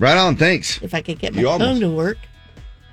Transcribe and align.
Right 0.00 0.16
on. 0.16 0.34
Thanks. 0.36 0.80
If 0.82 0.94
I 0.94 1.02
could 1.02 1.18
get 1.20 1.34
my 1.34 1.40
You 1.40 1.46
tongue 1.46 1.62
almost- 1.62 1.80
to 1.82 1.90
work. 1.90 2.18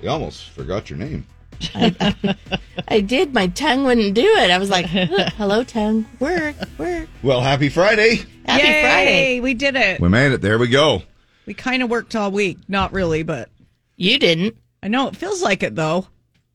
You 0.00 0.10
almost 0.10 0.50
forgot 0.50 0.88
your 0.90 0.98
name. 1.00 1.26
I 1.74 3.00
did. 3.04 3.34
My 3.34 3.48
tongue 3.48 3.82
wouldn't 3.84 4.14
do 4.14 4.22
it. 4.24 4.50
I 4.50 4.58
was 4.58 4.70
like, 4.70 4.86
hello, 4.86 5.64
tongue. 5.64 6.06
Work, 6.20 6.54
work. 6.78 7.08
Well, 7.22 7.40
happy 7.40 7.68
Friday. 7.68 8.22
Happy 8.46 8.66
Yay, 8.66 8.82
Friday. 8.82 9.40
We 9.40 9.54
did 9.54 9.74
it. 9.74 10.00
We 10.00 10.08
made 10.08 10.32
it. 10.32 10.40
There 10.40 10.58
we 10.58 10.68
go. 10.68 11.02
We 11.46 11.54
kind 11.54 11.82
of 11.82 11.90
worked 11.90 12.14
all 12.14 12.30
week. 12.30 12.58
Not 12.68 12.92
really, 12.92 13.22
but 13.24 13.48
You 13.96 14.18
didn't. 14.18 14.56
I 14.82 14.88
know 14.88 15.08
it 15.08 15.16
feels 15.16 15.42
like 15.42 15.62
it 15.64 15.74
though. 15.74 16.06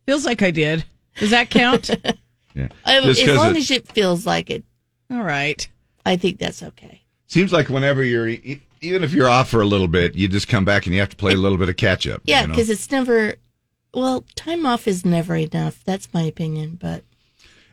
Feels 0.06 0.26
like 0.26 0.42
I 0.42 0.52
did. 0.52 0.86
Does 1.18 1.32
that 1.32 1.50
count? 1.50 1.90
Yeah. 2.56 2.68
I- 2.86 3.02
Just 3.02 3.20
as 3.22 3.28
'cause 3.30 3.38
long 3.38 3.56
it 3.56 3.58
as 3.58 3.72
it 3.72 3.92
feels 3.94 4.28
like 4.28 4.52
it, 4.52 4.64
all 5.10 5.24
right. 5.24 5.68
I 6.06 6.18
think 6.18 6.38
that's 6.38 6.62
okay. 6.62 7.02
seems 7.26 7.52
like 7.52 7.68
whenever 7.68 8.04
you're, 8.04 8.28
e- 8.28 8.62
even 8.84 9.04
if 9.04 9.14
you're 9.14 9.30
off 9.30 9.50
for 9.50 9.62
a 9.62 9.66
little 9.66 9.88
bit, 9.88 10.16
you 10.16 10.28
just 10.28 10.48
come 10.48 10.66
back 10.66 10.86
and 10.86 10.94
you 10.94 11.00
have 11.00 11.10
to 11.10 11.16
play 11.16 11.34
a 11.34 11.38
little 11.38 11.58
bit 11.58 11.70
of 11.70 11.78
catch 11.78 12.06
up. 12.08 12.22
Yeah, 12.26 12.42
you 12.42 12.48
know? 12.48 12.54
because 12.54 12.70
it's 12.70 12.92
never. 12.92 13.36
Well, 13.94 14.26
time 14.36 14.66
off 14.66 14.88
is 14.88 15.06
never 15.06 15.36
enough. 15.36 15.84
That's 15.86 16.14
my 16.14 16.24
opinion. 16.24 16.78
But 16.82 17.04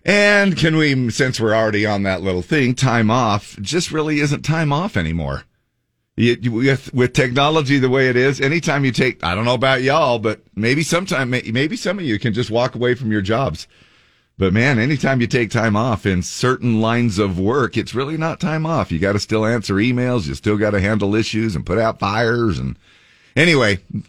And 0.04 0.56
can 0.56 0.76
we, 0.76 1.10
since 1.10 1.40
we're 1.40 1.54
already 1.54 1.86
on 1.86 2.02
that 2.04 2.22
little 2.22 2.42
thing, 2.42 2.74
time 2.74 3.10
off 3.10 3.56
just 3.60 3.90
really 3.90 4.20
isn't 4.20 4.42
time 4.42 4.72
off 4.72 4.96
anymore. 4.96 5.44
You, 6.16 6.36
you- 6.40 6.52
with, 6.52 6.92
with 6.92 7.14
technology 7.14 7.78
the 7.78 7.88
way 7.88 8.08
it 8.08 8.16
is, 8.16 8.40
anytime 8.40 8.84
you 8.84 8.92
take, 8.92 9.24
I 9.24 9.34
don't 9.34 9.46
know 9.46 9.54
about 9.54 9.82
y'all, 9.82 10.18
but 10.18 10.42
maybe 10.54 10.82
sometime, 10.82 11.30
maybe 11.30 11.76
some 11.76 11.98
of 11.98 12.04
you 12.04 12.18
can 12.18 12.34
just 12.34 12.50
walk 12.50 12.74
away 12.74 12.94
from 12.94 13.10
your 13.10 13.22
jobs. 13.22 13.66
But 14.40 14.54
man, 14.54 14.78
anytime 14.78 15.20
you 15.20 15.26
take 15.26 15.50
time 15.50 15.76
off 15.76 16.06
in 16.06 16.22
certain 16.22 16.80
lines 16.80 17.18
of 17.18 17.38
work, 17.38 17.76
it's 17.76 17.94
really 17.94 18.16
not 18.16 18.40
time 18.40 18.64
off. 18.64 18.90
You 18.90 18.98
got 18.98 19.12
to 19.12 19.18
still 19.18 19.44
answer 19.44 19.74
emails. 19.74 20.26
You 20.26 20.34
still 20.34 20.56
got 20.56 20.70
to 20.70 20.80
handle 20.80 21.14
issues 21.14 21.54
and 21.54 21.66
put 21.66 21.76
out 21.76 21.98
fires. 21.98 22.58
And 22.58 22.78
anyway, 23.36 23.80
you 23.92 24.00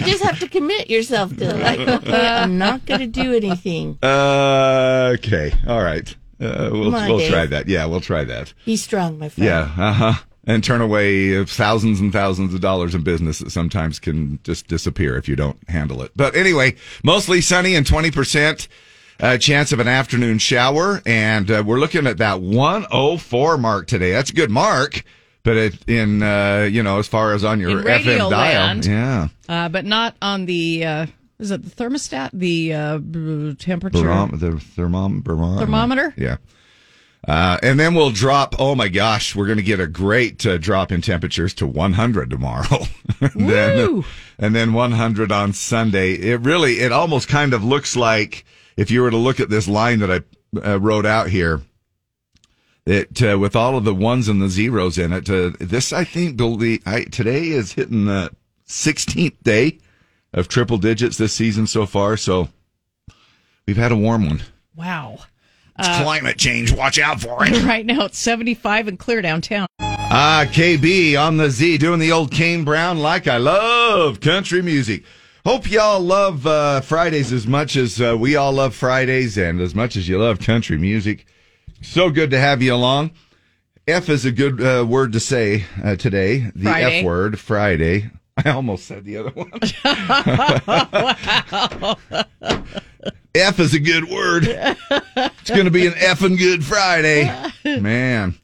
just 0.00 0.24
have 0.24 0.40
to 0.40 0.48
commit 0.50 0.90
yourself 0.90 1.36
to 1.36 1.54
like, 1.54 1.78
okay, 1.78 2.26
I'm 2.26 2.58
not 2.58 2.84
going 2.84 2.98
to 2.98 3.06
do 3.06 3.34
anything. 3.34 3.96
Uh, 4.02 5.12
okay. 5.18 5.54
All 5.68 5.84
right. 5.84 6.12
Uh, 6.40 6.70
we'll 6.72 6.92
on, 6.96 7.08
we'll 7.08 7.18
Dave. 7.18 7.30
try 7.30 7.46
that. 7.46 7.68
Yeah, 7.68 7.86
we'll 7.86 8.00
try 8.00 8.24
that. 8.24 8.52
Be 8.64 8.76
strong, 8.76 9.20
my 9.20 9.28
friend. 9.28 9.46
Yeah. 9.46 9.70
Uh 9.78 9.92
huh. 9.92 10.14
And 10.44 10.64
turn 10.64 10.80
away 10.80 11.44
thousands 11.44 12.00
and 12.00 12.12
thousands 12.12 12.52
of 12.52 12.60
dollars 12.60 12.96
in 12.96 13.02
business 13.04 13.38
that 13.38 13.50
sometimes 13.50 14.00
can 14.00 14.40
just 14.42 14.66
disappear 14.66 15.16
if 15.16 15.28
you 15.28 15.36
don't 15.36 15.56
handle 15.68 16.02
it. 16.02 16.10
But 16.16 16.34
anyway, 16.34 16.74
mostly 17.04 17.40
sunny 17.40 17.76
and 17.76 17.86
20% 17.86 18.66
uh, 19.20 19.38
chance 19.38 19.70
of 19.70 19.78
an 19.78 19.86
afternoon 19.86 20.38
shower. 20.38 21.00
And 21.06 21.48
uh, 21.48 21.62
we're 21.64 21.78
looking 21.78 22.08
at 22.08 22.18
that 22.18 22.40
104 22.40 23.56
mark 23.56 23.86
today. 23.86 24.10
That's 24.10 24.30
a 24.30 24.34
good 24.34 24.50
mark. 24.50 25.04
But 25.44 25.56
it, 25.56 25.88
in, 25.88 26.22
uh, 26.24 26.68
you 26.70 26.82
know, 26.82 26.98
as 26.98 27.06
far 27.06 27.34
as 27.34 27.44
on 27.44 27.60
your 27.60 27.70
In 27.78 27.84
radio 27.84 28.26
FM 28.26 28.30
dial. 28.30 28.66
land. 28.66 28.86
Yeah. 28.86 29.28
Uh, 29.48 29.68
but 29.68 29.84
not 29.84 30.16
on 30.22 30.46
the. 30.46 30.84
Uh, 30.84 31.06
is 31.38 31.50
it 31.52 31.62
the 31.64 31.70
thermostat? 31.70 32.30
The 32.32 32.72
uh, 32.74 32.98
temperature. 33.58 33.98
The 33.98 34.60
thermom- 34.76 35.22
barom- 35.22 35.58
Thermometer? 35.58 36.14
Yeah. 36.16 36.36
Uh, 37.26 37.56
and 37.62 37.78
then 37.78 37.94
we'll 37.94 38.10
drop. 38.10 38.56
Oh 38.58 38.74
my 38.74 38.88
gosh, 38.88 39.36
we're 39.36 39.46
going 39.46 39.58
to 39.58 39.62
get 39.62 39.78
a 39.78 39.86
great 39.86 40.44
uh, 40.44 40.58
drop 40.58 40.90
in 40.90 41.00
temperatures 41.02 41.54
to 41.54 41.66
100 41.66 42.30
tomorrow. 42.30 42.78
and, 43.20 43.48
then, 43.48 44.04
and 44.38 44.54
then 44.54 44.72
100 44.72 45.30
on 45.30 45.52
Sunday. 45.52 46.14
It 46.14 46.40
really, 46.40 46.80
it 46.80 46.90
almost 46.90 47.28
kind 47.28 47.54
of 47.54 47.62
looks 47.62 47.94
like 47.94 48.44
if 48.76 48.90
you 48.90 49.02
were 49.02 49.10
to 49.10 49.16
look 49.16 49.38
at 49.38 49.50
this 49.50 49.68
line 49.68 50.00
that 50.00 50.10
I 50.10 50.68
uh, 50.68 50.80
wrote 50.80 51.06
out 51.06 51.28
here, 51.28 51.62
that 52.84 53.22
uh, 53.22 53.38
with 53.38 53.54
all 53.54 53.76
of 53.76 53.84
the 53.84 53.94
ones 53.94 54.28
and 54.28 54.42
the 54.42 54.48
zeros 54.48 54.98
in 54.98 55.12
it. 55.12 55.30
Uh, 55.30 55.52
this, 55.60 55.92
I 55.92 56.04
think, 56.04 56.36
believe, 56.36 56.82
I, 56.86 57.04
today 57.04 57.48
is 57.48 57.72
hitting 57.72 58.06
the 58.06 58.30
16th 58.66 59.36
day 59.42 59.78
of 60.32 60.48
triple 60.48 60.78
digits 60.78 61.18
this 61.18 61.32
season 61.32 61.66
so 61.66 61.86
far. 61.86 62.16
So 62.16 62.48
we've 63.66 63.76
had 63.76 63.92
a 63.92 63.96
warm 63.96 64.26
one. 64.26 64.42
Wow. 64.74 65.18
It's 65.84 66.02
climate 66.02 66.38
change. 66.38 66.72
Watch 66.72 66.98
out 66.98 67.20
for 67.20 67.44
it. 67.44 67.62
Right 67.72 67.86
now 67.86 68.04
it's 68.04 68.18
75 68.18 68.88
and 68.88 68.98
clear 68.98 69.22
downtown. 69.22 69.66
Ah, 69.80 70.44
KB 70.46 71.18
on 71.18 71.36
the 71.38 71.50
Z 71.50 71.78
doing 71.78 71.98
the 72.00 72.12
old 72.12 72.30
Kane 72.30 72.64
Brown 72.64 72.98
like 72.98 73.26
I 73.26 73.38
love 73.38 74.20
country 74.20 74.60
music. 74.62 75.04
Hope 75.44 75.70
y'all 75.70 76.00
love 76.00 76.46
uh, 76.46 76.80
Fridays 76.82 77.32
as 77.32 77.46
much 77.46 77.76
as 77.76 78.00
uh, 78.00 78.16
we 78.18 78.36
all 78.36 78.52
love 78.52 78.74
Fridays 78.74 79.36
and 79.38 79.60
as 79.60 79.74
much 79.74 79.96
as 79.96 80.08
you 80.08 80.18
love 80.18 80.38
country 80.38 80.78
music. 80.78 81.26
So 81.80 82.10
good 82.10 82.30
to 82.30 82.38
have 82.38 82.62
you 82.62 82.74
along. 82.74 83.12
F 83.88 84.08
is 84.08 84.24
a 84.24 84.30
good 84.30 84.62
uh, 84.62 84.86
word 84.86 85.12
to 85.12 85.20
say 85.20 85.64
uh, 85.82 85.96
today. 85.96 86.50
The 86.54 86.64
Friday. 86.64 86.98
F 87.00 87.04
word, 87.04 87.40
Friday. 87.40 88.10
I 88.44 88.50
almost 88.50 88.86
said 88.86 89.04
the 89.04 89.16
other 89.16 89.30
one. 89.30 89.50
F 93.34 93.58
is 93.60 93.74
a 93.74 93.80
good 93.80 94.08
word. 94.08 94.44
It's 94.46 95.50
going 95.50 95.64
to 95.64 95.70
be 95.70 95.86
an 95.86 95.94
effing 95.94 96.38
good 96.38 96.64
Friday. 96.64 97.24
Man. 97.64 98.34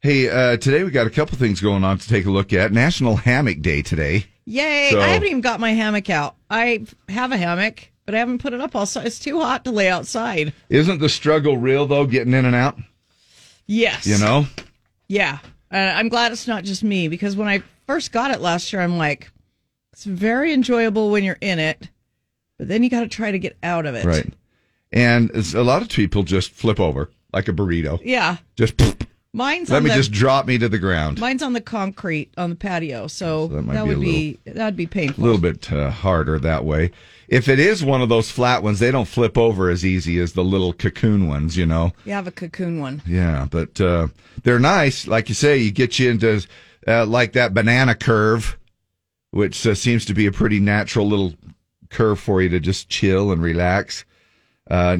Hey, 0.00 0.28
uh, 0.28 0.56
today 0.56 0.84
we 0.84 0.90
got 0.90 1.06
a 1.06 1.10
couple 1.10 1.36
things 1.38 1.60
going 1.60 1.82
on 1.82 1.98
to 1.98 2.08
take 2.08 2.26
a 2.26 2.30
look 2.30 2.52
at. 2.52 2.72
National 2.72 3.16
Hammock 3.16 3.60
Day 3.62 3.82
today. 3.82 4.26
Yay. 4.44 4.90
So- 4.92 5.00
I 5.00 5.08
haven't 5.08 5.28
even 5.28 5.40
got 5.40 5.58
my 5.58 5.72
hammock 5.72 6.08
out. 6.10 6.36
I 6.48 6.84
have 7.08 7.32
a 7.32 7.36
hammock, 7.36 7.88
but 8.04 8.14
I 8.14 8.18
haven't 8.18 8.38
put 8.42 8.52
it 8.52 8.60
up 8.60 8.76
all 8.76 8.86
It's 8.96 9.18
too 9.18 9.40
hot 9.40 9.64
to 9.64 9.70
lay 9.72 9.88
outside. 9.88 10.52
Isn't 10.68 11.00
the 11.00 11.08
struggle 11.08 11.58
real 11.58 11.86
though, 11.86 12.06
getting 12.06 12.34
in 12.34 12.44
and 12.44 12.54
out? 12.54 12.78
Yes. 13.66 14.06
You 14.06 14.18
know? 14.18 14.46
Yeah. 15.08 15.38
Uh, 15.72 15.76
I'm 15.76 16.08
glad 16.08 16.30
it's 16.30 16.46
not 16.46 16.62
just 16.62 16.84
me 16.84 17.08
because 17.08 17.34
when 17.36 17.48
I 17.48 17.62
first 17.86 18.12
got 18.12 18.30
it 18.30 18.40
last 18.40 18.72
year, 18.72 18.82
I'm 18.82 18.98
like, 18.98 19.32
it's 19.92 20.04
very 20.04 20.52
enjoyable 20.52 21.10
when 21.10 21.24
you're 21.24 21.38
in 21.40 21.58
it, 21.58 21.88
but 22.58 22.68
then 22.68 22.82
you 22.82 22.90
got 22.90 23.00
to 23.00 23.08
try 23.08 23.30
to 23.30 23.38
get 23.38 23.56
out 23.62 23.86
of 23.86 23.94
it. 23.94 24.04
Right. 24.04 24.32
And 24.92 25.30
a 25.54 25.62
lot 25.62 25.82
of 25.82 25.88
people 25.88 26.22
just 26.22 26.50
flip 26.50 26.80
over 26.80 27.10
like 27.32 27.48
a 27.48 27.52
burrito. 27.52 28.00
Yeah. 28.02 28.36
Just 28.56 28.80
Mine's 29.36 29.68
let 29.68 29.82
me 29.82 29.90
the, 29.90 29.96
just 29.96 30.12
drop 30.12 30.46
me 30.46 30.56
to 30.56 30.66
the 30.66 30.78
ground. 30.78 31.20
mine's 31.20 31.42
on 31.42 31.52
the 31.52 31.60
concrete 31.60 32.32
on 32.38 32.48
the 32.48 32.56
patio, 32.56 33.06
so, 33.06 33.48
that 33.48 33.62
might 33.62 33.74
that 33.74 33.84
be 33.84 33.88
would 33.90 34.00
be 34.00 34.38
that'd 34.46 34.76
be 34.76 34.86
painful. 34.86 35.22
A 35.22 35.26
little 35.26 35.40
bit 35.40 35.70
uh, 35.70 35.90
harder 35.90 36.38
that 36.38 36.64
way. 36.64 36.90
If 37.28 37.46
it 37.46 37.58
is 37.58 37.84
one 37.84 38.00
of 38.00 38.08
those 38.08 38.30
flat 38.30 38.62
ones, 38.62 38.78
they 38.78 38.90
don't 38.90 39.06
flip 39.06 39.36
over 39.36 39.68
as 39.68 39.84
easy 39.84 40.18
as 40.20 40.32
the 40.32 40.42
little 40.42 40.72
cocoon 40.72 41.28
ones, 41.28 41.54
you 41.54 41.66
know. 41.66 41.92
You 42.06 42.12
have 42.12 42.26
a 42.26 42.30
cocoon 42.30 42.80
one. 42.80 43.02
Yeah, 43.06 43.46
but 43.50 43.78
uh, 43.78 44.08
they're 44.42 44.58
nice. 44.58 45.06
Like 45.06 45.28
you 45.28 45.34
say, 45.34 45.58
you 45.58 45.70
get 45.70 45.98
you 45.98 46.08
into 46.08 46.46
uh, 46.88 47.04
like 47.04 47.34
that 47.34 47.52
banana 47.52 47.94
curve, 47.94 48.56
which 49.32 49.66
uh, 49.66 49.74
seems 49.74 50.06
to 50.06 50.14
be 50.14 50.24
a 50.24 50.32
pretty 50.32 50.60
natural 50.60 51.06
little 51.06 51.34
curve 51.90 52.18
for 52.18 52.42
you 52.42 52.48
to 52.50 52.60
just 52.60 52.88
chill 52.88 53.30
and 53.32 53.42
relax. 53.42 54.04
Uh, 54.70 54.98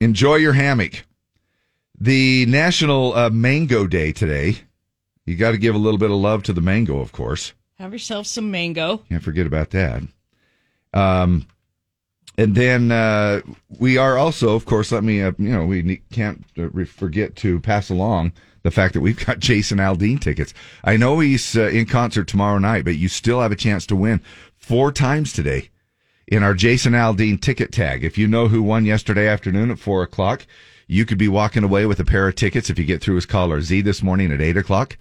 enjoy 0.00 0.36
your 0.36 0.52
hammock. 0.52 1.04
The 1.98 2.46
National 2.46 3.14
uh, 3.14 3.30
Mango 3.30 3.86
Day 3.86 4.12
today. 4.12 4.56
You 5.26 5.36
got 5.36 5.50
to 5.52 5.58
give 5.58 5.74
a 5.74 5.78
little 5.78 5.98
bit 5.98 6.10
of 6.10 6.16
love 6.16 6.42
to 6.44 6.52
the 6.52 6.60
mango, 6.60 6.98
of 7.00 7.12
course. 7.12 7.52
Have 7.78 7.92
yourself 7.92 8.26
some 8.26 8.50
mango. 8.50 8.98
Can't 9.08 9.22
forget 9.22 9.46
about 9.46 9.70
that. 9.70 10.02
Um, 10.92 11.46
and 12.36 12.54
then 12.54 12.90
uh, 12.90 13.42
we 13.78 13.98
are 13.98 14.16
also, 14.16 14.54
of 14.54 14.64
course, 14.64 14.92
let 14.92 15.04
me, 15.04 15.22
uh, 15.22 15.32
you 15.38 15.50
know, 15.50 15.66
we 15.66 15.82
ne- 15.82 16.02
can't 16.10 16.44
uh, 16.58 16.70
re- 16.70 16.84
forget 16.84 17.36
to 17.36 17.60
pass 17.60 17.90
along 17.90 18.32
the 18.62 18.70
fact 18.70 18.94
that 18.94 19.00
we've 19.00 19.24
got 19.24 19.38
Jason 19.40 19.78
Aldean 19.78 20.20
tickets. 20.20 20.54
I 20.84 20.96
know 20.96 21.18
he's 21.20 21.56
uh, 21.56 21.68
in 21.68 21.86
concert 21.86 22.28
tomorrow 22.28 22.58
night, 22.58 22.84
but 22.84 22.96
you 22.96 23.08
still 23.08 23.40
have 23.40 23.52
a 23.52 23.56
chance 23.56 23.86
to 23.86 23.96
win 23.96 24.20
four 24.56 24.92
times 24.92 25.32
today 25.32 25.69
in 26.30 26.42
our 26.42 26.54
Jason 26.54 26.92
Aldean 26.94 27.40
ticket 27.40 27.72
tag. 27.72 28.04
If 28.04 28.16
you 28.16 28.26
know 28.28 28.48
who 28.48 28.62
won 28.62 28.84
yesterday 28.86 29.28
afternoon 29.28 29.70
at 29.70 29.78
four 29.78 30.02
o'clock, 30.02 30.46
you 30.86 31.04
could 31.04 31.18
be 31.18 31.28
walking 31.28 31.64
away 31.64 31.86
with 31.86 32.00
a 32.00 32.04
pair 32.04 32.26
of 32.28 32.36
tickets 32.36 32.70
if 32.70 32.78
you 32.78 32.84
get 32.84 33.02
through 33.02 33.16
his 33.16 33.26
caller 33.26 33.60
Z 33.60 33.82
this 33.82 34.02
morning 34.02 34.32
at 34.32 34.40
eight 34.40 34.56
o'clock. 34.56 34.96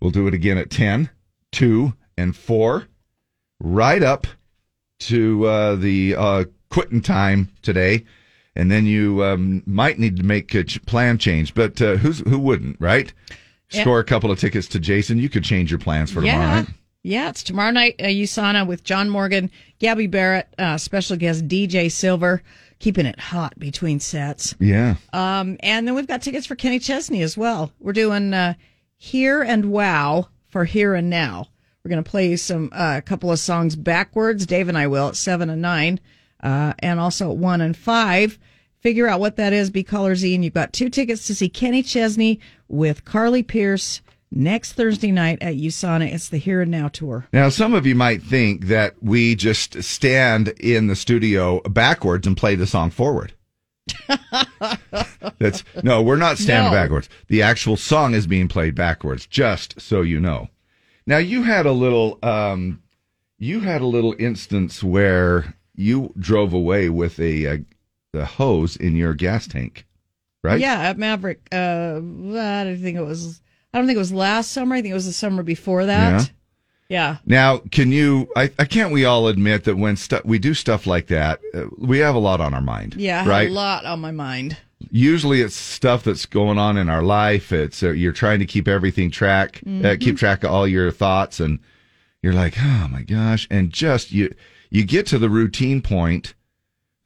We'll 0.00 0.10
do 0.10 0.26
it 0.26 0.34
again 0.34 0.56
at 0.58 0.70
10, 0.70 1.10
2, 1.52 1.92
and 2.16 2.34
4, 2.34 2.88
right 3.60 4.02
up 4.02 4.26
to 5.00 5.44
uh, 5.46 5.76
the 5.76 6.14
uh, 6.16 6.44
quitting 6.70 7.02
time 7.02 7.50
today. 7.62 8.04
And 8.56 8.70
then 8.70 8.86
you 8.86 9.22
um, 9.22 9.62
might 9.66 9.98
need 9.98 10.16
to 10.16 10.22
make 10.22 10.54
a 10.54 10.64
ch- 10.64 10.84
plan 10.86 11.18
change, 11.18 11.54
but 11.54 11.80
uh, 11.80 11.96
who's 11.96 12.18
who 12.20 12.38
wouldn't, 12.38 12.76
right? 12.80 13.12
Yeah. 13.70 13.82
Score 13.82 14.00
a 14.00 14.04
couple 14.04 14.30
of 14.30 14.38
tickets 14.40 14.66
to 14.68 14.80
Jason. 14.80 15.18
You 15.18 15.28
could 15.28 15.44
change 15.44 15.70
your 15.70 15.78
plans 15.78 16.10
for 16.10 16.20
tomorrow 16.22 16.40
Yeah. 16.40 16.64
Yeah, 17.02 17.30
it's 17.30 17.42
tomorrow 17.42 17.70
night, 17.70 17.96
uh, 17.98 18.04
USANA 18.04 18.66
with 18.66 18.84
John 18.84 19.08
Morgan, 19.08 19.50
Gabby 19.78 20.06
Barrett, 20.06 20.52
uh, 20.58 20.76
special 20.76 21.16
guest 21.16 21.48
DJ 21.48 21.90
Silver, 21.90 22.42
keeping 22.78 23.06
it 23.06 23.18
hot 23.18 23.58
between 23.58 24.00
sets. 24.00 24.54
Yeah. 24.58 24.96
Um, 25.12 25.56
and 25.60 25.86
then 25.86 25.94
we've 25.94 26.06
got 26.06 26.20
tickets 26.20 26.46
for 26.46 26.56
Kenny 26.56 26.78
Chesney 26.78 27.22
as 27.22 27.38
well. 27.38 27.72
We're 27.80 27.94
doing 27.94 28.34
uh, 28.34 28.54
Here 28.98 29.42
and 29.42 29.72
Wow 29.72 30.28
for 30.48 30.66
Here 30.66 30.94
and 30.94 31.08
Now. 31.08 31.48
We're 31.82 31.88
going 31.90 32.04
to 32.04 32.10
play 32.10 32.36
some 32.36 32.68
uh, 32.72 32.96
a 32.98 33.02
couple 33.02 33.32
of 33.32 33.38
songs 33.38 33.76
backwards. 33.76 34.44
Dave 34.44 34.68
and 34.68 34.76
I 34.76 34.86
will 34.86 35.08
at 35.08 35.16
seven 35.16 35.48
and 35.48 35.62
nine, 35.62 36.00
uh, 36.42 36.74
and 36.80 37.00
also 37.00 37.30
at 37.30 37.38
one 37.38 37.62
and 37.62 37.74
five. 37.74 38.38
Figure 38.80 39.08
out 39.08 39.20
what 39.20 39.36
that 39.36 39.54
is. 39.54 39.70
Be 39.70 39.82
caller 39.82 40.14
Z, 40.14 40.34
and 40.34 40.44
you've 40.44 40.52
got 40.52 40.74
two 40.74 40.90
tickets 40.90 41.26
to 41.28 41.34
see 41.34 41.48
Kenny 41.48 41.82
Chesney 41.82 42.40
with 42.68 43.06
Carly 43.06 43.42
Pearce 43.42 44.02
next 44.30 44.72
Thursday 44.74 45.10
night 45.10 45.38
at 45.42 45.54
USANA. 45.54 46.12
It's 46.12 46.28
the 46.28 46.38
Here 46.38 46.60
and 46.60 46.70
Now 46.70 46.88
tour. 46.88 47.26
Now, 47.32 47.48
some 47.48 47.74
of 47.74 47.86
you 47.86 47.94
might 47.94 48.22
think 48.22 48.66
that 48.66 48.94
we 49.02 49.34
just 49.34 49.82
stand 49.82 50.48
in 50.60 50.86
the 50.86 50.96
studio 50.96 51.60
backwards 51.62 52.26
and 52.26 52.36
play 52.36 52.54
the 52.54 52.66
song 52.66 52.90
forward. 52.90 53.32
That's 55.38 55.64
no, 55.82 56.02
we're 56.02 56.16
not 56.16 56.38
standing 56.38 56.70
No. 56.72 56.76
backwards. 56.78 57.08
The 57.28 57.42
actual 57.42 57.76
song 57.76 58.14
is 58.14 58.26
being 58.26 58.48
played 58.48 58.74
backwards, 58.74 59.26
just 59.26 59.80
so 59.80 60.02
you 60.02 60.20
know. 60.20 60.48
Now, 61.06 61.18
you 61.18 61.42
had 61.42 61.66
a 61.66 61.72
little, 61.72 62.18
um, 62.22 62.82
you 63.38 63.60
had 63.60 63.80
a 63.80 63.86
little 63.86 64.14
instance 64.18 64.82
where 64.84 65.54
you 65.74 66.12
drove 66.18 66.52
away 66.52 66.88
with 66.88 67.18
a, 67.18 67.46
uh 67.46 67.56
the 68.12 68.24
hose 68.26 68.74
in 68.76 68.96
your 68.96 69.14
gas 69.14 69.46
tank, 69.46 69.86
right? 70.42 70.58
Yeah, 70.60 70.80
at 70.80 70.98
Maverik. 70.98 71.38
Uh, 71.52 71.96
I 72.38 72.64
don't 72.64 72.82
think 72.82 72.96
it 72.98 73.04
was. 73.04 73.40
I 73.72 73.78
don't 73.78 73.86
think 73.86 73.96
it 73.96 74.00
was 74.00 74.12
last 74.12 74.52
summer. 74.52 74.74
I 74.74 74.82
think 74.82 74.92
it 74.92 74.94
was 74.94 75.06
the 75.06 75.12
summer 75.12 75.42
before 75.42 75.86
that. 75.86 76.30
Yeah. 76.88 77.18
Now, 77.24 77.58
can 77.70 77.92
you? 77.92 78.28
I, 78.34 78.50
I 78.58 78.64
can't. 78.64 78.92
We 78.92 79.04
all 79.04 79.28
admit 79.28 79.62
that 79.64 79.76
when 79.76 79.96
stuff 79.96 80.24
we 80.24 80.40
do 80.40 80.54
stuff 80.54 80.88
like 80.88 81.06
that, 81.06 81.40
uh, 81.54 81.66
we 81.78 81.98
have 81.98 82.16
a 82.16 82.18
lot 82.18 82.40
on 82.40 82.52
our 82.52 82.60
mind. 82.60 82.96
Yeah. 82.96 83.26
Right. 83.28 83.48
a 83.48 83.52
lot 83.52 83.84
on 83.84 84.00
my 84.00 84.10
mind. 84.10 84.56
Usually, 84.90 85.40
it's 85.40 85.54
stuff 85.54 86.02
that's 86.02 86.26
going 86.26 86.58
on 86.58 86.76
in 86.76 86.88
our 86.88 87.02
life. 87.02 87.52
It's 87.52 87.82
uh, 87.82 87.90
you're 87.90 88.12
trying 88.12 88.40
to 88.40 88.46
keep 88.46 88.66
everything 88.66 89.10
track, 89.10 89.62
uh, 89.84 89.96
keep 90.00 90.16
track 90.16 90.42
of 90.42 90.50
all 90.50 90.66
your 90.66 90.90
thoughts, 90.90 91.38
and 91.38 91.60
you're 92.22 92.32
like, 92.32 92.54
oh 92.58 92.88
my 92.90 93.02
gosh, 93.02 93.46
and 93.50 93.70
just 93.70 94.10
you 94.10 94.34
you 94.70 94.84
get 94.84 95.06
to 95.08 95.18
the 95.18 95.30
routine 95.30 95.82
point. 95.82 96.34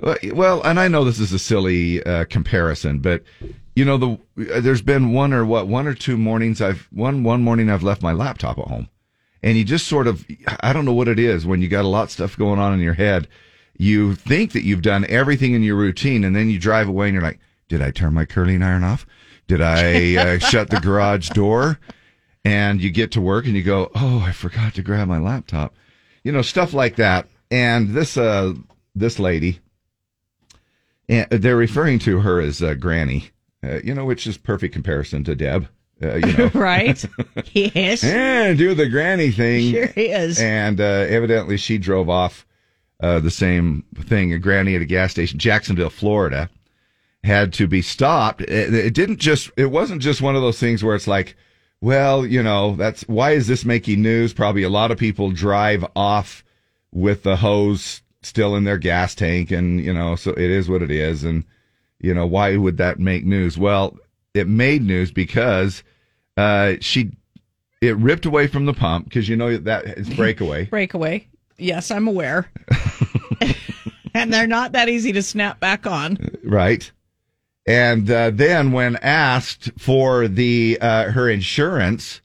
Well, 0.00 0.16
Well, 0.32 0.62
and 0.62 0.80
I 0.80 0.88
know 0.88 1.04
this 1.04 1.20
is 1.20 1.32
a 1.32 1.38
silly 1.38 2.02
uh, 2.04 2.24
comparison, 2.24 3.00
but 3.00 3.22
you 3.74 3.84
know 3.84 3.96
the 3.96 4.18
there's 4.36 4.82
been 4.82 5.12
one 5.12 5.32
or 5.32 5.44
what 5.44 5.66
one 5.66 5.86
or 5.86 5.94
two 5.94 6.16
mornings 6.16 6.60
I've 6.60 6.88
one 6.92 7.24
one 7.24 7.42
morning 7.42 7.70
I've 7.70 7.82
left 7.82 8.02
my 8.02 8.12
laptop 8.12 8.58
at 8.58 8.68
home, 8.68 8.88
and 9.42 9.58
you 9.58 9.64
just 9.64 9.86
sort 9.86 10.06
of 10.06 10.24
I 10.60 10.72
don't 10.72 10.84
know 10.84 10.92
what 10.92 11.08
it 11.08 11.18
is 11.18 11.44
when 11.44 11.60
you 11.60 11.68
got 11.68 11.84
a 11.84 11.88
lot 11.88 12.04
of 12.04 12.10
stuff 12.10 12.38
going 12.38 12.60
on 12.60 12.72
in 12.72 12.80
your 12.80 12.94
head. 12.94 13.28
You 13.76 14.14
think 14.14 14.52
that 14.52 14.62
you've 14.62 14.82
done 14.82 15.04
everything 15.08 15.54
in 15.54 15.64
your 15.64 15.74
routine, 15.76 16.22
and 16.22 16.36
then 16.36 16.48
you 16.48 16.58
drive 16.60 16.86
away 16.88 17.08
and 17.08 17.14
you're 17.14 17.22
like, 17.22 17.40
"Did 17.68 17.82
I 17.82 17.90
turn 17.90 18.14
my 18.14 18.24
curling 18.24 18.62
iron 18.62 18.84
off? 18.84 19.06
Did 19.48 19.60
I 19.60 20.16
uh, 20.16 20.38
shut 20.50 20.70
the 20.70 20.80
garage 20.80 21.30
door?" 21.30 21.80
And 22.44 22.80
you 22.80 22.90
get 22.90 23.10
to 23.12 23.20
work 23.20 23.46
and 23.46 23.56
you 23.56 23.62
go, 23.62 23.90
"Oh, 23.94 24.20
I 24.20 24.30
forgot 24.30 24.74
to 24.74 24.82
grab 24.82 25.08
my 25.08 25.18
laptop," 25.18 25.74
you 26.22 26.30
know, 26.30 26.42
stuff 26.42 26.72
like 26.72 26.96
that. 26.96 27.26
And 27.50 27.90
this 27.90 28.16
uh 28.16 28.54
this 28.94 29.18
lady, 29.18 29.58
and 31.08 31.28
they're 31.30 31.56
referring 31.56 31.98
to 32.00 32.20
her 32.20 32.40
as 32.40 32.62
uh, 32.62 32.74
Granny, 32.74 33.30
uh, 33.64 33.80
you 33.82 33.94
know, 33.94 34.04
which 34.04 34.26
is 34.26 34.36
perfect 34.36 34.74
comparison 34.74 35.24
to 35.24 35.34
Deb. 35.34 35.68
Uh, 36.02 36.16
you 36.16 36.36
know, 36.36 36.50
right? 36.54 37.04
yes. 37.52 38.04
and 38.04 38.58
do 38.58 38.74
the 38.74 38.88
granny 38.88 39.30
thing. 39.30 39.72
Sure 39.72 39.92
is. 39.96 40.40
And 40.40 40.80
uh, 40.80 41.06
evidently, 41.08 41.56
she 41.56 41.78
drove 41.78 42.08
off 42.08 42.46
uh, 43.00 43.20
the 43.20 43.30
same 43.30 43.84
thing. 43.96 44.32
A 44.32 44.38
granny 44.38 44.74
at 44.74 44.82
a 44.82 44.86
gas 44.86 45.12
station, 45.12 45.38
Jacksonville, 45.38 45.90
Florida, 45.90 46.50
had 47.22 47.52
to 47.54 47.66
be 47.66 47.80
stopped. 47.80 48.42
It, 48.42 48.74
it 48.74 48.94
didn't 48.94 49.18
just. 49.18 49.50
It 49.56 49.66
wasn't 49.66 50.02
just 50.02 50.20
one 50.20 50.36
of 50.36 50.42
those 50.42 50.58
things 50.58 50.82
where 50.82 50.96
it's 50.96 51.06
like, 51.06 51.36
well, 51.80 52.26
you 52.26 52.42
know, 52.42 52.76
that's 52.76 53.02
why 53.02 53.32
is 53.32 53.46
this 53.46 53.64
making 53.64 54.02
news? 54.02 54.32
Probably 54.32 54.62
a 54.62 54.68
lot 54.68 54.90
of 54.90 54.98
people 54.98 55.30
drive 55.30 55.84
off 55.94 56.44
with 56.92 57.22
the 57.22 57.36
hose 57.36 58.02
still 58.22 58.56
in 58.56 58.64
their 58.64 58.78
gas 58.78 59.14
tank, 59.14 59.50
and 59.50 59.80
you 59.80 59.92
know, 59.92 60.16
so 60.16 60.32
it 60.32 60.38
is 60.38 60.68
what 60.68 60.82
it 60.82 60.90
is. 60.90 61.24
And 61.24 61.44
you 62.04 62.14
know, 62.14 62.26
why 62.26 62.56
would 62.56 62.76
that 62.76 62.98
make 62.98 63.24
news? 63.24 63.56
Well, 63.56 63.96
it 64.34 64.46
made 64.46 64.82
news 64.82 65.10
because 65.10 65.82
uh, 66.36 66.74
she 66.80 67.12
it 67.80 67.96
ripped 67.96 68.26
away 68.26 68.46
from 68.46 68.66
the 68.66 68.74
pump 68.74 69.06
because 69.06 69.28
you 69.28 69.36
know 69.36 69.56
that 69.56 69.86
is 69.86 70.08
breakaway. 70.10 70.64
Breakaway. 70.70 71.26
Yes, 71.56 71.90
I'm 71.90 72.08
aware. 72.08 72.50
and 74.14 74.32
they're 74.32 74.46
not 74.46 74.72
that 74.72 74.88
easy 74.88 75.12
to 75.12 75.22
snap 75.22 75.60
back 75.60 75.86
on. 75.86 76.18
right? 76.44 76.90
And 77.66 78.10
uh, 78.10 78.30
then 78.30 78.72
when 78.72 78.96
asked 78.96 79.70
for 79.78 80.28
the 80.28 80.76
uh, 80.80 81.10
her 81.10 81.30
insurance 81.30 82.20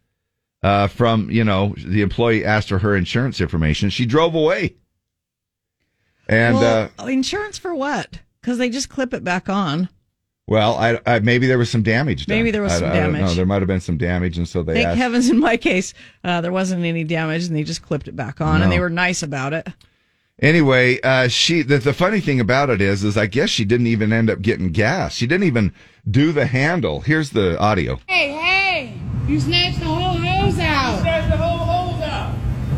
uh, 0.62 0.88
from 0.88 1.32
you 1.32 1.46
know 1.46 1.74
the 1.78 2.02
employee 2.02 2.44
asked 2.44 2.70
for 2.70 2.80
her 2.80 2.96
insurance 2.96 3.40
information, 3.40 3.90
she 3.90 4.06
drove 4.06 4.36
away. 4.36 4.76
And 6.28 6.58
uh, 6.58 6.90
well, 6.98 7.08
insurance 7.08 7.58
for 7.58 7.74
what? 7.74 8.20
Because 8.50 8.58
they 8.58 8.72
just 8.72 8.90
clip 8.90 9.14
it 9.14 9.24
back 9.24 9.48
on. 9.48 9.90
well, 10.48 10.74
I, 10.74 11.00
I 11.06 11.20
maybe 11.20 11.46
there 11.46 11.60
was 11.60 11.70
some 11.70 11.84
damage. 11.84 12.26
Done. 12.26 12.36
Maybe 12.36 12.50
there 12.50 12.64
was 12.64 12.72
I- 12.74 12.80
some 12.80 12.90
I 12.90 12.94
don't 12.96 13.14
damage. 13.14 13.22
know. 13.22 13.34
There 13.36 13.46
might 13.46 13.62
have 13.62 13.68
been 13.68 13.80
some 13.80 14.00
damage, 14.00 14.40
and 14.40 14.48
so 14.48 14.64
they 14.64 14.74
Thank 14.74 14.88
asked. 14.88 14.98
heavens 14.98 15.30
in 15.30 15.38
my 15.38 15.56
case, 15.56 15.94
uh, 16.24 16.42
there 16.42 16.52
wasn't 16.52 16.84
any 16.84 17.04
damage 17.04 17.46
and 17.46 17.56
they 17.56 17.62
just 17.62 17.84
clipped 17.84 18.08
it 18.08 18.16
back 18.16 18.42
on 18.42 18.64
and 18.64 18.72
they 18.72 18.80
were 18.80 18.90
nice 18.90 19.22
about 19.22 19.54
it. 19.54 19.68
Anyway, 20.42 21.00
uh, 21.02 21.28
she 21.28 21.62
the, 21.62 21.78
the 21.78 21.94
funny 21.94 22.22
thing 22.22 22.40
about 22.40 22.72
it 22.72 22.82
is, 22.82 23.04
is 23.04 23.18
I 23.18 23.28
guess 23.28 23.52
she 23.52 23.66
didn't 23.66 23.86
even 23.86 24.12
end 24.12 24.32
up 24.32 24.42
getting 24.42 24.72
gas. 24.72 25.14
She 25.14 25.28
didn't 25.28 25.46
even 25.46 25.72
do 26.10 26.32
the 26.32 26.48
handle. 26.48 27.02
Here's 27.02 27.30
the 27.30 27.56
audio. 27.60 28.00
Hey, 28.08 28.32
hey! 28.32 28.98
You 29.28 29.40
snatched 29.40 29.80
the 29.80 29.86
whole 29.86 30.18
hose 30.18 30.58
out! 30.58 31.02
Snatched 31.02 31.30
the 31.30 31.38
whole 31.38 31.92
hose 31.92 32.02
out. 32.02 32.34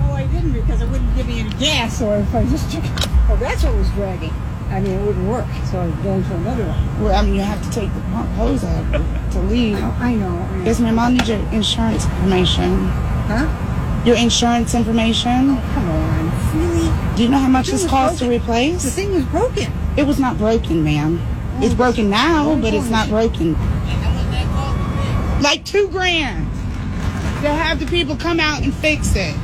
Oh, 0.10 0.16
I 0.16 0.28
didn't 0.28 0.52
because 0.52 0.82
it 0.82 0.90
wouldn't 0.90 1.16
give 1.16 1.30
me 1.30 1.40
any 1.40 1.50
gas, 1.52 2.02
or 2.02 2.18
if 2.18 2.36
I 2.36 2.44
just 2.48 2.70
took. 2.74 2.84
Oh, 3.30 3.38
that's 3.40 3.64
what 3.64 3.74
was 3.76 3.90
dragging. 3.92 4.34
I 4.72 4.80
mean, 4.80 4.94
it 4.94 5.06
wouldn't 5.06 5.28
work, 5.28 5.46
so 5.70 5.80
I 5.80 5.88
was 5.88 5.96
going 5.96 6.24
to 6.24 6.36
another 6.36 6.66
one. 6.66 7.04
Well, 7.04 7.14
I 7.16 7.26
mean, 7.26 7.36
you 7.36 7.42
have 7.42 7.62
to 7.62 7.70
take 7.72 7.94
the 7.94 8.00
pump 8.02 8.30
hose 8.32 8.64
out 8.64 9.32
to 9.34 9.40
leave. 9.52 9.78
Oh, 9.78 9.98
I 10.00 10.16
know. 10.16 10.64
Yes, 10.64 10.80
ma'am. 10.80 10.98
I'll 10.98 11.12
need 11.12 11.28
your 11.28 11.40
insurance 11.52 12.06
information. 12.06 12.88
Huh? 13.28 14.04
Your 14.06 14.16
insurance 14.16 14.74
information. 14.74 15.50
Oh, 15.52 15.72
come 15.74 15.90
on, 15.90 16.58
really? 16.58 17.16
Do 17.18 17.24
you 17.24 17.30
know 17.30 17.38
how 17.38 17.50
much 17.50 17.68
this 17.68 17.86
costs 17.86 18.20
to 18.20 18.30
replace? 18.30 18.84
The 18.84 18.92
thing 18.92 19.12
was 19.14 19.26
broken. 19.26 19.72
It 19.98 20.08
was 20.08 20.20
not 20.20 20.38
broken, 20.38 20.84
ma'am. 20.84 21.20
Oh, 21.22 21.66
it's 21.66 21.74
broken 21.74 22.10
now, 22.10 22.56
but 22.56 22.74
it's 22.74 22.90
not 22.90 23.10
broken. 23.10 23.54
Like 25.42 25.66
two 25.66 25.90
grand. 25.90 26.48
They'll 27.42 27.56
have 27.56 27.80
the 27.80 27.88
people 27.88 28.16
come 28.16 28.40
out 28.40 28.64
and 28.64 28.74
fix 28.74 29.16
it. 29.16 29.36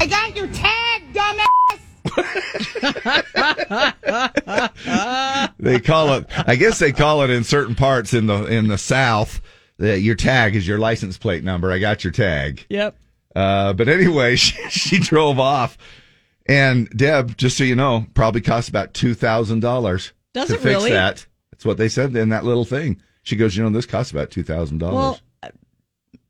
I 0.00 0.06
got 0.06 0.36
your 0.36 0.48
tag, 0.48 1.12
dumbass! 1.12 1.78
They 5.58 5.80
call 5.80 6.14
it. 6.14 6.26
I 6.46 6.56
guess 6.56 6.78
they 6.78 6.92
call 6.92 7.22
it 7.22 7.30
in 7.30 7.44
certain 7.44 7.74
parts 7.74 8.14
in 8.14 8.26
the 8.26 8.44
in 8.44 8.68
the 8.68 8.78
South. 8.78 9.40
That 9.78 10.00
your 10.00 10.14
tag 10.14 10.56
is 10.56 10.66
your 10.66 10.78
license 10.78 11.18
plate 11.18 11.44
number. 11.44 11.70
I 11.70 11.78
got 11.78 12.02
your 12.04 12.12
tag. 12.12 12.64
Yep. 12.70 12.96
Uh, 13.34 13.72
but 13.74 13.88
anyway, 13.88 14.36
she, 14.36 14.56
she 14.70 14.98
drove 14.98 15.38
off, 15.38 15.76
and 16.46 16.88
Deb, 16.90 17.36
just 17.36 17.58
so 17.58 17.64
you 17.64 17.76
know, 17.76 18.06
probably 18.14 18.40
cost 18.40 18.68
about 18.70 18.94
two 18.94 19.12
thousand 19.14 19.60
dollars 19.60 20.12
to 20.34 20.46
fix 20.46 20.64
really? 20.64 20.90
that. 20.92 21.26
That's 21.52 21.64
what 21.64 21.76
they 21.78 21.88
said 21.88 22.14
in 22.16 22.30
that 22.30 22.44
little 22.44 22.64
thing. 22.64 23.00
She 23.22 23.36
goes, 23.36 23.56
you 23.56 23.62
know, 23.64 23.70
this 23.70 23.86
costs 23.86 24.12
about 24.12 24.30
two 24.30 24.42
thousand 24.42 24.80
Well, 24.80 24.92
dollars. 24.92 25.20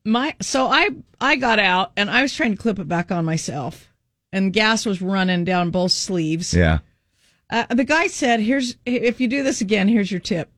my 0.04 0.34
so 0.40 0.66
I 0.68 0.90
I 1.20 1.36
got 1.36 1.58
out 1.60 1.92
and 1.96 2.10
I 2.10 2.22
was 2.22 2.34
trying 2.34 2.52
to 2.52 2.56
clip 2.60 2.78
it 2.78 2.88
back 2.88 3.10
on 3.12 3.24
myself, 3.24 3.88
and 4.32 4.52
gas 4.52 4.84
was 4.86 5.00
running 5.02 5.44
down 5.44 5.70
both 5.70 5.92
sleeves. 5.92 6.52
Yeah, 6.54 6.78
Uh, 7.50 7.66
the 7.74 7.84
guy 7.84 8.06
said, 8.08 8.40
"Here's 8.40 8.76
if 8.84 9.20
you 9.20 9.28
do 9.28 9.42
this 9.42 9.60
again, 9.60 9.88
here's 9.88 10.10
your 10.10 10.20
tip: 10.20 10.50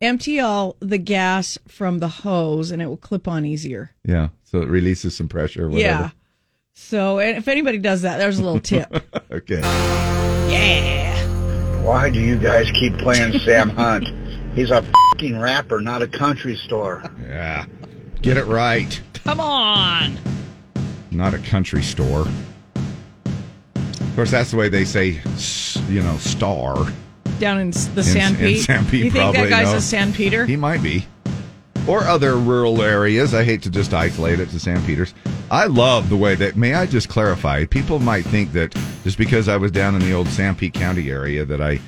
empty 0.00 0.40
all 0.40 0.76
the 0.80 0.98
gas 0.98 1.58
from 1.68 1.98
the 1.98 2.08
hose, 2.08 2.70
and 2.70 2.80
it 2.82 2.86
will 2.86 2.96
clip 2.96 3.26
on 3.28 3.44
easier." 3.44 3.92
yeah. 4.04 4.28
So 4.44 4.62
it 4.62 4.68
releases 4.68 5.16
some 5.16 5.28
pressure. 5.28 5.64
Or 5.66 5.68
whatever. 5.70 5.88
Yeah. 5.88 6.10
So, 6.72 7.18
and 7.18 7.36
if 7.36 7.48
anybody 7.48 7.78
does 7.78 8.02
that, 8.02 8.18
there's 8.18 8.38
a 8.38 8.44
little 8.44 8.60
tip. 8.60 8.88
Okay. 9.30 9.60
Yeah. 10.50 11.82
Why 11.82 12.10
do 12.10 12.20
you 12.20 12.38
guys 12.38 12.70
keep 12.72 12.96
playing 12.98 13.38
Sam 13.40 13.70
Hunt? 13.70 14.08
He's 14.54 14.70
a 14.70 14.82
fucking 15.12 15.38
rapper, 15.38 15.80
not 15.80 16.02
a 16.02 16.06
country 16.06 16.56
store. 16.56 17.02
Yeah. 17.22 17.66
Get 18.22 18.36
it 18.36 18.44
right. 18.46 19.00
Come 19.24 19.40
on. 19.40 20.16
Not 21.10 21.34
a 21.34 21.38
country 21.38 21.82
store. 21.82 22.26
Of 24.16 24.20
course, 24.20 24.30
that's 24.30 24.50
the 24.50 24.56
way 24.56 24.70
they 24.70 24.86
say, 24.86 25.20
you 25.90 26.02
know, 26.02 26.16
star. 26.16 26.90
Down 27.38 27.60
in 27.60 27.70
the 27.70 28.00
Sanpete. 28.00 28.60
San 28.60 28.86
Pete, 28.86 29.04
you 29.04 29.10
think 29.10 29.24
probably, 29.24 29.42
that 29.42 29.50
guy's 29.50 29.66
no. 29.66 29.74
a 29.74 30.06
Sanpeter? 30.06 30.48
He 30.48 30.56
might 30.56 30.82
be. 30.82 31.04
Or 31.86 32.00
other 32.00 32.38
rural 32.38 32.80
areas. 32.80 33.34
I 33.34 33.44
hate 33.44 33.60
to 33.64 33.70
just 33.70 33.92
isolate 33.92 34.40
it 34.40 34.48
to 34.48 34.56
Sanpeters. 34.56 35.12
I 35.50 35.66
love 35.66 36.08
the 36.08 36.16
way 36.16 36.34
that, 36.34 36.56
may 36.56 36.72
I 36.72 36.86
just 36.86 37.10
clarify? 37.10 37.66
People 37.66 37.98
might 37.98 38.24
think 38.24 38.52
that 38.52 38.74
just 39.04 39.18
because 39.18 39.50
I 39.50 39.58
was 39.58 39.70
down 39.70 39.94
in 39.94 40.00
the 40.00 40.14
old 40.14 40.28
Sanpete 40.28 40.72
County 40.72 41.10
area 41.10 41.44
that 41.44 41.60
I, 41.60 41.78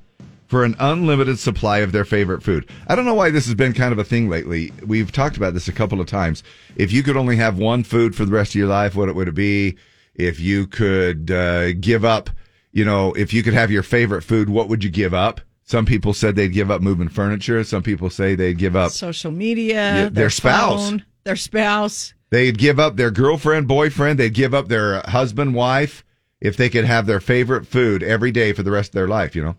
for 0.47 0.65
an 0.65 0.75
unlimited 0.79 1.39
supply 1.39 1.79
of 1.79 1.93
their 1.93 2.05
favorite 2.05 2.43
food. 2.43 2.69
I 2.87 2.95
don't 2.97 3.05
know 3.05 3.15
why 3.15 3.31
this 3.31 3.47
has 3.47 3.55
been 3.55 3.75
kind 3.75 3.93
of 3.93 3.99
a 3.99 4.05
thing 4.05 4.29
lately. 4.31 4.73
We've 4.85 5.13
talked 5.13 5.37
about 5.37 5.55
this 5.55 5.69
a 5.69 5.73
couple 5.73 6.01
of 6.01 6.07
times. 6.07 6.43
If 6.77 6.91
you 6.91 7.03
could 7.03 7.17
only 7.17 7.37
have 7.37 7.59
one 7.59 7.85
food 7.85 8.17
for 8.17 8.25
the 8.25 8.33
rest 8.33 8.53
of 8.53 8.57
your 8.57 8.69
life, 8.69 8.97
what 8.97 9.15
would 9.15 9.29
it 9.29 9.35
be? 9.35 9.77
If 10.15 10.41
you 10.41 10.67
could 10.67 11.31
uh, 11.31 11.75
give 11.75 12.05
up, 12.05 12.31
you 12.73 12.85
know, 12.85 13.13
if 13.13 13.33
you 13.33 13.43
could 13.43 13.55
have 13.55 13.71
your 13.71 13.83
favorite 13.83 14.23
food, 14.23 14.49
what 14.49 14.69
would 14.69 14.83
you 14.83 14.91
give 14.91 15.15
up? 15.15 15.41
Some 15.65 15.85
people 15.85 16.15
said 16.15 16.35
they'd 16.35 16.53
give 16.53 16.71
up 16.71 16.81
moving 16.81 17.09
furniture. 17.11 17.63
Some 17.63 17.83
people 17.83 18.09
say 18.11 18.35
they'd 18.35 18.57
give 18.59 18.75
up 18.75 18.91
Social 18.91 19.31
media, 19.31 19.75
Yeah, 19.75 20.09
their 20.09 20.31
spouse. 20.31 20.89
phone, 20.91 21.05
their 21.29 21.37
spouse. 21.37 22.15
They'd 22.31 22.59
give 22.59 22.81
up 22.81 22.97
their 22.97 23.11
girlfriend, 23.11 23.69
boyfriend. 23.69 24.19
They'd 24.19 24.35
give 24.35 24.55
up 24.55 24.69
their 24.69 25.01
husband, 25.03 25.55
wife, 25.55 26.05
if 26.41 26.57
they 26.57 26.69
could 26.69 26.87
have 26.87 27.07
their 27.07 27.21
favorite 27.21 27.67
food 27.67 28.03
every 28.03 28.31
day 28.31 28.53
for 28.53 28.63
the 28.63 28.71
rest 28.71 28.91
of 28.91 28.95
their 28.95 29.09
life, 29.09 29.37
you 29.37 29.43
know? 29.43 29.57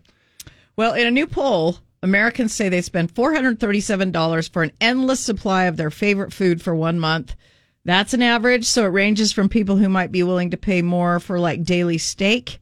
Well, 0.76 0.94
in 0.94 1.06
a 1.06 1.10
new 1.10 1.26
poll, 1.26 1.78
Americans 2.02 2.52
say 2.52 2.68
they 2.68 2.82
spend 2.82 3.14
$437 3.14 4.52
for 4.52 4.62
an 4.62 4.72
endless 4.80 5.20
supply 5.20 5.64
of 5.64 5.76
their 5.76 5.90
favorite 5.90 6.32
food 6.32 6.60
for 6.60 6.74
one 6.74 6.98
month. 6.98 7.36
That's 7.84 8.14
an 8.14 8.22
average, 8.22 8.64
so 8.64 8.84
it 8.84 8.88
ranges 8.88 9.32
from 9.32 9.48
people 9.48 9.76
who 9.76 9.88
might 9.88 10.12
be 10.12 10.22
willing 10.22 10.50
to 10.50 10.56
pay 10.56 10.82
more 10.82 11.20
for 11.20 11.38
like 11.38 11.64
daily 11.64 11.98
steak 11.98 12.58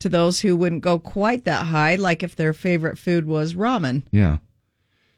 to 0.00 0.08
those 0.08 0.40
who 0.40 0.56
wouldn't 0.56 0.82
go 0.82 0.98
quite 0.98 1.44
that 1.44 1.66
high, 1.66 1.96
like 1.96 2.22
if 2.22 2.36
their 2.36 2.52
favorite 2.52 2.98
food 2.98 3.26
was 3.26 3.54
ramen. 3.54 4.02
Yeah. 4.10 4.38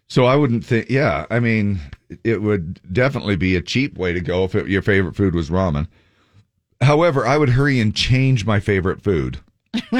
So 0.08 0.24
I 0.26 0.36
wouldn't 0.36 0.64
think, 0.64 0.90
yeah, 0.90 1.26
I 1.30 1.40
mean, 1.40 1.80
it 2.24 2.42
would 2.42 2.80
definitely 2.92 3.36
be 3.36 3.56
a 3.56 3.62
cheap 3.62 3.96
way 3.96 4.12
to 4.12 4.20
go 4.20 4.44
if 4.44 4.54
it, 4.54 4.68
your 4.68 4.82
favorite 4.82 5.16
food 5.16 5.34
was 5.34 5.50
ramen. 5.50 5.88
However, 6.80 7.26
I 7.26 7.38
would 7.38 7.48
hurry 7.50 7.80
and 7.80 7.94
change 7.94 8.44
my 8.44 8.60
favorite 8.60 9.00
food 9.02 9.38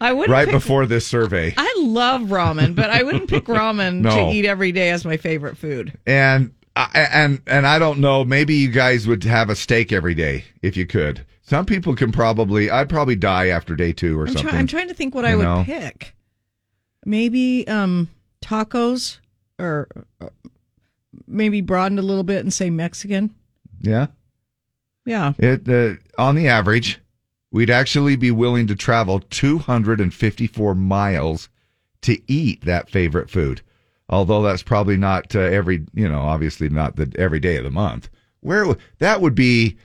I 0.00 0.12
wouldn't 0.12 0.28
right 0.28 0.44
pick- 0.46 0.52
before 0.54 0.86
this 0.86 1.06
survey. 1.06 1.52
I 1.56 1.74
love 1.78 2.22
ramen, 2.22 2.74
but 2.76 2.90
I 2.90 3.02
wouldn't 3.02 3.28
pick 3.28 3.44
ramen 3.46 4.00
No. 4.02 4.10
to 4.10 4.32
eat 4.32 4.44
every 4.44 4.70
day 4.70 4.90
as 4.90 5.04
my 5.04 5.16
favorite 5.16 5.56
food. 5.56 5.96
And 6.06 6.52
I, 6.76 7.08
and 7.12 7.40
and 7.46 7.66
I 7.66 7.78
don't 7.80 7.98
know. 8.00 8.24
Maybe 8.24 8.54
you 8.54 8.68
guys 8.70 9.06
would 9.08 9.24
have 9.24 9.48
a 9.50 9.56
steak 9.56 9.92
every 9.92 10.14
day 10.14 10.44
if 10.62 10.76
you 10.76 10.86
could. 10.86 11.24
Some 11.42 11.64
people 11.66 11.96
can 11.96 12.12
probably. 12.12 12.70
I'd 12.70 12.88
probably 12.88 13.16
die 13.16 13.46
after 13.48 13.74
day 13.74 13.92
two 13.92 14.20
or 14.20 14.26
I'm, 14.26 14.34
something. 14.34 14.50
try- 14.50 14.58
I'm 14.58 14.66
trying 14.66 14.88
to 14.88 14.94
think 14.94 15.14
what 15.14 15.24
I 15.24 15.30
You 15.32 15.38
would 15.38 15.64
pick. 15.66 16.14
Maybe 17.04 17.66
um, 17.68 18.08
tacos, 18.46 19.18
or 19.58 19.88
uh, 20.20 20.28
maybe 21.26 21.60
broaden 21.60 21.98
a 21.98 22.02
little 22.02 22.24
bit 22.24 22.40
and 22.40 22.52
say 22.52 22.70
Mexican. 22.70 23.34
yeah. 23.80 24.06
Yeah, 25.04 25.34
It 25.38 25.68
uh, 25.68 25.94
on 26.20 26.34
the 26.34 26.48
average, 26.48 26.98
we'd 27.52 27.70
actually 27.70 28.16
be 28.16 28.32
willing 28.32 28.66
to 28.66 28.74
travel 28.74 29.20
254 29.20 30.74
miles 30.74 31.48
to 32.02 32.20
eat 32.26 32.64
that 32.64 32.90
favorite 32.90 33.30
food. 33.30 33.62
Although 34.08 34.42
that's 34.42 34.64
probably 34.64 34.96
not 34.96 35.36
uh, 35.36 35.40
every, 35.40 35.86
you 35.94 36.08
know, 36.08 36.22
obviously 36.22 36.68
not 36.68 36.96
the 36.96 37.12
every 37.16 37.38
day 37.38 37.56
of 37.56 37.62
the 37.62 37.70
month. 37.70 38.08
Where 38.40 38.64
w- 38.64 38.80
that 38.98 39.20
would 39.20 39.36
be, 39.36 39.76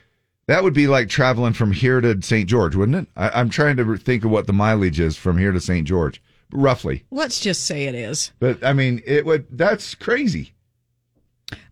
that 0.48 0.64
would 0.64 0.74
be 0.74 0.88
like 0.88 1.08
traveling 1.08 1.54
from 1.54 1.72
here 1.72 2.02
to 2.02 2.20
St. 2.24 2.50
George, 2.50 2.76
wouldn't 2.76 2.98
it? 2.98 3.08
I, 3.16 3.30
I'm 3.40 3.50
trying 3.50 3.78
to 3.78 3.98
think 3.98 4.26
of 4.26 4.32
what 4.32 4.48
the 4.48 4.54
mileage 4.54 5.00
is 5.00 5.18
from 5.18 5.38
here 5.38 5.52
to 5.52 5.62
St. 5.62 5.88
George, 5.88 6.20
roughly. 6.52 7.04
let's 7.12 7.40
just 7.40 7.66
say 7.66 7.86
it 7.86 7.96
is. 7.96 8.32
But 8.40 8.64
I 8.64 8.74
mean, 8.74 9.02
it 9.06 9.26
would. 9.26 9.46
That's 9.52 9.96
crazy. 9.96 10.54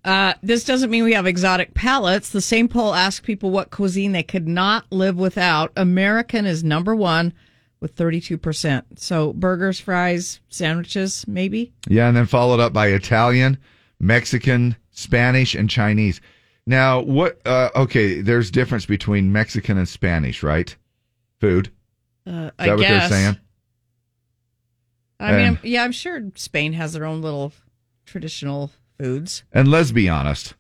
Uh, 0.04 0.34
this 0.42 0.64
doesn't 0.64 0.90
mean 0.90 1.04
we 1.04 1.14
have 1.14 1.26
exotic 1.28 1.74
palates. 1.74 2.30
The 2.30 2.42
same 2.42 2.68
poll 2.68 2.94
asked 2.94 3.24
people 3.24 3.52
what 3.52 3.70
cuisine 3.70 4.12
they 4.14 4.24
could 4.24 4.48
not 4.48 4.86
live 4.92 5.18
without. 5.18 5.72
American 5.76 6.46
is 6.46 6.64
number 6.64 6.96
one 6.96 7.34
with 7.82 7.96
32%. 7.96 8.84
So 8.98 9.34
burgers, 9.34 9.80
fries, 9.80 10.40
sandwiches, 10.50 11.26
maybe. 11.28 11.74
Yeah, 11.88 12.08
and 12.08 12.16
then 12.18 12.26
followed 12.26 12.60
up 12.60 12.74
by 12.74 12.88
Italian, 12.88 13.58
Mexican, 14.00 14.76
Spanish, 14.92 15.54
and 15.56 15.70
Chinese. 15.70 16.22
Now, 16.66 17.02
what? 17.02 17.40
Uh, 17.46 17.70
okay, 17.76 18.22
there's 18.22 18.52
difference 18.52 18.86
between 18.86 19.32
Mexican 19.32 19.78
and 19.78 19.88
Spanish, 19.88 20.44
right? 20.44 20.76
Food. 21.40 21.72
Uh, 22.28 22.32
Is 22.32 22.52
I 22.60 22.66
that 22.68 22.72
what 22.76 22.80
guess. 22.82 23.10
they're 23.10 23.20
saying? 23.24 23.38
I 25.20 25.32
mean, 25.32 25.46
I'm- 25.46 25.60
yeah, 25.64 25.84
I'm 25.84 25.92
sure 25.92 26.22
Spain 26.36 26.74
has 26.74 26.94
their 26.94 27.06
own 27.06 27.22
little 27.22 27.52
traditional 28.06 28.72
foods. 28.98 29.44
And 29.52 29.68
let's 29.70 29.92
be 29.92 30.08
honest. 30.10 30.54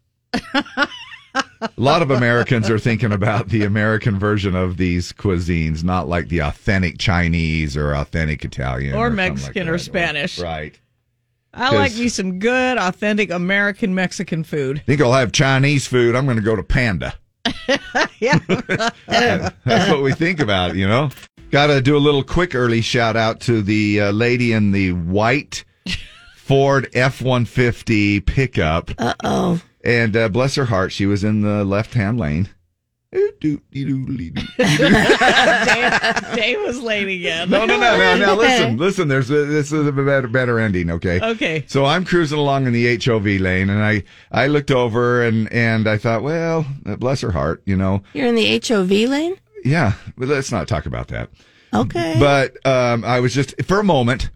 A 1.61 1.69
lot 1.77 2.01
of 2.01 2.09
Americans 2.11 2.69
are 2.69 2.79
thinking 2.79 3.11
about 3.11 3.49
the 3.49 3.63
American 3.63 4.17
version 4.17 4.55
of 4.55 4.77
these 4.77 5.13
cuisines, 5.13 5.83
not 5.83 6.07
like 6.07 6.29
the 6.29 6.39
authentic 6.39 6.97
Chinese 6.97 7.75
or 7.77 7.93
authentic 7.93 8.43
Italian 8.45 8.95
Or 8.95 9.07
something 9.09 9.15
Mexican 9.15 9.67
like 9.67 9.75
or. 9.75 9.77
Spanish. 9.77 10.39
Right. 10.39 10.79
I 11.53 11.73
like 11.75 11.95
me 11.95 12.09
some 12.09 12.39
good, 12.39 12.77
authentic 12.77 13.31
American 13.31 13.93
Mexican 13.95 14.43
food. 14.43 14.83
Think 14.85 15.01
I'll 15.01 15.13
have 15.13 15.31
Chinese 15.31 15.87
food. 15.87 16.15
I'm 16.15 16.25
going 16.25 16.37
to 16.37 16.43
go 16.43 16.55
to 16.55 16.63
Panda. 16.63 17.13
yeah. 18.19 18.39
That's 19.07 19.89
what 19.89 20.01
we 20.03 20.13
think 20.13 20.39
about, 20.39 20.75
you 20.75 20.87
know. 20.87 21.09
Got 21.51 21.67
to 21.67 21.81
do 21.81 21.97
a 21.97 21.99
little 21.99 22.23
quick 22.23 22.53
early 22.53 22.81
shout 22.81 23.15
out 23.15 23.39
to 23.41 23.63
the 23.63 24.01
uh, 24.01 24.11
lady 24.11 24.53
in 24.53 24.71
the 24.71 24.91
white 24.93 25.65
Ford 26.35 26.87
F 26.93 27.21
one 27.21 27.45
fifty 27.45 28.19
pickup. 28.19 28.91
Uh 28.99 29.15
oh. 29.23 29.61
And 29.83 30.15
uh, 30.15 30.29
bless 30.29 30.55
her 30.55 30.65
heart, 30.65 30.91
she 30.91 31.07
was 31.07 31.23
in 31.23 31.41
the 31.41 31.65
left 31.65 31.95
hand 31.95 32.19
lane. 32.19 32.49
Dave, 33.11 33.35
Dave 36.35 36.59
was 36.61 36.79
late 36.79 37.07
again. 37.07 37.49
No, 37.49 37.65
no, 37.65 37.79
no, 37.79 37.97
no, 37.97 38.17
no. 38.17 38.35
Listen, 38.35 38.77
listen. 38.77 39.07
There's 39.07 39.31
a, 39.31 39.45
this 39.45 39.71
is 39.71 39.87
a 39.87 39.91
better, 39.91 40.27
better 40.27 40.59
ending. 40.59 40.91
Okay. 40.91 41.19
Okay. 41.19 41.63
So 41.67 41.85
I'm 41.85 42.05
cruising 42.05 42.37
along 42.37 42.67
in 42.67 42.73
the 42.73 42.97
HOV 43.03 43.25
lane, 43.25 43.71
and 43.71 43.83
I, 43.83 44.03
I 44.31 44.45
looked 44.45 44.69
over 44.69 45.23
and 45.23 45.51
and 45.51 45.87
I 45.89 45.97
thought, 45.97 46.21
well, 46.21 46.67
uh, 46.85 46.97
bless 46.97 47.21
her 47.21 47.31
heart, 47.31 47.63
you 47.65 47.75
know. 47.75 48.03
You're 48.13 48.27
in 48.27 48.35
the 48.35 48.61
HOV 48.63 48.91
lane? 49.09 49.37
Yeah, 49.65 49.93
but 50.17 50.27
let's 50.27 50.51
not 50.51 50.67
talk 50.67 50.85
about 50.85 51.07
that. 51.09 51.29
Okay. 51.73 52.15
But 52.19 52.65
um, 52.65 53.03
I 53.05 53.19
was 53.19 53.33
just 53.33 53.61
for 53.63 53.79
a 53.79 53.83
moment, 53.83 54.29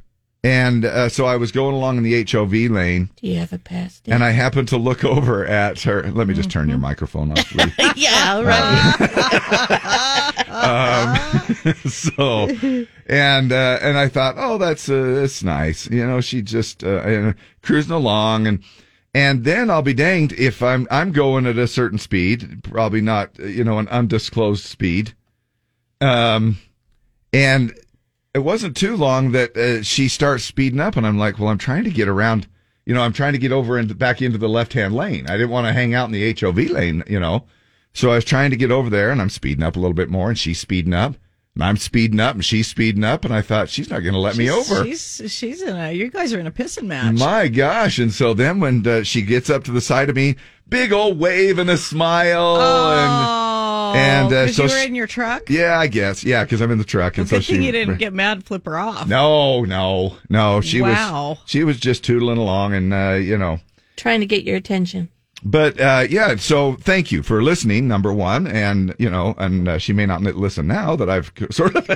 and 0.44 0.86
uh, 0.86 1.10
so 1.10 1.26
I 1.26 1.38
was 1.38 1.52
going 1.52 1.74
along 1.74 1.98
in 1.98 2.04
the 2.04 2.24
HOV 2.30 2.54
lane, 2.72 3.10
Do 3.22 3.28
you 3.28 3.40
have 3.40 3.54
a 3.54 3.58
pass? 3.58 4.02
and 4.08 4.24
I 4.24 4.32
happened 4.32 4.68
to 4.70 4.78
look 4.78 5.04
over 5.04 5.46
at 5.46 5.82
her. 5.82 6.04
Let 6.12 6.28
me 6.28 6.34
just 6.34 6.52
turn 6.52 6.70
your 6.70 6.78
microphone 6.78 7.32
off, 7.32 7.56
yeah, 7.96 8.34
all 8.36 8.44
right. 8.44 10.44
um, 10.50 11.74
so, 11.90 12.48
and 13.08 13.52
uh, 13.52 13.80
and 13.82 13.98
I 13.98 14.08
thought, 14.10 14.36
oh, 14.38 14.58
that's 14.58 14.90
uh, 14.90 15.14
that's 15.16 15.44
nice. 15.44 15.90
You 15.90 16.06
know, 16.06 16.22
she 16.22 16.42
just 16.42 16.84
uh, 16.84 17.34
cruising 17.62 17.94
along, 17.94 18.48
and 18.48 18.64
and 19.14 19.44
then 19.44 19.70
I'll 19.70 19.82
be 19.82 19.94
danged 19.94 20.34
if 20.34 20.64
I'm 20.64 20.88
I'm 20.90 21.12
going 21.12 21.46
at 21.46 21.58
a 21.58 21.68
certain 21.68 22.00
speed, 22.00 22.64
probably 22.64 23.02
not 23.02 23.38
you 23.40 23.64
know 23.64 23.80
an 23.80 23.88
undisclosed 23.90 24.64
speed, 24.64 25.14
um, 26.02 26.58
and 27.32 27.74
it 28.34 28.40
wasn't 28.40 28.76
too 28.76 28.96
long 28.96 29.32
that 29.32 29.56
uh, 29.56 29.84
she 29.84 30.08
starts 30.08 30.44
speeding 30.44 30.80
up, 30.80 30.96
and 30.96 31.06
I'm 31.06 31.20
like, 31.20 31.38
well, 31.38 31.50
I'm 31.50 31.58
trying 31.58 31.84
to 31.84 31.92
get 31.92 32.08
around. 32.08 32.48
You 32.86 32.94
know, 32.94 33.02
I'm 33.02 33.14
trying 33.14 33.34
to 33.34 33.40
get 33.40 33.54
over 33.54 33.78
and 33.78 33.98
back 33.98 34.22
into 34.22 34.38
the 34.38 34.50
left 34.50 34.74
hand 34.74 34.94
lane. 34.94 35.28
I 35.30 35.34
didn't 35.34 35.52
want 35.52 35.68
to 35.68 35.74
hang 35.74 35.94
out 35.94 36.08
in 36.08 36.12
the 36.12 36.36
HOV 36.38 36.58
lane, 36.72 37.04
you 37.08 37.20
know. 37.20 37.46
So 37.94 38.12
I 38.12 38.16
was 38.16 38.26
trying 38.26 38.50
to 38.50 38.58
get 38.58 38.72
over 38.72 38.90
there 38.90 39.12
and 39.12 39.22
I'm 39.22 39.30
speeding 39.30 39.64
up 39.64 39.76
a 39.76 39.80
little 39.80 39.94
bit 39.94 40.10
more 40.10 40.28
and 40.28 40.38
she's 40.38 40.60
speeding 40.60 40.94
up 40.94 41.16
and 41.56 41.64
I'm 41.64 41.78
speeding 41.78 42.20
up 42.20 42.36
and 42.36 42.44
she's 42.44 42.68
speeding 42.68 43.04
up 43.04 43.26
and 43.26 43.34
I 43.34 43.42
thought 43.42 43.70
she's 43.70 43.90
not 43.90 44.00
going 44.00 44.14
to 44.14 44.20
let 44.20 44.36
me 44.38 44.50
over. 44.50 44.84
She's 44.86 45.22
she's 45.28 45.62
in 45.62 45.76
a. 45.76 45.92
You 45.92 46.10
guys 46.10 46.34
are 46.34 46.40
in 46.40 46.48
a 46.48 46.52
pissing 46.52 46.86
match. 46.88 47.16
My 47.16 47.48
gosh. 47.48 48.00
And 48.00 48.12
so 48.12 48.34
then 48.34 48.60
when 48.60 48.86
uh, 48.88 49.04
she 49.04 49.22
gets 49.22 49.50
up 49.50 49.64
to 49.66 49.72
the 49.72 49.82
side 49.82 50.10
of 50.10 50.16
me, 50.16 50.36
big 50.68 50.92
old 50.92 51.20
wave 51.20 51.60
and 51.60 51.70
a 51.70 51.78
smile 51.78 52.56
oh, 52.60 53.94
and, 53.96 54.34
uh, 54.34 54.46
'cause 54.46 54.56
so 54.56 54.64
you 54.64 54.70
were 54.70 54.80
she- 54.80 54.88
in 54.88 54.96
your 54.96 55.06
truck. 55.08 55.50
yeah, 55.50 55.78
I 55.78 55.86
guess. 55.88 56.24
Yeah, 56.24 56.44
cuz 56.46 56.60
I'm 56.62 56.72
in 56.72 56.80
the 56.80 56.84
truck 56.84 57.18
and 57.20 57.28
Good 57.30 57.44
so 57.44 57.48
thing 57.52 57.60
she 57.62 57.66
you 57.66 57.72
didn't 57.72 57.98
get 57.98 58.14
mad, 58.14 58.38
and 58.38 58.46
flip 58.46 58.66
her 58.66 58.78
off. 58.78 59.08
No, 59.08 59.64
no. 59.66 60.18
No, 60.30 60.62
she 60.62 60.82
Wow. 60.82 61.30
was 61.30 61.38
she 61.46 61.64
was 61.64 61.80
just 61.80 62.04
tootling 62.04 62.38
along 62.38 62.74
and 62.74 62.94
uh, 62.94 63.12
you 63.22 63.38
know, 63.38 63.60
Trying 63.96 64.22
to 64.22 64.26
get 64.26 64.44
your 64.44 64.56
attention. 64.56 65.10
But 65.44 65.80
uh, 65.80 66.06
yeah, 66.10 66.36
so 66.36 66.76
thank 66.76 67.12
you 67.12 67.24
for 67.24 67.44
listening. 67.44 67.88
Number 67.88 68.14
one, 68.14 68.48
and 68.48 68.96
you 68.98 69.10
know, 69.10 69.36
and 69.38 69.68
uh, 69.68 69.78
she 69.78 69.94
may 69.94 70.06
not 70.06 70.22
listen 70.22 70.68
now 70.68 70.96
that 70.96 71.10
I've 71.10 71.32
sort 71.52 71.76
of 71.76 71.90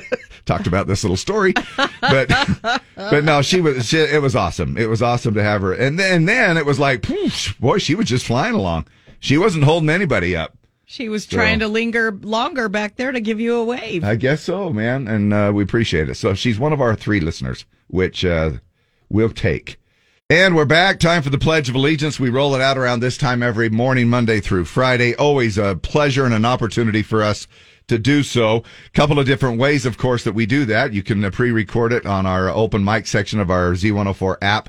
talked 0.46 0.68
about 0.68 0.88
this 0.88 1.04
little 1.04 1.18
story, 1.18 1.54
but 2.02 2.30
but 2.96 3.24
no, 3.24 3.42
she 3.42 3.62
was. 3.62 3.88
She, 3.88 3.98
it 4.00 4.22
was 4.22 4.36
awesome. 4.36 4.78
It 4.78 4.90
was 4.90 5.02
awesome 5.02 5.34
to 5.36 5.44
have 5.44 5.62
her, 5.62 5.74
and 5.74 5.98
then 5.98 6.14
and 6.14 6.28
then 6.30 6.58
it 6.58 6.66
was 6.66 6.80
like, 6.80 7.02
poof, 7.02 7.58
boy, 7.60 7.78
she 7.78 7.96
was 7.96 8.08
just 8.08 8.26
flying 8.26 8.54
along. 8.56 8.88
She 9.20 9.38
wasn't 9.38 9.64
holding 9.64 9.90
anybody 9.90 10.36
up. 10.36 10.58
She 10.90 11.10
was 11.10 11.26
trying 11.26 11.60
So- 11.60 11.66
to 11.66 11.72
linger 11.72 12.12
longer 12.22 12.70
back 12.70 12.96
there 12.96 13.12
to 13.12 13.20
give 13.20 13.40
you 13.40 13.56
a 13.56 13.64
wave. 13.66 14.04
I 14.04 14.16
guess 14.16 14.42
so, 14.44 14.70
man, 14.72 15.08
and 15.08 15.34
uh, 15.34 15.52
we 15.54 15.64
appreciate 15.64 16.08
it. 16.10 16.16
So 16.16 16.34
she's 16.34 16.60
one 16.60 16.72
of 16.72 16.80
our 16.80 16.96
three 16.96 17.20
listeners, 17.20 17.66
which 17.88 18.24
uh, 18.24 18.52
we'll 19.10 19.30
take. 19.32 19.78
And 20.30 20.58
we're 20.58 20.66
back. 20.66 21.00
Time 21.00 21.22
for 21.22 21.30
the 21.30 21.38
Pledge 21.38 21.70
of 21.70 21.76
Allegiance. 21.76 22.20
We 22.20 22.30
roll 22.30 22.54
it 22.54 22.60
out 22.60 22.78
around 22.78 23.00
this 23.00 23.18
time 23.18 23.42
every 23.42 23.70
morning, 23.70 24.10
Monday 24.10 24.42
through 24.42 24.66
Friday. 24.66 25.16
Always 25.16 25.58
a 25.58 25.78
pleasure 25.82 26.26
and 26.26 26.34
an 26.34 26.44
opportunity 26.44 27.02
for 27.02 27.24
us 27.24 27.48
to 27.88 27.98
do 27.98 28.24
so. 28.24 28.64
Couple 28.94 29.20
of 29.20 29.26
different 29.26 29.58
ways, 29.58 29.86
of 29.86 29.98
course, 29.98 30.26
that 30.26 30.34
we 30.34 30.46
do 30.46 30.66
that. 30.66 30.92
You 30.92 31.02
can 31.02 31.24
uh, 31.24 31.30
pre-record 31.30 31.94
it 31.94 32.06
on 32.06 32.26
our 32.26 32.50
open 32.50 32.84
mic 32.84 33.08
section 33.08 33.40
of 33.40 33.50
our 33.50 33.72
Z104 33.72 34.36
app. 34.42 34.68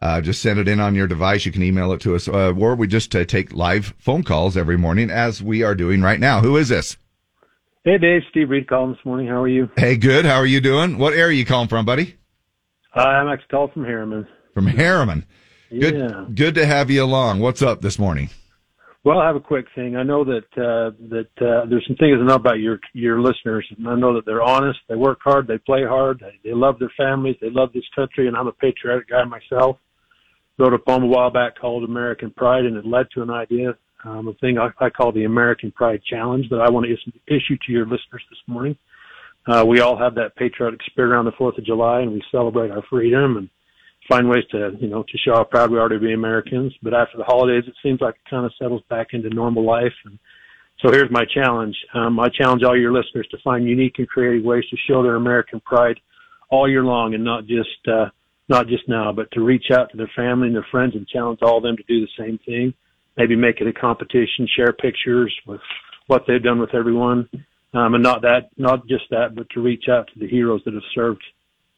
Uh, 0.00 0.20
just 0.20 0.40
send 0.40 0.60
it 0.60 0.68
in 0.68 0.78
on 0.78 0.94
your 0.94 1.08
device. 1.08 1.44
You 1.44 1.50
can 1.50 1.64
email 1.64 1.90
it 1.90 2.00
to 2.02 2.14
us, 2.14 2.28
uh, 2.28 2.52
or 2.52 2.76
we 2.76 2.86
just 2.86 3.12
uh, 3.16 3.24
take 3.24 3.52
live 3.52 3.94
phone 3.98 4.22
calls 4.22 4.56
every 4.56 4.78
morning, 4.78 5.10
as 5.10 5.42
we 5.42 5.64
are 5.64 5.74
doing 5.74 6.00
right 6.02 6.20
now. 6.20 6.42
Who 6.42 6.56
is 6.56 6.68
this? 6.68 6.96
Hey, 7.82 7.98
Dave. 7.98 8.22
Steve 8.30 8.50
Reed 8.50 8.68
calling 8.68 8.92
this 8.92 9.04
morning. 9.04 9.26
How 9.26 9.42
are 9.42 9.48
you? 9.48 9.68
Hey, 9.76 9.96
good. 9.96 10.24
How 10.24 10.36
are 10.36 10.46
you 10.46 10.60
doing? 10.60 10.96
What 10.96 11.12
area 11.12 11.24
are 11.24 11.32
you 11.32 11.44
calling 11.44 11.66
from, 11.66 11.84
buddy? 11.84 12.14
Uh, 12.94 13.00
I'm 13.00 13.26
actually 13.26 13.48
calling 13.48 13.72
from 13.72 13.82
Herriman. 13.82 14.28
From 14.54 14.66
Herriman. 14.66 15.24
Good, 15.70 15.94
Yeah. 15.96 16.26
good 16.34 16.54
to 16.56 16.66
have 16.66 16.90
you 16.90 17.02
along. 17.02 17.40
What's 17.40 17.62
up 17.62 17.80
this 17.80 17.98
morning? 17.98 18.28
Well, 19.04 19.18
I 19.18 19.26
have 19.26 19.36
a 19.36 19.40
quick 19.40 19.66
thing. 19.74 19.96
I 19.96 20.04
know 20.04 20.22
that 20.24 20.44
uh, 20.56 20.90
that 21.08 21.30
uh, 21.44 21.66
there's 21.66 21.84
some 21.86 21.96
things 21.96 22.18
I 22.20 22.24
know 22.24 22.34
about 22.34 22.60
your 22.60 22.78
your 22.92 23.20
listeners, 23.20 23.66
and 23.76 23.88
I 23.88 23.96
know 23.96 24.14
that 24.14 24.24
they're 24.26 24.42
honest. 24.42 24.78
They 24.88 24.94
work 24.94 25.18
hard. 25.24 25.46
They 25.48 25.58
play 25.58 25.84
hard. 25.84 26.20
They, 26.20 26.38
they 26.50 26.54
love 26.54 26.78
their 26.78 26.92
families. 26.96 27.36
They 27.40 27.50
love 27.50 27.72
this 27.72 27.88
country, 27.96 28.28
and 28.28 28.36
I'm 28.36 28.46
a 28.46 28.52
patriotic 28.52 29.08
guy 29.08 29.24
myself. 29.24 29.78
Wrote 30.58 30.74
a 30.74 30.78
poem 30.78 31.02
a 31.04 31.06
while 31.06 31.30
back 31.30 31.58
called 31.58 31.82
American 31.82 32.30
Pride, 32.30 32.64
and 32.64 32.76
it 32.76 32.86
led 32.86 33.06
to 33.14 33.22
an 33.22 33.30
idea, 33.30 33.74
um, 34.04 34.28
a 34.28 34.34
thing 34.34 34.58
I, 34.58 34.68
I 34.78 34.90
call 34.90 35.10
the 35.10 35.24
American 35.24 35.72
Pride 35.72 36.02
Challenge 36.08 36.48
that 36.50 36.60
I 36.60 36.70
want 36.70 36.86
to 36.86 36.92
is- 36.92 37.14
issue 37.26 37.56
to 37.66 37.72
your 37.72 37.84
listeners 37.86 38.22
this 38.30 38.38
morning. 38.46 38.76
Uh, 39.48 39.64
we 39.66 39.80
all 39.80 39.96
have 39.98 40.14
that 40.14 40.36
patriotic 40.36 40.80
spirit 40.86 41.10
around 41.10 41.24
the 41.24 41.32
Fourth 41.32 41.58
of 41.58 41.64
July, 41.64 42.02
and 42.02 42.12
we 42.12 42.22
celebrate 42.30 42.70
our 42.70 42.82
freedom 42.88 43.36
and 43.38 43.48
find 44.08 44.28
ways 44.28 44.44
to, 44.50 44.72
you 44.80 44.88
know, 44.88 45.02
to 45.04 45.18
show 45.18 45.34
how 45.34 45.44
proud 45.44 45.70
we 45.70 45.78
are 45.78 45.88
to 45.88 45.98
be 45.98 46.12
Americans. 46.12 46.72
But 46.82 46.94
after 46.94 47.16
the 47.16 47.24
holidays, 47.24 47.64
it 47.66 47.74
seems 47.82 48.00
like 48.00 48.14
it 48.14 48.30
kind 48.30 48.44
of 48.44 48.52
settles 48.58 48.82
back 48.88 49.08
into 49.12 49.30
normal 49.30 49.64
life. 49.64 49.94
And 50.04 50.18
so 50.80 50.90
here's 50.90 51.10
my 51.10 51.24
challenge. 51.32 51.76
Um, 51.94 52.18
I 52.18 52.28
challenge 52.28 52.62
all 52.64 52.78
your 52.78 52.92
listeners 52.92 53.28
to 53.30 53.38
find 53.44 53.68
unique 53.68 53.94
and 53.98 54.08
creative 54.08 54.44
ways 54.44 54.64
to 54.70 54.76
show 54.88 55.02
their 55.02 55.16
American 55.16 55.60
pride 55.60 56.00
all 56.50 56.68
year 56.68 56.82
long 56.82 57.14
and 57.14 57.24
not 57.24 57.46
just, 57.46 57.88
uh, 57.88 58.06
not 58.48 58.66
just 58.66 58.88
now, 58.88 59.12
but 59.12 59.30
to 59.32 59.40
reach 59.40 59.66
out 59.72 59.90
to 59.90 59.96
their 59.96 60.10
family 60.16 60.48
and 60.48 60.56
their 60.56 60.66
friends 60.70 60.94
and 60.94 61.06
challenge 61.06 61.38
all 61.42 61.58
of 61.58 61.62
them 61.62 61.76
to 61.76 61.82
do 61.84 62.00
the 62.00 62.08
same 62.18 62.38
thing. 62.44 62.74
Maybe 63.16 63.36
make 63.36 63.60
it 63.60 63.66
a 63.66 63.72
competition, 63.72 64.48
share 64.56 64.72
pictures 64.72 65.34
with 65.46 65.60
what 66.08 66.24
they've 66.26 66.42
done 66.42 66.58
with 66.58 66.74
everyone. 66.74 67.28
Um, 67.74 67.94
and 67.94 68.02
not 68.02 68.22
that, 68.22 68.50
not 68.56 68.86
just 68.86 69.04
that, 69.10 69.34
but 69.34 69.48
to 69.50 69.60
reach 69.60 69.84
out 69.88 70.08
to 70.08 70.18
the 70.18 70.28
heroes 70.28 70.60
that 70.64 70.74
have 70.74 70.82
served 70.94 71.22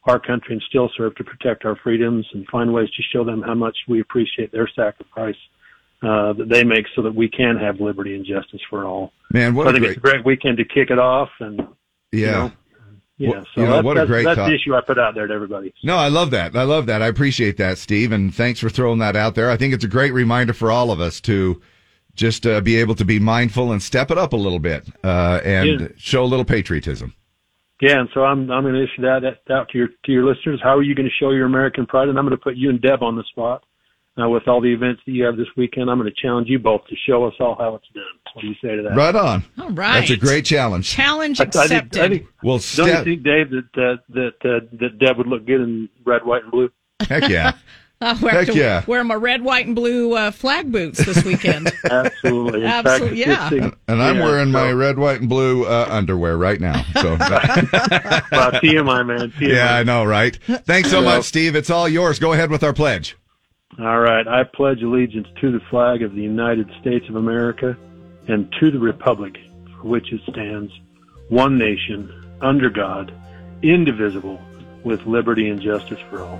our 0.05 0.19
country 0.19 0.53
and 0.53 0.61
still 0.69 0.89
serve 0.95 1.15
to 1.15 1.23
protect 1.23 1.65
our 1.65 1.75
freedoms 1.77 2.25
and 2.33 2.45
find 2.47 2.71
ways 2.73 2.89
to 2.91 3.03
show 3.11 3.23
them 3.23 3.41
how 3.41 3.55
much 3.55 3.75
we 3.87 3.99
appreciate 4.01 4.51
their 4.51 4.69
sacrifice 4.75 5.35
uh, 6.03 6.33
that 6.33 6.47
they 6.49 6.63
make 6.63 6.85
so 6.95 7.01
that 7.01 7.13
we 7.15 7.27
can 7.27 7.57
have 7.57 7.79
liberty 7.79 8.15
and 8.15 8.25
justice 8.25 8.61
for 8.69 8.85
all. 8.85 9.11
Man, 9.31 9.55
what 9.55 9.63
So 9.63 9.67
I 9.67 9.71
a 9.71 9.73
think 9.73 9.81
great, 9.83 9.89
it's 9.91 9.97
a 9.97 10.01
great 10.01 10.25
weekend 10.25 10.57
to 10.57 10.65
kick 10.65 10.91
it 10.91 10.99
off, 10.99 11.29
and 11.39 11.59
yeah. 12.11 12.31
know, 12.31 12.51
yeah, 13.17 13.29
Well, 13.29 13.45
so 13.55 13.61
you 13.61 13.67
know, 13.67 13.73
that's, 13.73 13.85
what 13.85 13.97
a 13.97 13.99
that's, 14.01 14.09
great 14.09 14.23
that's 14.25 14.37
thought. 14.37 14.49
the 14.49 14.55
issue 14.55 14.75
I 14.75 14.81
put 14.81 14.99
out 14.99 15.15
there 15.15 15.25
to 15.25 15.33
everybody. 15.33 15.73
No, 15.83 15.95
I 15.95 16.09
love 16.09 16.31
that. 16.31 16.55
I 16.55 16.63
love 16.63 16.85
that. 16.87 17.01
I 17.01 17.07
appreciate 17.07 17.57
that, 17.57 17.77
Steve, 17.77 18.11
and 18.11 18.33
thanks 18.35 18.59
for 18.59 18.69
throwing 18.69 18.99
that 18.99 19.15
out 19.15 19.35
there. 19.35 19.49
I 19.49 19.57
think 19.57 19.73
it's 19.73 19.85
a 19.85 19.87
great 19.89 20.13
reminder 20.13 20.53
for 20.53 20.69
all 20.69 20.91
of 20.91 20.99
us 20.99 21.19
to 21.21 21.61
just 22.13 22.45
uh, 22.45 22.61
be 22.61 22.75
able 22.77 22.95
to 22.95 23.05
be 23.05 23.17
mindful 23.19 23.71
and 23.71 23.81
step 23.81 24.11
it 24.11 24.17
up 24.17 24.33
a 24.33 24.37
little 24.37 24.59
bit 24.59 24.87
uh, 25.03 25.41
and 25.43 25.81
Yeah. 25.81 25.87
show 25.97 26.23
a 26.23 26.25
little 26.27 26.45
patriotism. 26.45 27.13
Yeah, 27.81 27.99
and 27.99 28.09
so 28.13 28.23
I'm 28.23 28.49
I'm 28.51 28.63
going 28.63 28.75
to 28.75 28.83
issue 28.83 29.01
that 29.01 29.37
out 29.51 29.69
to 29.69 29.77
your 29.77 29.87
to 30.05 30.11
your 30.11 30.25
listeners. 30.25 30.61
How 30.63 30.77
are 30.77 30.83
you 30.83 30.95
going 30.95 31.07
to 31.07 31.15
show 31.19 31.31
your 31.31 31.45
American 31.45 31.85
pride? 31.85 32.07
And 32.07 32.17
I'm 32.17 32.25
going 32.25 32.37
to 32.37 32.43
put 32.43 32.55
you 32.55 32.69
and 32.69 32.81
Deb 32.81 33.03
on 33.03 33.15
the 33.15 33.23
spot 33.31 33.63
uh, 34.21 34.29
with 34.29 34.47
all 34.47 34.61
the 34.61 34.73
events 34.73 35.01
that 35.05 35.11
you 35.11 35.25
have 35.25 35.35
this 35.35 35.47
weekend. 35.57 35.89
I'm 35.89 35.99
going 35.99 36.11
to 36.11 36.21
challenge 36.21 36.47
you 36.49 36.57
both 36.59 36.85
to 36.87 36.95
show 37.07 37.25
us 37.25 37.33
all 37.39 37.55
how 37.59 37.75
it's 37.75 37.87
done. 37.93 38.03
What 38.33 38.41
do 38.41 38.47
you 38.47 38.55
say 38.61 38.75
to 38.75 38.83
that? 38.83 38.95
Right 38.95 39.15
on. 39.15 39.43
All 39.59 39.71
right. 39.71 39.99
That's 39.99 40.11
a 40.11 40.17
great 40.17 40.45
challenge. 40.45 40.89
challenge 40.89 41.39
I, 41.39 41.43
I 41.43 41.47
think, 41.47 41.63
accepted. 41.63 42.01
I 42.01 42.09
think, 42.09 42.27
Well, 42.43 42.59
don't 42.75 42.87
you 42.87 43.03
think, 43.03 43.23
Dave, 43.23 43.49
that 43.49 43.69
uh, 43.75 44.01
that 44.09 44.35
uh, 44.43 44.77
that 44.79 44.99
Deb 44.99 45.17
would 45.17 45.27
look 45.27 45.45
good 45.45 45.61
in 45.61 45.89
red, 46.05 46.25
white, 46.25 46.43
and 46.43 46.51
blue? 46.51 46.69
Heck 47.01 47.29
yeah. 47.29 47.53
I'll 48.05 48.19
wear, 48.21 48.31
Heck 48.33 48.47
to 48.47 48.53
yeah. 48.55 48.83
wear 48.87 49.03
my 49.03 49.15
red, 49.15 49.41
white, 49.41 49.65
and 49.65 49.75
blue 49.75 50.13
uh, 50.15 50.31
flag 50.31 50.71
boots 50.71 51.03
this 51.05 51.23
weekend. 51.25 51.71
Absolutely. 51.89 52.63
Absolutely, 52.65 53.19
yeah. 53.19 53.49
fixing- 53.49 53.75
And 53.87 54.01
I'm 54.01 54.17
yeah, 54.17 54.23
wearing 54.23 54.51
my 54.51 54.71
red, 54.71 54.97
white, 54.99 55.19
and 55.21 55.29
blue 55.29 55.65
uh, 55.65 55.87
underwear 55.89 56.37
right 56.37 56.59
now. 56.61 56.83
So, 57.01 57.11
Wow, 57.19 58.51
TMI, 58.51 59.05
man. 59.05 59.31
TMI. 59.31 59.47
yeah, 59.49 59.75
I 59.75 59.83
know, 59.83 60.05
right? 60.05 60.35
Thanks 60.65 60.89
so 60.91 61.01
Well- 61.03 61.17
much, 61.17 61.25
Steve. 61.25 61.55
It's 61.55 61.69
all 61.69 61.89
yours. 61.89 62.19
Go 62.19 62.33
ahead 62.33 62.51
with 62.51 62.63
our 62.63 62.73
pledge. 62.73 63.17
All 63.79 63.99
right. 63.99 64.27
I 64.27 64.43
pledge 64.43 64.81
allegiance 64.81 65.27
to 65.41 65.51
the 65.51 65.59
flag 65.69 66.01
of 66.01 66.13
the 66.15 66.21
United 66.21 66.69
States 66.79 67.09
of 67.09 67.15
America 67.15 67.75
and 68.27 68.49
to 68.59 68.71
the 68.71 68.79
republic 68.79 69.35
for 69.77 69.87
which 69.87 70.13
it 70.13 70.21
stands, 70.29 70.71
one 71.29 71.57
nation, 71.57 72.09
under 72.41 72.69
God, 72.69 73.11
indivisible, 73.63 74.39
with 74.83 75.05
liberty 75.05 75.49
and 75.49 75.59
justice 75.61 75.99
for 76.09 76.21
all. 76.21 76.39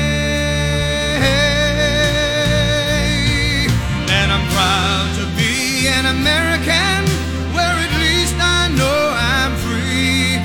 And 4.11 4.27
I'm 4.31 4.45
proud 4.51 5.07
to 5.19 5.25
be 5.39 5.87
an 5.87 6.05
American, 6.05 6.99
where 7.55 7.75
at 7.85 7.93
least 8.03 8.35
I 8.35 8.67
know 8.75 8.99
I'm 9.15 9.53
free. 9.63 10.35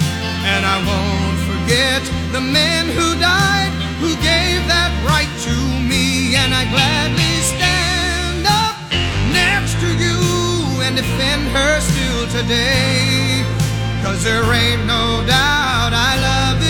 And 0.47 0.63
I 0.63 0.79
won't 0.87 1.39
forget 1.51 2.03
the 2.31 2.41
men 2.41 2.87
who 2.95 3.19
died, 3.19 3.73
who 3.99 4.15
gave 4.23 4.63
that 4.71 4.95
right 5.03 5.33
to 5.51 5.57
me. 5.83 6.37
And 6.39 6.55
I 6.55 6.63
gladly 6.71 7.35
stand 7.43 8.47
up 8.47 8.77
next 9.35 9.75
to 9.83 9.89
you 9.99 10.19
and 10.87 10.95
defend 10.95 11.43
her 11.51 11.81
still 11.83 12.25
today. 12.39 13.43
Cause 14.05 14.23
there 14.23 14.47
ain't 14.55 14.87
no 14.87 15.27
doubt 15.27 15.91
I 15.91 16.13
love 16.23 16.61
this 16.61 16.66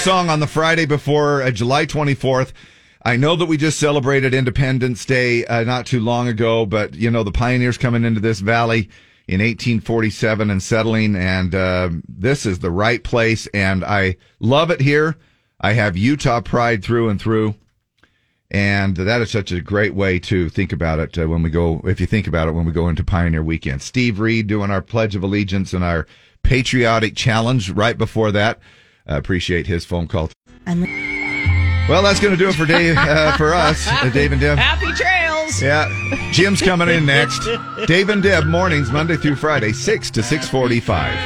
song 0.00 0.30
on 0.30 0.40
the 0.40 0.46
Friday 0.46 0.86
before 0.86 1.42
uh, 1.42 1.50
July 1.50 1.84
24th. 1.84 2.52
I 3.04 3.16
know 3.16 3.36
that 3.36 3.44
we 3.44 3.58
just 3.58 3.78
celebrated 3.78 4.32
Independence 4.32 5.04
Day 5.04 5.44
uh, 5.44 5.62
not 5.64 5.84
too 5.84 6.00
long 6.00 6.26
ago, 6.26 6.64
but 6.64 6.94
you 6.94 7.10
know 7.10 7.22
the 7.22 7.30
pioneers 7.30 7.76
coming 7.76 8.04
into 8.04 8.18
this 8.18 8.40
valley 8.40 8.88
in 9.28 9.40
1847 9.40 10.48
and 10.48 10.62
settling, 10.62 11.16
and 11.16 11.54
uh, 11.54 11.90
this 12.08 12.46
is 12.46 12.60
the 12.60 12.70
right 12.70 13.04
place, 13.04 13.46
and 13.48 13.84
I 13.84 14.16
love 14.38 14.70
it 14.70 14.80
here. 14.80 15.18
I 15.60 15.74
have 15.74 15.98
Utah 15.98 16.40
pride 16.40 16.82
through 16.82 17.10
and 17.10 17.20
through, 17.20 17.54
and 18.50 18.96
that 18.96 19.20
is 19.20 19.30
such 19.30 19.52
a 19.52 19.60
great 19.60 19.94
way 19.94 20.18
to 20.20 20.48
think 20.48 20.72
about 20.72 20.98
it 20.98 21.18
uh, 21.18 21.28
when 21.28 21.42
we 21.42 21.50
go. 21.50 21.82
If 21.84 22.00
you 22.00 22.06
think 22.06 22.26
about 22.26 22.48
it, 22.48 22.52
when 22.52 22.64
we 22.64 22.72
go 22.72 22.88
into 22.88 23.04
Pioneer 23.04 23.42
Weekend, 23.42 23.82
Steve 23.82 24.18
Reed 24.18 24.46
doing 24.46 24.70
our 24.70 24.80
Pledge 24.80 25.14
of 25.14 25.22
Allegiance 25.22 25.74
and 25.74 25.84
our 25.84 26.06
patriotic 26.42 27.14
challenge 27.16 27.68
right 27.68 27.98
before 27.98 28.32
that. 28.32 28.60
I 29.06 29.16
appreciate 29.16 29.66
his 29.66 29.84
phone 29.84 30.06
call. 30.06 30.30
Well, 30.66 32.02
that's 32.04 32.20
going 32.20 32.32
to 32.32 32.36
do 32.36 32.48
it 32.48 32.54
for 32.54 32.66
Dave, 32.66 32.96
uh, 32.96 33.36
for 33.36 33.52
us, 33.52 33.88
uh, 33.88 34.08
Dave 34.14 34.30
and 34.32 34.40
Deb. 34.40 34.58
Happy 34.58 34.92
trails. 34.92 35.60
Yeah, 35.60 35.88
Jim's 36.30 36.62
coming 36.62 36.88
in 36.88 37.04
next. 37.04 37.40
Dave 37.86 38.08
and 38.10 38.22
Deb 38.22 38.44
mornings, 38.46 38.92
Monday 38.92 39.16
through 39.16 39.34
Friday, 39.36 39.72
six 39.72 40.10
to 40.12 40.22
six 40.22 40.48
forty-five. 40.48 41.16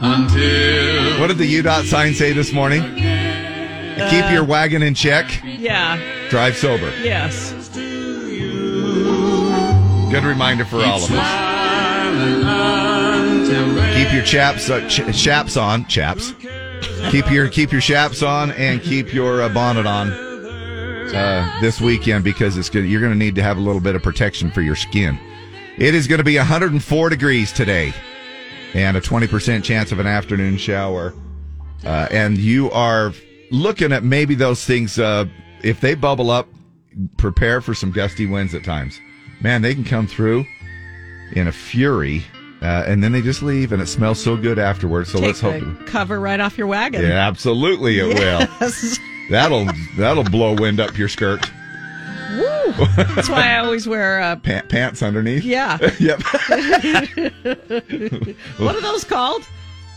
Until 0.00 1.20
What 1.20 1.28
did 1.28 1.38
the 1.38 1.62
UDOT 1.62 1.84
sign 1.84 2.14
say 2.14 2.32
this 2.32 2.52
morning? 2.52 2.82
Keep 2.82 4.30
your 4.32 4.44
wagon 4.44 4.82
in 4.82 4.94
check. 4.94 5.40
Yeah. 5.44 5.98
Drive 6.28 6.56
sober. 6.56 6.90
Yes. 7.02 7.52
Good 10.10 10.24
reminder 10.24 10.64
for 10.64 10.76
all 10.84 11.02
of 11.04 11.10
us. 11.10 12.93
Keep 13.44 14.12
your 14.12 14.24
chaps, 14.24 14.70
uh, 14.70 14.88
ch- 14.88 15.16
chaps 15.16 15.56
on, 15.56 15.86
chaps. 15.86 16.32
Keep 17.10 17.30
your 17.30 17.48
keep 17.48 17.72
your 17.72 17.80
chaps 17.80 18.22
on 18.22 18.52
and 18.52 18.82
keep 18.82 19.12
your 19.12 19.42
uh, 19.42 19.48
bonnet 19.50 19.86
on 19.86 20.10
uh, 20.10 21.58
this 21.60 21.80
weekend 21.80 22.24
because 22.24 22.56
it's 22.56 22.70
good. 22.70 22.86
You're 22.86 23.00
going 23.00 23.12
to 23.12 23.18
need 23.18 23.34
to 23.34 23.42
have 23.42 23.58
a 23.58 23.60
little 23.60 23.82
bit 23.82 23.94
of 23.94 24.02
protection 24.02 24.50
for 24.50 24.62
your 24.62 24.76
skin. 24.76 25.18
It 25.76 25.94
is 25.94 26.06
going 26.06 26.18
to 26.18 26.24
be 26.24 26.38
104 26.38 27.08
degrees 27.10 27.52
today, 27.52 27.92
and 28.72 28.96
a 28.96 29.00
20 29.00 29.26
percent 29.26 29.64
chance 29.64 29.92
of 29.92 29.98
an 29.98 30.06
afternoon 30.06 30.56
shower. 30.56 31.12
Uh, 31.84 32.08
and 32.10 32.38
you 32.38 32.70
are 32.70 33.12
looking 33.50 33.92
at 33.92 34.02
maybe 34.02 34.34
those 34.34 34.64
things. 34.64 34.98
Uh, 34.98 35.26
if 35.62 35.80
they 35.80 35.94
bubble 35.94 36.30
up, 36.30 36.48
prepare 37.18 37.60
for 37.60 37.74
some 37.74 37.92
gusty 37.92 38.24
winds 38.24 38.54
at 38.54 38.64
times. 38.64 38.98
Man, 39.42 39.60
they 39.60 39.74
can 39.74 39.84
come 39.84 40.06
through 40.06 40.46
in 41.32 41.46
a 41.48 41.52
fury, 41.52 42.24
uh, 42.64 42.84
and 42.86 43.04
then 43.04 43.12
they 43.12 43.20
just 43.20 43.42
leave, 43.42 43.72
and 43.72 43.82
it 43.82 43.86
smells 43.86 44.22
so 44.22 44.38
good 44.38 44.58
afterwards. 44.58 45.12
So 45.12 45.18
Take 45.18 45.26
let's 45.26 45.40
hope. 45.40 45.62
cover 45.86 46.18
right 46.18 46.40
off 46.40 46.56
your 46.56 46.66
wagon. 46.66 47.02
Yeah, 47.02 47.28
absolutely, 47.28 47.98
it 47.98 48.18
will. 48.18 48.70
That'll 49.30 49.66
that'll 49.96 50.24
blow 50.24 50.54
wind 50.54 50.80
up 50.80 50.98
your 50.98 51.08
skirt. 51.08 51.50
Woo. 52.36 52.72
That's 52.96 53.28
why 53.28 53.52
I 53.52 53.58
always 53.58 53.86
wear 53.88 54.20
uh, 54.20 54.36
Pa- 54.36 54.62
pants 54.68 55.02
underneath. 55.02 55.44
Yeah. 55.44 55.78
yep. 55.98 56.20
what 58.58 58.76
are 58.76 58.80
those 58.82 59.04
called? 59.04 59.46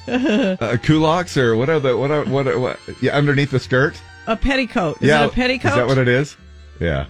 uh, 0.08 0.77
culottes 0.82 1.36
or 1.36 1.58
what 1.58 1.69
are 1.69 1.82
the 1.82 1.97
what 1.97 2.10
are 2.12 2.23
what 2.25 2.47
are, 2.47 2.58
what? 2.58 2.80
Yeah, 3.01 3.17
underneath 3.17 3.51
the 3.51 3.60
skirt. 3.60 3.99
A 4.27 4.38
petticoat. 4.38 5.01
Is 5.01 5.10
yeah, 5.10 5.25
it 5.25 5.32
a 5.32 5.34
petticoat? 5.34 5.71
Is 5.71 5.77
that 5.77 5.88
what 5.88 5.97
it 5.97 6.08
is? 6.08 6.38
Yeah. 6.80 7.08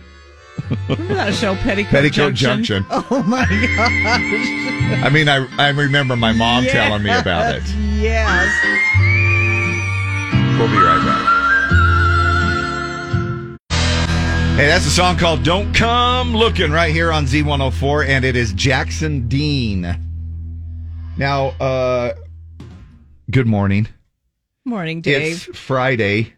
Remember 0.90 1.14
that 1.16 1.34
show, 1.34 1.56
Petticoat, 1.56 1.92
Petticoat 1.92 2.34
Junction. 2.34 2.86
Oh 2.92 3.24
my 3.26 3.46
gosh. 3.46 5.04
I 5.04 5.10
mean, 5.12 5.28
I 5.30 5.48
I 5.58 5.70
remember 5.70 6.16
my 6.16 6.32
mom 6.34 6.66
telling 6.66 7.04
me 7.04 7.12
about 7.12 7.56
it. 7.56 7.64
Yes. 7.96 8.48
We'll 10.58 10.68
be 10.68 10.78
right 10.78 11.04
back. 11.06 11.34
Hey, 14.58 14.66
that's 14.66 14.88
a 14.88 14.90
song 14.90 15.18
called 15.18 15.44
Don't 15.44 15.72
Come 15.74 16.36
Looking 16.36 16.72
right 16.72 16.92
here 16.92 17.12
on 17.12 17.26
Z104, 17.26 18.08
and 18.08 18.26
it 18.26 18.36
is 18.36 18.54
Jackson 18.54 19.28
Dean. 19.28 19.96
Now, 21.16 21.50
uh, 21.60 22.14
good 23.30 23.46
morning. 23.46 23.88
Morning, 24.66 25.02
Dave. 25.02 25.48
It's 25.48 25.60
Friday, 25.60 26.34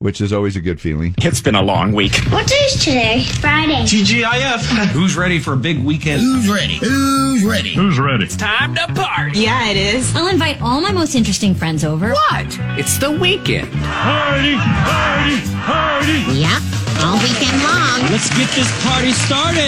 which 0.00 0.20
is 0.20 0.32
always 0.32 0.54
a 0.54 0.60
good 0.60 0.80
feeling. 0.80 1.12
It's 1.18 1.40
been 1.40 1.56
a 1.56 1.62
long 1.62 1.90
week. 1.90 2.14
What 2.30 2.46
day 2.46 2.54
is 2.54 2.84
today? 2.84 3.24
Friday. 3.40 3.82
TGIF. 3.82 4.86
Who's 4.92 5.16
ready 5.16 5.40
for 5.40 5.54
a 5.54 5.56
big 5.56 5.84
weekend? 5.84 6.20
Who's 6.20 6.48
ready? 6.48 6.76
Who's 6.76 7.44
ready? 7.44 7.74
Who's 7.74 7.98
ready? 7.98 8.24
It's 8.24 8.36
time 8.36 8.76
to 8.76 8.86
party. 8.94 9.40
Yeah, 9.40 9.70
it 9.70 9.76
is. 9.76 10.14
I'll 10.14 10.28
invite 10.28 10.62
all 10.62 10.80
my 10.80 10.92
most 10.92 11.16
interesting 11.16 11.52
friends 11.52 11.84
over. 11.84 12.12
What? 12.12 12.46
It's 12.78 12.96
the 12.98 13.10
weekend. 13.10 13.72
Party, 13.72 14.54
party, 14.54 15.42
party. 15.66 16.18
Yep, 16.38 16.62
all 17.02 17.18
weekend 17.18 17.58
long. 17.64 18.12
Let's 18.12 18.30
get 18.38 18.48
this 18.54 18.70
party 18.86 19.10
started. 19.10 19.58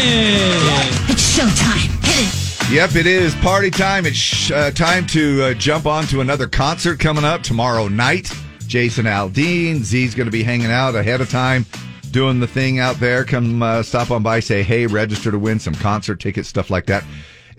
It's 1.11 1.37
showtime. 1.37 1.91
Hit 2.05 2.29
it. 2.29 2.73
Yep, 2.73 2.95
it 2.95 3.07
is 3.09 3.35
party 3.37 3.71
time. 3.71 4.07
It's 4.07 4.49
uh, 4.53 4.71
time 4.71 5.09
to 5.09 5.43
uh, 5.43 5.55
jump 5.55 5.87
on 5.87 6.05
to 6.05 6.21
another 6.21 6.47
concert 6.47 7.01
coming 7.01 7.25
up 7.25 7.43
tomorrow 7.43 7.89
night. 7.89 8.33
Jason 8.71 9.05
Aldean, 9.05 9.83
Z's 9.83 10.15
going 10.15 10.29
to 10.29 10.31
be 10.31 10.45
hanging 10.45 10.71
out 10.71 10.95
ahead 10.95 11.21
of 11.21 11.29
time, 11.29 11.67
doing 12.13 12.39
the 12.39 12.47
thing 12.47 12.79
out 12.79 12.95
there. 13.01 13.25
Come 13.25 13.65
uh, 13.65 13.83
stop 13.83 14.13
on 14.13 14.23
by, 14.23 14.39
say 14.39 14.63
hey, 14.63 14.87
register 14.87 15.33
to 15.33 15.39
win 15.41 15.59
some 15.59 15.75
concert 15.75 16.21
tickets, 16.21 16.49
stuff 16.49 16.71
like 16.71 16.87
that. 16.87 17.03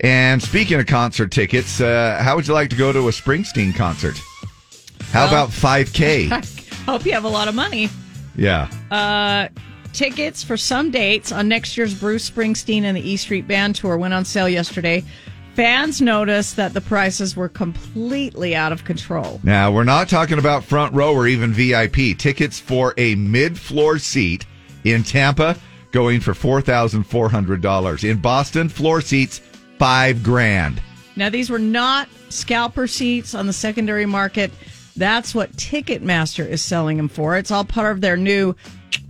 And 0.00 0.42
speaking 0.42 0.80
of 0.80 0.86
concert 0.86 1.30
tickets, 1.30 1.82
uh, 1.82 2.18
how 2.22 2.34
would 2.34 2.48
you 2.48 2.54
like 2.54 2.70
to 2.70 2.76
go 2.76 2.94
to 2.94 3.08
a 3.08 3.10
Springsteen 3.12 3.74
concert? 3.76 4.18
How 5.10 5.26
Well- 5.26 5.44
about 5.44 5.48
5K? 5.50 6.30
Hope 6.86 7.04
you 7.04 7.12
have 7.12 7.24
a 7.24 7.28
lot 7.28 7.46
of 7.46 7.54
money. 7.54 7.90
yeah. 8.34 8.70
Uh, 8.90 9.48
tickets 9.92 10.42
for 10.42 10.56
some 10.56 10.90
dates 10.90 11.30
on 11.30 11.46
next 11.46 11.76
year's 11.76 11.92
Bruce 11.94 12.28
Springsteen 12.30 12.84
and 12.84 12.96
the 12.96 13.06
E 13.06 13.18
Street 13.18 13.46
Band 13.46 13.74
tour 13.76 13.98
went 13.98 14.14
on 14.14 14.24
sale 14.24 14.48
yesterday. 14.48 15.04
Fans 15.54 16.00
noticed 16.00 16.56
that 16.56 16.72
the 16.72 16.80
prices 16.80 17.36
were 17.36 17.48
completely 17.48 18.56
out 18.56 18.72
of 18.72 18.84
control. 18.84 19.38
Now, 19.42 19.70
we're 19.70 19.84
not 19.84 20.08
talking 20.08 20.38
about 20.38 20.64
front 20.64 20.94
row 20.94 21.14
or 21.14 21.26
even 21.26 21.52
VIP. 21.52 22.16
Tickets 22.16 22.58
for 22.58 22.94
a 22.96 23.14
mid 23.16 23.58
floor 23.58 23.98
seat 23.98 24.46
in 24.84 25.02
Tampa 25.02 25.56
going 25.90 26.20
for 26.20 26.32
$4,400. 26.32 28.10
In 28.10 28.18
Boston, 28.18 28.68
floor 28.70 29.02
seats, 29.02 29.42
five 29.78 30.22
grand. 30.22 30.80
Now, 31.16 31.28
these 31.28 31.50
were 31.50 31.58
not 31.58 32.08
scalper 32.30 32.86
seats 32.86 33.34
on 33.34 33.46
the 33.46 33.52
secondary 33.52 34.06
market. 34.06 34.50
That's 34.96 35.34
what 35.34 35.52
Ticketmaster 35.52 36.48
is 36.48 36.64
selling 36.64 36.96
them 36.96 37.08
for. 37.08 37.36
It's 37.36 37.50
all 37.50 37.64
part 37.64 37.92
of 37.92 38.00
their 38.00 38.16
new 38.16 38.56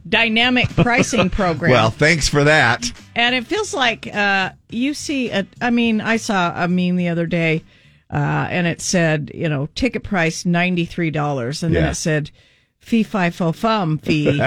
dynamic 0.09 0.69
pricing 0.77 1.31
program. 1.31 1.71
Well, 1.73 1.91
thanks 1.91 2.29
for 2.29 2.45
that. 2.45 2.93
And 3.15 3.35
it 3.35 3.47
feels 3.47 3.75
like 3.75 4.07
uh, 4.15 4.51
you 4.69 4.95
see, 4.95 5.31
a, 5.31 5.47
I 5.61 5.71
mean, 5.71 6.01
I 6.01 6.17
saw 6.17 6.53
a 6.65 6.69
meme 6.69 6.97
the 6.97 7.09
other 7.09 7.27
day, 7.27 7.63
uh, 8.11 8.47
and 8.51 8.67
it 8.67 8.81
said, 8.81 9.31
you 9.35 9.49
know, 9.49 9.67
ticket 9.75 10.03
price 10.03 10.45
$93. 10.45 11.63
And 11.63 11.75
then 11.75 11.89
it 11.89 11.95
said 11.95 12.31
fee 12.79 13.03
fi 13.03 13.31
fo 13.31 13.53
fum 13.53 13.99
fee, 13.99 14.25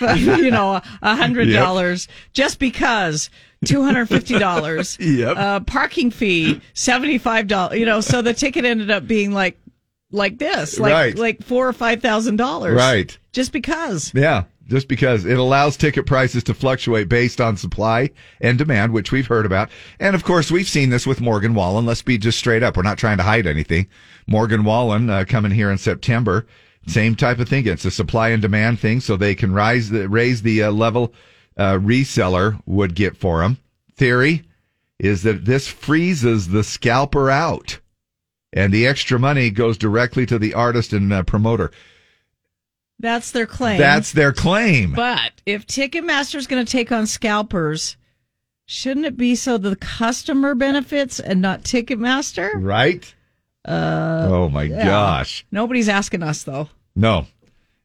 you 0.16 0.50
know, 0.50 0.80
a 1.02 1.16
hundred 1.16 1.52
dollars 1.52 2.08
just 2.32 2.58
because. 2.58 3.30
Two 3.64 3.82
hundred 3.82 4.10
fifty 4.10 4.38
dollars. 4.38 4.98
Yep. 5.00 5.36
Uh, 5.38 5.60
parking 5.60 6.10
fee 6.10 6.60
seventy 6.74 7.16
five 7.16 7.46
dollars. 7.46 7.78
You 7.78 7.86
know, 7.86 8.02
so 8.02 8.20
the 8.20 8.34
ticket 8.34 8.66
ended 8.66 8.90
up 8.90 9.06
being 9.06 9.32
like, 9.32 9.58
like 10.10 10.36
this, 10.36 10.78
like 10.78 10.92
Right. 10.92 11.16
like 11.16 11.42
four 11.42 11.66
or 11.66 11.72
five 11.72 12.02
thousand 12.02 12.36
dollars. 12.36 12.74
Right. 12.76 13.16
Just 13.32 13.52
because. 13.52 14.12
Yeah, 14.14 14.44
just 14.68 14.88
because 14.88 15.24
it 15.24 15.38
allows 15.38 15.76
ticket 15.76 16.06
prices 16.06 16.42
to 16.44 16.54
fluctuate 16.54 17.08
based 17.08 17.40
on 17.40 17.56
supply 17.56 18.10
and 18.40 18.58
demand, 18.58 18.92
which 18.92 19.12
we've 19.12 19.26
heard 19.26 19.46
about. 19.46 19.70
And 20.00 20.14
of 20.14 20.24
course, 20.24 20.50
we've 20.50 20.68
seen 20.68 20.90
this 20.90 21.06
with 21.06 21.20
Morgan 21.20 21.54
Wallen. 21.54 21.86
Let's 21.86 22.02
be 22.02 22.18
just 22.18 22.38
straight 22.38 22.62
up. 22.62 22.76
We're 22.76 22.82
not 22.82 22.98
trying 22.98 23.18
to 23.18 23.22
hide 23.22 23.46
anything. 23.46 23.88
Morgan 24.26 24.64
Wallen 24.64 25.10
uh, 25.10 25.24
coming 25.26 25.52
here 25.52 25.70
in 25.70 25.78
September. 25.78 26.46
Same 26.86 27.14
type 27.14 27.38
of 27.38 27.48
thing. 27.48 27.66
It's 27.66 27.84
a 27.84 27.90
supply 27.90 28.28
and 28.30 28.42
demand 28.42 28.78
thing, 28.78 29.00
so 29.00 29.16
they 29.16 29.34
can 29.34 29.52
rise 29.52 29.90
the, 29.90 30.08
raise 30.08 30.42
the 30.42 30.64
uh, 30.64 30.70
level 30.70 31.14
uh, 31.56 31.74
reseller 31.74 32.60
would 32.66 32.94
get 32.94 33.16
for 33.16 33.40
them. 33.40 33.58
Theory 33.96 34.42
is 34.98 35.22
that 35.22 35.44
this 35.44 35.68
freezes 35.68 36.48
the 36.48 36.64
scalper 36.64 37.30
out, 37.30 37.78
and 38.52 38.72
the 38.72 38.86
extra 38.86 39.18
money 39.18 39.50
goes 39.50 39.78
directly 39.78 40.26
to 40.26 40.38
the 40.38 40.54
artist 40.54 40.92
and 40.92 41.12
uh, 41.12 41.22
promoter. 41.22 41.70
That's 43.04 43.32
their 43.32 43.44
claim. 43.44 43.78
That's 43.78 44.12
their 44.12 44.32
claim. 44.32 44.94
But 44.94 45.32
if 45.44 45.66
Ticketmaster's 45.66 46.46
going 46.46 46.64
to 46.64 46.72
take 46.72 46.90
on 46.90 47.06
scalpers, 47.06 47.98
shouldn't 48.64 49.04
it 49.04 49.18
be 49.18 49.34
so 49.34 49.58
the 49.58 49.76
customer 49.76 50.54
benefits 50.54 51.20
and 51.20 51.42
not 51.42 51.64
Ticketmaster? 51.64 52.50
Right? 52.56 53.14
Uh, 53.62 54.26
oh 54.30 54.48
my 54.48 54.62
yeah. 54.62 54.86
gosh. 54.86 55.44
Nobody's 55.52 55.90
asking 55.90 56.22
us 56.22 56.44
though. 56.44 56.70
No. 56.96 57.26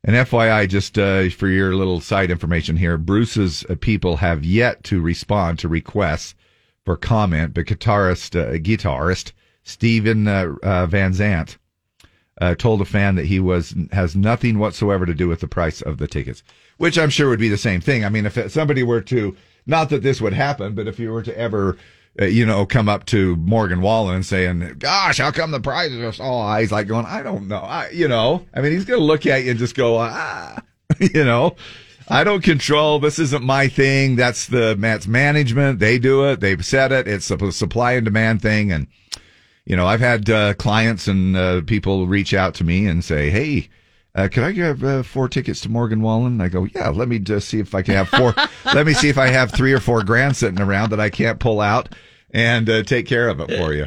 And 0.06 0.16
FYI, 0.16 0.70
just 0.70 0.98
uh, 0.98 1.30
for 1.32 1.50
your 1.50 1.76
little 1.76 2.00
side 2.00 2.32
information 2.32 2.78
here, 2.78 2.98
Bruce's 2.98 3.66
uh, 3.70 3.76
people 3.78 4.16
have 4.16 4.46
yet 4.46 4.86
to 4.86 5.02
respond 5.02 5.60
to 5.60 5.68
requests 5.68 6.34
for 6.86 6.96
comment, 6.96 7.54
but 7.54 7.66
guitarist, 7.66 8.40
uh, 8.40 8.54
guitarist 8.60 9.34
Steven 9.64 10.30
uh, 10.30 10.56
uh, 10.64 10.86
Van 10.86 11.14
Zandt 11.14 11.58
uh, 12.40 12.56
told 12.56 12.82
a 12.82 12.86
fan 12.86 13.16
that 13.16 13.26
he 13.26 13.40
was 13.40 13.76
has 13.92 14.16
nothing 14.16 14.60
whatsoever 14.60 15.06
to 15.06 15.14
do 15.14 15.28
with 15.28 15.42
the 15.42 15.48
price 15.48 15.82
of 15.82 15.98
the 15.98 16.08
tickets, 16.08 16.44
which 16.78 16.98
I'm 16.98 17.10
sure 17.10 17.30
would 17.30 17.40
be 17.40 17.50
the 17.50 17.58
same 17.58 17.82
thing. 17.82 18.06
I 18.06 18.10
mean, 18.10 18.26
if 18.26 18.52
somebody 18.52 18.84
were 18.84 19.02
to, 19.02 19.36
not 19.66 19.90
that 19.90 20.04
this 20.04 20.22
would 20.22 20.34
happen, 20.34 20.74
but 20.74 20.88
if 20.88 21.00
you 21.00 21.12
were 21.12 21.24
to 21.24 21.38
ever, 21.38 21.78
uh, 22.22 22.26
you 22.26 22.46
know, 22.46 22.66
come 22.66 22.88
up 22.88 23.06
to 23.08 23.36
Morgan 23.38 23.82
Wallen 23.82 24.16
and 24.16 24.26
saying, 24.26 24.76
"Gosh, 24.80 25.18
how 25.18 25.32
come 25.32 25.52
the 25.52 25.60
prices 25.60 26.00
are 26.00 26.14
so 26.14 26.24
high?" 26.24 26.62
He's 26.62 26.72
like 26.72 26.88
going, 26.88 27.06
"I 27.06 27.22
don't 27.24 27.48
know." 27.48 27.60
I, 27.60 27.90
you 27.90 28.08
know, 28.08 28.46
I 28.54 28.62
mean, 28.62 28.72
he's 28.72 28.86
going 28.86 29.00
to 29.00 29.06
look 29.06 29.26
at 29.26 29.44
you 29.44 29.52
and 29.52 29.60
just 29.60 29.76
go, 29.76 29.98
"Ah," 29.98 30.62
you 31.00 31.24
know. 31.24 31.56
I 32.12 32.24
don't 32.24 32.44
control. 32.44 32.98
This 33.00 33.20
isn't 33.20 33.44
my 33.44 33.68
thing. 33.68 34.16
That's 34.16 34.48
the 34.48 34.76
Matt's 34.76 35.08
management. 35.08 35.78
They 35.78 36.00
do 36.00 36.28
it. 36.28 36.40
They've 36.40 36.66
said 36.66 36.92
it. 36.92 37.08
It's 37.08 37.30
a 37.30 37.52
supply 37.52 37.92
and 37.92 38.06
demand 38.06 38.42
thing. 38.42 38.72
And 38.72 38.88
you 39.66 39.76
know, 39.76 39.86
I've 39.86 40.00
had 40.00 40.30
uh, 40.30 40.54
clients 40.56 41.08
and 41.08 41.36
uh, 41.36 41.62
people 41.62 42.08
reach 42.08 42.34
out 42.34 42.56
to 42.56 42.64
me 42.64 42.88
and 42.88 43.04
say, 43.04 43.30
"Hey, 43.30 43.70
uh, 44.16 44.28
could 44.28 44.44
I 44.44 44.52
have 44.54 44.84
uh, 44.84 45.04
four 45.04 45.30
tickets 45.30 45.62
to 45.62 45.70
Morgan 45.70 46.02
Wallen?" 46.02 46.42
I 46.42 46.50
go, 46.50 46.66
"Yeah, 46.66 46.90
let 46.90 47.08
me 47.08 47.20
just 47.20 47.48
see 47.48 47.60
if 47.60 47.76
I 47.76 47.82
can 47.82 47.96
have 47.96 48.10
four. 48.10 48.34
let 48.74 48.86
me 48.86 48.94
see 48.94 49.10
if 49.10 49.18
I 49.18 49.28
have 49.28 49.52
three 49.52 49.74
or 49.74 49.80
four 49.80 50.04
grand 50.04 50.36
sitting 50.36 50.62
around 50.62 50.90
that 50.92 51.00
I 51.00 51.10
can't 51.10 51.40
pull 51.40 51.62
out 51.62 51.94
and 52.32 52.70
uh, 52.70 52.84
take 52.84 53.06
care 53.06 53.30
of 53.30 53.40
it 53.40 53.52
for 53.58 53.74
you." 53.74 53.86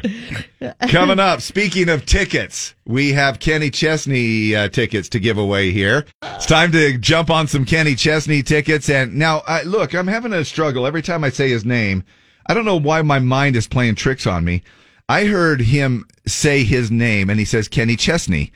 Coming 0.89 1.19
up, 1.19 1.41
speaking 1.41 1.89
of 1.89 2.05
tickets, 2.05 2.75
we 2.85 3.11
have 3.11 3.39
Kenny 3.39 3.69
Chesney 3.69 4.55
uh, 4.55 4.69
tickets 4.69 5.09
to 5.09 5.19
give 5.19 5.37
away 5.37 5.71
here. 5.71 6.05
It's 6.21 6.45
time 6.45 6.71
to 6.71 6.97
jump 6.97 7.29
on 7.29 7.47
some 7.47 7.65
Kenny 7.65 7.95
Chesney 7.95 8.41
tickets. 8.41 8.89
And 8.89 9.15
now, 9.15 9.41
I, 9.45 9.63
look, 9.63 9.93
I'm 9.93 10.07
having 10.07 10.31
a 10.31 10.45
struggle 10.45 10.87
every 10.87 11.01
time 11.01 11.23
I 11.25 11.29
say 11.29 11.49
his 11.49 11.65
name. 11.65 12.05
I 12.45 12.53
don't 12.53 12.65
know 12.65 12.79
why 12.79 13.01
my 13.01 13.19
mind 13.19 13.55
is 13.55 13.67
playing 13.67 13.95
tricks 13.95 14.27
on 14.27 14.45
me. 14.45 14.63
I 15.09 15.25
heard 15.25 15.61
him 15.61 16.05
say 16.25 16.63
his 16.63 16.89
name, 16.91 17.29
and 17.29 17.39
he 17.39 17.45
says 17.45 17.67
Kenny 17.67 17.95
Chesney. 17.95 18.51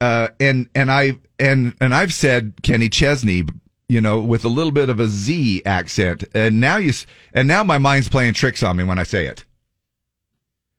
Uh, 0.00 0.28
and 0.40 0.68
and 0.74 0.90
I 0.90 1.18
and 1.38 1.74
and 1.80 1.94
I've 1.94 2.12
said 2.12 2.54
Kenny 2.62 2.88
Chesney, 2.88 3.44
you 3.88 4.00
know, 4.00 4.20
with 4.20 4.44
a 4.44 4.48
little 4.48 4.72
bit 4.72 4.88
of 4.88 4.98
a 4.98 5.06
Z 5.06 5.62
accent. 5.64 6.24
And 6.34 6.60
now 6.60 6.76
you 6.78 6.92
and 7.34 7.46
now 7.46 7.62
my 7.62 7.78
mind's 7.78 8.08
playing 8.08 8.34
tricks 8.34 8.62
on 8.62 8.76
me 8.76 8.84
when 8.84 8.98
I 8.98 9.04
say 9.04 9.26
it. 9.26 9.44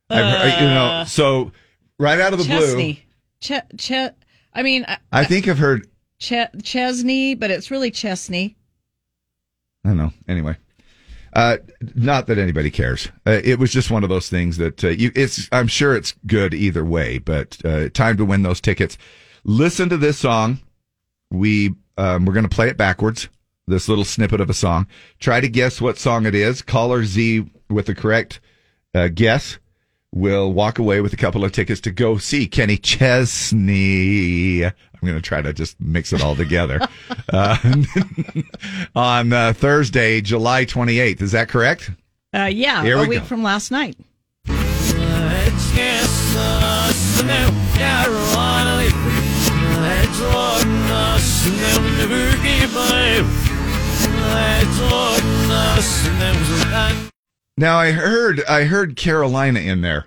I've, 0.09 0.61
you 0.61 0.67
know, 0.67 0.85
Uh, 0.85 1.05
so 1.05 1.51
right 1.97 2.19
out 2.19 2.33
of 2.33 2.39
the 2.39 2.45
blue, 2.45 2.59
Chesney. 2.59 3.05
Che, 3.39 3.61
che, 3.77 4.09
I 4.53 4.61
mean, 4.63 4.85
I, 4.87 4.97
I 5.11 5.23
think 5.25 5.47
I've 5.47 5.57
heard. 5.57 5.87
che, 6.19 6.47
Chesney, 6.61 7.35
but 7.35 7.49
it's 7.51 7.71
really 7.71 7.91
Chesney. 7.91 8.55
I 9.85 9.89
don't 9.89 9.97
know. 9.97 10.13
Anyway, 10.27 10.55
uh, 11.33 11.57
not 11.95 12.27
that 12.27 12.37
anybody 12.37 12.69
cares. 12.69 13.09
Uh, 13.25 13.41
it 13.43 13.57
was 13.59 13.71
just 13.71 13.89
one 13.89 14.03
of 14.03 14.09
those 14.09 14.29
things 14.29 14.57
that 14.57 14.83
uh, 14.83 14.89
you. 14.89 15.11
It's. 15.15 15.49
I'm 15.51 15.67
sure 15.67 15.95
it's 15.95 16.13
good 16.27 16.53
either 16.53 16.85
way, 16.85 17.17
but 17.17 17.57
uh, 17.65 17.89
time 17.89 18.17
to 18.17 18.25
win 18.25 18.43
those 18.43 18.61
tickets. 18.61 18.97
Listen 19.43 19.89
to 19.89 19.97
this 19.97 20.19
song. 20.19 20.59
We 21.31 21.73
um, 21.97 22.25
we're 22.25 22.33
going 22.33 22.47
to 22.47 22.55
play 22.55 22.69
it 22.69 22.77
backwards. 22.77 23.29
This 23.65 23.87
little 23.87 24.03
snippet 24.03 24.41
of 24.41 24.49
a 24.49 24.53
song. 24.53 24.87
Try 25.19 25.39
to 25.39 25.47
guess 25.47 25.79
what 25.81 25.97
song 25.97 26.25
it 26.25 26.35
is. 26.35 26.61
Caller 26.61 27.03
Z 27.05 27.49
with 27.69 27.85
the 27.85 27.95
correct 27.95 28.39
uh, 28.93 29.07
guess 29.07 29.57
will 30.13 30.53
walk 30.53 30.77
away 30.77 31.01
with 31.01 31.13
a 31.13 31.17
couple 31.17 31.43
of 31.43 31.51
tickets 31.51 31.81
to 31.81 31.91
go 31.91 32.17
see 32.17 32.45
Kenny 32.45 32.77
Chesney. 32.77 34.63
I'm 35.03 35.07
going 35.09 35.21
to 35.21 35.27
try 35.27 35.41
to 35.41 35.51
just 35.51 35.81
mix 35.81 36.13
it 36.13 36.21
all 36.23 36.33
together 36.33 36.79
uh, 37.33 37.57
on 38.95 39.33
uh, 39.33 39.51
Thursday, 39.51 40.21
July 40.21 40.63
28th. 40.63 41.21
Is 41.21 41.33
that 41.33 41.49
correct? 41.49 41.91
Uh, 42.33 42.43
yeah, 42.45 42.81
Here 42.83 42.97
a 42.97 43.01
we 43.01 43.09
week 43.09 43.19
go. 43.19 43.25
from 43.25 43.43
last 43.43 43.69
night. 43.69 43.97
Let's 44.47 45.75
get 45.75 46.05
us 46.05 47.17
to 47.17 47.25
New 47.25 47.51
Carolina. 47.73 48.87
Let's 49.81 50.19
walk 50.21 50.63
us 50.63 51.47
and 51.47 51.55
they'll 51.59 52.07
never 52.07 52.41
give 52.41 52.77
up. 52.77 53.25
Let's 54.31 54.79
walk 54.79 55.21
us 55.75 56.07
and 56.07 56.21
they'll 56.95 57.09
Now 57.57 57.77
I 57.77 57.91
heard 57.91 58.41
I 58.45 58.63
heard 58.63 58.95
Carolina 58.95 59.59
in 59.59 59.81
there. 59.81 60.05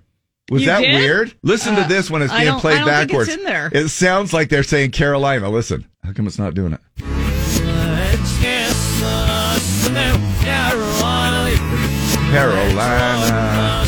Was 0.51 0.63
You 0.63 0.69
that 0.69 0.81
did? 0.81 0.95
weird? 0.95 1.35
Listen 1.43 1.75
Uh, 1.75 1.83
to 1.83 1.89
this 1.89 2.09
when 2.11 2.23
it's 2.23 2.33
being 2.33 2.55
played 2.61 2.79
I 2.79 2.85
don't 2.85 3.09
think 3.09 3.29
it's 3.29 3.37
backwards. 3.45 3.75
It 3.75 3.89
sounds 3.89 4.33
like 4.33 4.49
they're 4.49 4.63
saying 4.63 4.93
Carolina. 4.93 5.51
Listen. 5.51 5.87
How 6.05 6.13
come 6.13 6.27
it's 6.29 6.39
not 6.39 6.55
doing 6.55 6.73
it? 6.73 6.81
Let's 7.03 8.41
get 8.41 8.71
us 8.71 9.85
to 9.87 9.93
New 9.93 10.45
Carolina. 10.45 11.51
Carolina. 12.31 13.85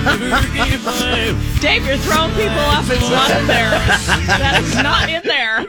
Dave, 1.60 1.84
you're 1.86 1.98
throwing 1.98 2.30
people 2.32 2.56
off. 2.72 2.88
It's 2.90 3.10
not 3.10 3.30
in 3.38 3.46
there. 3.46 3.68
that 3.70 4.60
is 4.64 4.74
not 4.82 5.08
in 5.10 5.22
there. 5.24 5.66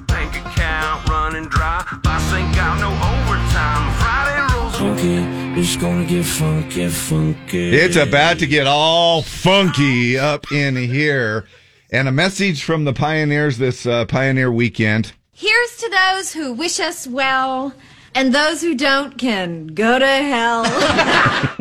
Bank 0.06 0.36
account 0.46 1.08
running 1.08 1.48
dry, 1.48 1.84
boss 2.04 2.32
ain't 2.34 2.54
got 2.54 2.78
no 2.78 2.90
overtime. 2.92 3.92
Friday 3.98 4.38
rolls 4.54 4.76
funky, 4.76 5.26
it's 5.62 5.76
gonna 5.76 6.04
get 6.04 6.24
funky, 6.24 6.88
funky. 6.88 7.70
It's 7.70 7.94
about 7.96 8.40
to 8.40 8.46
get 8.48 8.66
all 8.66 9.22
funky 9.22 10.18
up 10.18 10.50
in 10.50 10.74
here. 10.74 11.46
And 11.92 12.08
a 12.08 12.12
message 12.12 12.64
from 12.64 12.84
the 12.84 12.92
pioneers 12.92 13.58
this 13.58 13.86
uh, 13.86 14.06
Pioneer 14.06 14.50
weekend. 14.50 15.12
Here's 15.32 15.76
to 15.76 15.88
those 15.88 16.32
who 16.32 16.52
wish 16.52 16.80
us 16.80 17.06
well, 17.06 17.72
and 18.14 18.34
those 18.34 18.60
who 18.60 18.74
don't 18.74 19.16
can 19.18 19.68
go 19.68 20.00
to 20.00 20.06
hell. 20.06 20.64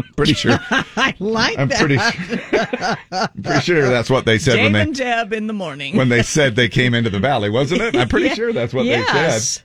Pretty 0.15 0.33
sure. 0.33 0.57
I 0.71 1.13
like 1.19 1.59
I'm 1.59 1.67
that. 1.67 1.79
pretty 1.79 1.97
sure. 1.97 2.97
I'm 3.11 3.43
pretty 3.43 3.61
sure 3.61 3.87
that's 3.89 4.09
what 4.09 4.25
they 4.25 4.37
said 4.39 4.55
Dave 4.55 4.63
when 4.65 4.73
they 4.73 4.81
and 4.81 4.95
Deb 4.95 5.31
in 5.33 5.45
the 5.47 5.53
morning. 5.53 5.95
when 5.95 6.09
they 6.09 6.23
said 6.23 6.55
they 6.55 6.69
came 6.69 6.93
into 6.95 7.09
the 7.11 7.19
valley, 7.29 7.49
wasn't 7.51 7.81
it? 7.81 7.95
I'm 7.95 8.07
pretty 8.09 8.27
Yeah. 8.27 8.33
sure 8.35 8.53
that's 8.53 8.73
what 8.73 8.83
they 8.83 9.03
said. 9.03 9.63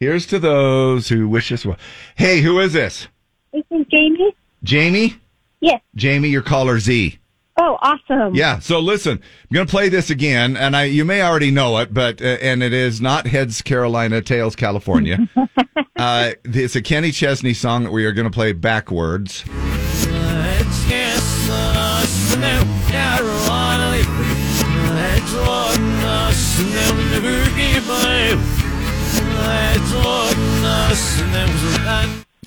Here's 0.00 0.26
to 0.26 0.38
those 0.38 1.08
who 1.08 1.28
wish 1.28 1.52
us 1.52 1.64
well. 1.64 1.78
Hey, 2.16 2.40
who 2.40 2.58
is 2.60 2.72
this? 2.72 3.06
This 3.52 3.64
is 3.70 3.86
Jamie. 3.90 4.34
Jamie? 4.62 5.16
Yes. 5.60 5.80
Jamie, 5.94 6.28
your 6.28 6.42
caller 6.42 6.78
Z. 6.78 7.18
Oh, 7.58 7.76
awesome. 7.82 8.34
Yeah. 8.34 8.58
So 8.60 8.80
listen, 8.80 9.12
I'm 9.20 9.54
going 9.54 9.66
to 9.66 9.70
play 9.70 9.90
this 9.90 10.08
again, 10.08 10.56
and 10.56 10.74
I 10.74 10.84
you 10.84 11.04
may 11.04 11.22
already 11.22 11.50
know 11.50 11.76
it, 11.78 11.92
but 11.92 12.22
uh, 12.22 12.38
and 12.40 12.62
it 12.62 12.72
is 12.72 13.00
not 13.00 13.26
Heads 13.26 13.60
Carolina, 13.60 14.22
Tails 14.22 14.56
California. 14.56 15.18
uh, 15.96 16.32
it's 16.44 16.76
a 16.76 16.82
Kenny 16.82 17.12
Chesney 17.12 17.52
song 17.52 17.84
that 17.84 17.92
we 17.92 18.06
are 18.06 18.12
going 18.12 18.24
to 18.24 18.34
play 18.34 18.52
backwards. 18.52 19.44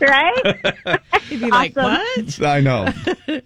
Right? 0.00 1.00
He'd 1.28 1.40
be 1.40 1.50
like, 1.50 1.74
what? 1.76 2.42
I 2.44 2.60
know. 2.60 2.92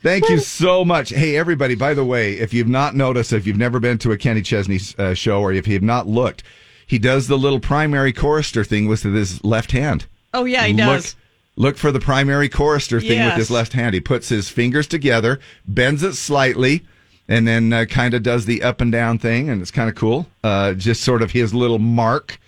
Thank 0.03 0.29
you 0.29 0.39
so 0.39 0.85
much. 0.85 1.11
Hey, 1.11 1.37
everybody, 1.37 1.75
by 1.75 1.95
the 1.95 2.05
way, 2.05 2.35
if 2.35 2.53
you've 2.53 2.69
not 2.69 2.95
noticed, 2.95 3.33
if 3.33 3.47
you've 3.47 3.57
never 3.57 3.81
been 3.81 3.99
to 3.99 4.13
a 4.13 4.17
Kenny 4.17 4.43
Chesney 4.43 4.79
uh, 4.99 5.15
show 5.15 5.41
or 5.41 5.53
if 5.53 5.67
you 5.67 5.75
have 5.75 5.83
not 5.83 6.07
looked, 6.07 6.43
he 6.87 6.99
does 6.99 7.29
the 7.29 7.39
little 7.39 7.61
primary 7.61 8.13
chorister 8.13 8.65
thing 8.65 8.87
with 8.89 9.03
his 9.03 9.43
left 9.45 9.73
hand. 9.73 10.07
Oh, 10.35 10.45
yeah, 10.45 10.67
he 10.67 10.73
Look- 10.75 10.87
does. 10.87 11.17
Look 11.57 11.77
for 11.77 11.93
the 11.93 12.01
primary 12.01 12.49
chorister 12.49 13.01
thing 13.01 13.23
with 13.23 13.35
his 13.35 13.51
left 13.51 13.75
hand. 13.75 13.93
He 13.93 14.01
puts 14.01 14.31
his 14.31 14.49
fingers 14.49 14.87
together, 14.87 15.41
bends 15.67 16.03
it 16.03 16.15
slightly, 16.15 16.87
and 17.29 17.47
then 17.47 17.71
uh, 17.73 17.85
kind 17.85 18.15
of 18.15 18.23
does 18.23 18.47
the 18.47 18.63
up 18.63 18.81
and 18.81 18.91
down 18.91 19.19
thing, 19.19 19.51
and 19.51 19.61
it's 19.61 19.71
kind 19.71 19.91
of 19.91 19.95
cool. 19.95 20.27
Uh, 20.43 20.73
just 20.73 21.03
sort 21.03 21.21
of 21.21 21.33
his 21.33 21.53
little 21.53 21.79
mark 21.79 22.41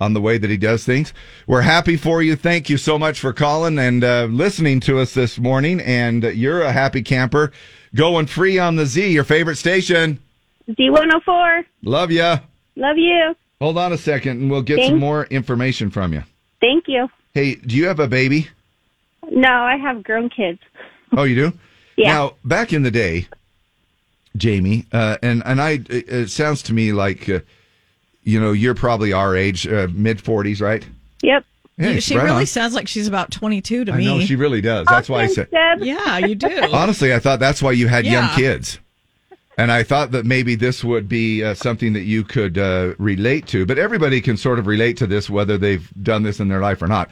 on 0.00 0.14
the 0.14 0.20
way 0.20 0.38
that 0.38 0.50
he 0.50 0.56
does 0.56 0.84
things. 0.84 1.12
We're 1.46 1.60
happy 1.60 1.96
for 1.96 2.22
you. 2.22 2.34
Thank 2.34 2.70
you 2.70 2.78
so 2.78 2.98
much 2.98 3.20
for 3.20 3.32
calling 3.32 3.78
and 3.78 4.02
uh, 4.02 4.24
listening 4.24 4.80
to 4.80 4.98
us 4.98 5.14
this 5.14 5.38
morning. 5.38 5.80
And 5.80 6.24
you're 6.24 6.62
a 6.62 6.72
happy 6.72 7.02
camper 7.02 7.52
going 7.94 8.26
free 8.26 8.58
on 8.58 8.76
the 8.76 8.86
Z, 8.86 9.12
your 9.12 9.24
favorite 9.24 9.56
station. 9.56 10.18
Z104. 10.68 11.64
Love 11.82 12.10
ya. 12.10 12.38
Love 12.76 12.96
you. 12.96 13.34
Hold 13.60 13.76
on 13.76 13.92
a 13.92 13.98
second, 13.98 14.40
and 14.40 14.50
we'll 14.50 14.62
get 14.62 14.86
some 14.86 14.98
more 14.98 15.26
information 15.26 15.90
from 15.90 16.14
you. 16.14 16.24
Thank 16.60 16.84
you. 16.88 17.08
Hey, 17.34 17.56
do 17.56 17.76
you 17.76 17.88
have 17.88 18.00
a 18.00 18.08
baby? 18.08 18.48
No, 19.30 19.50
I 19.50 19.76
have 19.76 20.02
grown 20.02 20.30
kids. 20.30 20.60
Oh, 21.14 21.24
you 21.24 21.34
do? 21.34 21.58
Yeah. 21.96 22.12
Now, 22.14 22.34
back 22.42 22.72
in 22.72 22.82
the 22.82 22.90
day, 22.90 23.28
Jamie, 24.36 24.86
uh, 24.92 25.18
and 25.22 25.42
and 25.44 25.60
I, 25.60 25.72
it, 25.72 26.08
it 26.08 26.30
sounds 26.30 26.62
to 26.64 26.72
me 26.72 26.92
like, 26.92 27.28
uh, 27.28 27.40
you 28.22 28.40
know, 28.40 28.52
you're 28.52 28.74
probably 28.74 29.12
our 29.12 29.36
age, 29.36 29.66
uh, 29.66 29.88
mid 29.92 30.20
forties, 30.20 30.60
right? 30.60 30.86
Yep. 31.22 31.44
Yeah, 31.76 31.98
she 31.98 32.16
right 32.16 32.24
really 32.24 32.40
on. 32.40 32.46
sounds 32.46 32.74
like 32.74 32.88
she's 32.88 33.08
about 33.08 33.30
22 33.30 33.86
to 33.86 33.92
I 33.92 33.96
me. 33.96 34.04
No, 34.04 34.20
she 34.20 34.36
really 34.36 34.60
does. 34.60 34.86
That's 34.86 35.08
why 35.08 35.22
I 35.22 35.26
said. 35.28 35.48
Yeah, 35.50 36.18
you 36.18 36.34
do. 36.34 36.68
Honestly, 36.72 37.14
I 37.14 37.18
thought 37.18 37.40
that's 37.40 37.62
why 37.62 37.72
you 37.72 37.88
had 37.88 38.04
young 38.04 38.28
kids, 38.34 38.78
and 39.56 39.72
I 39.72 39.82
thought 39.82 40.10
that 40.10 40.26
maybe 40.26 40.56
this 40.56 40.84
would 40.84 41.08
be 41.08 41.42
uh, 41.42 41.54
something 41.54 41.94
that 41.94 42.02
you 42.02 42.22
could 42.22 42.58
uh, 42.58 42.94
relate 42.98 43.46
to. 43.48 43.64
But 43.64 43.78
everybody 43.78 44.20
can 44.20 44.36
sort 44.36 44.58
of 44.58 44.66
relate 44.66 44.98
to 44.98 45.06
this, 45.06 45.30
whether 45.30 45.56
they've 45.56 45.88
done 46.02 46.22
this 46.22 46.38
in 46.38 46.48
their 46.48 46.60
life 46.60 46.82
or 46.82 46.86
not. 46.86 47.08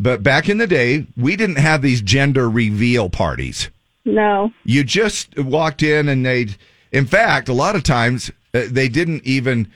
But 0.00 0.22
back 0.22 0.48
in 0.48 0.58
the 0.58 0.66
day, 0.66 1.06
we 1.16 1.36
didn't 1.36 1.58
have 1.58 1.82
these 1.82 2.00
gender 2.00 2.48
reveal 2.48 3.10
parties. 3.10 3.68
No. 4.04 4.52
You 4.64 4.84
just 4.84 5.38
walked 5.38 5.82
in 5.82 6.08
and 6.08 6.24
they'd, 6.24 6.56
in 6.92 7.06
fact, 7.06 7.48
a 7.48 7.52
lot 7.52 7.76
of 7.76 7.82
times 7.82 8.30
uh, 8.54 8.62
they 8.70 8.88
didn't 8.88 9.24
even, 9.24 9.70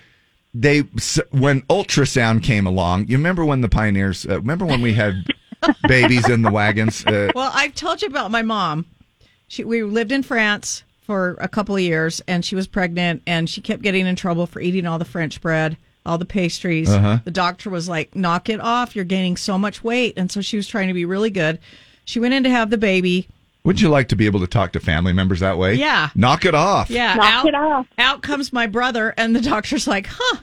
they, 0.55 0.81
when 1.31 1.63
ultrasound 1.63 2.43
came 2.43 2.67
along, 2.67 3.09
you 3.09 3.17
remember 3.17 3.45
when 3.45 3.61
the 3.61 3.69
pioneers, 3.69 4.27
uh, 4.27 4.39
remember 4.41 4.67
when 4.67 4.83
we 4.83 4.93
had 4.93 5.15
babies 5.89 6.29
in 6.29 6.43
the 6.43 6.51
wagons? 6.51 7.05
Uh, 7.07 7.31
Well, 7.35 7.51
I've 7.55 7.75
told 7.75 8.03
you 8.03 8.09
about 8.09 8.31
my 8.31 8.43
mom. 8.43 8.87
She, 9.49 9.65
we 9.65 9.83
lived 9.83 10.13
in 10.13 10.23
France 10.23 10.83
for 11.03 11.37
a 11.41 11.49
couple 11.49 11.75
of 11.75 11.81
years, 11.81 12.23
and 12.29 12.45
she 12.45 12.55
was 12.55 12.67
pregnant, 12.67 13.23
and 13.27 13.49
she 13.49 13.61
kept 13.61 13.83
getting 13.83 14.07
in 14.07 14.17
trouble 14.17 14.47
for 14.47 14.61
eating 14.61 14.87
all 14.87 14.99
the 14.99 15.05
French 15.05 15.41
bread, 15.41 15.77
all 16.07 16.19
the 16.19 16.25
pastries. 16.25 16.89
Uh-huh. 16.91 17.19
The 17.25 17.31
doctor 17.31 17.69
was 17.71 17.89
like, 17.89 18.15
"Knock 18.15 18.49
it 18.49 18.61
off! 18.61 18.95
You're 18.97 19.05
gaining 19.05 19.37
so 19.37 19.59
much 19.59 19.83
weight." 19.85 20.15
And 20.17 20.31
so 20.31 20.41
she 20.41 20.57
was 20.57 20.67
trying 20.69 20.89
to 20.89 20.95
be 20.95 21.05
really 21.05 21.31
good. 21.31 21.59
She 22.05 22.21
went 22.21 22.35
in 22.35 22.45
to 22.45 22.51
have 22.51 22.71
the 22.71 22.79
baby. 22.79 23.29
Would 23.65 23.81
you 23.81 23.89
like 23.89 24.09
to 24.09 24.17
be 24.17 24.27
able 24.27 24.41
to 24.41 24.47
talk 24.47 24.73
to 24.73 24.81
family 24.81 25.13
members 25.13 25.41
that 25.41 25.57
way? 25.57 25.75
Yeah. 25.75 26.11
Knock 26.15 26.45
it 26.45 26.55
off. 26.55 26.91
Yeah, 26.91 27.15
Knock 27.15 27.25
out, 27.25 27.47
it 27.47 27.55
off. 27.55 27.87
Out 27.97 28.23
comes 28.23 28.53
my 28.53 28.67
brother, 28.67 29.15
and 29.17 29.37
the 29.37 29.41
doctor's 29.41 29.87
like, 29.87 30.09
"Huh, 30.11 30.39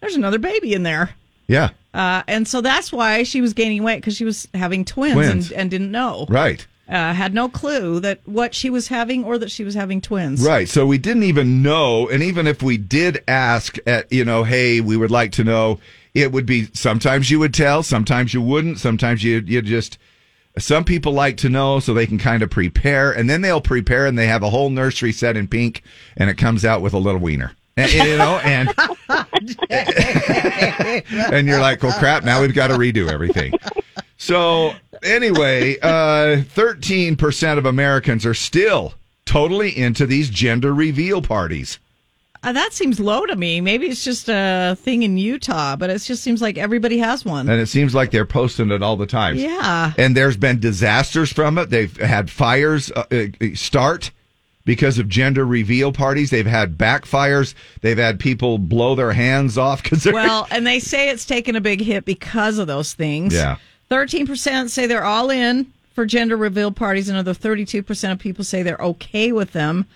there's 0.00 0.16
another 0.16 0.38
baby 0.38 0.74
in 0.74 0.82
there." 0.82 1.10
Yeah. 1.46 1.70
Uh, 1.92 2.22
and 2.28 2.46
so 2.46 2.60
that's 2.60 2.92
why 2.92 3.22
she 3.24 3.40
was 3.40 3.54
gaining 3.54 3.82
weight 3.82 3.96
because 3.96 4.16
she 4.16 4.24
was 4.24 4.46
having 4.54 4.84
twins, 4.84 5.14
Twins. 5.14 5.50
And, 5.50 5.60
and 5.60 5.70
didn't 5.70 5.90
know. 5.90 6.26
Right. 6.28 6.64
Uh, 6.88 7.12
had 7.12 7.32
no 7.32 7.48
clue 7.48 8.00
that 8.00 8.20
what 8.24 8.54
she 8.54 8.68
was 8.68 8.88
having 8.88 9.24
or 9.24 9.38
that 9.38 9.50
she 9.50 9.64
was 9.64 9.74
having 9.74 10.00
twins. 10.00 10.44
Right. 10.44 10.68
So 10.68 10.86
we 10.86 10.98
didn't 10.98 11.22
even 11.22 11.62
know. 11.62 12.08
And 12.08 12.22
even 12.22 12.46
if 12.46 12.62
we 12.62 12.76
did 12.76 13.22
ask 13.28 13.76
at, 13.86 14.12
you 14.12 14.24
know, 14.24 14.42
hey, 14.44 14.80
we 14.80 14.96
would 14.96 15.10
like 15.10 15.32
to 15.32 15.44
know, 15.44 15.78
it 16.14 16.32
would 16.32 16.46
be 16.46 16.68
sometimes 16.72 17.30
you 17.30 17.38
would 17.38 17.54
tell, 17.54 17.84
sometimes 17.84 18.34
you 18.34 18.42
wouldn't, 18.42 18.80
sometimes 18.80 19.22
you, 19.22 19.38
you 19.46 19.62
just, 19.62 19.98
some 20.58 20.84
people 20.84 21.12
like 21.12 21.36
to 21.38 21.48
know 21.48 21.80
so 21.80 21.94
they 21.94 22.06
can 22.06 22.18
kind 22.18 22.42
of 22.42 22.50
prepare 22.50 23.12
and 23.12 23.30
then 23.30 23.40
they'll 23.40 23.60
prepare 23.60 24.06
and 24.06 24.18
they 24.18 24.26
have 24.26 24.42
a 24.42 24.50
whole 24.50 24.70
nursery 24.70 25.12
set 25.12 25.36
in 25.36 25.48
pink 25.48 25.82
and 26.16 26.28
it 26.28 26.34
comes 26.34 26.64
out 26.64 26.82
with 26.82 26.92
a 26.92 26.98
little 26.98 27.20
wiener. 27.20 27.52
And, 27.76 27.92
you 27.92 28.18
know, 28.18 28.40
and, 28.44 28.74
and 31.32 31.46
you're 31.46 31.60
like, 31.60 31.82
well, 31.82 31.98
crap, 31.98 32.24
now 32.24 32.40
we've 32.40 32.54
got 32.54 32.68
to 32.68 32.74
redo 32.74 33.08
everything. 33.08 33.54
So 34.16 34.74
anyway, 35.02 35.78
uh, 35.80 36.42
13% 36.42 37.58
of 37.58 37.64
Americans 37.64 38.26
are 38.26 38.34
still 38.34 38.94
totally 39.24 39.76
into 39.76 40.04
these 40.04 40.28
gender 40.28 40.74
reveal 40.74 41.22
parties. 41.22 41.78
Uh, 42.42 42.52
that 42.52 42.72
seems 42.72 42.98
low 42.98 43.26
to 43.26 43.36
me. 43.36 43.60
Maybe 43.60 43.86
it's 43.86 44.02
just 44.02 44.28
a 44.28 44.74
thing 44.80 45.02
in 45.02 45.18
Utah, 45.18 45.76
but 45.76 45.90
it 45.90 45.98
just 45.98 46.22
seems 46.22 46.40
like 46.40 46.56
everybody 46.56 46.98
has 46.98 47.24
one. 47.24 47.48
And 47.50 47.60
it 47.60 47.66
seems 47.66 47.94
like 47.94 48.10
they're 48.10 48.24
posting 48.24 48.70
it 48.70 48.82
all 48.82 48.96
the 48.96 49.06
time. 49.06 49.36
Yeah. 49.36 49.92
And 49.98 50.16
there's 50.16 50.38
been 50.38 50.58
disasters 50.58 51.30
from 51.30 51.58
it. 51.58 51.68
They've 51.68 51.94
had 51.98 52.30
fires 52.30 52.90
uh, 52.92 53.04
uh, 53.10 53.26
start 53.54 54.10
because 54.64 54.98
of 54.98 55.08
gender 55.08 55.44
reveal 55.44 55.92
parties. 55.92 56.30
They've 56.30 56.46
had 56.46 56.78
backfires. 56.78 57.54
They've 57.82 57.98
had 57.98 58.18
people 58.18 58.56
blow 58.56 58.94
their 58.94 59.12
hands 59.12 59.58
off 59.58 59.82
because 59.82 60.04
they're. 60.04 60.14
Well, 60.14 60.46
and 60.50 60.66
they 60.66 60.80
say 60.80 61.10
it's 61.10 61.26
taken 61.26 61.56
a 61.56 61.60
big 61.60 61.82
hit 61.82 62.06
because 62.06 62.58
of 62.58 62.66
those 62.66 62.94
things. 62.94 63.34
Yeah. 63.34 63.56
13% 63.90 64.70
say 64.70 64.86
they're 64.86 65.04
all 65.04 65.30
in 65.30 65.72
for 65.94 66.06
gender 66.06 66.36
reveal 66.36 66.70
parties. 66.72 67.08
Another 67.08 67.34
32% 67.34 68.12
of 68.12 68.18
people 68.18 68.44
say 68.44 68.62
they're 68.62 68.78
okay 68.78 69.32
with 69.32 69.52
them. 69.52 69.86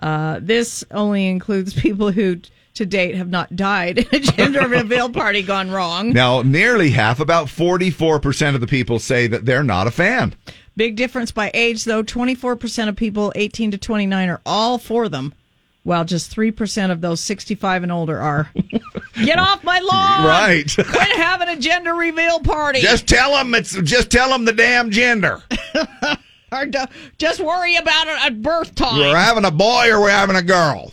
Uh, 0.00 0.38
this 0.42 0.82
only 0.90 1.28
includes 1.28 1.74
people 1.74 2.10
who, 2.10 2.40
to 2.74 2.86
date, 2.86 3.14
have 3.14 3.28
not 3.28 3.54
died 3.54 3.98
in 3.98 4.06
a 4.12 4.20
gender 4.20 4.66
reveal 4.66 5.10
party 5.10 5.42
gone 5.42 5.70
wrong. 5.70 6.12
Now, 6.12 6.42
nearly 6.42 6.90
half, 6.90 7.20
about 7.20 7.46
44% 7.46 8.54
of 8.54 8.60
the 8.60 8.66
people 8.66 8.98
say 8.98 9.26
that 9.26 9.44
they're 9.44 9.62
not 9.62 9.86
a 9.86 9.90
fan. 9.90 10.34
Big 10.76 10.96
difference 10.96 11.30
by 11.30 11.50
age, 11.52 11.84
though. 11.84 12.02
24% 12.02 12.88
of 12.88 12.96
people 12.96 13.32
18 13.34 13.72
to 13.72 13.78
29 13.78 14.28
are 14.30 14.40
all 14.46 14.78
for 14.78 15.08
them, 15.10 15.34
while 15.82 16.04
just 16.06 16.34
3% 16.34 16.90
of 16.90 17.02
those 17.02 17.20
65 17.20 17.82
and 17.82 17.92
older 17.92 18.18
are. 18.18 18.50
Get 19.24 19.38
off 19.38 19.62
my 19.62 19.78
lawn! 19.80 20.24
Right. 20.24 20.72
Quit 20.74 21.16
having 21.16 21.48
a 21.48 21.56
gender 21.56 21.92
reveal 21.94 22.40
party. 22.40 22.80
Just 22.80 23.06
tell 23.06 23.32
them 23.32 23.54
it's 23.54 23.74
just 23.82 24.10
tell 24.10 24.30
them 24.30 24.46
the 24.46 24.52
damn 24.52 24.90
gender. 24.90 25.42
Or 26.52 26.66
do- 26.66 26.84
just 27.18 27.40
worry 27.40 27.76
about 27.76 28.08
it 28.08 28.24
at 28.26 28.42
birth 28.42 28.74
time. 28.74 28.98
We're 28.98 29.16
having 29.16 29.44
a 29.44 29.50
boy 29.50 29.90
or 29.90 30.00
we're 30.00 30.10
having 30.10 30.36
a 30.36 30.42
girl. 30.42 30.92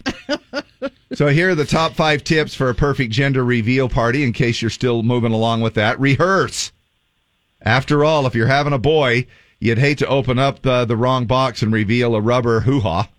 so 1.13 1.27
here 1.27 1.49
are 1.51 1.55
the 1.55 1.65
top 1.65 1.93
five 1.93 2.23
tips 2.23 2.53
for 2.53 2.69
a 2.69 2.75
perfect 2.75 3.11
gender 3.11 3.43
reveal 3.43 3.89
party. 3.89 4.23
In 4.23 4.33
case 4.33 4.61
you're 4.61 4.69
still 4.69 5.03
moving 5.03 5.31
along 5.33 5.61
with 5.61 5.73
that, 5.75 5.99
rehearse. 5.99 6.71
After 7.61 8.03
all, 8.05 8.27
if 8.27 8.35
you're 8.35 8.47
having 8.47 8.73
a 8.73 8.77
boy, 8.79 9.25
you'd 9.59 9.79
hate 9.79 9.97
to 9.97 10.07
open 10.07 10.37
up 10.37 10.65
uh, 10.65 10.85
the 10.85 10.95
wrong 10.95 11.25
box 11.25 11.61
and 11.61 11.73
reveal 11.73 12.15
a 12.15 12.21
rubber 12.21 12.61
hoo 12.61 12.81
ha. 12.81 13.09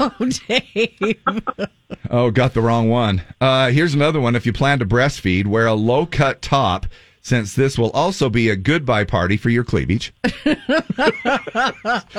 Oh, 0.00 0.12
Dave. 0.48 1.20
Oh, 2.10 2.30
got 2.30 2.54
the 2.54 2.60
wrong 2.60 2.88
one. 2.88 3.22
Uh, 3.40 3.70
here's 3.70 3.94
another 3.94 4.20
one. 4.20 4.34
If 4.34 4.46
you 4.46 4.52
plan 4.52 4.78
to 4.80 4.86
breastfeed, 4.86 5.46
wear 5.46 5.66
a 5.66 5.74
low 5.74 6.06
cut 6.06 6.42
top 6.42 6.86
since 7.24 7.54
this 7.54 7.76
will 7.78 7.90
also 7.90 8.28
be 8.28 8.50
a 8.50 8.54
goodbye 8.56 9.02
party 9.04 9.36
for 9.36 9.48
your 9.50 9.64
cleavage. 9.64 10.12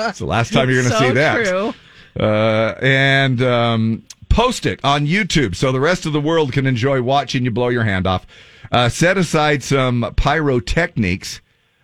It's 0.06 0.18
the 0.18 0.26
last 0.26 0.52
time 0.52 0.68
you're 0.68 0.82
going 0.82 0.92
to 0.92 0.98
So 0.98 1.08
see 1.08 1.12
that. 1.14 1.46
true. 1.46 1.74
Uh, 2.18 2.74
and 2.82 3.40
um, 3.42 4.02
post 4.28 4.66
it 4.66 4.80
on 4.84 5.06
YouTube 5.06 5.54
so 5.54 5.70
the 5.72 5.80
rest 5.80 6.06
of 6.06 6.12
the 6.12 6.20
world 6.20 6.52
can 6.52 6.66
enjoy 6.66 7.00
watching 7.02 7.44
you 7.44 7.50
blow 7.50 7.68
your 7.68 7.84
hand 7.84 8.06
off. 8.06 8.26
Uh, 8.72 8.88
set 8.88 9.16
aside 9.16 9.62
some 9.62 10.12
pyrotechnics, 10.16 11.40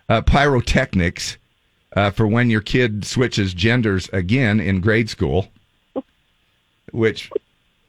uh, 0.09 0.21
pyrotechnics, 0.21 1.37
uh, 1.95 2.09
for 2.11 2.27
when 2.27 2.49
your 2.49 2.61
kid 2.61 3.05
switches 3.05 3.53
genders 3.53 4.09
again 4.11 4.59
in 4.59 4.81
grade 4.81 5.09
school. 5.09 5.47
Which, 6.91 7.31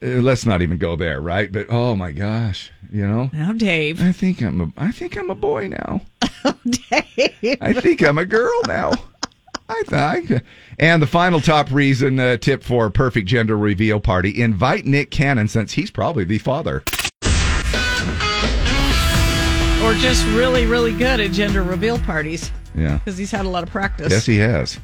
let's 0.05 0.46
not 0.46 0.62
even 0.62 0.78
go 0.78 0.96
there, 0.96 1.20
right? 1.20 1.50
But 1.50 1.66
oh 1.70 1.94
my 1.96 2.12
gosh, 2.12 2.70
you 2.90 3.07
know. 3.07 3.30
Now, 3.32 3.52
Dave. 3.52 4.02
I 4.02 4.12
think 4.12 4.42
I'm 4.42 4.61
a, 4.61 4.72
I 4.76 4.92
think 4.92 5.16
I'm 5.16 5.30
a 5.30 5.34
boy 5.34 5.68
now. 5.68 6.00
oh, 6.44 6.55
Dave. 6.90 7.59
I 7.61 7.72
think 7.72 8.02
I'm 8.02 8.18
a 8.18 8.26
girl 8.26 8.61
now. 8.66 8.92
I 9.68 9.82
think. 9.86 10.42
And 10.78 11.00
the 11.00 11.07
final 11.07 11.40
top 11.40 11.70
reason 11.70 12.20
uh, 12.20 12.36
tip 12.36 12.62
for 12.62 12.86
a 12.86 12.90
perfect 12.90 13.26
gender 13.28 13.57
reveal 13.57 13.98
party: 14.00 14.40
invite 14.42 14.84
Nick 14.84 15.11
Cannon 15.11 15.48
since 15.48 15.72
he's 15.72 15.90
probably 15.90 16.24
the 16.24 16.38
father. 16.38 16.82
Or 19.82 19.92
just 19.92 20.24
really, 20.28 20.64
really 20.64 20.92
good 20.92 21.20
at 21.20 21.30
gender 21.32 21.62
reveal 21.62 21.98
parties 21.98 22.50
Yeah. 22.74 22.96
because 22.98 23.18
he's 23.18 23.30
had 23.30 23.44
a 23.44 23.48
lot 23.50 23.62
of 23.62 23.68
practice. 23.70 24.11
Yes, 24.11 24.24
he 24.24 24.38
has. 24.38 24.80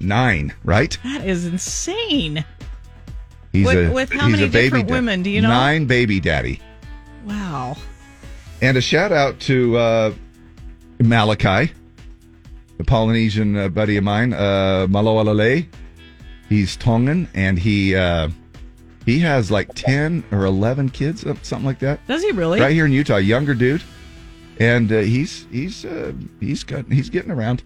Nine, 0.00 0.54
right? 0.64 0.96
That 1.04 1.26
is 1.26 1.44
insane. 1.44 2.42
He's 3.52 3.66
With- 3.66 3.90
a 3.90 3.92
with 3.92 4.12
how 4.12 4.28
many 4.28 4.48
different 4.48 4.88
da- 4.88 4.94
women, 4.94 5.22
do 5.22 5.30
you 5.30 5.40
know? 5.40 5.48
Nine 5.48 5.86
baby 5.86 6.20
daddy. 6.20 6.60
Wow. 7.24 7.76
And 8.62 8.76
a 8.76 8.80
shout 8.80 9.10
out 9.12 9.40
to 9.40 9.76
uh, 9.76 10.12
Malachi, 11.00 11.72
the 12.78 12.84
Polynesian 12.84 13.56
uh, 13.56 13.68
buddy 13.68 13.96
of 13.96 14.04
mine, 14.04 14.32
uh, 14.32 14.86
Maloalale. 14.88 15.66
He's 16.48 16.76
Tongan, 16.76 17.28
and 17.34 17.58
he 17.58 17.94
uh, 17.94 18.28
he 19.06 19.18
has 19.20 19.50
like 19.50 19.72
ten 19.74 20.24
or 20.32 20.44
eleven 20.44 20.88
kids, 20.88 21.24
uh, 21.24 21.34
something 21.42 21.66
like 21.66 21.78
that. 21.80 22.06
Does 22.06 22.22
he 22.22 22.32
really? 22.32 22.60
Right 22.60 22.72
here 22.72 22.86
in 22.86 22.92
Utah, 22.92 23.16
younger 23.16 23.54
dude, 23.54 23.82
and 24.58 24.90
uh, 24.92 24.98
he's 25.00 25.46
he's 25.50 25.84
uh, 25.84 26.12
he's 26.40 26.64
got 26.64 26.90
he's 26.90 27.08
getting 27.08 27.30
around. 27.30 27.62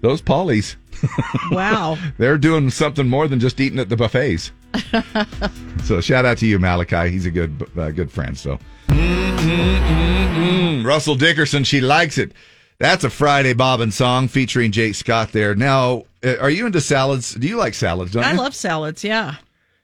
Those 0.00 0.22
polys, 0.22 0.76
Wow. 1.50 1.98
they're 2.18 2.38
doing 2.38 2.70
something 2.70 3.08
more 3.08 3.26
than 3.26 3.40
just 3.40 3.58
eating 3.60 3.80
at 3.80 3.88
the 3.88 3.96
buffets. 3.96 4.52
so 5.84 6.00
shout 6.00 6.24
out 6.24 6.38
to 6.38 6.46
you, 6.46 6.58
Malachi. 6.58 7.10
He's 7.10 7.26
a 7.26 7.30
good 7.30 7.68
uh, 7.76 7.90
good 7.90 8.10
friend. 8.10 8.36
So 8.36 8.58
Mm-mm-mm-mm. 8.88 10.84
Russell 10.84 11.14
Dickerson, 11.16 11.64
she 11.64 11.80
likes 11.80 12.18
it. 12.18 12.32
That's 12.78 13.02
a 13.04 13.10
Friday 13.10 13.54
Bobbin 13.54 13.90
song 13.90 14.28
featuring 14.28 14.70
Jake 14.72 14.94
Scott 14.94 15.32
there. 15.32 15.54
Now, 15.54 16.04
uh, 16.24 16.36
are 16.40 16.50
you 16.50 16.66
into 16.66 16.80
salads? 16.80 17.34
Do 17.34 17.48
you 17.48 17.56
like 17.56 17.74
salads? 17.74 18.16
I 18.16 18.32
you? 18.32 18.38
love 18.38 18.54
salads. 18.54 19.02
Yeah. 19.02 19.34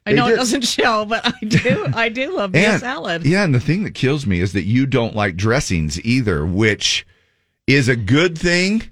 I 0.07 0.11
They 0.11 0.16
know 0.16 0.28
it 0.28 0.37
doesn't 0.37 0.62
show, 0.66 1.05
but 1.05 1.26
I 1.26 1.32
do. 1.47 1.87
I 1.95 2.09
do 2.09 2.37
love 2.37 2.53
me 2.53 2.64
a 2.64 2.78
salad. 2.78 3.24
Yeah, 3.24 3.43
and 3.45 3.55
the 3.55 3.61
thing 3.61 3.85
that 3.85 3.95
kills 3.95 4.26
me 4.26 4.41
is 4.41 4.53
that 4.53 4.64
you 4.64 4.87
don't 4.87 5.16
like 5.16 5.35
dressings 5.37 6.01
either, 6.05 6.45
which 6.47 7.07
is 7.66 7.89
a 7.89 7.97
good 7.97 8.37
thing 8.39 8.82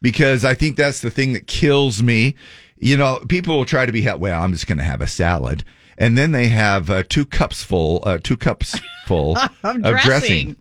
because 0.00 0.44
I 0.44 0.54
think 0.54 0.76
that's 0.76 1.00
the 1.00 1.10
thing 1.10 1.34
that 1.34 1.46
kills 1.46 2.02
me. 2.02 2.34
You 2.80 2.96
know, 2.96 3.20
people 3.28 3.56
will 3.56 3.64
try 3.64 3.86
to 3.86 3.92
be, 3.92 4.06
well, 4.18 4.42
I'm 4.42 4.52
just 4.52 4.66
going 4.66 4.78
to 4.78 4.84
have 4.84 5.00
a 5.00 5.06
salad. 5.06 5.64
And 5.96 6.16
then 6.16 6.30
they 6.32 6.46
have 6.48 6.90
uh, 6.90 7.02
two 7.08 7.26
cups 7.26 7.62
full, 7.64 8.02
uh, 8.06 8.18
two 8.22 8.36
cups 8.36 8.78
full 9.06 9.36
Of 9.36 9.50
dressing. 9.82 9.82
dressing. 10.04 10.56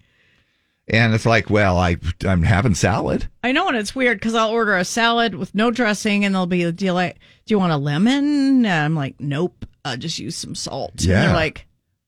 And 0.90 1.14
it's 1.14 1.26
like, 1.26 1.50
well, 1.50 1.78
I, 1.78 1.98
I'm 2.26 2.44
having 2.44 2.74
salad. 2.74 3.28
I 3.44 3.52
know, 3.52 3.68
and 3.68 3.76
it's 3.76 3.94
weird 3.94 4.20
because 4.20 4.34
I'll 4.36 4.52
order 4.52 4.76
a 4.78 4.86
salad 4.86 5.36
with 5.36 5.54
no 5.54 5.70
dressing, 5.70 6.24
and 6.24 6.34
they'll 6.34 6.46
be, 6.46 6.72
"Do 6.72 6.86
you 6.86 6.94
like? 6.94 7.16
Do 7.46 7.54
you 7.54 7.60
want 7.60 7.74
a 7.74 7.78
lemon?" 7.78 8.66
And 8.66 8.68
I'm 8.68 8.96
like, 8.96 9.16
"Nope, 9.20 9.66
uh, 9.84 9.98
just 9.98 10.18
use 10.18 10.38
some 10.38 10.56
salt." 10.56 10.92
And 10.94 11.04
Yeah. 11.04 11.26
they're 11.26 11.34
like, 11.36 11.68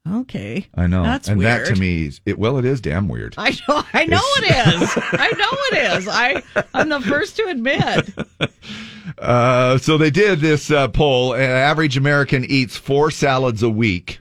"Okay, 0.09 0.65
I 0.75 0.87
know. 0.87 1.03
That's 1.03 1.27
and 1.27 1.39
weird. 1.39 1.65
that 1.67 1.75
to 1.75 1.79
me, 1.79 2.09
it, 2.25 2.39
well, 2.39 2.57
it 2.57 2.63
is 2.63 2.79
damn 2.79 3.09
weird. 3.09 3.35
I 3.37 3.49
know, 3.67 3.83
I 3.93 4.05
know 4.05 4.21
it 4.37 4.45
is. 4.81 4.89
I 5.11 5.31
know 5.37 5.57
it 5.73 5.97
is. 5.97 6.07
I 6.07 6.41
I'm 6.73 6.87
the 6.87 7.01
first 7.01 7.35
to 7.35 7.47
admit. 7.47 8.13
Uh, 9.17 9.77
so 9.77 9.97
they 9.97 10.11
did 10.11 10.39
this 10.39 10.69
uh, 10.71 10.87
poll. 10.87 11.33
An 11.33 11.41
average 11.41 11.97
American 11.97 12.45
eats 12.45 12.77
four 12.77 13.11
salads 13.11 13.63
a 13.63 13.69
week. 13.69 14.19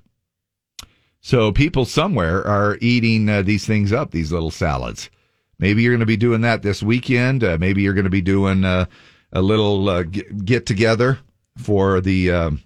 So 1.21 1.53
people 1.53 1.85
somewhere 1.85 2.47
are 2.47 2.79
eating 2.81 3.29
uh, 3.29 3.43
these 3.43 3.67
things 3.67 3.93
up, 3.93 4.13
these 4.13 4.33
little 4.33 4.51
salads. 4.51 5.11
Maybe 5.59 5.83
you're 5.83 5.93
going 5.93 6.01
to 6.01 6.07
be 6.07 6.17
doing 6.17 6.43
that 6.43 6.63
this 6.63 6.83
weekend. 6.83 7.43
Uh, 7.43 7.59
maybe 7.59 7.83
you're 7.83 7.95
going 7.95 8.05
to 8.05 8.11
be 8.11 8.23
doing 8.23 8.65
uh, 8.65 8.87
a 9.33 9.43
little 9.43 9.89
uh, 9.89 10.05
get, 10.05 10.45
get 10.45 10.67
together 10.67 11.19
for 11.57 12.01
the 12.01 12.31
um, 12.31 12.63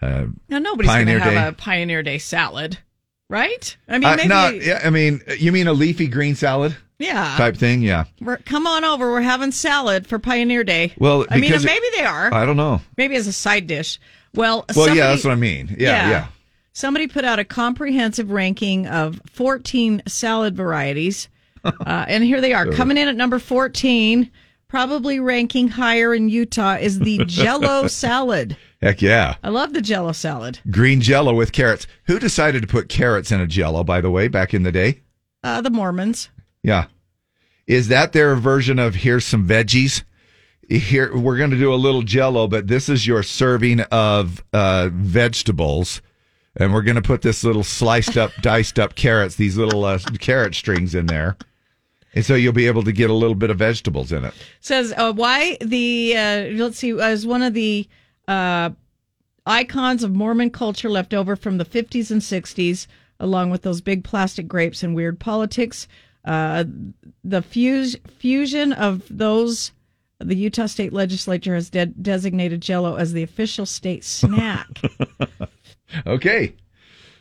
uh, 0.00 0.26
Now 0.48 0.58
nobody's 0.58 0.90
going 0.90 1.06
to 1.06 1.18
Day. 1.18 1.34
have 1.34 1.52
a 1.52 1.56
Pioneer 1.56 2.02
Day 2.02 2.18
salad, 2.18 2.78
right? 3.28 3.76
I 3.86 3.98
mean, 3.98 4.16
maybe. 4.16 4.28
not, 4.28 4.62
yeah, 4.62 4.80
I 4.82 4.90
mean, 4.90 5.20
you 5.38 5.52
mean 5.52 5.68
a 5.68 5.72
leafy 5.74 6.08
green 6.08 6.34
salad 6.34 6.76
yeah. 7.00 7.34
type 7.36 7.56
thing? 7.56 7.82
Yeah. 7.82 8.04
We're, 8.20 8.36
come 8.36 8.66
on 8.66 8.84
over. 8.84 9.10
We're 9.10 9.20
having 9.22 9.50
salad 9.50 10.06
for 10.06 10.18
Pioneer 10.18 10.62
Day. 10.62 10.94
Well, 10.98 11.26
I 11.30 11.40
mean, 11.40 11.52
it- 11.52 11.64
maybe 11.64 11.86
they 11.96 12.04
are. 12.04 12.32
I 12.32 12.46
don't 12.46 12.56
know. 12.56 12.80
Maybe 12.96 13.16
as 13.16 13.26
a 13.26 13.32
side 13.32 13.66
dish. 13.66 13.98
Well, 14.34 14.64
Well, 14.68 14.74
somebody, 14.74 14.98
yeah, 14.98 15.08
that's 15.08 15.24
what 15.24 15.32
I 15.32 15.36
mean. 15.36 15.74
Yeah, 15.78 16.08
yeah. 16.08 16.26
Somebody 16.72 17.08
put 17.08 17.24
out 17.24 17.40
a 17.40 17.44
comprehensive 17.44 18.30
ranking 18.30 18.86
of 18.86 19.20
14 19.32 20.02
salad 20.06 20.56
varieties. 20.56 21.28
uh, 21.64 22.04
and 22.08 22.22
here 22.22 22.40
they 22.40 22.52
are. 22.52 22.66
Coming 22.70 22.96
in 22.96 23.08
at 23.08 23.16
number 23.16 23.38
14, 23.38 24.30
probably 24.68 25.18
ranking 25.18 25.68
higher 25.68 26.14
in 26.14 26.28
Utah, 26.28 26.76
is 26.76 27.00
the 27.00 27.24
Jello 27.26 27.88
salad. 27.88 28.56
Heck 28.80 29.02
yeah. 29.02 29.34
I 29.42 29.48
love 29.48 29.72
the 29.72 29.82
Jello 29.82 30.12
salad. 30.12 30.60
Green 30.70 31.00
jello 31.00 31.34
with 31.34 31.52
carrots. 31.52 31.86
Who 32.04 32.18
decided 32.18 32.62
to 32.62 32.68
put 32.68 32.88
carrots 32.88 33.30
in 33.32 33.40
a 33.40 33.46
jello, 33.46 33.84
by 33.84 34.00
the 34.00 34.10
way, 34.10 34.28
back 34.28 34.54
in 34.54 34.62
the 34.62 34.72
day? 34.72 35.00
Uh, 35.42 35.60
the 35.60 35.70
Mormons. 35.70 36.30
Yeah. 36.62 36.86
Is 37.66 37.88
that 37.88 38.12
their 38.12 38.34
version 38.36 38.78
of 38.78 38.96
here's 38.96 39.24
some 39.24 39.46
veggies? 39.46 40.02
Here 40.68 41.16
we're 41.16 41.36
going 41.36 41.50
to 41.50 41.58
do 41.58 41.72
a 41.72 41.76
little 41.76 42.02
jello, 42.02 42.46
but 42.46 42.68
this 42.68 42.88
is 42.88 43.06
your 43.06 43.22
serving 43.22 43.80
of 43.92 44.44
uh, 44.52 44.88
vegetables, 44.92 46.00
and 46.56 46.72
we're 46.72 46.82
going 46.82 46.96
to 46.96 47.02
put 47.02 47.22
this 47.22 47.42
little 47.42 47.64
sliced 47.64 48.16
up, 48.16 48.30
diced 48.40 48.78
up 48.78 48.94
carrots, 48.94 49.36
these 49.36 49.56
little 49.56 49.84
uh, 49.84 49.98
carrot 50.20 50.54
strings 50.54 50.94
in 50.94 51.06
there, 51.06 51.36
and 52.14 52.24
so 52.24 52.34
you'll 52.34 52.52
be 52.52 52.68
able 52.68 52.84
to 52.84 52.92
get 52.92 53.10
a 53.10 53.14
little 53.14 53.34
bit 53.34 53.50
of 53.50 53.58
vegetables 53.58 54.12
in 54.12 54.24
it. 54.24 54.34
says 54.60 54.94
uh, 54.96 55.12
why 55.12 55.56
the 55.60 56.16
uh, 56.16 56.40
let's 56.52 56.78
see 56.78 56.98
as 57.00 57.26
one 57.26 57.42
of 57.42 57.54
the 57.54 57.88
uh, 58.28 58.70
icons 59.46 60.04
of 60.04 60.14
Mormon 60.14 60.50
culture 60.50 60.90
left 60.90 61.14
over 61.14 61.34
from 61.36 61.58
the 61.58 61.64
50s 61.64 62.10
and 62.10 62.20
60s, 62.20 62.86
along 63.18 63.50
with 63.50 63.62
those 63.62 63.80
big 63.80 64.04
plastic 64.04 64.46
grapes 64.46 64.82
and 64.82 64.94
weird 64.94 65.18
politics. 65.18 65.88
Uh, 66.24 66.64
the 67.24 67.42
fuse, 67.42 67.96
fusion 68.18 68.72
of 68.72 69.02
those, 69.10 69.72
the 70.18 70.34
Utah 70.34 70.66
State 70.66 70.92
Legislature 70.92 71.54
has 71.54 71.70
de- 71.70 71.86
designated 71.86 72.60
Jello 72.60 72.96
as 72.96 73.12
the 73.12 73.22
official 73.22 73.66
state 73.66 74.04
snack. 74.04 74.66
Okay. 76.06 76.54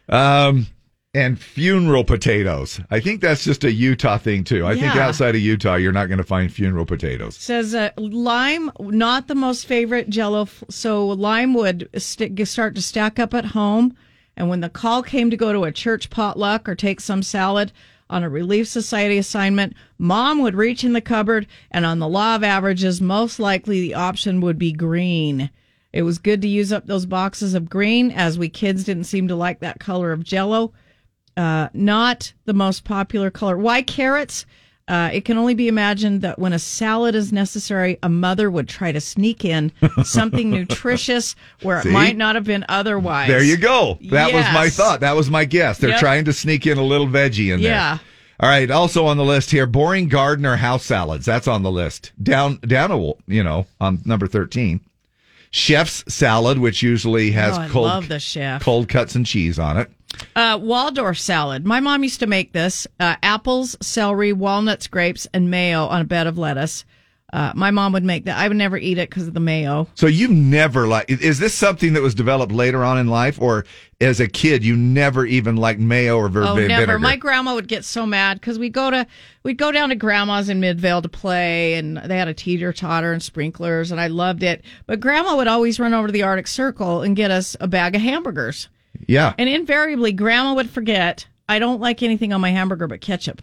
Um, 0.10 0.68
and 1.14 1.40
funeral 1.40 2.04
potatoes. 2.04 2.80
I 2.92 3.00
think 3.00 3.22
that's 3.22 3.44
just 3.44 3.64
a 3.64 3.72
Utah 3.72 4.18
thing 4.18 4.44
too. 4.44 4.66
I 4.66 4.76
think 4.76 4.96
outside 4.96 5.36
of 5.36 5.42
Utah, 5.42 5.76
you're 5.76 5.92
not 5.92 6.06
going 6.08 6.20
to 6.20 6.24
find 6.24 6.54
funeral 6.54 6.86
potatoes. 6.86 7.36
Says 7.36 7.74
uh, 7.74 7.90
lime, 7.98 8.72
not 8.80 9.28
the 9.28 9.36
most 9.36 9.66
favorite 9.66 10.10
Jello. 10.10 10.48
So 10.70 11.08
lime 11.08 11.54
would 11.56 11.90
st- 11.98 12.48
start 12.48 12.76
to 12.76 12.82
stack 12.82 13.18
up 13.18 13.34
at 13.34 13.46
home, 13.46 13.96
and 14.38 14.50
when 14.50 14.62
the 14.62 14.70
call 14.70 15.02
came 15.02 15.32
to 15.32 15.38
go 15.38 15.52
to 15.52 15.64
a 15.64 15.72
church 15.72 16.10
potluck 16.10 16.70
or 16.70 16.76
take 16.76 17.00
some 17.02 17.24
salad 17.24 17.72
on 18.10 18.24
a 18.24 18.30
Relief 18.30 18.68
Society 18.68 19.18
assignment, 19.18 19.74
mom 19.98 20.42
would 20.42 20.56
reach 20.56 20.84
in 20.84 20.94
the 20.94 21.02
cupboard, 21.02 21.48
and 21.72 21.86
on 21.86 22.00
the 22.00 22.08
law 22.08 22.36
of 22.36 22.44
averages, 22.44 23.00
most 23.00 23.40
likely 23.40 23.82
the 23.82 23.94
option 23.94 24.42
would 24.42 24.58
be 24.58 24.72
green. 24.72 25.50
It 25.94 26.04
was 26.04 26.18
good 26.18 26.42
to 26.42 26.48
use 26.48 26.72
up 26.72 26.86
those 26.86 27.06
boxes 27.06 27.54
of 27.54 27.70
green, 27.70 28.12
as 28.12 28.38
we 28.38 28.50
kids 28.50 28.84
didn't 28.84 29.06
seem 29.06 29.28
to 29.28 29.36
like 29.36 29.60
that 29.60 29.80
color 29.80 30.12
of 30.12 30.24
Jello. 30.24 30.74
Uh, 31.38 31.70
not 31.74 32.34
the 32.46 32.54
most 32.54 32.84
popular 32.84 33.32
color. 33.32 33.58
Why 33.58 33.82
carrots? 33.82 34.46
Uh, 34.90 35.10
it 35.14 35.24
can 35.24 35.38
only 35.38 35.54
be 35.54 35.68
imagined 35.68 36.22
that 36.24 36.40
when 36.40 36.52
a 36.52 36.58
salad 36.60 37.14
is 37.14 37.32
necessary, 37.32 38.00
a 38.02 38.10
mother 38.10 38.50
would 38.50 38.68
try 38.68 38.92
to 38.92 39.00
sneak 39.00 39.46
in 39.46 39.72
something 40.04 40.50
nutritious 40.52 41.36
where 41.62 41.82
See? 41.84 41.90
it 41.90 41.92
might 41.94 42.18
not 42.18 42.34
have 42.36 42.44
been 42.44 42.66
otherwise. 42.68 43.28
There 43.30 43.44
you 43.44 43.56
go. 43.58 44.00
That 44.10 44.34
was 44.34 44.46
my 44.54 44.70
thought. 44.70 45.02
That 45.02 45.16
was 45.16 45.30
my 45.30 45.46
guess. 45.46 45.78
They're 45.78 45.92
Yep. 45.92 46.00
trying 46.00 46.26
to 46.26 46.34
sneak 46.34 46.66
in 46.66 46.78
a 46.80 46.84
little 46.84 47.08
veggie 47.08 47.54
in 47.54 47.62
there. 47.62 47.72
Yeah. 47.72 47.98
All 48.40 48.50
right. 48.50 48.72
Also 48.72 49.06
on 49.06 49.18
the 49.18 49.24
list 49.26 49.52
here, 49.52 49.68
boring 49.68 50.08
garden 50.08 50.46
or 50.46 50.56
house 50.56 50.86
salads. 50.86 51.26
That's 51.26 51.48
on 51.48 51.62
the 51.62 51.72
list. 51.72 52.12
Down, 52.22 52.56
down 52.58 52.92
a, 52.92 52.98
you 53.32 53.44
know, 53.44 53.68
on 53.80 54.00
number 54.06 54.26
13. 54.28 54.80
Chef's 55.52 56.04
salad, 56.14 56.58
which 56.60 56.82
usually 56.84 57.32
has 57.32 57.58
Oh, 57.58 57.68
cold 57.70 57.86
love 57.88 58.08
the 58.08 58.20
chef. 58.20 58.62
cold 58.62 58.88
cuts 58.90 59.16
and 59.16 59.26
cheese 59.26 59.58
on 59.60 59.78
it. 59.78 59.90
Uh, 60.36 60.58
Waldorf 60.62 61.18
salad. 61.20 61.66
My 61.66 61.80
mom 61.80 62.04
used 62.04 62.20
to 62.20 62.28
make 62.28 62.52
this 62.52 62.88
uh, 63.00 63.16
apples, 63.24 63.78
celery, 63.82 64.34
walnuts, 64.34 64.88
grapes, 64.88 65.28
and 65.34 65.50
mayo 65.50 65.86
on 65.86 66.02
a 66.02 66.06
bed 66.06 66.28
of 66.28 66.38
lettuce. 66.38 66.84
Uh, 67.32 67.52
my 67.56 67.70
mom 67.70 67.94
would 67.94 68.04
make 68.04 68.26
that. 68.26 68.38
I 68.38 68.48
would 68.48 68.58
never 68.58 68.78
eat 68.78 68.98
it 68.98 69.10
because 69.10 69.28
of 69.28 69.34
the 69.34 69.40
mayo. 69.40 69.88
So 69.96 70.08
you 70.08 70.28
never 70.28 70.88
like 70.88 71.10
is 71.10 71.40
this 71.40 71.54
something 71.54 71.94
that 71.94 72.02
was 72.02 72.16
developed 72.16 72.52
later 72.52 72.84
on 72.84 72.98
in 72.98 73.08
life 73.08 73.40
or 73.40 73.66
as 74.02 74.20
a 74.20 74.28
kid 74.28 74.64
you 74.64 74.76
never 74.76 75.26
even 75.26 75.56
liked 75.56 75.80
mayo 75.80 76.18
or 76.18 76.30
ver- 76.30 76.44
Oh, 76.44 76.56
vinegar? 76.56 76.88
never. 76.88 77.00
My 77.00 77.16
grandma 77.16 77.54
would 77.54 77.68
get 77.68 77.86
so 77.86 78.06
mad 78.06 78.40
because 78.40 78.58
we 78.58 78.70
go 78.70 78.90
to 78.90 79.06
we'd 79.44 79.58
go 79.58 79.72
down 79.72 79.90
to 79.90 79.96
grandma's 79.96 80.50
in 80.50 80.60
Midvale 80.60 81.02
to 81.02 81.10
play, 81.10 81.76
and 81.76 81.98
they 81.98 82.18
had 82.18 82.28
a 82.28 82.34
teeter 82.34 82.74
totter 82.74 83.12
and 83.12 83.22
sprinklers, 83.22 83.92
and 83.92 84.00
I 84.02 84.08
loved 84.08 84.42
it. 84.42 84.64
But 84.88 85.00
grandma 85.00 85.36
would 85.36 85.48
always 85.48 85.80
run 85.80 85.94
over 85.94 86.08
to 86.08 86.14
the 86.14 86.24
Arctic 86.24 86.48
Circle 86.48 87.02
and 87.02 87.16
get 87.16 87.30
us 87.30 87.56
a 87.60 87.68
bag 87.68 87.96
of 87.96 88.02
hamburgers, 88.02 88.70
yeah. 89.08 89.34
and 89.38 89.48
invariably 89.50 90.14
grandma 90.14 90.54
would 90.56 90.70
forget 90.70 91.28
I 91.48 91.60
don't 91.60 91.82
like 91.82 92.02
anything 92.04 92.32
on 92.34 92.42
my 92.42 92.52
hamburger 92.52 92.88
but 92.88 93.02
ketchup, 93.02 93.42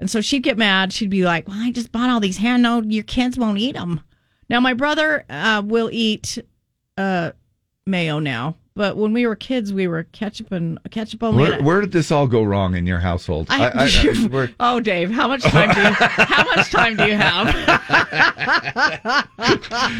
and 0.00 0.10
so 0.10 0.20
she'd 0.20 0.42
get 0.42 0.58
mad. 0.58 0.92
She'd 0.92 1.10
be 1.10 1.24
like, 1.24 1.46
"Well, 1.46 1.58
I 1.58 1.70
just 1.70 1.92
bought 1.92 2.10
all 2.10 2.20
these 2.20 2.38
hand. 2.38 2.62
No, 2.62 2.82
your 2.82 3.04
kids 3.04 3.38
won't 3.38 3.58
eat 3.58 3.76
them." 3.76 4.00
Now 4.48 4.58
my 4.58 4.74
brother 4.74 5.24
uh, 5.30 5.62
will 5.64 5.90
eat 5.92 6.38
uh, 6.98 7.32
mayo 7.86 8.18
now. 8.18 8.56
But 8.76 8.96
when 8.96 9.12
we 9.12 9.26
were 9.26 9.36
kids, 9.36 9.74
we 9.74 9.88
were 9.88 10.04
ketchup 10.04 10.52
and 10.52 10.78
ketchup 10.90 11.22
only. 11.22 11.42
Where, 11.42 11.62
where 11.62 11.80
did 11.82 11.92
this 11.92 12.10
all 12.10 12.26
go 12.26 12.42
wrong 12.42 12.74
in 12.74 12.86
your 12.86 13.00
household? 13.00 13.48
I, 13.50 13.90
we're- 14.30 14.54
oh, 14.60 14.80
Dave, 14.80 15.10
how 15.10 15.28
much 15.28 15.42
time 15.42 15.74
do 15.74 15.80
you 15.82 15.90
how 15.98 16.44
much 16.44 16.70
time 16.70 16.96
do 16.96 17.04
you 17.04 17.14
have? 17.14 17.48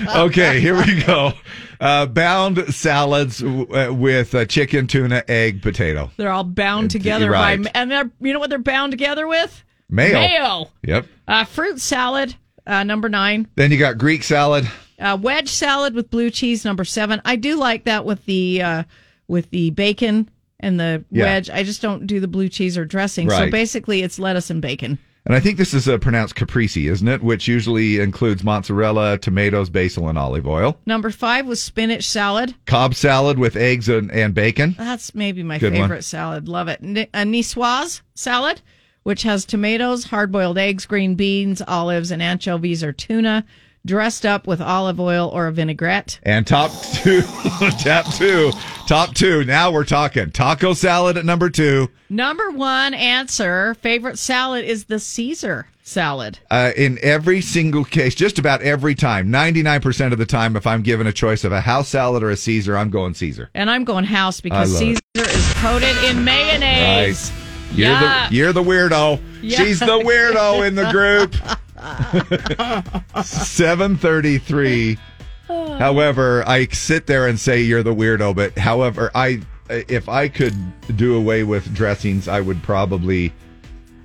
okay, 0.16 0.60
here 0.60 0.76
we 0.76 1.02
go. 1.02 1.32
Uh, 1.78 2.06
bound 2.06 2.72
salads 2.72 3.42
uh, 3.42 3.92
with 3.92 4.34
uh, 4.34 4.46
chicken, 4.46 4.86
tuna, 4.86 5.24
egg, 5.28 5.60
potato. 5.62 6.10
they're 6.16 6.30
all 6.30 6.44
bound 6.44 6.90
together 6.90 7.30
right. 7.30 7.62
by, 7.62 7.70
and 7.74 7.90
they're 7.90 8.10
you 8.20 8.32
know 8.32 8.38
what 8.38 8.50
they're 8.50 8.58
bound 8.58 8.92
together 8.92 9.26
with? 9.26 9.64
Mayo. 9.90 10.14
Mayo. 10.14 10.70
Yep. 10.84 11.06
Uh, 11.28 11.44
fruit 11.44 11.80
salad, 11.80 12.34
uh, 12.66 12.84
number 12.84 13.08
nine. 13.08 13.48
Then 13.56 13.70
you 13.72 13.78
got 13.78 13.98
Greek 13.98 14.22
salad. 14.22 14.68
Uh, 14.98 15.16
wedge 15.20 15.48
salad 15.48 15.94
with 15.94 16.10
blue 16.10 16.30
cheese, 16.30 16.64
number 16.64 16.84
seven. 16.84 17.20
I 17.24 17.36
do 17.36 17.56
like 17.56 17.84
that 17.84 18.04
with 18.04 18.24
the 18.26 18.62
uh, 18.62 18.82
with 19.28 19.50
the 19.50 19.70
bacon 19.70 20.28
and 20.60 20.78
the 20.78 21.04
Yeah. 21.10 21.24
wedge. 21.24 21.50
I 21.50 21.62
just 21.62 21.80
don't 21.82 22.06
do 22.06 22.20
the 22.20 22.28
blue 22.28 22.48
cheese 22.48 22.76
or 22.76 22.84
dressing. 22.84 23.28
So 23.30 23.50
basically, 23.50 24.02
it's 24.02 24.18
lettuce 24.18 24.50
and 24.50 24.60
bacon. 24.60 24.98
And 25.26 25.34
I 25.34 25.40
think 25.40 25.58
this 25.58 25.74
is 25.74 25.86
uh, 25.86 25.98
pronounced 25.98 26.34
caprese, 26.34 26.86
isn't 26.88 27.06
it? 27.06 27.22
Which 27.22 27.46
usually 27.46 27.98
includes 28.00 28.42
mozzarella, 28.42 29.18
tomatoes, 29.18 29.68
basil, 29.68 30.08
and 30.08 30.18
olive 30.18 30.46
oil. 30.46 30.78
Number 30.86 31.10
five 31.10 31.46
was 31.46 31.62
spinach 31.62 32.08
salad. 32.08 32.54
Cobb 32.66 32.94
salad 32.94 33.38
with 33.38 33.54
eggs 33.54 33.88
and, 33.90 34.10
and 34.10 34.34
bacon. 34.34 34.74
That's 34.78 35.14
maybe 35.14 35.42
my 35.42 35.58
Good 35.58 35.74
one. 35.74 35.82
favorite 35.82 36.04
salad. 36.04 36.48
Love 36.48 36.68
it. 36.68 36.82
Ni- 36.82 37.08
A 37.12 37.24
niçoise 37.24 38.00
salad, 38.14 38.62
which 39.02 39.22
has 39.22 39.44
tomatoes, 39.44 40.04
hard 40.04 40.30
boiled 40.32 40.58
eggs, 40.58 40.86
green 40.86 41.14
beans, 41.14 41.62
olives, 41.66 42.10
and 42.10 42.22
anchovies 42.22 42.84
or 42.84 42.92
tuna, 42.92 43.44
dressed 43.86 44.26
up 44.26 44.46
with 44.46 44.60
olive 44.60 45.00
oil 45.00 45.28
or 45.32 45.46
a 45.46 45.52
vinaigrette. 45.52 46.20
And 46.22 46.46
top 46.46 46.70
two, 46.94 47.22
top 47.80 48.12
two, 48.14 48.52
top 48.86 49.14
two. 49.14 49.44
Now 49.44 49.70
we're 49.70 49.84
talking 49.84 50.30
taco 50.30 50.74
salad 50.74 51.16
at 51.16 51.24
number 51.24 51.50
two. 51.50 51.88
Number 52.08 52.50
one 52.50 52.94
answer 52.94 53.74
favorite 53.74 54.18
salad 54.18 54.64
is 54.64 54.84
the 54.84 54.98
Caesar 54.98 55.66
salad. 55.82 56.38
Uh, 56.50 56.72
in 56.76 56.98
every 57.02 57.40
single 57.40 57.84
case, 57.84 58.14
just 58.14 58.38
about 58.38 58.62
every 58.62 58.94
time, 58.94 59.28
99% 59.28 60.12
of 60.12 60.18
the 60.18 60.26
time, 60.26 60.56
if 60.56 60.66
I'm 60.66 60.82
given 60.82 61.06
a 61.06 61.12
choice 61.12 61.44
of 61.44 61.52
a 61.52 61.60
house 61.60 61.88
salad 61.88 62.22
or 62.22 62.30
a 62.30 62.36
Caesar, 62.36 62.76
I'm 62.76 62.90
going 62.90 63.14
Caesar. 63.14 63.50
And 63.54 63.70
I'm 63.70 63.84
going 63.84 64.04
house 64.04 64.40
because 64.40 64.76
Caesar 64.76 65.00
it. 65.14 65.26
is 65.26 65.52
coated 65.54 65.96
in 66.04 66.24
mayonnaise. 66.24 67.32
You're, 67.72 67.88
Yeah. 67.88 68.28
the, 68.28 68.34
you're 68.34 68.52
the 68.52 68.62
weirdo. 68.62 69.20
Yeah. 69.42 69.58
She's 69.58 69.78
the 69.80 69.86
weirdo 69.98 70.66
in 70.66 70.74
the 70.74 70.90
group. 70.90 71.34
733. 73.24 74.98
However, 75.48 76.44
I 76.46 76.66
sit 76.68 77.06
there 77.06 77.26
and 77.26 77.38
say 77.38 77.60
you're 77.62 77.82
the 77.82 77.94
weirdo, 77.94 78.34
but 78.36 78.56
however, 78.58 79.10
I 79.14 79.40
if 79.68 80.08
I 80.08 80.28
could 80.28 80.54
do 80.96 81.16
away 81.16 81.42
with 81.44 81.72
dressings, 81.74 82.28
I 82.28 82.40
would 82.40 82.62
probably 82.62 83.32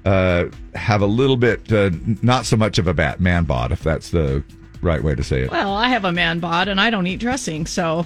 uh, 0.05 0.45
have 0.75 1.01
a 1.01 1.05
little 1.07 1.37
bit 1.37 1.71
uh, 1.71 1.89
not 2.21 2.45
so 2.45 2.55
much 2.55 2.77
of 2.77 2.87
a 2.87 2.93
bat 2.93 3.19
man 3.19 3.43
bod, 3.45 3.71
if 3.71 3.81
that's 3.83 4.09
the 4.11 4.43
right 4.81 5.03
way 5.03 5.15
to 5.15 5.23
say 5.23 5.41
it. 5.41 5.51
Well, 5.51 5.73
I 5.75 5.89
have 5.89 6.05
a 6.05 6.11
man 6.11 6.39
bod 6.39 6.67
and 6.67 6.79
I 6.79 6.89
don't 6.89 7.07
eat 7.07 7.19
dressing, 7.19 7.65
so 7.65 8.05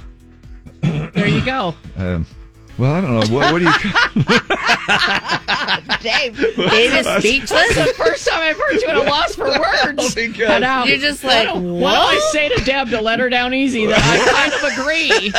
there 0.82 1.28
you 1.28 1.44
go. 1.46 1.76
Um, 1.98 2.26
well, 2.80 2.94
I 2.94 3.02
don't 3.02 3.12
know. 3.12 3.28
What, 3.36 3.52
what 3.52 3.60
do 3.60 3.66
you? 3.66 3.72
Dave, 6.02 6.38
Dave 6.38 6.94
is 6.94 7.06
speechless. 7.20 7.76
That's 7.76 7.98
the 7.98 8.04
first 8.04 8.26
time 8.28 8.40
I've 8.42 8.58
heard 8.58 8.82
you 8.82 8.88
at 8.88 8.96
a 8.96 9.04
loss 9.04 9.36
for 9.36 9.46
words. 9.50 10.16
Oh, 10.16 10.16
my 10.16 10.34
I 10.48 10.60
know. 10.60 10.84
You're 10.86 10.98
just 10.98 11.24
like, 11.24 11.48
why 11.48 11.54
don't, 11.54 11.80
don't 11.80 11.84
I 11.92 12.20
say 12.32 12.50
to 12.50 12.64
Deb 12.64 12.90
to 12.92 13.02
let 13.02 13.20
her 13.20 13.30
down 13.30 13.54
easy 13.54 13.86
that 13.88 14.00
I 14.02 14.18
kind 14.32 14.54
of 14.54 14.64
agree. 14.80 15.34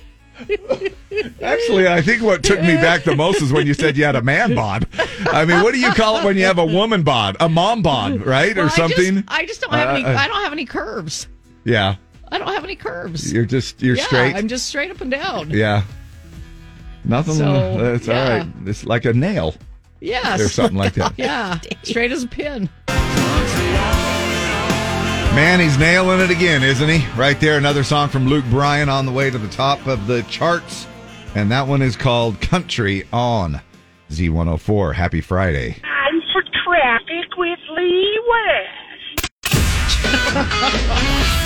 Actually, 1.42 1.88
I 1.88 2.00
think 2.02 2.22
what 2.22 2.42
took 2.42 2.60
me 2.60 2.76
back 2.76 3.04
the 3.04 3.14
most 3.14 3.42
is 3.42 3.52
when 3.52 3.66
you 3.66 3.74
said 3.74 3.96
you 3.96 4.04
had 4.04 4.16
a 4.16 4.22
man 4.22 4.54
bod. 4.54 4.86
I 5.30 5.44
mean, 5.44 5.62
what 5.62 5.74
do 5.74 5.80
you 5.80 5.92
call 5.92 6.18
it 6.18 6.24
when 6.24 6.36
you 6.36 6.44
have 6.44 6.58
a 6.58 6.66
woman 6.66 7.02
bod? 7.02 7.36
A 7.40 7.48
mom 7.48 7.82
bod, 7.82 8.24
right, 8.24 8.56
Well, 8.56 8.66
or 8.66 8.70
something? 8.70 9.18
I 9.18 9.20
just, 9.20 9.30
I 9.30 9.46
just 9.46 9.60
don't 9.60 9.72
have 9.74 9.90
any. 9.90 10.04
Uh, 10.04 10.12
uh, 10.12 10.16
I 10.16 10.28
don't 10.28 10.42
have 10.42 10.52
any 10.52 10.64
curves. 10.64 11.28
yeah, 11.64 11.96
I 12.32 12.38
don't 12.38 12.48
have 12.48 12.64
any 12.64 12.76
curves. 12.76 13.32
you're 13.32 13.44
just 13.44 13.82
you're 13.82 13.96
yeah, 13.96 14.04
straight. 14.04 14.34
I'm 14.34 14.48
just 14.48 14.66
straight 14.66 14.90
up 14.90 15.00
and 15.00 15.10
down. 15.10 15.50
yeah, 15.50 15.82
nothing. 17.04 17.34
So, 17.34 17.78
that's 17.78 18.08
all 18.08 18.14
yeah. 18.14 18.38
right. 18.38 18.46
It's 18.66 18.84
like 18.84 19.04
a 19.04 19.12
nail. 19.12 19.54
Yes. 20.00 20.40
Or 20.40 20.48
something 20.48 20.78
like 20.78 20.94
that. 20.94 21.14
yeah, 21.18 21.60
straight 21.82 22.12
as 22.12 22.22
a 22.22 22.28
pin. 22.28 22.70
Man, 25.34 25.60
he's 25.60 25.78
nailing 25.78 26.20
it 26.20 26.30
again, 26.30 26.64
isn't 26.64 26.88
he? 26.88 27.06
Right 27.16 27.38
there, 27.38 27.56
another 27.56 27.84
song 27.84 28.08
from 28.08 28.26
Luke 28.26 28.44
Bryan 28.46 28.88
on 28.88 29.06
the 29.06 29.12
way 29.12 29.30
to 29.30 29.38
the 29.38 29.48
top 29.48 29.86
of 29.86 30.06
the 30.06 30.22
charts. 30.24 30.88
And 31.36 31.52
that 31.52 31.68
one 31.68 31.82
is 31.82 31.96
called 31.96 32.40
Country 32.40 33.06
on 33.12 33.60
Z104. 34.10 34.94
Happy 34.94 35.20
Friday. 35.20 35.74
Time 35.74 36.22
for 36.32 36.42
traffic 36.64 37.36
with 37.36 37.60
Lee 37.76 38.20
West. 38.28 39.30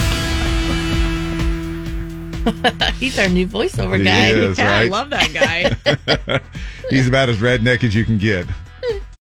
He's 2.99 3.19
our 3.19 3.29
new 3.29 3.47
voiceover 3.47 3.99
He 3.99 4.05
guy. 4.05 4.29
is, 4.29 4.59
Yeah, 4.59 4.79
I 4.79 4.85
love 4.85 5.11
that 5.11 5.33
guy. 5.33 6.41
He's 6.91 7.09
about 7.09 7.29
as 7.29 7.39
redneck 7.39 7.85
as 7.85 7.95
you 7.95 8.05
can 8.05 8.19
get. 8.19 8.47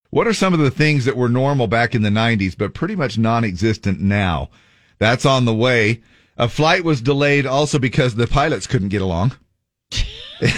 What 0.09 0.27
are 0.27 0.33
some 0.33 0.53
of 0.53 0.59
the 0.59 0.71
things 0.71 1.05
that 1.05 1.17
were 1.17 1.29
normal 1.29 1.67
back 1.67 1.95
in 1.95 2.03
the 2.03 2.09
90s, 2.09 2.55
but 2.57 2.73
pretty 2.73 2.95
much 2.95 3.17
non 3.17 3.43
existent 3.43 3.99
now? 3.99 4.49
That's 4.99 5.25
on 5.25 5.45
the 5.45 5.53
way. 5.55 6.01
A 6.37 6.47
flight 6.47 6.83
was 6.83 7.01
delayed 7.01 7.45
also 7.45 7.79
because 7.79 8.15
the 8.15 8.27
pilots 8.27 8.67
couldn't 8.67 8.89
get 8.89 9.01
along. 9.01 9.33
Ladies 10.41 10.55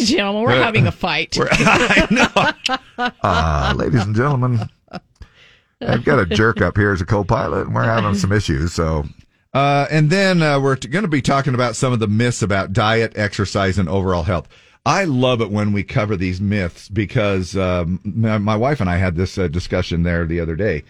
and 0.00 0.06
gentlemen, 0.08 0.42
we're 0.42 0.62
having 0.62 0.86
a 0.86 0.92
fight. 0.92 1.36
I 1.40 2.06
know. 2.10 3.10
Ah, 3.22 3.74
ladies 3.76 4.02
and 4.02 4.16
gentlemen, 4.16 4.60
I've 5.80 6.04
got 6.04 6.18
a 6.18 6.26
jerk 6.26 6.60
up 6.60 6.76
here 6.76 6.92
as 6.92 7.00
a 7.00 7.06
co-pilot, 7.06 7.66
and 7.66 7.74
we're 7.74 7.84
having 7.84 8.14
some 8.14 8.32
issues. 8.32 8.72
So, 8.72 9.04
uh, 9.54 9.86
and 9.90 10.10
then 10.10 10.42
uh, 10.42 10.60
we're 10.60 10.76
going 10.76 11.04
to 11.04 11.08
be 11.08 11.22
talking 11.22 11.54
about 11.54 11.76
some 11.76 11.92
of 11.92 11.98
the 11.98 12.08
myths 12.08 12.42
about 12.42 12.72
diet, 12.72 13.12
exercise, 13.16 13.78
and 13.78 13.88
overall 13.88 14.22
health. 14.22 14.48
I 14.84 15.04
love 15.04 15.40
it 15.40 15.50
when 15.50 15.72
we 15.72 15.84
cover 15.84 16.16
these 16.16 16.40
myths 16.40 16.88
because 16.88 17.56
um, 17.56 18.00
my, 18.04 18.38
my 18.38 18.56
wife 18.56 18.80
and 18.80 18.90
I 18.90 18.96
had 18.96 19.14
this 19.16 19.38
uh, 19.38 19.48
discussion 19.48 20.02
there 20.02 20.26
the 20.26 20.40
other 20.40 20.56
day, 20.56 20.82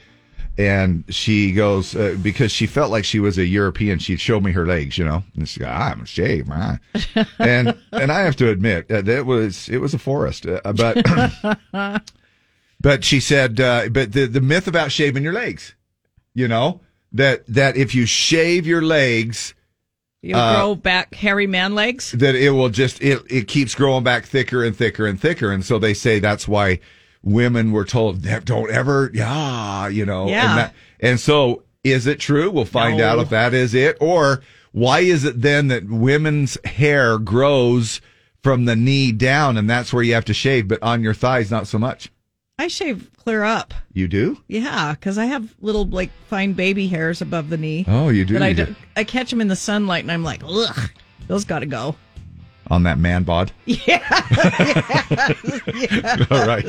and 0.57 1.05
she 1.09 1.53
goes 1.53 1.95
uh, 1.95 2.17
because 2.23 2.53
she 2.53 2.67
felt 2.67 2.91
like 2.91 3.05
she 3.05 3.21
was 3.21 3.37
a 3.37 3.45
European. 3.45 3.99
She'd 3.99 4.21
show 4.21 4.41
me 4.41 4.53
her 4.53 4.67
legs, 4.67 4.97
you 4.97 5.05
know, 5.05 5.23
and 5.37 5.47
she 5.47 5.61
goes, 5.61 5.69
"I'm 5.69 6.07
shaved, 6.07 6.49
man," 6.49 6.81
and 7.39 7.77
and 7.93 8.11
I 8.11 8.21
have 8.21 8.37
to 8.37 8.49
admit 8.49 8.91
uh, 8.91 9.03
that 9.03 9.27
was 9.27 9.69
it 9.69 9.79
was 9.79 9.95
a 9.95 9.99
forest, 9.99 10.47
uh, 10.47 10.61
but. 10.73 12.03
But 12.83 13.05
she 13.05 13.21
said, 13.21 13.61
uh, 13.61 13.89
but 13.91 14.13
the, 14.13 14.27
the 14.27 14.41
myth 14.41 14.67
about 14.67 14.91
shaving 14.91 15.23
your 15.23 15.33
legs, 15.33 15.77
you 16.35 16.49
know, 16.49 16.81
that, 17.13 17.45
that 17.47 17.77
if 17.77 17.95
you 17.95 18.07
shave 18.07 18.67
your 18.67 18.83
legs, 18.83 19.55
You 20.25 20.37
Uh, 20.37 20.55
grow 20.57 20.75
back 20.77 21.15
hairy 21.17 21.47
man 21.49 21.75
legs. 21.75 22.13
that 22.13 22.35
it 22.37 22.51
will 22.51 22.69
just, 22.69 23.03
it, 23.03 23.21
it 23.29 23.49
keeps 23.49 23.75
growing 23.75 24.05
back 24.05 24.25
thicker 24.25 24.63
and 24.65 24.77
thicker 24.77 25.05
and 25.07 25.21
thicker. 25.21 25.51
And 25.51 25.65
so 25.65 25.79
they 25.81 25.95
say 25.95 26.21
that's 26.21 26.47
why 26.47 26.79
women 27.25 27.73
were 27.73 27.85
told, 27.85 28.23
don't 28.45 28.71
ever, 28.71 29.11
yeah, 29.13 29.89
you 29.89 30.07
know, 30.07 30.29
Yeah. 30.29 30.49
and 30.51 30.59
that, 30.59 30.75
and 31.01 31.19
so 31.21 31.65
is 31.83 32.07
it 32.07 32.21
true? 32.21 32.51
We'll 32.53 32.65
find 32.65 32.99
No. 32.99 33.05
out 33.09 33.19
if 33.19 33.31
that 33.31 33.53
is 33.53 33.75
it. 33.75 33.97
Or 34.01 34.43
why 34.71 35.01
is 35.01 35.25
it 35.25 35.43
then 35.43 35.67
that 35.69 35.89
women's 35.89 36.57
hair 36.65 37.19
grows 37.19 38.01
from 38.45 38.65
the 38.65 38.77
knee 38.77 39.11
down 39.13 39.57
and 39.57 39.69
that's 39.69 39.93
where 39.93 40.05
you 40.05 40.15
have 40.15 40.25
to 40.27 40.35
shave, 40.35 40.69
but 40.69 40.81
on 40.85 41.03
your 41.03 41.15
thighs, 41.15 41.51
not 41.51 41.67
so 41.67 41.79
much? 41.81 42.11
I 42.63 42.69
shave 42.69 43.11
clear 43.17 43.43
up. 43.43 43.75
You 43.93 44.07
do? 44.07 44.39
Yeah, 44.47 44.93
because 44.93 45.19
I 45.19 45.25
have 45.25 45.53
little 45.61 45.85
like 45.85 46.11
fine 46.29 46.53
baby 46.53 46.87
hairs 46.87 47.21
above 47.21 47.51
the 47.51 47.57
knee. 47.57 47.85
Oh, 47.89 48.09
you 48.09 48.25
do, 48.25 48.35
That 48.35 48.43
I, 48.43 48.53
do- 48.53 48.67
do. 48.67 48.77
I 48.97 49.03
catch 49.03 49.31
them 49.31 49.41
in 49.41 49.49
the 49.49 49.57
sunlight, 49.57 50.05
and 50.05 50.13
I'm 50.13 50.23
like, 50.23 50.43
ugh, 50.47 50.91
those 51.27 51.45
got 51.45 51.59
to 51.59 51.67
go. 51.67 51.97
On 52.69 52.85
that 52.85 52.99
man 52.99 53.25
bod. 53.25 53.51
Yeah. 53.67 53.99
All 56.31 56.47
right. 56.47 56.65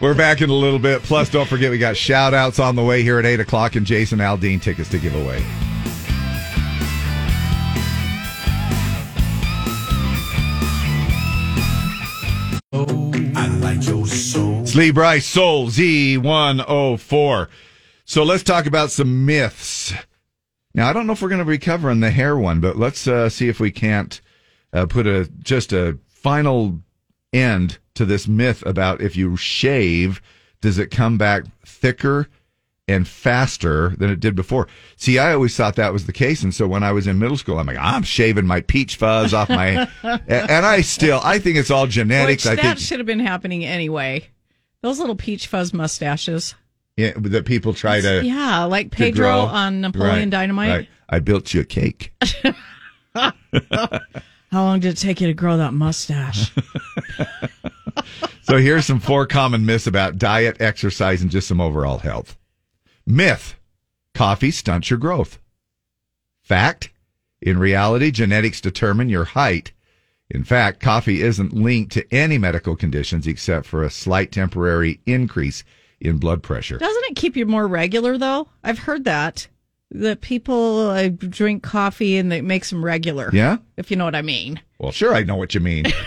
We're 0.00 0.14
back 0.14 0.40
in 0.40 0.48
a 0.48 0.54
little 0.54 0.78
bit. 0.78 1.02
Plus, 1.02 1.28
don't 1.28 1.46
forget 1.46 1.70
we 1.70 1.76
got 1.76 1.94
shout 1.96 2.32
outs 2.32 2.58
on 2.58 2.74
the 2.74 2.82
way 2.82 3.02
here 3.02 3.18
at 3.18 3.26
8 3.26 3.40
o'clock 3.40 3.76
and 3.76 3.84
Jason 3.84 4.20
Aldean 4.20 4.62
tickets 4.62 4.88
to 4.90 4.98
give 4.98 5.14
away. 5.14 5.44
I 12.72 13.48
like 13.60 13.86
your 13.86 14.06
soul. 14.68 14.80
Slee 14.82 14.90
Bryce 14.90 15.26
Soul 15.26 15.68
Z104. 15.68 17.48
So 18.04 18.22
let's 18.22 18.42
talk 18.42 18.66
about 18.66 18.90
some 18.90 19.26
myths. 19.26 19.92
Now, 20.74 20.88
I 20.88 20.92
don't 20.92 21.06
know 21.06 21.12
if 21.12 21.22
we're 21.22 21.28
going 21.28 21.40
to 21.40 21.44
be 21.44 21.58
covering 21.58 22.00
the 22.00 22.10
hair 22.10 22.36
one, 22.36 22.60
but 22.60 22.76
let's 22.76 23.06
uh, 23.06 23.28
see 23.28 23.48
if 23.48 23.60
we 23.60 23.70
can't 23.70 24.20
uh, 24.72 24.86
put 24.86 25.06
a 25.06 25.28
just 25.42 25.72
a 25.72 25.98
final 26.06 26.80
end 27.32 27.78
to 27.94 28.04
this 28.04 28.28
myth 28.28 28.64
about 28.64 29.00
if 29.00 29.16
you 29.16 29.36
shave, 29.36 30.22
does 30.60 30.78
it 30.78 30.90
come 30.90 31.18
back 31.18 31.44
thicker 31.64 32.28
and 32.86 33.06
faster 33.06 33.90
than 33.98 34.08
it 34.08 34.20
did 34.20 34.34
before? 34.34 34.68
See, 34.96 35.18
I 35.18 35.34
always 35.34 35.56
thought 35.56 35.76
that 35.76 35.92
was 35.92 36.06
the 36.06 36.12
case, 36.12 36.42
and 36.42 36.54
so 36.54 36.66
when 36.66 36.82
I 36.82 36.92
was 36.92 37.06
in 37.06 37.18
middle 37.18 37.36
school, 37.36 37.58
I'm 37.58 37.66
like, 37.66 37.76
I'm 37.78 38.02
shaving 38.02 38.46
my 38.46 38.60
peach 38.60 38.96
fuzz 38.96 39.34
off 39.34 39.48
my, 39.48 39.88
and 40.02 40.64
I 40.64 40.80
still, 40.82 41.20
I 41.22 41.38
think 41.38 41.56
it's 41.56 41.70
all 41.70 41.86
genetics. 41.86 42.44
Which 42.44 42.52
I 42.52 42.54
that 42.56 42.62
think 42.62 42.78
should 42.78 43.00
have 43.00 43.06
been 43.06 43.20
happening 43.20 43.64
anyway. 43.64 44.28
Those 44.82 44.98
little 44.98 45.16
peach 45.16 45.46
fuzz 45.46 45.72
mustaches. 45.74 46.54
yeah, 46.96 47.12
that 47.16 47.44
people 47.46 47.74
try 47.74 48.00
to 48.00 48.24
yeah, 48.24 48.64
like 48.64 48.90
Pedro 48.90 49.40
on 49.40 49.80
Napoleon 49.80 50.14
Right, 50.16 50.30
Dynamite. 50.30 50.70
right. 50.70 50.88
I 51.08 51.18
built 51.20 51.52
you 51.54 51.62
a 51.62 51.64
cake. 51.64 52.12
How 53.14 53.32
long 54.52 54.80
did 54.80 54.92
it 54.94 54.96
take 54.98 55.20
you 55.20 55.26
to 55.26 55.34
grow 55.34 55.56
that 55.56 55.72
mustache? 55.74 56.52
So 58.42 58.56
here's 58.56 58.86
some 58.86 59.00
four 59.00 59.26
common 59.26 59.66
myths 59.66 59.86
about 59.86 60.16
diet, 60.16 60.56
exercise, 60.60 61.20
and 61.20 61.30
just 61.30 61.48
some 61.48 61.60
overall 61.60 61.98
health. 61.98 62.38
Myth: 63.06 63.56
coffee 64.14 64.50
stunts 64.50 64.88
your 64.88 64.98
growth. 64.98 65.38
Fact: 66.42 66.90
in 67.42 67.58
reality, 67.58 68.10
genetics 68.10 68.60
determine 68.62 69.08
your 69.10 69.24
height. 69.24 69.72
In 70.30 70.44
fact, 70.44 70.80
coffee 70.80 71.22
isn't 71.22 71.52
linked 71.54 71.92
to 71.92 72.14
any 72.14 72.36
medical 72.38 72.76
conditions 72.76 73.26
except 73.26 73.66
for 73.66 73.82
a 73.82 73.90
slight 73.90 74.30
temporary 74.32 75.00
increase 75.06 75.64
in 76.00 76.18
blood 76.18 76.42
pressure. 76.42 76.78
Doesn't 76.78 77.04
it 77.06 77.16
keep 77.16 77.34
you 77.36 77.46
more 77.46 77.66
regular 77.66 78.18
though? 78.18 78.48
I've 78.62 78.78
heard 78.80 79.04
that 79.04 79.48
that 79.90 80.20
people 80.20 80.90
uh, 80.90 81.08
drink 81.08 81.62
coffee 81.62 82.18
and 82.18 82.30
it 82.30 82.44
makes 82.44 82.68
them 82.68 82.84
regular. 82.84 83.30
Yeah? 83.32 83.56
if 83.78 83.90
you 83.90 83.96
know 83.96 84.04
what 84.04 84.14
I 84.14 84.20
mean. 84.22 84.60
Well, 84.78 84.92
sure, 84.92 85.14
I 85.14 85.22
know 85.22 85.36
what 85.36 85.54
you 85.54 85.60
mean. 85.60 85.86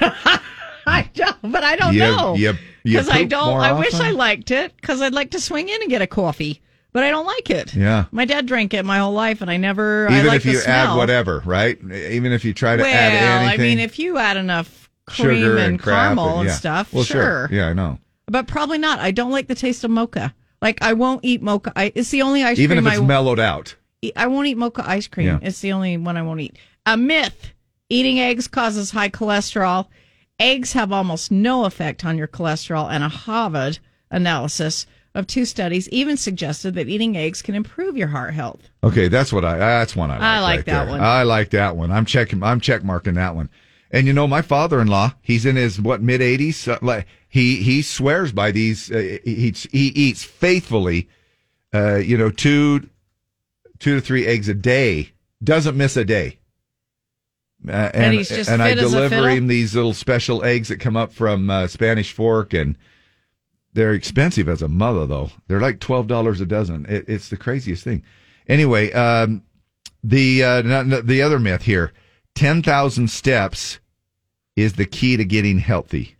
I 0.86 1.09
don't, 1.15 1.38
but 1.51 1.63
I 1.63 1.76
don't 1.76 1.93
You- 1.95 1.99
know 2.01 2.38
because 2.84 3.09
I 3.09 3.24
don't. 3.24 3.59
I 3.59 3.74
wish? 3.74 3.93
I 3.95 4.11
liked 4.11 4.51
it 4.51 4.76
because 4.80 5.01
I'd 5.01 5.13
like 5.13 5.32
to 5.32 5.39
swing 5.39 5.67
in 5.69 5.82
and 5.82 5.89
get 5.89 6.01
a 6.01 6.07
coffee, 6.07 6.61
but 6.93 7.03
I 7.03 7.09
don't 7.09 7.25
like 7.25 7.49
it. 7.49 7.73
Yeah. 7.73 8.05
My 8.11 8.25
dad 8.25 8.45
drank 8.45 8.73
it 8.73 8.85
my 8.85 8.99
whole 8.99 9.13
life, 9.13 9.41
and 9.41 9.49
I 9.49 9.57
never. 9.57 10.09
I 10.09 10.19
Even 10.19 10.27
like 10.27 10.37
if 10.37 10.43
the 10.43 10.51
you 10.51 10.61
add 10.65 10.95
whatever, 10.95 11.41
right? 11.45 11.77
Even 11.91 12.31
if 12.31 12.43
you 12.43 12.53
try 12.53 12.75
to 12.75 12.83
well, 12.83 12.93
add 12.93 13.13
anything. 13.13 13.59
I 13.59 13.63
mean, 13.63 13.79
if 13.79 13.99
you 13.99 14.17
add 14.17 14.37
enough 14.37 14.89
cream 15.05 15.57
and, 15.57 15.79
crap 15.79 16.15
caramel 16.15 16.39
and 16.39 16.49
yeah. 16.49 16.55
stuff, 16.55 16.93
Well, 16.93 17.03
sure. 17.03 17.49
Yeah, 17.51 17.67
I 17.67 17.73
know. 17.73 17.99
But 18.27 18.47
probably 18.47 18.77
not. 18.77 18.99
I 18.99 19.11
don't 19.11 19.31
like 19.31 19.47
the 19.47 19.55
taste 19.55 19.83
of 19.83 19.91
mocha. 19.91 20.33
Like 20.61 20.81
I 20.81 20.93
won't 20.93 21.23
eat 21.23 21.41
mocha. 21.41 21.73
I, 21.75 21.91
it's 21.95 22.11
the 22.11 22.21
only 22.21 22.43
ice 22.43 22.57
cream. 22.57 22.63
Even 22.63 22.77
cream 22.77 22.87
if 22.87 22.93
it's 22.93 23.01
I 23.01 23.05
mellowed 23.05 23.39
out. 23.39 23.75
I 24.15 24.27
won't 24.27 24.47
eat 24.47 24.57
mocha 24.57 24.83
ice 24.87 25.07
cream. 25.07 25.27
Yeah. 25.27 25.39
It's 25.41 25.59
the 25.59 25.71
only 25.73 25.97
one 25.97 26.17
I 26.17 26.21
won't 26.21 26.39
eat. 26.39 26.57
A 26.85 26.97
myth: 26.97 27.51
eating 27.89 28.19
eggs 28.19 28.47
causes 28.47 28.91
high 28.91 29.09
cholesterol. 29.09 29.87
Eggs 30.39 30.73
have 30.73 30.91
almost 30.91 31.31
no 31.31 31.65
effect 31.65 32.03
on 32.05 32.17
your 32.17 32.27
cholesterol, 32.27 32.89
and 32.89 33.03
a 33.03 33.09
Harvard 33.09 33.79
analysis 34.09 34.85
of 35.14 35.28
two 35.28 35.45
studies 35.45 35.89
even 35.89 36.16
suggested 36.18 36.76
that 36.76 36.88
eating 36.88 37.18
eggs 37.18 37.41
can 37.41 37.55
improve 37.55 37.97
your 37.97 38.07
heart 38.07 38.34
health. 38.34 38.62
Okay, 38.84 39.07
that's 39.07 39.34
what 39.34 39.43
I. 39.43 39.57
That's 39.57 39.95
one 39.95 40.09
I 40.12 40.16
like. 40.16 40.24
I 40.24 40.39
like 40.39 40.57
right 40.57 40.66
that 40.68 40.84
there. 40.86 40.91
one. 40.91 41.01
I 41.01 41.24
like 41.24 41.49
that 41.51 41.76
one. 41.76 41.91
I'm 41.91 42.05
checking. 42.05 42.41
I'm 42.43 42.59
check 42.62 42.84
marking 42.84 43.16
that 43.16 43.36
one. 43.36 43.49
And 43.91 44.07
you 44.07 44.14
know, 44.14 44.26
my 44.28 44.41
father-in-law, 44.41 45.16
he's 45.22 45.45
in 45.45 45.57
his 45.57 45.80
what 45.82 46.01
mid 46.01 46.22
80s. 46.22 46.68
Uh, 46.68 46.80
like 46.82 47.07
he 47.28 47.57
he 47.57 47.82
swears 47.82 48.32
by 48.32 48.51
these. 48.51 48.89
Uh, 48.91 49.18
he 49.26 49.32
eats- 49.32 49.68
he 49.72 49.88
eats 49.88 50.24
faithfully. 50.24 51.09
Uh, 51.74 51.95
you 51.95 52.18
know, 52.18 52.30
two 52.30 52.89
two 53.80 53.95
to 53.95 54.01
three 54.01 54.26
eggs 54.26 54.47
a 54.47 54.53
day. 54.53 55.12
Doesn't 55.43 55.76
miss 55.76 55.97
a 55.97 56.05
day. 56.05 56.38
Uh, 57.68 57.72
and 57.72 57.95
And 58.05 58.14
he's 58.14 58.30
just 58.30 58.49
and 58.49 58.62
I 58.62 58.70
fit 58.70 58.80
as 58.80 58.93
a 58.93 58.95
deliver 58.95 59.30
him 59.30 59.47
these 59.47 59.76
little 59.76 59.93
special 59.93 60.43
eggs 60.43 60.70
that 60.70 60.78
come 60.80 60.97
up 60.97 61.14
from 61.14 61.49
uh, 61.49 61.68
Spanish 61.68 62.12
Fork, 62.14 62.53
and 62.53 62.76
they're 63.74 63.93
expensive 63.93 64.49
as 64.49 64.61
a 64.61 64.67
mother, 64.67 65.05
though. 65.05 65.30
They're 65.47 65.61
like 65.61 65.80
twelve 65.80 66.07
dollars 66.07 66.41
a 66.41 66.45
dozen. 66.45 66.86
It, 66.89 67.05
it's 67.07 67.30
the 67.30 67.38
craziest 67.38 67.84
thing. 67.84 68.03
Anyway, 68.47 68.91
um, 68.91 69.43
the 70.03 70.43
uh, 70.43 70.61
the 71.03 71.22
other 71.22 71.39
myth 71.39 71.63
here: 71.63 71.93
ten 72.36 72.61
thousand 72.61 73.09
steps 73.09 73.80
is 74.55 74.74
the 74.74 74.86
key 74.86 75.17
to 75.17 75.26
getting 75.26 75.59
healthy. 75.59 76.15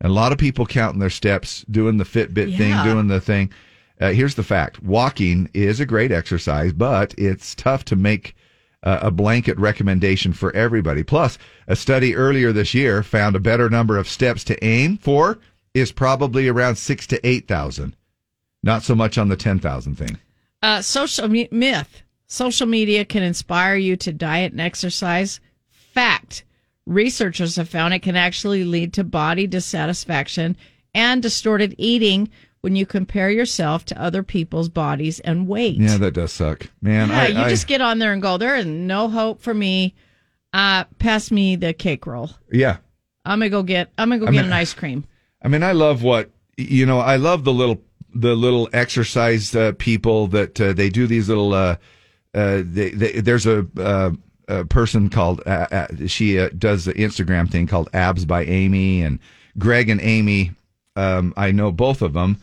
And 0.00 0.10
a 0.10 0.14
lot 0.14 0.32
of 0.32 0.38
people 0.38 0.66
counting 0.66 1.00
their 1.00 1.08
steps, 1.08 1.64
doing 1.70 1.96
the 1.96 2.04
Fitbit 2.04 2.56
thing, 2.56 2.84
doing 2.84 3.08
the 3.08 3.20
thing. 3.20 3.50
Uh, 4.00 4.10
here's 4.10 4.34
the 4.34 4.42
fact: 4.42 4.82
walking 4.82 5.48
is 5.54 5.80
a 5.80 5.86
great 5.86 6.12
exercise, 6.12 6.72
but 6.72 7.14
it's 7.16 7.54
tough 7.54 7.84
to 7.86 7.96
make 7.96 8.34
uh, 8.82 8.98
a 9.02 9.10
blanket 9.10 9.58
recommendation 9.58 10.32
for 10.32 10.54
everybody. 10.54 11.02
Plus, 11.02 11.38
a 11.66 11.76
study 11.76 12.14
earlier 12.14 12.52
this 12.52 12.74
year 12.74 13.02
found 13.02 13.36
a 13.36 13.40
better 13.40 13.70
number 13.70 13.96
of 13.96 14.08
steps 14.08 14.44
to 14.44 14.64
aim 14.64 14.98
for 14.98 15.38
is 15.76 15.92
probably 15.92 16.48
around 16.48 16.76
six 16.76 17.06
to 17.08 17.26
eight 17.26 17.46
thousand, 17.46 17.94
not 18.62 18.82
so 18.82 18.94
much 18.94 19.18
on 19.18 19.28
the 19.28 19.36
ten 19.36 19.58
thousand 19.58 19.96
thing. 19.96 20.18
Uh, 20.62 20.80
social 20.82 21.28
me- 21.28 21.48
myth: 21.52 22.02
social 22.26 22.66
media 22.66 23.04
can 23.04 23.22
inspire 23.22 23.76
you 23.76 23.96
to 23.96 24.12
diet 24.12 24.52
and 24.52 24.60
exercise. 24.60 25.38
Fact: 25.92 26.44
researchers 26.86 27.56
have 27.56 27.68
found 27.68 27.92
it 27.94 28.00
can 28.00 28.16
actually 28.16 28.64
lead 28.64 28.92
to 28.94 29.04
body 29.04 29.46
dissatisfaction 29.46 30.56
and 30.94 31.22
distorted 31.22 31.74
eating 31.78 32.28
when 32.62 32.74
you 32.74 32.86
compare 32.86 33.30
yourself 33.30 33.84
to 33.84 34.00
other 34.02 34.22
people's 34.22 34.68
bodies 34.68 35.20
and 35.20 35.46
weight. 35.46 35.76
Yeah, 35.76 35.98
that 35.98 36.14
does 36.14 36.32
suck, 36.32 36.68
man. 36.80 37.10
Yeah, 37.10 37.20
I, 37.20 37.26
you 37.28 37.38
I- 37.40 37.48
just 37.50 37.66
get 37.66 37.80
on 37.82 37.98
there 37.98 38.12
and 38.14 38.22
go. 38.22 38.38
There 38.38 38.56
is 38.56 38.66
no 38.66 39.08
hope 39.08 39.40
for 39.42 39.52
me. 39.54 39.94
Uh, 40.52 40.84
pass 40.98 41.30
me 41.30 41.56
the 41.56 41.74
cake 41.74 42.06
roll. 42.06 42.30
yeah. 42.50 42.78
I'm 43.26 43.40
gonna 43.40 43.50
go 43.50 43.62
get. 43.64 43.90
I'm 43.98 44.08
gonna 44.08 44.20
go 44.20 44.26
I 44.28 44.30
get 44.30 44.36
mean- 44.42 44.46
an 44.46 44.52
ice 44.52 44.72
cream. 44.72 45.04
I 45.46 45.48
mean, 45.48 45.62
I 45.62 45.70
love 45.70 46.02
what 46.02 46.30
you 46.56 46.84
know. 46.86 46.98
I 46.98 47.14
love 47.16 47.44
the 47.44 47.52
little 47.52 47.80
the 48.12 48.34
little 48.34 48.68
exercise 48.72 49.54
uh, 49.54 49.74
people 49.78 50.26
that 50.28 50.60
uh, 50.60 50.72
they 50.72 50.88
do 50.88 51.06
these 51.06 51.28
little. 51.28 51.54
Uh, 51.54 51.76
uh, 52.34 52.62
they, 52.64 52.90
they, 52.90 53.12
there's 53.20 53.46
a, 53.46 53.64
uh, 53.78 54.10
a 54.48 54.64
person 54.64 55.08
called 55.08 55.46
uh, 55.46 55.86
she 56.08 56.36
does 56.58 56.84
the 56.84 56.94
Instagram 56.94 57.48
thing 57.48 57.68
called 57.68 57.88
Abs 57.94 58.24
by 58.24 58.42
Amy 58.44 59.02
and 59.02 59.20
Greg 59.56 59.88
and 59.88 60.00
Amy. 60.02 60.50
Um, 60.96 61.32
I 61.36 61.52
know 61.52 61.70
both 61.70 62.02
of 62.02 62.12
them, 62.12 62.38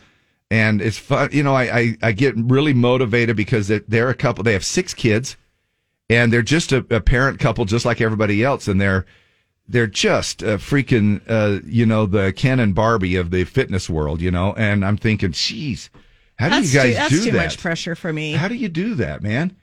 and 0.50 0.80
it's 0.80 0.96
fun. 0.96 1.28
You 1.30 1.42
know, 1.42 1.54
I 1.54 1.78
I, 1.78 1.96
I 2.04 2.12
get 2.12 2.34
really 2.38 2.72
motivated 2.72 3.36
because 3.36 3.68
they- 3.68 3.80
they're 3.80 4.08
a 4.08 4.14
couple. 4.14 4.44
They 4.44 4.54
have 4.54 4.64
six 4.64 4.94
kids, 4.94 5.36
and 6.08 6.32
they're 6.32 6.40
just 6.40 6.72
a, 6.72 6.78
a 6.88 7.02
parent 7.02 7.38
couple, 7.38 7.66
just 7.66 7.84
like 7.84 8.00
everybody 8.00 8.42
else, 8.42 8.66
and 8.66 8.80
they're 8.80 9.04
they're 9.66 9.86
just 9.86 10.42
uh, 10.42 10.58
freaking, 10.58 11.22
uh, 11.28 11.60
you 11.66 11.86
know, 11.86 12.06
the 12.06 12.32
Ken 12.32 12.60
and 12.60 12.74
Barbie 12.74 13.16
of 13.16 13.30
the 13.30 13.44
fitness 13.44 13.88
world, 13.88 14.20
you 14.20 14.30
know. 14.30 14.52
And 14.54 14.84
I'm 14.84 14.96
thinking, 14.96 15.32
geez, 15.32 15.90
how 16.36 16.48
do 16.48 16.56
that's 16.56 16.74
you 16.74 16.80
guys 16.80 16.88
too, 16.88 16.94
that's 16.94 17.10
do 17.10 17.24
too 17.24 17.30
that? 17.32 17.44
much 17.44 17.58
pressure 17.58 17.94
for 17.94 18.12
me. 18.12 18.32
How 18.32 18.48
do 18.48 18.54
you 18.54 18.68
do 18.68 18.94
that, 18.96 19.22
man? 19.22 19.56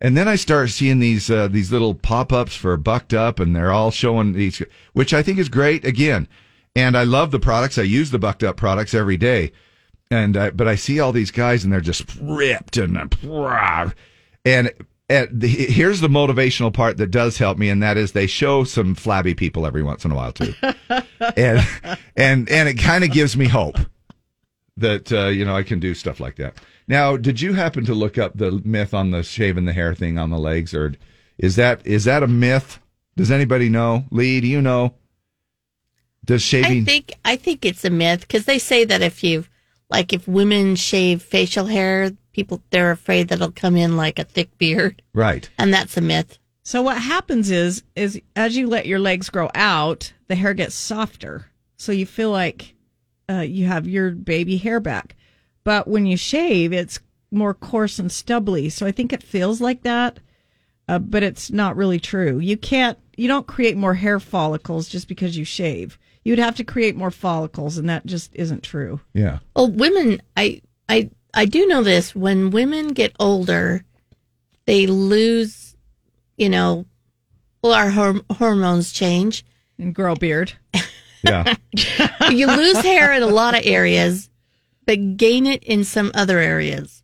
And 0.00 0.16
then 0.16 0.28
I 0.28 0.36
start 0.36 0.70
seeing 0.70 0.98
these 0.98 1.30
uh, 1.30 1.48
these 1.48 1.70
little 1.72 1.94
pop 1.94 2.32
ups 2.32 2.54
for 2.54 2.76
Bucked 2.76 3.14
Up, 3.14 3.38
and 3.38 3.54
they're 3.54 3.72
all 3.72 3.90
showing 3.90 4.32
these, 4.32 4.60
which 4.92 5.14
I 5.14 5.22
think 5.22 5.38
is 5.38 5.48
great. 5.48 5.84
Again, 5.84 6.28
and 6.74 6.96
I 6.96 7.04
love 7.04 7.30
the 7.30 7.38
products. 7.40 7.78
I 7.78 7.82
use 7.82 8.10
the 8.10 8.18
Bucked 8.18 8.42
Up 8.42 8.56
products 8.56 8.92
every 8.92 9.16
day, 9.16 9.52
and 10.10 10.36
uh, 10.36 10.50
but 10.50 10.66
I 10.68 10.74
see 10.74 10.98
all 11.00 11.12
these 11.12 11.30
guys, 11.30 11.64
and 11.64 11.72
they're 11.72 11.80
just 11.80 12.04
ripped 12.20 12.76
and 12.76 12.98
uh, 12.98 13.90
and. 14.44 14.72
At 15.10 15.38
the, 15.38 15.48
here's 15.48 16.00
the 16.00 16.08
motivational 16.08 16.72
part 16.72 16.96
that 16.96 17.10
does 17.10 17.36
help 17.36 17.58
me, 17.58 17.68
and 17.68 17.82
that 17.82 17.98
is 17.98 18.12
they 18.12 18.26
show 18.26 18.64
some 18.64 18.94
flabby 18.94 19.34
people 19.34 19.66
every 19.66 19.82
once 19.82 20.04
in 20.04 20.10
a 20.10 20.14
while 20.14 20.32
too, 20.32 20.54
and 21.36 21.60
and 22.16 22.48
and 22.48 22.68
it 22.68 22.78
kind 22.78 23.04
of 23.04 23.10
gives 23.10 23.36
me 23.36 23.46
hope 23.46 23.76
that 24.78 25.12
uh, 25.12 25.26
you 25.26 25.44
know 25.44 25.54
I 25.54 25.62
can 25.62 25.78
do 25.78 25.94
stuff 25.94 26.20
like 26.20 26.36
that. 26.36 26.54
Now, 26.88 27.16
did 27.16 27.40
you 27.40 27.54
happen 27.54 27.84
to 27.86 27.94
look 27.94 28.18
up 28.18 28.36
the 28.36 28.62
myth 28.64 28.94
on 28.94 29.10
the 29.10 29.22
shaving 29.22 29.64
the 29.64 29.72
hair 29.72 29.94
thing 29.94 30.18
on 30.18 30.30
the 30.30 30.38
legs, 30.38 30.74
or 30.74 30.94
is 31.38 31.56
that 31.56 31.86
is 31.86 32.04
that 32.04 32.22
a 32.22 32.26
myth? 32.26 32.80
Does 33.16 33.30
anybody 33.30 33.68
know? 33.68 34.04
Lee, 34.10 34.40
do 34.40 34.46
you 34.46 34.60
know? 34.60 34.94
Does 36.24 36.42
shaving? 36.42 36.82
I 36.82 36.84
think 36.84 37.12
I 37.24 37.36
think 37.36 37.64
it's 37.64 37.84
a 37.84 37.90
myth 37.90 38.22
because 38.22 38.46
they 38.46 38.58
say 38.58 38.84
that 38.84 39.02
if 39.02 39.22
you 39.22 39.44
like 39.94 40.12
if 40.12 40.26
women 40.26 40.74
shave 40.74 41.22
facial 41.22 41.66
hair, 41.66 42.10
people 42.32 42.60
they're 42.70 42.90
afraid 42.90 43.28
that 43.28 43.36
it'll 43.36 43.52
come 43.52 43.76
in 43.76 43.96
like 43.96 44.18
a 44.18 44.24
thick 44.24 44.58
beard, 44.58 45.00
right. 45.12 45.48
and 45.56 45.72
that's 45.72 45.96
a 45.96 46.00
myth. 46.00 46.36
So 46.64 46.82
what 46.82 46.98
happens 46.98 47.48
is 47.48 47.84
is 47.94 48.20
as 48.34 48.56
you 48.56 48.66
let 48.66 48.86
your 48.86 48.98
legs 48.98 49.30
grow 49.30 49.50
out, 49.54 50.12
the 50.26 50.34
hair 50.34 50.52
gets 50.52 50.74
softer. 50.74 51.46
So 51.76 51.92
you 51.92 52.06
feel 52.06 52.32
like 52.32 52.74
uh, 53.30 53.42
you 53.42 53.66
have 53.66 53.86
your 53.86 54.10
baby 54.10 54.56
hair 54.56 54.80
back. 54.80 55.14
But 55.62 55.86
when 55.86 56.06
you 56.06 56.16
shave, 56.16 56.72
it's 56.72 56.98
more 57.30 57.54
coarse 57.54 58.00
and 58.00 58.10
stubbly. 58.10 58.70
So 58.70 58.86
I 58.86 58.90
think 58.90 59.12
it 59.12 59.22
feels 59.22 59.60
like 59.60 59.82
that, 59.82 60.18
uh, 60.88 60.98
but 60.98 61.22
it's 61.22 61.52
not 61.52 61.76
really 61.76 62.00
true. 62.00 62.40
You 62.40 62.56
can't 62.56 62.98
you 63.16 63.28
don't 63.28 63.46
create 63.46 63.76
more 63.76 63.94
hair 63.94 64.18
follicles 64.18 64.88
just 64.88 65.06
because 65.06 65.36
you 65.36 65.44
shave. 65.44 66.00
You'd 66.24 66.38
have 66.38 66.56
to 66.56 66.64
create 66.64 66.96
more 66.96 67.10
follicles, 67.10 67.76
and 67.76 67.88
that 67.88 68.06
just 68.06 68.34
isn't 68.34 68.62
true. 68.62 69.00
Yeah. 69.12 69.38
Well, 69.54 69.70
women, 69.70 70.22
I 70.36 70.62
I 70.88 71.10
I 71.34 71.44
do 71.44 71.66
know 71.66 71.82
this. 71.82 72.14
When 72.14 72.50
women 72.50 72.88
get 72.88 73.14
older, 73.20 73.84
they 74.66 74.86
lose, 74.86 75.76
you 76.36 76.48
know, 76.48 76.86
well, 77.62 77.74
our 77.74 77.90
hor- 77.90 78.22
hormones 78.32 78.92
change 78.92 79.44
and 79.78 79.94
grow 79.94 80.12
a 80.12 80.18
beard. 80.18 80.54
Yeah. 81.24 81.54
you 82.30 82.46
lose 82.46 82.76
hair 82.82 83.12
in 83.14 83.22
a 83.22 83.26
lot 83.26 83.56
of 83.56 83.64
areas, 83.64 84.28
but 84.84 85.16
gain 85.16 85.46
it 85.46 85.64
in 85.64 85.84
some 85.84 86.10
other 86.14 86.38
areas. 86.38 87.02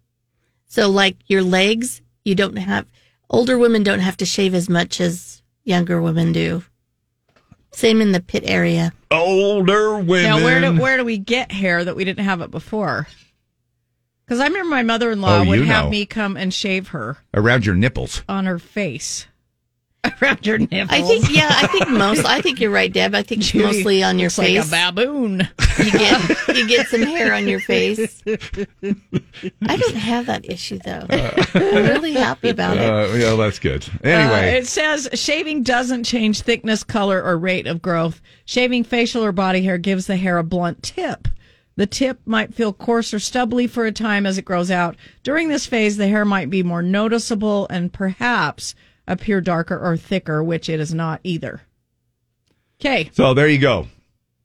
So, 0.67 0.91
like 0.91 1.17
your 1.27 1.43
legs, 1.43 2.03
you 2.25 2.35
don't 2.35 2.57
have. 2.57 2.87
Older 3.31 3.57
women 3.57 3.83
don't 3.83 4.01
have 4.01 4.19
to 4.19 4.27
shave 4.27 4.55
as 4.55 4.69
much 4.69 5.01
as 5.01 5.43
younger 5.65 6.03
women 6.03 6.33
do. 6.33 6.63
Same 7.73 8.01
in 8.01 8.13
the 8.13 8.21
pit 8.21 8.43
area. 8.47 8.93
Older 9.11 9.97
women. 9.99 10.25
Now, 10.25 10.45
where 10.45 10.61
do 10.61 10.81
where 10.81 10.97
do 10.97 11.05
we 11.05 11.19
get 11.19 11.53
hair 11.53 11.85
that 11.85 11.97
we 11.97 12.05
didn't 12.05 12.25
have 12.25 12.41
it 12.41 12.51
before? 12.51 13.07
Because 14.25 14.41
I 14.41 14.47
remember 14.47 14.69
my 14.71 14.83
mother 14.83 15.11
in 15.11 15.21
law 15.21 15.39
Oh, 15.41 15.45
would 15.45 15.59
you 15.59 15.65
have 15.65 15.87
know. 15.87 15.91
me 15.91 16.07
come 16.07 16.37
and 16.37 16.53
shave 16.55 16.89
her 16.89 17.19
Around 17.35 17.67
your 17.67 17.75
nipples. 17.75 18.23
on 18.29 18.47
her 18.47 18.59
face, 18.59 19.27
around 20.23 20.45
her 20.47 20.59
nipples. 20.59 20.89
I 20.91 21.03
think, 21.03 21.31
yeah, 21.31 21.49
I 21.51 21.67
think 21.67 21.89
most. 21.91 22.25
I 22.25 22.41
think 22.41 22.61
you're 22.61 22.71
right, 22.71 22.93
Deb. 22.93 23.15
I 23.15 23.23
think 23.23 23.43
it's 23.43 23.51
Judy 23.53 23.65
mostly 23.65 24.03
on 24.03 24.19
your 24.19 24.27
looks 24.27 24.39
like 24.39 24.47
face. 24.49 24.67
a 24.69 24.71
baboon. 24.71 25.49
you 25.79 25.91
get 25.93 26.49
you 26.57 26.69
get 26.69 26.87
some 26.89 27.03
hair 27.03 27.35
on 27.35 27.47
your 27.47 27.61
face. 27.61 28.23
I 28.27 29.77
don't 29.77 29.95
have 29.95 30.27
that 30.27 30.49
issue 30.49 30.79
though. 30.85 31.07
I'm 31.55 31.87
really 31.87 32.15
happy 32.15 32.49
about 32.49 32.77
it. 32.79 32.83
Uh, 32.83 33.15
yeah, 33.15 33.35
that's 33.37 33.59
good. 33.59 33.87
Uh, 34.05 34.09
Anyway, 34.09 34.59
it 34.59 34.67
says 34.67 35.09
shaving 35.15 35.63
doesn't 35.63 36.05
change 36.05 36.41
thickness, 36.43 36.83
color, 36.85 37.23
or 37.23 37.37
rate 37.39 37.67
of 37.67 37.83
growth. 37.83 38.21
Shaving 38.45 38.85
facial 38.85 39.25
or 39.25 39.33
body 39.33 39.63
hair 39.63 39.79
gives 39.79 40.07
the 40.07 40.17
hair 40.17 40.39
a 40.39 40.45
blunt 40.45 40.83
tip. 40.83 41.29
The 41.77 41.87
tip 41.87 42.21
might 42.27 42.53
feel 42.55 42.73
coarse 42.73 43.15
or 43.15 43.19
stubbly 43.19 43.67
for 43.67 43.87
a 43.87 43.93
time 43.93 44.27
as 44.27 44.37
it 44.37 44.45
grows 44.45 44.71
out. 44.71 44.97
During 45.23 45.49
this 45.49 45.67
phase, 45.67 45.97
the 45.97 46.09
hair 46.09 46.25
might 46.25 46.51
be 46.51 46.63
more 46.63 46.83
noticeable 46.83 47.67
and 47.71 47.93
perhaps 47.93 48.75
appear 49.07 49.41
darker 49.41 49.79
or 49.79 49.97
thicker, 49.97 50.43
which 50.43 50.69
it 50.69 50.81
is 50.81 50.95
not 50.95 51.21
either. 51.25 51.63
Okay. 52.81 53.11
so 53.13 53.35
there 53.35 53.49
you 53.49 53.59
go. 53.59 53.89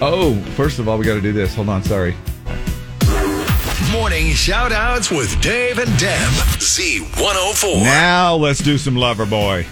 Oh, 0.01 0.41
first 0.55 0.79
of 0.79 0.89
all, 0.89 0.97
we 0.97 1.05
got 1.05 1.15
to 1.15 1.21
do 1.21 1.33
this. 1.33 1.53
Hold 1.55 1.69
on, 1.69 1.83
sorry. 1.83 2.15
Morning 3.93 4.33
shout 4.35 4.71
outs 4.71 5.11
with 5.11 5.41
Dave 5.41 5.79
and 5.79 5.89
Deb. 5.99 6.31
Z104. 6.59 7.83
Now 7.83 8.35
let's 8.35 8.59
do 8.61 8.77
some 8.77 8.97
lover 8.97 9.25
boy. 9.25 9.67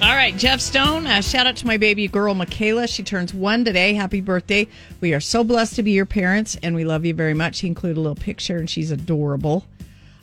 All 0.00 0.14
right, 0.14 0.34
Jeff 0.36 0.60
Stone. 0.60 1.06
Uh, 1.06 1.20
shout 1.20 1.46
out 1.46 1.56
to 1.56 1.66
my 1.66 1.76
baby 1.76 2.08
girl 2.08 2.34
Michaela. 2.34 2.86
She 2.86 3.02
turns 3.02 3.34
one 3.34 3.64
today. 3.66 3.92
Happy 3.92 4.20
birthday! 4.22 4.68
We 5.00 5.12
are 5.12 5.20
so 5.20 5.44
blessed 5.44 5.74
to 5.76 5.82
be 5.82 5.90
your 5.92 6.06
parents, 6.06 6.56
and 6.62 6.74
we 6.74 6.84
love 6.84 7.04
you 7.04 7.12
very 7.12 7.34
much. 7.34 7.60
He 7.60 7.66
included 7.66 7.98
a 7.98 8.00
little 8.00 8.14
picture, 8.16 8.56
and 8.56 8.70
she's 8.70 8.90
adorable. 8.90 9.66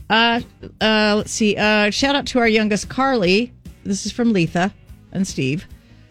Uh, 0.09 0.41
uh, 0.81 1.13
let's 1.17 1.31
see. 1.31 1.55
Uh, 1.55 1.91
shout 1.91 2.15
out 2.15 2.25
to 2.27 2.39
our 2.39 2.47
youngest 2.47 2.89
Carly. 2.89 3.53
This 3.83 4.05
is 4.07 4.11
from 4.11 4.33
Letha 4.33 4.73
and 5.11 5.27
Steve. 5.27 5.65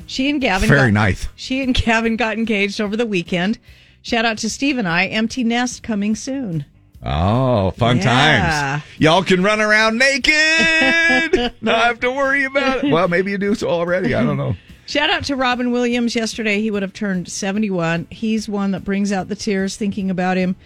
She 0.06 0.30
and 0.30 0.40
Gavin. 0.40 0.68
Very 0.68 0.90
got- 0.92 0.94
nice. 1.00 1.28
She 1.34 1.62
and 1.62 1.74
Gavin 1.74 2.16
got 2.16 2.38
engaged 2.38 2.80
over 2.80 2.96
the 2.96 3.06
weekend. 3.06 3.58
Shout 4.02 4.24
out 4.24 4.38
to 4.38 4.50
Steve 4.50 4.78
and 4.78 4.86
I. 4.86 5.06
Empty 5.06 5.42
nest 5.42 5.82
coming 5.82 6.14
soon. 6.14 6.66
Oh, 7.04 7.70
fun 7.72 7.98
Yeah. 7.98 8.02
times. 8.80 8.82
Y'all 8.98 9.22
can 9.22 9.42
run 9.42 9.60
around 9.60 9.98
naked. 9.98 10.32
Not 11.60 11.84
have 11.84 12.00
to 12.00 12.10
worry 12.10 12.44
about 12.44 12.84
it. 12.84 12.90
Well, 12.90 13.08
maybe 13.08 13.30
you 13.30 13.38
do 13.38 13.54
so 13.54 13.68
already. 13.68 14.14
I 14.14 14.24
don't 14.24 14.36
know. 14.36 14.56
Shout 14.86 15.10
out 15.10 15.24
to 15.24 15.36
Robin 15.36 15.70
Williams 15.70 16.14
yesterday. 16.16 16.60
He 16.60 16.70
would 16.70 16.82
have 16.82 16.92
turned 16.92 17.28
71. 17.28 18.06
He's 18.10 18.48
one 18.48 18.70
that 18.72 18.84
brings 18.84 19.12
out 19.12 19.28
the 19.28 19.36
tears 19.36 19.76
thinking 19.76 20.10
about 20.10 20.36
him. 20.36 20.56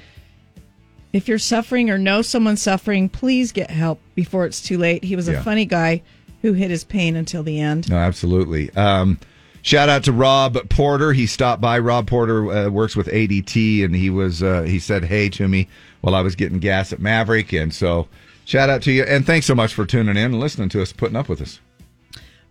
If 1.12 1.26
you're 1.28 1.38
suffering 1.38 1.88
or 1.90 1.98
know 1.98 2.22
someone 2.22 2.56
suffering, 2.56 3.08
please 3.08 3.50
get 3.52 3.70
help 3.70 4.00
before 4.14 4.44
it's 4.44 4.60
too 4.60 4.76
late. 4.78 5.04
He 5.04 5.16
was 5.16 5.28
a 5.28 5.32
Yeah. 5.32 5.42
funny 5.42 5.64
guy 5.64 6.02
who 6.42 6.52
hid 6.52 6.70
his 6.70 6.84
pain 6.84 7.16
until 7.16 7.42
the 7.42 7.58
end. 7.60 7.88
No, 7.88 7.96
absolutely. 7.96 8.70
Um, 8.76 9.18
shout 9.62 9.88
out 9.88 10.04
to 10.04 10.12
Rob 10.12 10.56
Porter. 10.68 11.12
He 11.12 11.26
stopped 11.26 11.60
by. 11.62 11.78
Rob 11.78 12.06
Porter 12.06 12.50
uh, 12.52 12.68
works 12.70 12.94
with 12.94 13.06
ADT, 13.08 13.84
and 13.84 13.94
he 13.96 14.10
was 14.10 14.42
uh, 14.42 14.62
he 14.62 14.78
said 14.78 15.04
hey 15.04 15.28
to 15.30 15.48
me 15.48 15.66
while 16.00 16.14
I 16.14 16.20
was 16.22 16.34
getting 16.34 16.58
gas 16.58 16.92
at 16.92 17.00
Maverik, 17.00 17.60
and 17.60 17.72
so 17.74 18.08
shout 18.44 18.70
out 18.70 18.82
to 18.82 18.92
you, 18.92 19.02
and 19.04 19.26
thanks 19.26 19.46
so 19.46 19.54
much 19.54 19.74
for 19.74 19.84
tuning 19.86 20.16
in 20.16 20.32
and 20.32 20.40
listening 20.40 20.68
to 20.70 20.82
us, 20.82 20.92
putting 20.92 21.16
up 21.16 21.28
with 21.28 21.40
us. 21.40 21.60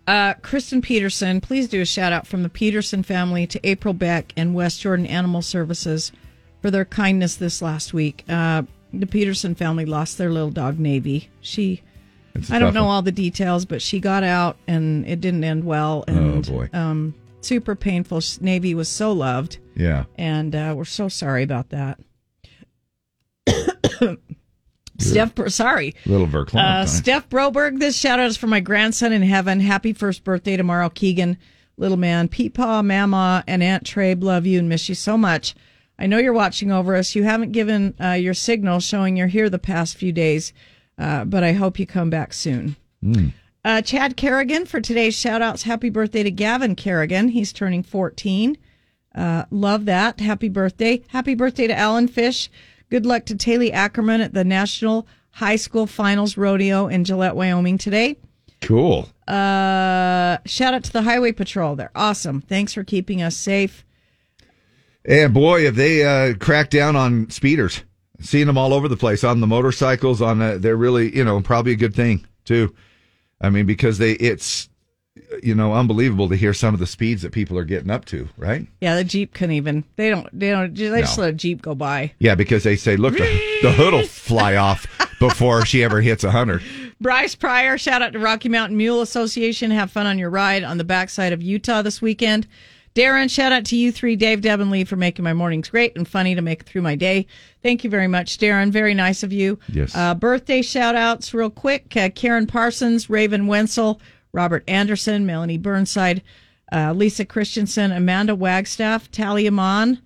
Uh, 0.05 0.33
Kristen 0.35 0.81
Peterson, 0.81 1.41
please 1.41 1.67
do 1.67 1.81
a 1.81 1.85
shout 1.85 2.13
out 2.13 2.25
from 2.25 2.43
the 2.43 2.49
Peterson 2.49 3.03
family 3.03 3.45
to 3.47 3.59
April 3.67 3.93
Beck 3.93 4.31
and 4.37 4.55
West 4.55 4.79
Jordan 4.79 5.05
Animal 5.05 5.41
Services 5.41 6.13
for 6.61 6.71
their 6.71 6.85
kindness 6.85 7.35
this 7.35 7.61
last 7.61 7.93
week. 7.93 8.23
Uh, 8.29 8.63
the 8.93 9.05
Peterson 9.05 9.53
family 9.53 9.85
lost 9.85 10.17
their 10.17 10.31
little 10.31 10.49
dog, 10.49 10.79
Navy. 10.79 11.29
She, 11.41 11.81
I 12.49 12.57
don't 12.57 12.73
know 12.73 12.85
one. 12.85 12.91
all 12.95 13.01
the 13.01 13.11
details, 13.11 13.65
but 13.65 13.81
she 13.81 13.99
got 13.99 14.23
out 14.23 14.55
and 14.65 15.05
it 15.05 15.19
didn't 15.19 15.43
end 15.43 15.65
well. 15.65 16.05
And, 16.07 16.47
Oh, 16.47 16.53
boy. 16.53 16.69
Um, 16.71 17.13
super 17.41 17.75
painful. 17.75 18.21
Navy 18.39 18.73
was 18.75 18.87
so 18.87 19.11
loved. 19.11 19.57
Yeah. 19.75 20.05
And 20.17 20.55
uh, 20.55 20.73
we're 20.77 20.85
so 20.85 21.09
sorry 21.09 21.43
about 21.43 21.69
that. 21.69 21.99
Steph, 24.99 25.33
sorry. 25.49 25.95
Little 26.05 26.27
verklempt. 26.27 26.63
Uh, 26.63 26.85
Steph 26.85 27.29
Broberg, 27.29 27.79
this 27.79 27.97
shout 27.97 28.19
out 28.19 28.27
is 28.27 28.37
for 28.37 28.47
my 28.47 28.59
grandson 28.59 29.13
in 29.13 29.21
heaven. 29.21 29.59
Happy 29.59 29.93
first 29.93 30.23
birthday 30.23 30.57
tomorrow, 30.57 30.89
Keegan, 30.89 31.37
little 31.77 31.97
man. 31.97 32.27
Peepaw, 32.27 32.83
Mama, 32.83 33.43
and 33.47 33.61
Aunt 33.61 33.83
Trabe 33.83 34.23
love 34.23 34.45
you 34.45 34.57
and 34.59 34.67
miss 34.67 34.89
you 34.89 34.95
so 34.95 35.17
much. 35.17 35.55
I 35.99 36.07
know 36.07 36.17
you're 36.17 36.33
watching 36.33 36.71
over 36.71 36.95
us. 36.95 37.15
You 37.15 37.23
haven't 37.23 37.51
given 37.51 37.95
uh, 38.01 38.11
your 38.11 38.33
signal 38.33 38.79
showing 38.79 39.17
you're 39.17 39.27
here 39.27 39.49
the 39.49 39.59
past 39.59 39.97
few 39.97 40.11
days, 40.11 40.53
uh, 40.97 41.25
but 41.25 41.43
I 41.43 41.53
hope 41.53 41.79
you 41.79 41.85
come 41.85 42.09
back 42.09 42.33
soon. 42.33 42.75
Mm. 43.03 43.33
Uh, 43.63 43.81
Chad 43.81 44.15
Kerrigan 44.15 44.65
for 44.65 44.79
today's 44.79 45.15
shout 45.15 45.41
outs. 45.41 45.63
Happy 45.63 45.89
birthday 45.89 46.23
to 46.23 46.31
Gavin 46.31 46.75
Kerrigan. 46.75 47.29
He's 47.29 47.51
turning 47.51 47.83
14. 47.83 48.57
Uh, 49.13 49.45
love 49.51 49.85
that. 49.85 50.19
Happy 50.19 50.49
birthday. 50.49 51.03
Happy 51.09 51.35
birthday 51.35 51.67
to 51.67 51.77
Alan 51.77 52.07
Fish. 52.07 52.49
Good 52.89 53.05
luck 53.05 53.25
to 53.25 53.35
Taylor 53.35 53.69
Ackerman 53.73 54.21
at 54.21 54.33
the 54.33 54.43
National 54.43 55.07
High 55.31 55.57
School 55.57 55.87
Finals 55.87 56.37
Rodeo 56.37 56.87
in 56.87 57.03
Gillette, 57.03 57.35
Wyoming 57.35 57.77
today. 57.77 58.17
Cool. 58.61 59.09
Uh, 59.27 60.37
shout 60.45 60.73
out 60.73 60.83
to 60.85 60.93
the 60.93 61.03
Highway 61.03 61.31
Patrol. 61.31 61.75
They're 61.75 61.91
awesome. 61.93 62.41
Thanks 62.41 62.73
for 62.73 62.83
keeping 62.83 63.21
us 63.21 63.35
safe. 63.35 63.85
And 65.05 65.33
boy, 65.33 65.65
have 65.65 65.75
they 65.75 66.03
uh, 66.03 66.35
cracked 66.35 66.71
down 66.71 66.95
on 66.95 67.29
speeders. 67.29 67.83
Seeing 68.19 68.47
them 68.47 68.57
all 68.57 68.73
over 68.73 68.87
the 68.87 68.97
place 68.97 69.23
on 69.23 69.41
the 69.41 69.47
motorcycles. 69.47 70.21
On 70.21 70.39
the, 70.39 70.57
they're 70.57 70.75
really, 70.75 71.15
you 71.15 71.23
know, 71.23 71.39
probably 71.41 71.73
a 71.73 71.77
good 71.77 71.93
thing 71.93 72.25
too. 72.45 72.73
I 73.39 73.51
mean, 73.51 73.67
because 73.67 73.99
they, 73.99 74.13
it's, 74.13 74.69
you 75.43 75.53
know, 75.55 75.73
unbelievable 75.73 76.29
to 76.29 76.35
hear 76.35 76.53
some 76.53 76.73
of 76.73 76.79
the 76.79 76.87
speeds 76.87 77.21
that 77.21 77.31
people 77.31 77.57
are 77.57 77.63
getting 77.65 77.89
up 77.91 78.05
to. 78.05 78.29
Right? 78.37 78.67
Yeah, 78.81 78.95
the 78.95 79.03
Jeep 79.03 79.33
couldn't 79.33 79.55
even. 79.55 79.83
They 79.95 80.09
don't. 80.09 80.27
They 80.37 80.49
don't. 80.49 80.73
They 80.75 81.01
just 81.01 81.17
No. 81.17 81.23
let 81.25 81.33
a 81.33 81.37
Jeep 81.37 81.61
go 81.61 81.75
by. 81.75 82.13
Yeah, 82.19 82.35
because 82.35 82.63
they 82.63 82.75
say, 82.75 82.97
look, 82.97 83.13
the, 83.17 83.59
the 83.61 83.71
hood 83.71 83.93
will 83.93 84.07
fly 84.07 84.55
off 84.55 84.85
before 85.19 85.65
she 85.65 85.83
ever 85.83 86.01
hits 86.01 86.23
a 86.23 86.31
hundred. 86.31 86.61
Bryce 86.99 87.35
Pryor, 87.35 87.77
shout 87.77 88.01
out 88.01 88.13
to 88.13 88.19
Rocky 88.19 88.49
Mountain 88.49 88.77
Mule 88.77 89.01
Association. 89.01 89.69
Have 89.71 89.91
fun 89.91 90.05
on 90.07 90.17
your 90.17 90.29
ride 90.29 90.63
on 90.63 90.77
the 90.77 90.83
backside 90.83 91.33
of 91.33 91.41
Utah 91.43 91.81
this 91.81 92.01
weekend. 92.01 92.47
Darren, 92.95 93.29
shout 93.29 93.51
out 93.51 93.63
to 93.65 93.75
you 93.75 93.91
three, 93.91 94.15
Dave, 94.15 94.41
Deb, 94.41 94.59
and 94.59 94.71
Lee, 94.71 94.83
for 94.83 94.95
making 94.95 95.21
my 95.21 95.31
mornings 95.33 95.69
great 95.69 95.95
and 95.95 96.07
funny 96.07 96.33
to 96.33 96.41
make 96.41 96.61
it 96.61 96.65
through 96.65 96.81
my 96.81 96.95
day. 96.95 97.27
Thank 97.61 97.83
you 97.83 97.91
very 97.91 98.07
much, 98.07 98.39
Darren. 98.39 98.71
Very 98.71 98.95
nice 98.95 99.21
of 99.21 99.31
you. 99.31 99.59
Yes. 99.71 99.95
Uh, 99.95 100.15
birthday 100.15 100.63
shout 100.63 100.95
outs, 100.95 101.31
real 101.31 101.51
quick 101.51 101.95
uh, 101.95 102.09
Karen 102.15 102.47
Parsons, 102.47 103.07
Raven 103.07 103.45
Wenzel, 103.45 104.01
Robert 104.37 104.63
Anderson, 104.67 105.25
Melanie 105.25 105.57
Burnside, 105.57 106.21
uh, 106.71 106.93
Lisa 106.93 107.25
Christensen, 107.25 107.91
Amanda 107.91 108.35
Wagstaff, 108.35 109.09
Talia 109.09 109.49
Mon, 109.49 109.99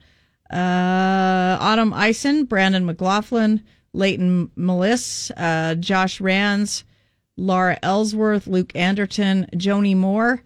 uh, 0.49 1.57
Autumn 1.59 1.93
Eisen, 1.93 2.45
Brandon 2.45 2.86
McLaughlin, 2.86 3.61
Leighton 3.91 4.49
Meliss, 4.55 5.32
uh, 5.36 5.75
Josh 5.75 6.21
Rands, 6.21 6.86
Laura 7.36 7.77
Ellsworth, 7.84 8.47
Luke 8.47 8.73
Anderton, 8.73 9.47
Joni 9.55 9.97
Moore, 9.97 10.41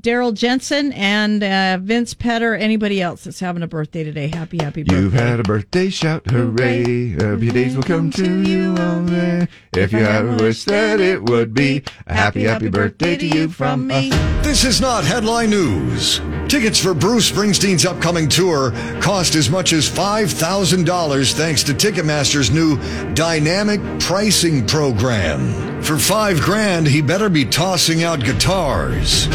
Daryl 0.00 0.32
Jensen, 0.32 0.92
and 0.92 1.42
uh, 1.42 1.78
Vince 1.82 2.14
Petter. 2.14 2.54
Anybody 2.54 3.02
else 3.02 3.24
that's 3.24 3.40
having 3.40 3.62
a 3.62 3.66
birthday 3.66 4.02
today? 4.02 4.28
Happy, 4.28 4.58
happy 4.58 4.82
birthday. 4.82 5.02
You've 5.02 5.12
had 5.12 5.40
a 5.40 5.42
birthday 5.42 5.90
shout, 5.90 6.30
hooray. 6.30 7.10
Happy 7.10 7.50
days 7.50 7.76
will 7.76 7.82
come 7.82 8.10
to 8.12 8.42
you 8.42 8.76
only. 8.78 9.48
If 9.74 9.92
you 9.92 9.98
had 9.98 10.24
a 10.24 10.36
wish 10.42 10.64
that 10.64 11.00
it 11.00 11.22
would 11.24 11.52
be 11.52 11.82
a 12.06 12.14
happy, 12.14 12.44
happy 12.44 12.68
birthday 12.68 13.16
to 13.16 13.26
you 13.26 13.48
from 13.48 13.86
me. 13.86 14.10
This 14.42 14.64
is 14.64 14.80
not 14.80 15.04
headline 15.04 15.50
news. 15.50 16.20
Tickets 16.48 16.80
for 16.80 16.94
Bruce 16.94 17.30
Springsteen's 17.30 17.84
upcoming 17.84 18.28
tour 18.28 18.72
cost 19.00 19.34
as 19.34 19.50
much 19.50 19.72
as 19.72 19.88
$5,000 19.88 21.32
thanks 21.34 21.62
to 21.64 21.72
Ticketmaster's 21.72 22.50
new 22.50 22.78
dynamic 23.14 23.80
pricing 24.00 24.66
program. 24.66 25.82
For 25.82 25.98
five 25.98 26.40
grand, 26.40 26.86
he 26.86 27.02
better 27.02 27.28
be 27.28 27.44
tossing 27.44 28.02
out 28.02 28.24
guitars. 28.24 29.28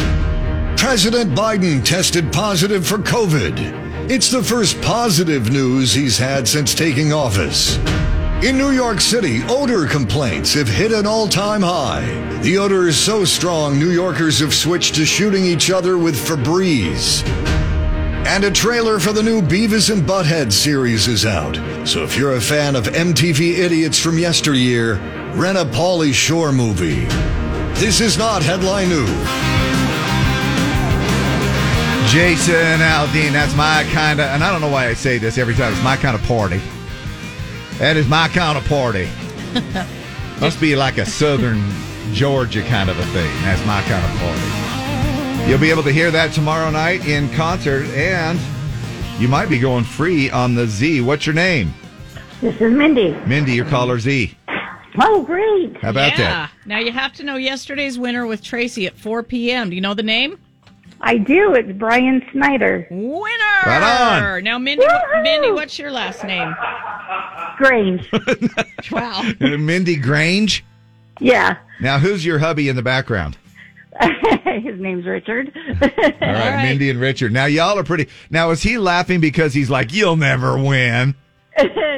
President 0.76 1.32
Biden 1.32 1.82
tested 1.82 2.30
positive 2.32 2.86
for 2.86 2.98
COVID. 2.98 4.10
It's 4.10 4.30
the 4.30 4.42
first 4.42 4.80
positive 4.82 5.50
news 5.50 5.94
he's 5.94 6.18
had 6.18 6.46
since 6.46 6.74
taking 6.74 7.12
office. 7.12 7.78
In 8.44 8.58
New 8.58 8.70
York 8.70 9.00
City, 9.00 9.42
odor 9.48 9.86
complaints 9.86 10.52
have 10.52 10.68
hit 10.68 10.92
an 10.92 11.06
all 11.06 11.28
time 11.28 11.62
high. 11.62 12.04
The 12.42 12.58
odor 12.58 12.86
is 12.86 12.98
so 12.98 13.24
strong, 13.24 13.78
New 13.78 13.90
Yorkers 13.90 14.38
have 14.40 14.54
switched 14.54 14.94
to 14.96 15.06
shooting 15.06 15.44
each 15.44 15.70
other 15.70 15.96
with 15.96 16.14
Febreze. 16.14 17.26
And 18.26 18.44
a 18.44 18.50
trailer 18.50 19.00
for 19.00 19.12
the 19.12 19.22
new 19.22 19.40
Beavis 19.40 19.90
and 19.90 20.02
Butthead 20.02 20.52
series 20.52 21.08
is 21.08 21.24
out. 21.24 21.56
So 21.88 22.04
if 22.04 22.18
you're 22.18 22.36
a 22.36 22.40
fan 22.40 22.76
of 22.76 22.84
MTV 22.84 23.58
idiots 23.58 23.98
from 23.98 24.18
yesteryear, 24.18 24.96
rent 25.34 25.56
a 25.56 25.64
Pauly 25.64 26.12
Shore 26.12 26.52
movie. 26.52 27.06
This 27.80 28.00
is 28.00 28.18
not 28.18 28.42
headline 28.42 28.90
news. 28.90 29.75
Jason 32.08 32.80
Aldean, 32.80 33.32
that's 33.32 33.54
my 33.56 33.84
kind 33.92 34.20
of, 34.20 34.26
and 34.26 34.44
I 34.44 34.52
don't 34.52 34.60
know 34.60 34.70
why 34.70 34.86
I 34.86 34.94
say 34.94 35.18
this 35.18 35.38
every 35.38 35.54
time, 35.54 35.72
it's 35.72 35.82
my 35.82 35.96
kind 35.96 36.14
of 36.14 36.22
party. 36.22 36.60
That 37.78 37.96
is 37.96 38.06
my 38.06 38.28
kind 38.28 38.56
of 38.56 38.64
party. 38.66 39.08
Must 40.40 40.60
be 40.60 40.76
like 40.76 40.98
a 40.98 41.04
southern 41.04 41.62
Georgia 42.12 42.62
kind 42.62 42.90
of 42.90 42.98
a 42.98 43.04
thing. 43.06 43.30
That's 43.42 43.64
my 43.66 43.82
kind 43.82 44.04
of 44.04 44.20
party. 44.20 45.50
You'll 45.50 45.58
be 45.58 45.70
able 45.70 45.82
to 45.82 45.92
hear 45.92 46.10
that 46.12 46.32
tomorrow 46.32 46.70
night 46.70 47.06
in 47.06 47.28
concert, 47.34 47.84
and 47.86 48.38
you 49.20 49.26
might 49.26 49.48
be 49.48 49.58
going 49.58 49.84
free 49.84 50.30
on 50.30 50.54
the 50.54 50.66
Z. 50.68 51.00
What's 51.00 51.26
your 51.26 51.34
name? 51.34 51.74
This 52.40 52.54
is 52.60 52.72
Mindy. 52.72 53.12
Mindy, 53.26 53.52
your 53.52 53.66
caller 53.66 53.98
Z. 53.98 54.36
Oh, 55.00 55.22
great. 55.24 55.76
How 55.78 55.90
about 55.90 56.18
yeah. 56.18 56.48
Now 56.64 56.78
you 56.78 56.92
have 56.92 57.12
to 57.14 57.24
know 57.24 57.36
yesterday's 57.36 57.98
winner 57.98 58.26
with 58.26 58.42
Tracy 58.42 58.86
at 58.86 58.96
4 58.96 59.24
p.m. 59.24 59.70
Do 59.70 59.74
you 59.74 59.82
know 59.82 59.94
the 59.94 60.02
name? 60.02 60.38
I 61.06 61.18
do. 61.18 61.54
It's 61.54 61.70
Brian 61.78 62.20
Snyder. 62.32 62.84
Winner. 62.90 63.62
Right 63.64 64.34
on. 64.34 64.42
Now, 64.42 64.58
Mindy, 64.58 64.84
Mindy, 65.22 65.52
what's 65.52 65.78
your 65.78 65.92
last 65.92 66.24
name? 66.24 66.52
Grange. 67.58 68.10
wow. 68.90 69.22
Mindy 69.40 69.94
Grange? 69.94 70.64
Yeah. 71.20 71.58
Now, 71.80 72.00
who's 72.00 72.24
your 72.24 72.40
hubby 72.40 72.68
in 72.68 72.74
the 72.74 72.82
background? 72.82 73.38
His 74.02 74.80
name's 74.80 75.06
Richard. 75.06 75.52
All 75.80 75.88
right, 76.20 76.64
Mindy 76.64 76.90
and 76.90 77.00
Richard. 77.00 77.32
Now, 77.32 77.46
y'all 77.46 77.78
are 77.78 77.84
pretty. 77.84 78.08
Now, 78.28 78.50
is 78.50 78.64
he 78.64 78.76
laughing 78.76 79.20
because 79.20 79.54
he's 79.54 79.70
like, 79.70 79.92
you'll 79.92 80.16
never 80.16 80.58
win? 80.58 81.14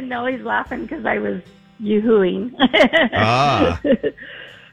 no, 0.03 0.27
he's 0.27 0.43
laughing 0.43 0.83
because 0.83 1.07
I 1.07 1.17
was 1.17 1.41
yoo-hooing. 1.81 2.55
Ah. 3.15 3.81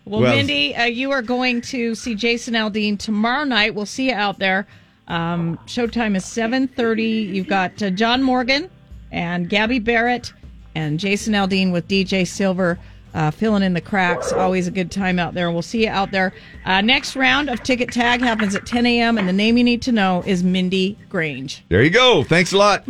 Well, 0.06 0.22
Well- 0.22 0.36
Mindy, 0.36 0.76
uh, 0.76 0.86
you 0.86 1.12
are 1.12 1.22
going 1.22 1.62
to 1.62 1.96
see 1.96 2.16
Jason 2.16 2.54
Aldean 2.54 2.98
tomorrow 3.00 3.44
night. 3.44 3.74
We'll 3.76 3.86
see 3.86 4.10
you 4.10 4.16
out 4.16 4.40
there. 4.40 4.68
Um, 5.08 5.58
showtime 5.68 6.16
is 6.16 6.26
seven 6.26 6.68
thirty. 6.68 7.04
You've 7.04 7.48
got 7.48 7.82
uh, 7.82 7.90
John 7.92 8.24
Morgan 8.24 8.70
and 9.12 9.48
Gabby 9.50 9.80
Barrett 9.80 10.34
and 10.76 11.00
Jason 11.00 11.34
Aldean 11.34 11.72
with 11.72 11.88
DJ 11.88 12.28
Silver 12.28 12.80
uh, 13.14 13.30
filling 13.32 13.62
in 13.64 13.74
the 13.74 13.82
cracks. 13.82 14.32
Always 14.34 14.68
a 14.68 14.72
good 14.72 14.92
time 14.92 15.20
out 15.20 15.34
there. 15.36 15.52
We'll 15.52 15.62
see 15.62 15.84
you 15.84 15.90
out 15.90 16.12
there. 16.12 16.34
Uh, 16.66 16.82
next 16.82 17.16
round 17.16 17.50
of 17.50 17.62
Ticket 17.64 17.92
Tag 17.92 18.20
happens 18.22 18.56
at 18.56 18.66
10 18.66 18.86
a.m. 18.88 19.18
and 19.18 19.28
the 19.30 19.34
name 19.34 19.58
you 19.58 19.64
need 19.64 19.82
to 19.84 19.92
know 19.92 20.24
is 20.26 20.44
Mindy 20.44 20.98
Grange. 21.08 21.64
There 21.70 21.82
you 21.84 21.92
go. 21.92 22.24
Thanks 22.24 22.52
a 22.52 22.58
lot. 22.58 22.84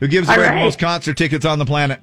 Who 0.00 0.08
gives 0.08 0.28
All 0.28 0.36
away 0.36 0.48
the 0.48 0.54
most 0.56 0.78
concert 0.78 1.16
tickets 1.16 1.44
on 1.46 1.58
the 1.58 1.66
planet? 1.66 2.00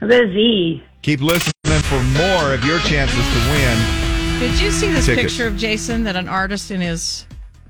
the 0.00 0.08
Z. 0.32 0.82
Keep 1.02 1.20
listening 1.20 1.52
for 1.82 2.02
more 2.18 2.54
of 2.54 2.64
your 2.64 2.78
chances 2.80 3.16
to 3.16 3.50
win. 3.50 4.38
Did 4.40 4.60
you 4.60 4.70
see 4.70 4.90
this 4.90 5.06
Tickets. 5.06 5.32
picture 5.32 5.46
of 5.46 5.56
Jason 5.56 6.04
that 6.04 6.16
an 6.16 6.28
artist 6.28 6.70
in 6.70 6.80
his 6.80 7.26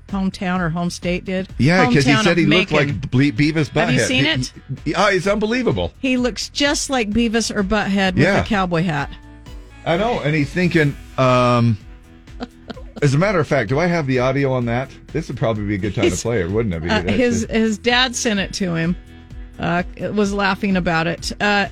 hometown 0.07 0.59
or 0.59 0.69
home 0.69 0.89
state 0.89 1.25
did? 1.25 1.49
Yeah, 1.57 1.87
because 1.87 2.05
he 2.05 2.15
said 2.17 2.37
he 2.37 2.45
looked 2.45 2.71
Macon. 2.71 2.87
like 3.01 3.11
Ble- 3.11 3.19
Beavis 3.31 3.69
Butthead. 3.69 3.75
Have 3.85 3.93
you 3.93 3.99
seen 4.01 4.25
He- 4.25 4.29
it? 4.31 4.53
he- 4.85 4.95
oh, 4.95 5.07
it's 5.07 5.27
unbelievable. 5.27 5.93
He 5.99 6.17
looks 6.17 6.49
just 6.49 6.89
like 6.89 7.09
Beavis 7.09 7.55
or 7.55 7.63
Butthead 7.63 8.13
with 8.15 8.23
Yeah. 8.23 8.41
a 8.41 8.45
cowboy 8.45 8.83
hat. 8.83 9.09
I 9.85 9.97
know, 9.97 10.19
and 10.21 10.35
he's 10.35 10.49
thinking. 10.49 10.95
um 11.17 11.77
As 13.01 13.13
a 13.13 13.17
matter 13.17 13.39
of 13.39 13.47
fact, 13.47 13.67
do 13.69 13.79
I 13.79 13.87
have 13.87 14.07
the 14.07 14.19
audio 14.19 14.53
on 14.53 14.65
that? 14.65 14.89
This 15.11 15.27
would 15.27 15.35
probably 15.37 15.65
be 15.65 15.75
a 15.75 15.77
good 15.77 15.93
time 15.95 16.09
to 16.09 16.15
play 16.15 16.41
it, 16.41 16.49
wouldn't 16.49 16.73
it? 16.85 16.89
Uh, 16.89 17.01
his 17.11 17.45
his 17.49 17.77
dad 17.77 18.15
sent 18.15 18.39
it 18.39 18.53
to 18.53 18.75
him. 18.75 18.95
Uh, 19.59 19.83
was 20.13 20.31
laughing 20.33 20.77
about 20.77 21.05
it. 21.07 21.31
Uh, 21.41 21.67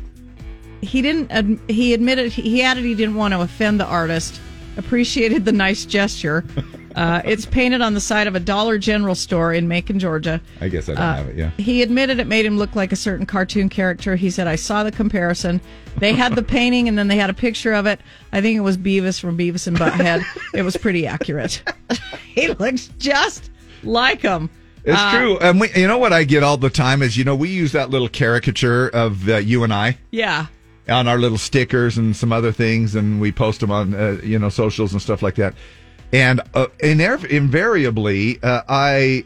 he 0.82 1.02
didn't. 1.02 1.60
He 1.70 1.94
admitted 1.94 2.32
he, 2.32 2.62
added 2.62 2.84
he 2.84 2.96
didn't 2.96 3.16
want 3.16 3.34
to 3.34 3.42
offend 3.42 3.80
the 3.80 3.86
artist. 3.86 4.40
Appreciated 4.78 5.46
the 5.46 5.52
nice 5.52 5.86
gesture. 5.86 6.44
Uh, 6.94 7.22
it's 7.24 7.46
painted 7.46 7.80
on 7.80 7.94
the 7.94 8.02
side 8.02 8.28
of 8.28 8.36
a 8.36 8.40
Dollar 8.42 8.78
General 8.78 9.16
store 9.16 9.54
in 9.54 9.66
Macon, 9.66 9.98
Georgia. 9.98 10.42
I 10.60 10.68
guess 10.68 10.90
I 10.90 10.94
don't 10.96 11.02
Uh, 11.02 11.16
have 11.16 11.28
it. 11.30 11.38
Yeah. 11.38 11.52
He 11.58 11.82
admitted 11.82 12.20
it 12.20 12.28
made 12.28 12.46
him 12.46 12.58
look 12.58 12.76
like 12.76 12.92
a 12.92 12.98
certain 12.98 13.26
cartoon 13.26 13.70
character. 13.70 14.18
He 14.18 14.30
said, 14.30 14.46
I 14.46 14.58
saw 14.58 14.84
the 14.84 14.92
comparison. 14.92 15.62
They 16.00 16.12
had 16.12 16.36
the 16.36 16.44
painting 16.58 16.90
and 16.90 16.98
then 16.98 17.08
they 17.08 17.16
had 17.16 17.30
a 17.30 17.34
picture 17.34 17.72
of 17.72 17.86
it. 17.86 18.02
I 18.34 18.42
think 18.42 18.58
it 18.58 18.60
was 18.60 18.78
Beavis 18.78 19.22
from 19.22 19.38
Beavis 19.38 19.68
and 19.68 19.78
Butthead. 19.78 20.26
it 20.54 20.64
was 20.64 20.76
pretty 20.76 21.08
accurate. 21.08 21.64
he 22.36 22.50
looks 22.56 22.90
just 23.00 23.52
like 23.84 24.22
him. 24.22 24.50
It's 24.84 25.00
Uh, 25.00 25.18
true. 25.18 25.38
And 25.38 25.62
we, 25.62 25.70
you 25.74 25.88
know 25.88 25.98
what 25.98 26.12
I 26.12 26.26
get 26.26 26.44
all 26.44 26.58
the 26.58 26.70
time 26.70 27.02
is, 27.02 27.16
you 27.16 27.24
know, 27.24 27.38
we 27.38 27.48
use 27.48 27.72
that 27.72 27.90
little 27.90 28.10
caricature 28.10 28.90
of 28.90 29.30
uh, 29.30 29.38
you 29.38 29.64
and 29.64 29.74
I 29.74 29.98
Yeah. 30.12 30.48
On 30.92 31.08
our 31.08 31.18
little 31.18 31.38
stickers 31.38 31.98
and 31.98 32.16
some 32.16 32.32
other 32.32 32.52
things, 32.52 32.94
and 32.96 33.20
we 33.20 33.32
post 33.32 33.62
them 33.62 33.72
on, 33.72 33.94
uh, 33.96 34.18
you 34.24 34.38
know, 34.38 34.50
socials 34.50 34.92
and 34.94 35.02
stuff 35.02 35.22
like 35.24 35.36
that. 35.36 35.54
And 36.14 36.42
uh, 36.54 36.68
inev- 36.80 37.26
invariably, 37.30 38.38
uh, 38.44 38.62
I 38.68 39.24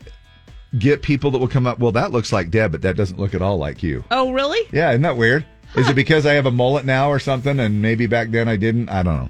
get 0.77 1.01
people 1.01 1.31
that 1.31 1.39
will 1.39 1.47
come 1.47 1.65
up, 1.67 1.79
well, 1.79 1.91
that 1.93 2.11
looks 2.11 2.31
like 2.31 2.51
Deb, 2.51 2.71
but 2.71 2.81
that 2.83 2.95
doesn't 2.95 3.19
look 3.19 3.33
at 3.33 3.41
all 3.41 3.57
like 3.57 3.81
you. 3.81 4.03
Oh, 4.11 4.31
really? 4.31 4.59
Yeah, 4.71 4.91
isn't 4.91 5.01
that 5.01 5.17
weird? 5.17 5.45
Is 5.75 5.89
it 5.89 5.95
because 5.95 6.25
I 6.25 6.33
have 6.33 6.45
a 6.45 6.51
mullet 6.51 6.85
now 6.85 7.09
or 7.09 7.19
something, 7.19 7.59
and 7.59 7.81
maybe 7.81 8.05
back 8.07 8.29
then 8.29 8.47
I 8.47 8.55
didn't? 8.55 8.89
I 8.89 9.03
don't 9.03 9.15
know. 9.17 9.29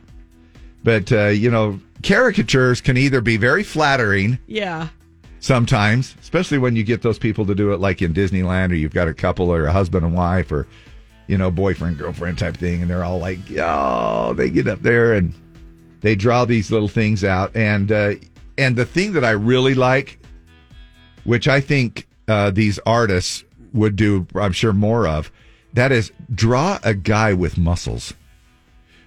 But, 0.83 1.11
uh, 1.11 1.27
you 1.27 1.49
know, 1.49 1.79
caricatures 2.03 2.81
can 2.81 2.97
either 2.97 3.21
be 3.21 3.37
very 3.37 3.63
flattering 3.63 4.37
Yeah. 4.47 4.89
sometimes, 5.39 6.15
especially 6.21 6.57
when 6.57 6.75
you 6.75 6.83
get 6.83 7.01
those 7.01 7.17
people 7.17 7.45
to 7.47 7.55
do 7.55 7.71
it 7.73 7.79
like 7.79 8.01
in 8.01 8.13
Disneyland 8.13 8.71
or 8.71 8.75
you've 8.75 8.93
got 8.93 9.07
a 9.07 9.13
couple 9.13 9.51
or 9.51 9.65
a 9.65 9.71
husband 9.71 10.05
and 10.05 10.13
wife 10.13 10.51
or, 10.51 10.67
you 11.27 11.37
know, 11.37 11.51
boyfriend, 11.51 11.97
girlfriend 11.97 12.37
type 12.37 12.57
thing. 12.57 12.81
And 12.81 12.89
they're 12.89 13.03
all 13.03 13.19
like, 13.19 13.39
oh, 13.57 14.33
they 14.33 14.49
get 14.49 14.67
up 14.67 14.81
there 14.81 15.13
and 15.13 15.33
they 16.01 16.15
draw 16.15 16.45
these 16.45 16.71
little 16.71 16.87
things 16.87 17.23
out. 17.23 17.55
And, 17.55 17.91
uh, 17.91 18.13
and 18.57 18.75
the 18.75 18.85
thing 18.85 19.13
that 19.13 19.25
I 19.25 19.31
really 19.31 19.73
like, 19.73 20.19
which 21.23 21.47
I 21.47 21.61
think, 21.61 22.07
uh, 22.27 22.51
these 22.51 22.79
artists 22.85 23.43
would 23.73 23.95
do, 23.95 24.27
I'm 24.35 24.51
sure 24.51 24.73
more 24.73 25.07
of, 25.07 25.31
that 25.73 25.91
is 25.91 26.11
draw 26.33 26.79
a 26.83 26.93
guy 26.93 27.33
with 27.33 27.57
muscles. 27.57 28.13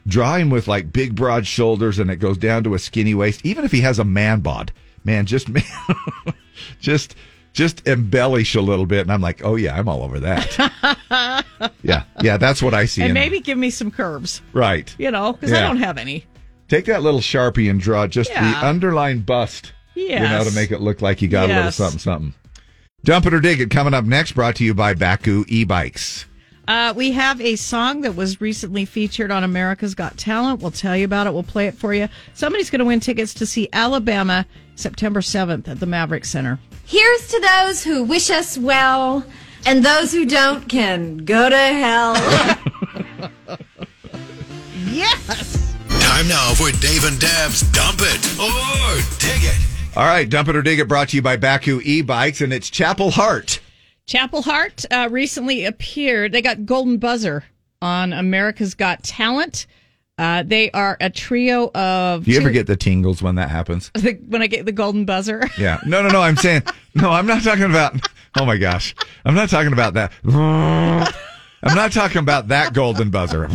Draw 0.06 0.36
him 0.36 0.50
with 0.50 0.68
like 0.68 0.92
big 0.92 1.14
broad 1.14 1.46
shoulders 1.46 1.98
and 1.98 2.10
it 2.10 2.16
goes 2.16 2.38
down 2.38 2.64
to 2.64 2.74
a 2.74 2.78
skinny 2.78 3.14
waist, 3.14 3.44
even 3.44 3.64
if 3.64 3.72
he 3.72 3.80
has 3.80 3.98
a 3.98 4.04
man 4.04 4.40
bod. 4.40 4.72
Man, 5.04 5.26
just 5.26 5.48
man, 5.48 5.62
just 6.80 7.14
just 7.59 7.88
embellish 7.88 8.54
a 8.54 8.61
little 8.61 8.86
bit 8.86 9.00
and 9.00 9.12
I'm 9.12 9.20
like, 9.20 9.44
"Oh 9.44 9.56
yeah, 9.56 9.76
I'm 9.76 9.88
all 9.88 10.04
over 10.04 10.20
that." 10.20 11.44
yeah. 11.82 12.04
Yeah, 12.22 12.36
that's 12.36 12.62
what 12.62 12.72
I 12.72 12.84
see. 12.84 13.02
and 13.02 13.12
maybe 13.12 13.40
give 13.40 13.59
me 13.59 13.70
some 13.70 13.90
curves, 13.90 14.40
right. 14.52 14.94
you 14.96 15.11
know, 15.11 15.32
because 15.32 15.52
I 15.52 15.61
don't 15.62 15.78
have 15.78 15.98
any. 15.98 16.24
Take 16.68 16.84
that 16.84 17.02
little 17.02 17.18
sharpie 17.18 17.68
and 17.68 17.80
draw 17.80 18.06
just 18.06 18.30
Yeah. 18.30 18.48
the 18.48 18.66
underlined 18.66 19.26
bust. 19.26 19.72
You 19.96 20.20
know, 20.20 20.44
to 20.44 20.52
make 20.52 20.70
it 20.70 20.80
look 20.80 21.02
like 21.02 21.20
you 21.20 21.26
got 21.26 21.50
a 21.50 21.54
little 21.54 21.72
something, 21.72 21.98
something. 21.98 22.34
Dump 23.02 23.26
it 23.26 23.34
or 23.34 23.40
dig 23.40 23.61
it 23.61 23.70
coming 23.70 23.92
up 23.94 24.04
next, 24.04 24.32
brought 24.32 24.54
to 24.56 24.64
you 24.64 24.72
by 24.72 24.94
Bakcou 24.94 25.44
e 25.48 25.64
bikes. 25.64 26.26
Uh, 26.68 26.92
we 26.94 27.11
have 27.11 27.40
a 27.40 27.56
song 27.56 28.02
that 28.02 28.14
was 28.14 28.40
recently 28.40 28.84
featured 28.84 29.32
on 29.32 29.42
America's 29.42 29.96
Got 29.96 30.16
Talent. 30.16 30.61
We'll 30.61 30.70
tell 30.70 30.96
you 30.96 31.06
about 31.06 31.26
it. 31.26 31.32
We'll 31.32 31.42
play 31.42 31.66
it 31.66 31.74
for 31.74 31.92
you. 31.92 32.09
Somebody's 32.34 32.70
going 32.70 32.80
to 32.80 32.84
win 32.84 33.00
tickets 33.00 33.34
to 33.34 33.46
see 33.46 33.68
Alabama 33.72 34.46
September 34.76 35.20
7th 35.20 35.66
at 35.66 35.80
the 35.80 35.86
Maverik 35.86 36.24
Center. 36.26 36.61
Here's 36.91 37.28
to 37.28 37.39
those 37.41 37.84
who 37.84 38.03
wish 38.03 38.30
us 38.30 38.57
well, 38.57 39.22
and 39.66 39.84
those 39.84 40.11
who 40.11 40.24
don't 40.24 40.66
can 40.70 41.18
go 41.18 41.51
to 41.51 41.55
hell. 41.55 42.14
yes! 44.86 45.74
Time 46.01 46.26
now 46.26 46.55
for 46.55 46.72
Dave 46.80 47.05
and 47.05 47.20
Deb's 47.20 47.61
Dump 47.72 47.99
It 48.01 48.41
or 48.41 49.03
Dig 49.18 49.45
It. 49.45 49.59
All 49.99 50.07
right, 50.07 50.26
Dump 50.26 50.49
it 50.49 50.57
or 50.57 50.62
dig 50.62 50.78
it 50.78 50.89
brought 50.89 51.11
to 51.11 51.16
you 51.16 51.22
by 51.22 51.36
Bakcou 51.36 51.82
e 51.82 52.01
bikes, 52.01 52.41
and 52.41 52.55
it's 52.55 52.70
Chapel 52.70 53.11
Hart. 53.11 53.61
Chapel 54.07 54.41
Hart 54.41 54.86
uh, 54.91 55.09
recently 55.11 55.66
appeared. 55.66 56.32
They 56.32 56.41
got 56.41 56.64
Golden 56.64 56.97
Buzzer 56.97 57.45
on 57.82 58.14
America's 58.14 58.72
Got 58.72 59.03
Talent. 59.03 59.66
Uh, 60.18 60.42
they 60.42 60.70
are 60.72 60.96
a 61.00 61.08
trio 61.08 61.70
of. 61.74 62.24
Do 62.24 62.32
you 62.32 62.40
ever 62.40 62.50
get 62.50 62.66
the 62.66 62.76
tingles 62.76 63.22
when 63.22 63.36
that 63.36 63.50
happens? 63.50 63.90
the, 63.94 64.14
when 64.26 64.42
I 64.42 64.48
get 64.48 64.66
the 64.66 64.72
Golden 64.72 65.04
Buzzer? 65.04 65.48
Yeah. 65.56 65.80
No, 65.86 66.02
no, 66.02 66.08
no. 66.08 66.20
I'm 66.20 66.36
saying, 66.36 66.62
no, 66.94 67.10
I'm 67.10 67.26
not 67.26 67.42
talking 67.42 67.64
about, 67.64 67.94
oh 68.38 68.44
my 68.44 68.56
gosh. 68.56 68.94
I'm 69.24 69.34
not 69.34 69.48
talking 69.48 69.72
about 69.72 69.94
that. 69.94 70.12
I'm 71.62 71.74
not 71.74 71.92
talking 71.92 72.18
about 72.18 72.48
that 72.48 72.72
golden 72.72 73.10
buzzer. 73.10 73.46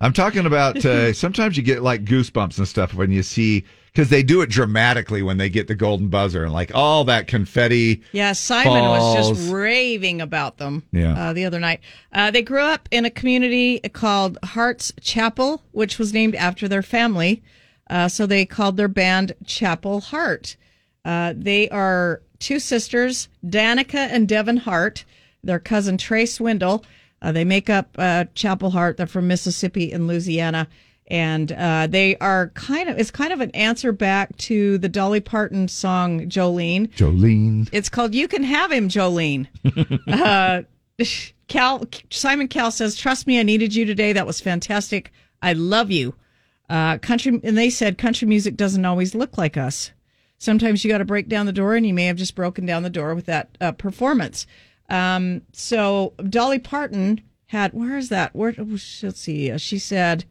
I'm 0.00 0.12
talking 0.12 0.46
about, 0.46 0.84
uh, 0.84 1.12
sometimes 1.12 1.56
you 1.56 1.62
get 1.62 1.82
like 1.82 2.04
goosebumps 2.04 2.58
and 2.58 2.68
stuff 2.68 2.94
when 2.94 3.10
you 3.10 3.22
see, 3.22 3.64
because 3.94 4.10
they 4.10 4.24
do 4.24 4.40
it 4.42 4.50
dramatically 4.50 5.22
when 5.22 5.36
they 5.36 5.48
get 5.48 5.68
the 5.68 5.74
golden 5.74 6.08
buzzer 6.08 6.42
and 6.42 6.52
like 6.52 6.74
all 6.74 7.04
that 7.04 7.28
confetti. 7.28 8.02
Yeah, 8.10 8.32
Simon 8.32 8.82
was 8.82 9.28
just 9.28 9.52
raving 9.52 10.20
about 10.20 10.58
them 10.58 10.82
Yeah. 10.90 11.12
uh, 11.28 11.32
the 11.32 11.44
other 11.44 11.60
night. 11.60 11.80
Uh, 12.12 12.32
they 12.32 12.42
grew 12.42 12.60
up 12.62 12.88
in 12.90 13.04
a 13.04 13.10
community 13.10 13.78
called 13.92 14.36
Hearts 14.42 14.92
Chapel, 15.00 15.62
which 15.70 15.98
was 15.98 16.12
named 16.12 16.34
after 16.34 16.66
their 16.66 16.82
family. 16.82 17.40
Uh, 17.88 18.08
so 18.08 18.26
they 18.26 18.44
called 18.44 18.76
their 18.76 18.88
band 18.88 19.32
Chapel 19.46 20.00
Hart. 20.00 20.56
Uh, 21.04 21.32
they 21.36 21.68
are 21.68 22.20
two 22.40 22.58
sisters, 22.58 23.28
Danica 23.46 23.94
and 24.10 24.26
Devynn 24.26 24.58
Hart. 24.58 25.04
Their 25.44 25.60
cousin 25.60 25.98
Trea 25.98 26.26
Swindle. 26.26 26.84
Uh, 27.22 27.30
they 27.30 27.44
make 27.44 27.70
up 27.70 27.94
uh, 27.96 28.24
Chapel 28.34 28.70
Hart. 28.70 28.96
They're 28.96 29.06
from 29.06 29.28
Mississippi 29.28 29.92
and 29.92 30.08
Louisiana. 30.08 30.66
And 31.08 31.52
uh, 31.52 31.86
they 31.86 32.16
are 32.16 32.48
kind 32.50 32.88
of, 32.88 32.98
it's 32.98 33.10
kind 33.10 33.32
of 33.32 33.40
an 33.40 33.50
answer 33.50 33.92
back 33.92 34.36
to 34.38 34.78
the 34.78 34.88
Dolly 34.88 35.20
Parton 35.20 35.68
song 35.68 36.28
Jolene. 36.30 36.90
Jolene. 36.92 37.68
It's 37.72 37.90
called 37.90 38.14
"You 38.14 38.26
Can 38.26 38.42
Have 38.42 38.72
Him, 38.72 38.88
Jolene." 38.88 39.46
uh, 40.08 40.62
Cowell 41.48 41.86
Simon 42.10 42.48
Cowell 42.48 42.70
says, 42.70 42.96
"Trust 42.96 43.26
me, 43.26 43.38
I 43.38 43.42
needed 43.42 43.74
you 43.74 43.84
today. 43.84 44.14
That 44.14 44.26
was 44.26 44.40
fantastic. 44.40 45.12
I 45.42 45.52
love 45.52 45.90
you." 45.90 46.14
Uh, 46.70 46.96
country, 46.98 47.38
and 47.44 47.58
they 47.58 47.68
said 47.68 47.98
country 47.98 48.26
music 48.26 48.56
doesn't 48.56 48.86
always 48.86 49.14
look 49.14 49.36
like 49.36 49.58
us. 49.58 49.90
Sometimes 50.38 50.84
you 50.84 50.90
got 50.90 50.98
to 50.98 51.04
break 51.04 51.28
down 51.28 51.46
the 51.46 51.52
door, 51.52 51.74
and 51.74 51.86
you 51.86 51.92
may 51.92 52.06
have 52.06 52.16
just 52.16 52.34
broken 52.34 52.64
down 52.64 52.82
the 52.82 52.90
door 52.90 53.14
with 53.14 53.26
that 53.26 53.56
uh, 53.60 53.72
performance. 53.72 54.46
Um, 54.88 55.42
so 55.52 56.14
Dolly 56.28 56.58
Parton 56.58 57.20
had 57.46 57.72
where 57.72 57.96
is 57.96 58.08
that? 58.08 58.34
Where 58.34 58.54
let's 58.58 59.20
see. 59.20 59.50
Uh, 59.50 59.58
she 59.58 59.78
said, 59.78 60.24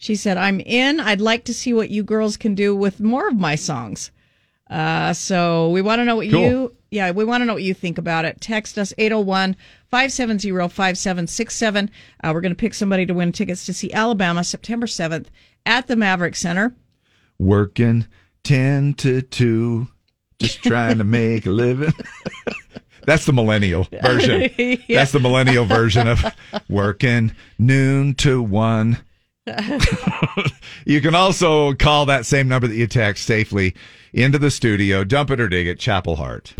she 0.00 0.16
said, 0.16 0.36
"I'm 0.36 0.58
in. 0.60 0.98
I'd 0.98 1.20
like 1.20 1.44
to 1.44 1.54
see 1.54 1.72
what 1.74 1.90
you 1.90 2.02
girls 2.02 2.36
can 2.36 2.54
do 2.56 2.74
with 2.74 2.98
more 3.00 3.28
of 3.28 3.36
my 3.38 3.54
songs." 3.54 4.10
Uh, 4.68 5.12
so 5.12 5.68
we 5.70 5.82
want 5.82 5.98
to 6.00 6.04
know 6.04 6.16
what 6.16 6.30
Cool. 6.30 6.40
you, 6.40 6.74
yeah, 6.90 7.10
we 7.10 7.24
want 7.24 7.40
to 7.42 7.44
know 7.44 7.54
what 7.54 7.62
you 7.64 7.74
think 7.74 7.98
about 7.98 8.24
it. 8.24 8.40
Text 8.40 8.78
us 8.78 8.92
801 8.98 9.56
570 9.90 10.50
5767. 10.68 11.90
Uh, 12.22 12.30
We're 12.32 12.40
going 12.40 12.52
to 12.52 12.56
pick 12.56 12.74
somebody 12.74 13.04
to 13.06 13.12
win 13.12 13.32
tickets 13.32 13.66
to 13.66 13.74
see 13.74 13.92
Alabama 13.92 14.42
September 14.44 14.86
7th 14.86 15.26
at 15.66 15.86
the 15.88 15.96
Maverik 15.96 16.36
Center. 16.36 16.74
Working 17.38 18.06
10 18.44 18.94
to 18.94 19.22
2, 19.22 19.88
just 20.38 20.62
trying 20.62 20.98
to 20.98 21.04
make 21.04 21.46
a 21.46 21.50
living. 21.50 21.92
That's 23.06 23.26
the 23.26 23.32
millennial 23.32 23.88
version. 24.02 24.50
Yeah. 24.58 24.76
That's 25.00 25.12
the 25.12 25.20
millennial 25.20 25.64
version 25.64 26.06
of 26.06 26.24
working 26.68 27.32
noon 27.58 28.14
to 28.16 28.40
1. 28.42 28.98
You 30.86 31.00
can 31.00 31.14
also 31.14 31.74
call 31.74 32.06
that 32.06 32.26
same 32.26 32.48
number 32.48 32.66
that 32.66 32.74
you 32.74 32.86
text 32.86 33.26
safely 33.26 33.74
into 34.12 34.38
the 34.38 34.50
studio. 34.50 35.04
Dump 35.04 35.30
it 35.30 35.40
or 35.40 35.48
dig 35.48 35.66
it, 35.66 35.78
Chapel 35.78 36.16
Hart. 36.16 36.54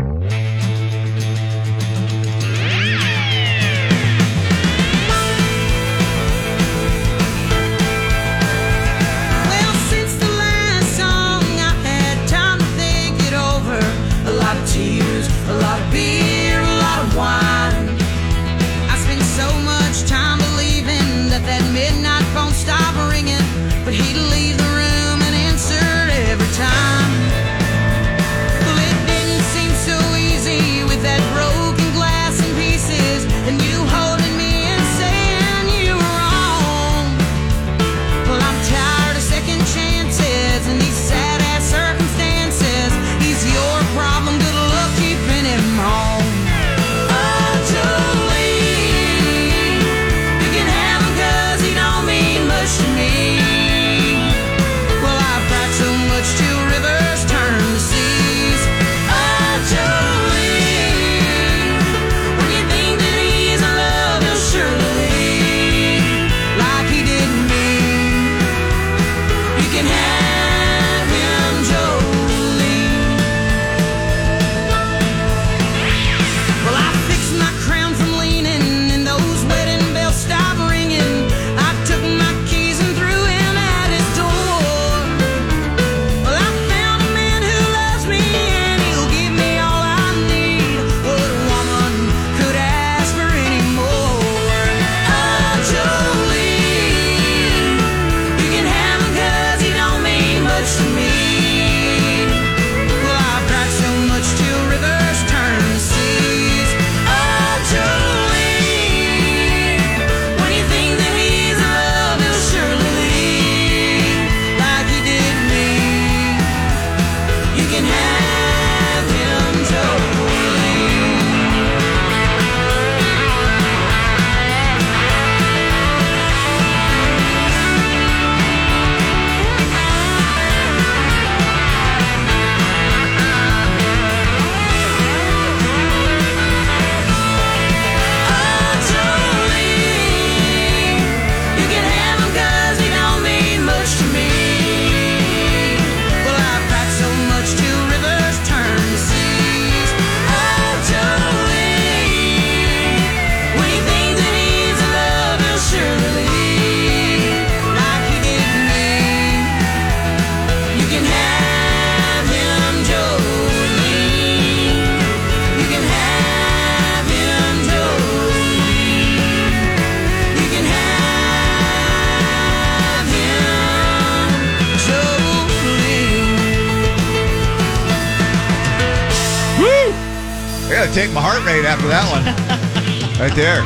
That 181.89 182.07
one. 182.11 182.23
right 183.19 183.35
there. 183.35 183.61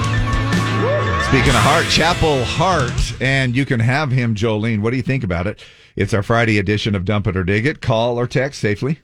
Speaking 1.25 1.49
of 1.49 1.61
heart, 1.61 1.85
Chapel 1.87 2.43
Hart, 2.45 3.21
and 3.21 3.55
you 3.55 3.65
can 3.65 3.79
have 3.79 4.11
him, 4.11 4.35
Jolene. 4.35 4.81
What 4.81 4.91
do 4.91 4.97
you 4.97 5.03
think 5.03 5.23
about 5.23 5.47
it? 5.47 5.63
It's 5.95 6.13
our 6.13 6.23
Friday 6.23 6.57
edition 6.57 6.95
of 6.95 7.05
Dump 7.05 7.27
It 7.27 7.35
or 7.35 7.43
Dig 7.43 7.65
It. 7.65 7.81
Call 7.81 8.17
or 8.19 8.27
text 8.27 8.61
safely. 8.61 8.99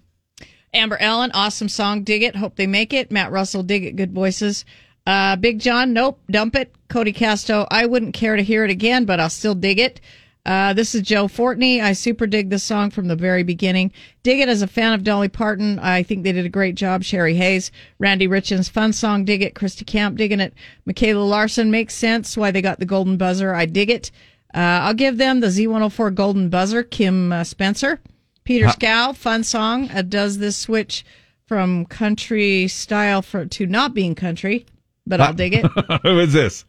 Amber 0.74 0.97
Ellen, 0.97 1.32
awesome 1.34 1.68
song. 1.68 2.03
Dig 2.03 2.24
it. 2.24 2.36
Hope 2.36 2.55
they 2.55 2.68
make 2.68 2.93
it. 2.93 3.12
Matt 3.12 3.32
Russell, 3.32 3.64
dig 3.64 3.84
it. 3.84 3.95
Good 3.95 4.14
voices. 4.14 4.64
Uh, 5.05 5.36
Big 5.36 5.59
John, 5.59 5.93
nope. 5.93 6.22
Dump 6.30 6.55
it. 6.55 6.74
Cody 6.89 7.12
Casto, 7.12 7.68
I 7.72 7.86
wouldn't 7.86 8.14
care 8.14 8.36
to 8.36 8.43
hear 8.43 8.64
it 8.64 8.72
again, 8.72 9.05
but 9.05 9.20
I'll 9.20 9.30
still 9.30 9.55
dig 9.55 9.80
it. 9.80 9.99
Uh, 10.45 10.73
this 10.73 10.95
is 10.95 11.03
Joe 11.03 11.27
Fortney. 11.27 11.81
I 11.81 11.93
super 11.93 12.25
dig 12.25 12.49
this 12.49 12.63
song 12.63 12.89
from 12.89 13.07
the 13.07 13.15
very 13.15 13.43
beginning. 13.43 13.91
Dig 14.23 14.39
it 14.39 14.49
as 14.49 14.61
a 14.61 14.67
fan 14.67 14.93
of 14.93 15.03
Dolly 15.03 15.29
Parton. 15.29 15.77
I 15.79 16.01
think 16.01 16.23
they 16.23 16.31
did 16.31 16.45
a 16.45 16.49
great 16.49 16.75
job. 16.75 17.03
Sherry 17.03 17.35
Hayes, 17.35 17.71
Randy 17.99 18.27
Richens, 18.27 18.69
fun 18.69 18.91
song. 18.91 19.23
Dig 19.23 19.43
it. 19.43 19.53
Christy 19.53 19.85
Camp, 19.85 20.17
digging 20.17 20.39
it. 20.39 20.53
Michaela 20.85 21.23
Larson 21.23 21.69
makes 21.69 21.93
sense 21.93 22.35
why 22.35 22.49
they 22.49 22.61
got 22.61 22.79
the 22.79 22.85
golden 22.85 23.17
buzzer. 23.17 23.53
I 23.53 23.65
dig 23.65 23.91
it. 23.91 24.09
Uh, 24.53 24.81
I'll 24.83 24.95
give 24.95 25.17
them 25.17 25.39
the 25.39 25.47
Z104 25.47 26.13
golden 26.15 26.49
buzzer. 26.49 26.83
Kim 26.83 27.31
uh, 27.31 27.43
Spencer, 27.43 28.01
Peter 28.43 28.65
Huh. 28.65 28.73
Scow, 28.73 29.13
fun 29.13 29.43
song. 29.43 29.89
Uh, 29.91 30.01
does 30.01 30.39
this 30.39 30.57
switch 30.57 31.05
from 31.45 31.85
country 31.85 32.67
style 32.67 33.21
for, 33.21 33.45
to 33.45 33.67
not 33.67 33.93
being 33.93 34.15
country, 34.15 34.65
but 35.05 35.21
I'll 35.21 35.33
dig 35.33 35.53
it. 35.53 35.65
Who 36.03 36.19
is 36.19 36.33
this? 36.33 36.65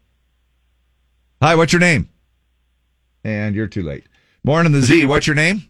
Hi, 1.40 1.54
what's 1.54 1.72
your 1.72 1.80
name? 1.80 2.08
And 3.24 3.54
you're 3.54 3.66
too 3.68 3.82
late. 3.82 4.04
Morning, 4.44 4.72
the 4.72 4.80
Z. 4.80 5.06
What's 5.06 5.26
your 5.26 5.36
name? 5.36 5.62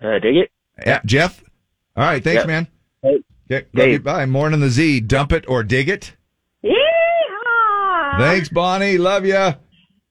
Uh, 0.00 0.18
dig 0.20 0.36
it. 0.36 0.50
Yeah, 0.84 1.00
Jeff. 1.04 1.42
All 1.96 2.04
right, 2.04 2.22
thanks, 2.22 2.42
Yeah. 2.42 2.46
man. 2.46 2.68
Hey. 3.02 3.22
Okay, 3.50 3.66
love 3.74 3.88
you. 3.88 4.00
Bye. 4.00 4.26
Morning, 4.26 4.60
the 4.60 4.68
Z. 4.68 5.00
Dump 5.00 5.32
it 5.32 5.44
or 5.48 5.62
dig 5.62 5.88
it. 5.88 6.14
Yeehaw! 6.64 8.18
Thanks, 8.18 8.48
Bonnie. 8.48 8.98
Love 8.98 9.24
you. 9.24 9.54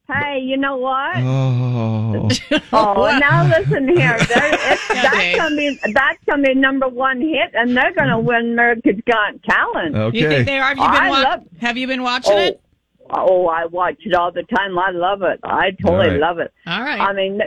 Hey, 0.08 0.40
you 0.44 0.58
know 0.58 0.78
what? 0.78 1.18
Oh. 1.18 2.30
Oh, 2.72 3.18
now 3.20 3.48
listen 3.48 3.88
here. 3.88 4.18
That's 4.20 5.36
gonna 5.36 5.56
be 5.56 5.80
that's 5.94 6.24
gonna 6.30 6.44
be 6.44 6.54
number 6.54 6.88
one 6.88 7.20
hit, 7.22 7.52
and 7.54 7.76
they're 7.76 7.94
gonna 7.94 8.20
win 8.20 8.52
America's 8.54 9.00
Got 9.08 9.42
Talent. 9.44 9.96
Okay, 9.96 10.20
You 10.20 10.28
think 10.30 10.46
they 10.46 10.60
are? 10.60 10.76
Have 10.76 10.78
you 10.78 11.00
been, 11.00 11.10
wa- 11.10 11.22
love, 11.22 11.40
have 11.60 11.78
you 11.78 11.88
been 11.88 12.04
watching 12.04 12.34
oh, 12.34 12.40
it? 12.40 12.62
Oh, 13.10 13.48
I 13.48 13.66
watch 13.66 13.98
it 14.02 14.14
all 14.16 14.32
the 14.32 14.44
time. 14.44 14.78
I 14.80 14.92
love 14.92 15.22
it. 15.22 15.40
I 15.44 15.72
totally 15.72 16.10
right. 16.10 16.20
love 16.20 16.40
it. 16.40 16.52
All 16.66 16.82
right. 16.82 17.00
I 17.00 17.14
mean, 17.14 17.40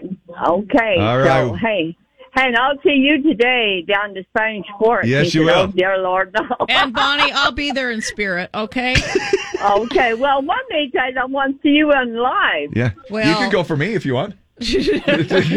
okay. 0.49 0.97
All 0.99 1.25
So 1.25 1.51
right. 1.53 1.59
hey, 1.61 1.97
hey, 2.35 2.47
and 2.47 2.57
I'll 2.57 2.79
see 2.83 2.91
you 2.95 3.23
today 3.23 3.83
down 3.87 4.15
to 4.15 4.23
Spanish 4.31 4.67
Fort. 4.79 5.07
Yes, 5.07 5.33
He 5.33 5.41
you 5.41 5.47
will. 5.47 5.55
Oh, 5.55 5.67
dear 5.67 5.99
Lord, 5.99 6.33
no. 6.35 6.47
And 6.69 6.93
Bonnie, 6.93 7.33
I'll 7.33 7.53
be 7.53 7.73
there 7.73 7.91
in 7.91 8.01
spirit, 8.03 8.51
okay? 8.55 8.95
okay. 9.63 10.15
Well, 10.15 10.43
one 10.43 10.59
day, 10.71 10.89
guys, 10.93 11.15
I 11.21 11.25
want 11.25 11.57
to 11.57 11.63
see 11.63 11.71
you 11.75 11.91
on 11.91 12.15
live. 12.17 12.77
Yeah. 12.77 12.93
Well, 13.11 13.29
you 13.29 13.35
can 13.37 13.51
go 13.51 13.65
for 13.65 13.77
me 13.77 13.95
if 13.95 14.07
you 14.07 14.15
want. 14.15 14.35
Bonnie, 15.19 15.53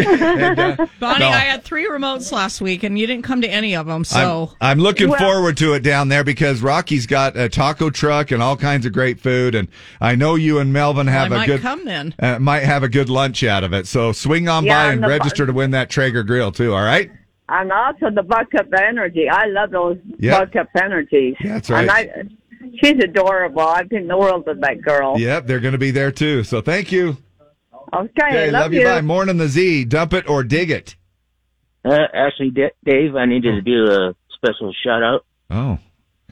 uh, 1.01 1.17
no. 1.19 1.27
I 1.29 1.39
had 1.45 1.63
three 1.63 1.87
remotes 1.87 2.31
last 2.31 2.61
week, 2.61 2.83
and 2.83 2.97
you 2.99 3.07
didn't 3.07 3.23
come 3.23 3.41
to 3.41 3.47
any 3.47 3.75
of 3.75 3.87
them. 3.87 4.03
So 4.03 4.51
I'm, 4.61 4.71
I'm 4.71 4.79
looking 4.79 5.09
Well- 5.09 5.19
forward 5.19 5.57
to 5.57 5.73
it 5.73 5.81
down 5.83 6.09
there 6.09 6.23
because 6.23 6.61
Rocky's 6.61 7.05
got 7.07 7.35
a 7.37 7.49
taco 7.49 7.89
truck 7.89 8.31
and 8.31 8.41
all 8.43 8.55
kinds 8.55 8.85
of 8.85 8.93
great 8.93 9.19
food, 9.19 9.55
and 9.55 9.67
I 9.99 10.15
know 10.15 10.35
you 10.35 10.59
and 10.59 10.71
Melvin 10.71 11.07
I 11.09 11.11
have 11.11 11.31
a 11.31 11.45
good 11.45 11.61
come 11.61 11.85
then. 11.85 12.13
uh, 12.19 12.39
might 12.39 12.63
have 12.63 12.83
a 12.83 12.89
good 12.89 13.09
lunch 13.09 13.43
out 13.43 13.63
of 13.63 13.73
it. 13.73 13.87
So 13.87 14.11
swing 14.11 14.47
on 14.47 14.65
Yeah, 14.65 14.75
by 14.77 14.83
and 14.85 14.93
and 14.95 15.03
the- 15.03 15.07
register 15.07 15.45
to 15.45 15.53
win 15.53 15.71
that 15.71 15.89
Traeger 15.89 16.23
grill 16.23 16.51
too. 16.51 16.73
All 16.73 16.83
right. 16.83 17.09
And 17.49 17.71
also 17.71 18.09
the 18.09 18.23
buck 18.23 18.53
up 18.57 18.67
Energy. 18.73 19.27
I 19.29 19.47
love 19.47 19.71
those 19.71 19.97
Buck 20.19 20.55
up 20.55 20.69
Energies. 20.81 21.35
Yeah, 21.43 21.53
that's 21.55 21.69
right. 21.69 21.81
And 21.81 21.91
I, 21.91 22.23
she's 22.81 23.03
adorable. 23.03 23.61
I 23.61 23.83
think 23.83 24.07
the 24.07 24.17
world 24.17 24.47
of 24.47 24.61
that 24.61 24.81
girl. 24.81 25.19
Yep, 25.19 25.47
they're 25.47 25.59
going 25.59 25.73
to 25.73 25.77
be 25.77 25.91
there 25.91 26.11
too. 26.13 26.43
So 26.45 26.61
thank 26.61 26.93
you. 26.93 27.17
Okay, 27.93 28.09
Okay, 28.29 28.51
love, 28.51 28.73
you. 28.73 28.83
Bye. 28.83 29.01
Morning, 29.01 29.37
the 29.37 29.47
Z. 29.47 29.85
Dump 29.85 30.13
it 30.13 30.29
or 30.29 30.43
dig 30.43 30.71
it. 30.71 30.95
Uh, 31.83 31.97
actually, 32.13 32.51
D- 32.51 32.69
Dave, 32.85 33.15
I 33.15 33.25
needed 33.25 33.51
to 33.55 33.61
do 33.61 33.85
a 33.91 34.15
special 34.35 34.73
shout 34.83 35.03
out. 35.03 35.25
Oh, 35.49 35.79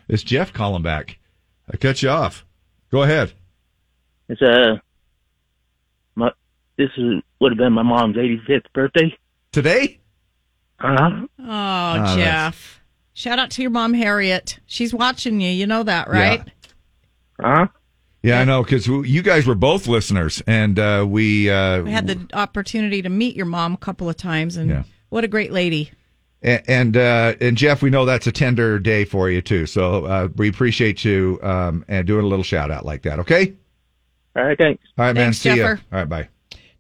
it's 0.08 0.24
Jeff 0.24 0.54
calling 0.54 0.84
back. 0.84 1.18
I 1.72 1.78
cut 1.78 2.02
you 2.02 2.10
off. 2.10 2.46
Go 2.92 3.04
ahead. 3.04 3.34
It's 4.30 4.42
uh, 4.42 4.78
my 6.16 6.32
this 6.78 6.90
is 6.98 7.22
would 7.40 7.52
have 7.52 7.58
been 7.58 7.74
my 7.74 7.84
mom's 7.84 8.16
85th 8.16 8.72
birthday. 8.74 9.16
Today? 9.52 10.00
Uh 10.80 10.96
huh. 10.98 11.26
Oh, 11.40 11.94
that's- 11.94 12.16
Jeff. 12.16 12.76
Shout 13.14 13.38
out 13.38 13.50
to 13.52 13.62
your 13.62 13.72
mom, 13.72 13.94
Harriet. 13.96 14.60
She's 14.66 14.94
watching 14.94 15.42
you. 15.42 15.50
You 15.50 15.68
know 15.68 15.84
that, 15.84 16.08
right? 16.08 16.42
Yeah. 17.42 17.56
Huh? 17.58 17.68
Yeah, 18.22 18.40
I 18.42 18.44
know 18.44 18.64
because 18.64 18.86
you 18.88 19.22
guys 19.22 19.46
were 19.48 19.56
both 19.56 19.88
listeners, 19.88 20.44
and 20.46 20.78
uh, 20.78 21.06
we 21.08 21.50
uh, 21.50 21.86
I 21.86 21.90
had 21.90 22.08
the 22.08 22.20
opportunity 22.34 23.02
to 23.02 23.10
meet 23.10 23.36
your 23.36 23.46
mom 23.46 23.74
a 23.74 23.78
couple 23.78 24.10
of 24.10 24.18
times, 24.18 24.58
and 24.58 24.70
Yeah. 24.70 24.84
what 25.10 25.24
a 25.24 25.28
great 25.30 25.54
lady. 25.54 25.92
A- 26.44 26.70
And 26.70 26.98
uh, 26.98 27.36
and 27.40 27.56
Jeff, 27.58 27.82
we 27.82 27.90
know 27.90 28.04
that's 28.06 28.28
a 28.28 28.32
tender 28.34 28.78
day 28.78 29.06
for 29.06 29.30
you 29.30 29.42
too. 29.42 29.66
So 29.66 30.06
uh, 30.06 30.28
we 30.36 30.50
appreciate 30.50 31.06
you 31.06 31.40
um, 31.44 31.86
and 31.88 32.06
doing 32.06 32.26
a 32.26 32.28
little 32.28 32.44
shout 32.44 32.72
out 32.72 32.86
like 32.86 33.04
that. 33.04 33.20
Okay. 33.20 33.54
All 34.36 34.44
right. 34.44 34.58
Thanks. 34.58 34.84
All 34.98 35.06
right, 35.06 35.14
man. 35.16 35.26
Thanks, 35.28 35.38
See 35.40 35.50
ya. 35.50 35.56
Jeffer. 35.56 35.82
All 35.94 36.00
right. 36.00 36.10
Bye. 36.10 36.30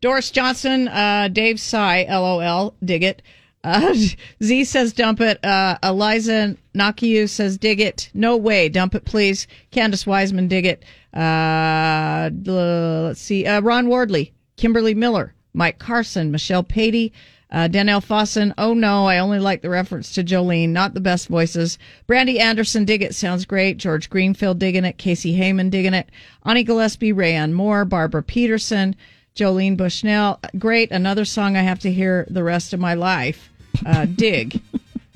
Doris 0.01 0.31
Johnson, 0.31 0.87
uh, 0.89 1.27
Dave 1.29 1.59
Sy, 1.59 2.05
LOL, 2.09 2.73
dig 2.83 3.03
it. 3.03 3.21
Uh, 3.63 3.93
Z 4.43 4.63
says 4.65 4.93
dump 4.93 5.21
it. 5.21 5.43
Uh, 5.43 5.77
Eliza 5.83 6.55
Nakiu 6.75 7.27
says 7.27 7.57
dig 7.57 7.79
it. 7.79 8.09
No 8.13 8.37
way, 8.37 8.69
dump 8.69 8.95
it, 8.95 9.05
please. 9.05 9.47
Candace 9.71 10.05
Wiseman, 10.05 10.47
dig 10.47 10.65
it. 10.65 10.83
Uh, 11.13 12.29
let's 12.45 13.21
see. 13.21 13.45
Uh, 13.45 13.61
Ron 13.61 13.87
Wardley, 13.87 14.33
Kimberly 14.57 14.93
Miller, 14.93 15.33
Mike 15.53 15.79
Carson, 15.79 16.31
Michelle 16.31 16.63
Patey, 16.63 17.11
uh, 17.51 17.67
Danielle 17.67 18.01
Fossen. 18.01 18.53
Oh 18.57 18.73
no, 18.73 19.07
I 19.07 19.17
only 19.17 19.39
like 19.39 19.61
the 19.61 19.69
reference 19.69 20.13
to 20.13 20.23
Jolene, 20.23 20.69
not 20.69 20.93
the 20.93 20.99
best 21.01 21.27
voices. 21.27 21.77
Brandy 22.05 22.39
Anderson, 22.39 22.85
dig 22.85 23.01
it. 23.01 23.15
Sounds 23.15 23.45
great. 23.45 23.77
George 23.77 24.09
Greenfield, 24.09 24.59
digging 24.59 24.85
it. 24.85 24.97
Casey 24.97 25.37
Heyman, 25.37 25.71
digging 25.71 25.95
it. 25.95 26.09
Ani 26.45 26.63
Gillespie, 26.63 27.13
Rayanne 27.13 27.53
Moore, 27.53 27.85
Barbara 27.85 28.23
Peterson. 28.23 28.95
Jolene 29.35 29.77
Bushnell. 29.77 30.39
Great. 30.57 30.91
Another 30.91 31.23
song 31.23 31.55
I 31.55 31.61
have 31.61 31.79
to 31.79 31.91
hear 31.91 32.27
the 32.29 32.43
rest 32.43 32.73
of 32.73 32.79
my 32.79 32.93
life. 32.93 33.48
Uh, 33.85 34.05
dig. 34.05 34.61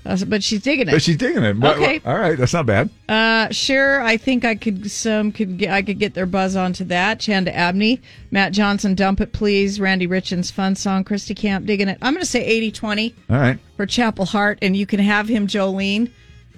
Uh, 0.05 0.17
but 0.27 0.43
she's 0.43 0.61
digging 0.61 0.89
it. 0.89 0.91
But 0.91 1.01
she's 1.01 1.15
digging 1.15 1.43
it. 1.43 1.63
Okay. 1.63 2.01
all 2.05 2.17
right. 2.17 2.38
That's 2.38 2.51
not 2.53 2.65
bad. 2.65 2.89
Uh, 3.07 3.49
sure. 3.51 4.01
I 4.01 4.17
think 4.17 4.43
I 4.43 4.55
could 4.55 4.91
some 4.91 5.31
could 5.31 5.57
get 5.57 5.71
I 5.71 5.81
could 5.81 5.97
get 5.97 6.13
their 6.13 6.25
buzz 6.25 6.55
onto 6.57 6.84
that. 6.85 7.21
Chanda 7.21 7.55
Abney, 7.55 8.01
Matt 8.30 8.51
Johnson, 8.51 8.95
dump 8.95 9.21
it 9.21 9.31
please. 9.31 9.80
Randy 9.80 10.07
Richens, 10.07 10.51
fun 10.51 10.75
song. 10.75 11.05
Christy 11.05 11.34
Camp, 11.34 11.65
digging 11.65 11.88
it. 11.88 11.97
I'm 12.01 12.13
going 12.13 12.21
to 12.21 12.30
say 12.30 12.69
80-20 12.71 13.13
All 13.30 13.38
right. 13.38 13.59
for 13.77 13.85
Chapel 13.85 14.25
Hart, 14.25 14.59
and 14.61 14.75
you 14.75 14.85
can 14.85 14.99
have 14.99 15.30
him, 15.30 15.47
Jolene. 15.47 16.11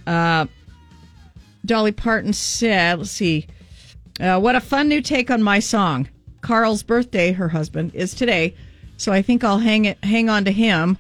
Uh, 0.08 0.48
Dolly 1.66 1.92
Parton 1.92 2.34
said, 2.34 3.00
let's 3.00 3.12
see, 3.12 3.48
uh, 4.20 4.40
what 4.40 4.56
a 4.56 4.62
fun 4.62 4.88
new 4.88 5.02
take 5.02 5.32
on 5.32 5.42
my 5.42 5.60
song. 5.60 6.08
Carl's 6.42 6.84
birthday, 6.84 7.32
her 7.32 7.50
husband, 7.50 7.94
is 7.96 8.14
today, 8.14 8.56
so 8.98 9.12
I 9.12 9.22
think 9.22 9.44
I'll 9.44 9.58
hang 9.60 9.86
it, 9.86 10.04
hang 10.04 10.30
on 10.30 10.46
to 10.46 10.52
him. 10.52 10.98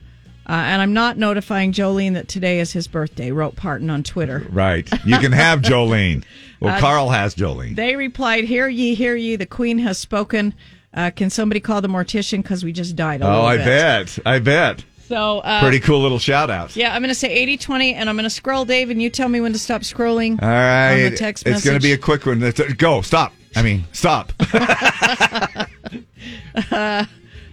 Uh, 0.47 0.51
and 0.53 0.81
I'm 0.81 0.93
not 0.93 1.17
notifying 1.17 1.72
Jolene 1.72 2.13
that 2.13 2.27
today 2.27 2.59
is 2.59 2.72
his 2.72 2.88
birthday. 2.88 3.31
Wrote 3.31 3.55
Parton 3.55 3.89
on 3.89 4.03
Twitter. 4.03 4.45
Right. 4.49 4.88
You 5.05 5.17
can 5.17 5.31
have 5.31 5.61
Jolene. 5.63 6.23
Well, 6.59 6.76
Uh, 6.76 6.80
Carl 6.80 7.09
has 7.09 7.34
Jolene. 7.35 7.76
They 7.76 7.95
replied, 7.95 8.43
"Hear 8.45 8.67
ye, 8.67 8.93
hear 8.95 9.15
ye. 9.15 9.35
The 9.35 9.45
Queen 9.47 9.80
has 9.80 9.97
spoken. 9.97 10.53
Uh, 10.93 11.09
can 11.11 11.30
somebody 11.30 11.59
call 11.59 11.81
the 11.81 11.88
mortician 11.89 12.41
because 12.43 12.63
we 12.63 12.72
just 12.72 12.95
died 12.95 13.22
Oh, 13.23 13.41
I 13.43 13.57
bit." 13.57 13.65
bet. 13.65 14.19
I 14.26 14.39
bet. 14.39 14.85
So 15.07 15.39
uh, 15.39 15.61
Pretty 15.61 15.80
cool 15.81 16.01
little 16.01 16.17
shout 16.19 16.49
out. 16.49 16.76
Yeah, 16.76 16.93
I'm 16.95 17.01
going 17.03 17.09
to 17.09 17.15
say 17.15 17.45
80-20, 17.57 17.93
and 17.93 18.09
I'm 18.09 18.15
going 18.15 18.23
to 18.23 18.30
scroll, 18.30 18.65
Dave, 18.65 18.89
and 18.89 18.99
you 18.99 19.11
tell 19.11 19.30
me 19.30 19.39
when 19.39 19.53
to 19.53 19.59
stop 19.59 19.81
scrolling. 19.81 20.41
All 20.41 20.47
right. 20.49 21.03
On 21.05 21.11
the 21.11 21.15
text 21.17 21.45
it's 21.45 21.63
going 21.63 21.77
to 21.77 21.84
be 21.84 21.91
a 21.91 21.97
quick 21.97 22.26
one. 22.26 22.41
It's- 22.41 22.73
Go. 22.73 23.01
Stop. 23.03 23.31
I 23.55 23.61
mean, 23.61 23.84
stop. 23.91 24.34
uh, 26.72 27.05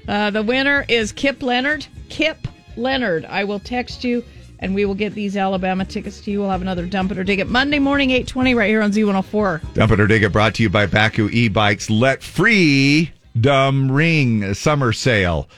uh, 0.09 0.31
the 0.31 0.43
winner 0.43 0.85
is 0.89 1.13
Kip 1.13 1.43
Leonard. 1.43 1.87
Kip 2.09 2.49
Leonard. 2.77 3.25
I 3.27 3.45
will 3.45 3.59
text 3.59 4.05
you, 4.05 4.25
and 4.59 4.75
we 4.75 4.85
will 4.85 4.95
get 4.95 5.15
these 5.15 5.37
Alabama 5.37 5.85
tickets 5.85 6.21
to 6.23 6.31
you. 6.31 6.41
We'll 6.41 6.51
have 6.51 6.63
another 6.63 6.87
dump 6.87 7.13
it 7.13 7.19
or 7.19 7.25
dig 7.25 7.41
it 7.41 7.49
Monday 7.49 7.79
morning, 7.79 8.11
8:20, 8.11 8.55
right 8.55 8.69
here 8.69 8.83
on 8.83 8.93
Z104. 8.93 9.75
Dump 9.75 9.93
it 9.93 10.01
or 10.01 10.07
dig 10.07 10.23
it 10.23 10.33
brought 10.33 10.55
to 10.55 10.63
you 10.63 10.71
by 10.71 10.87
Bakcou 10.87 11.31
e-bikes. 11.33 11.91
Let 11.91 12.23
free 12.23 13.13
dumb 13.41 13.91
ring 13.91 14.55
summer 14.55 14.93
sale. 14.93 15.49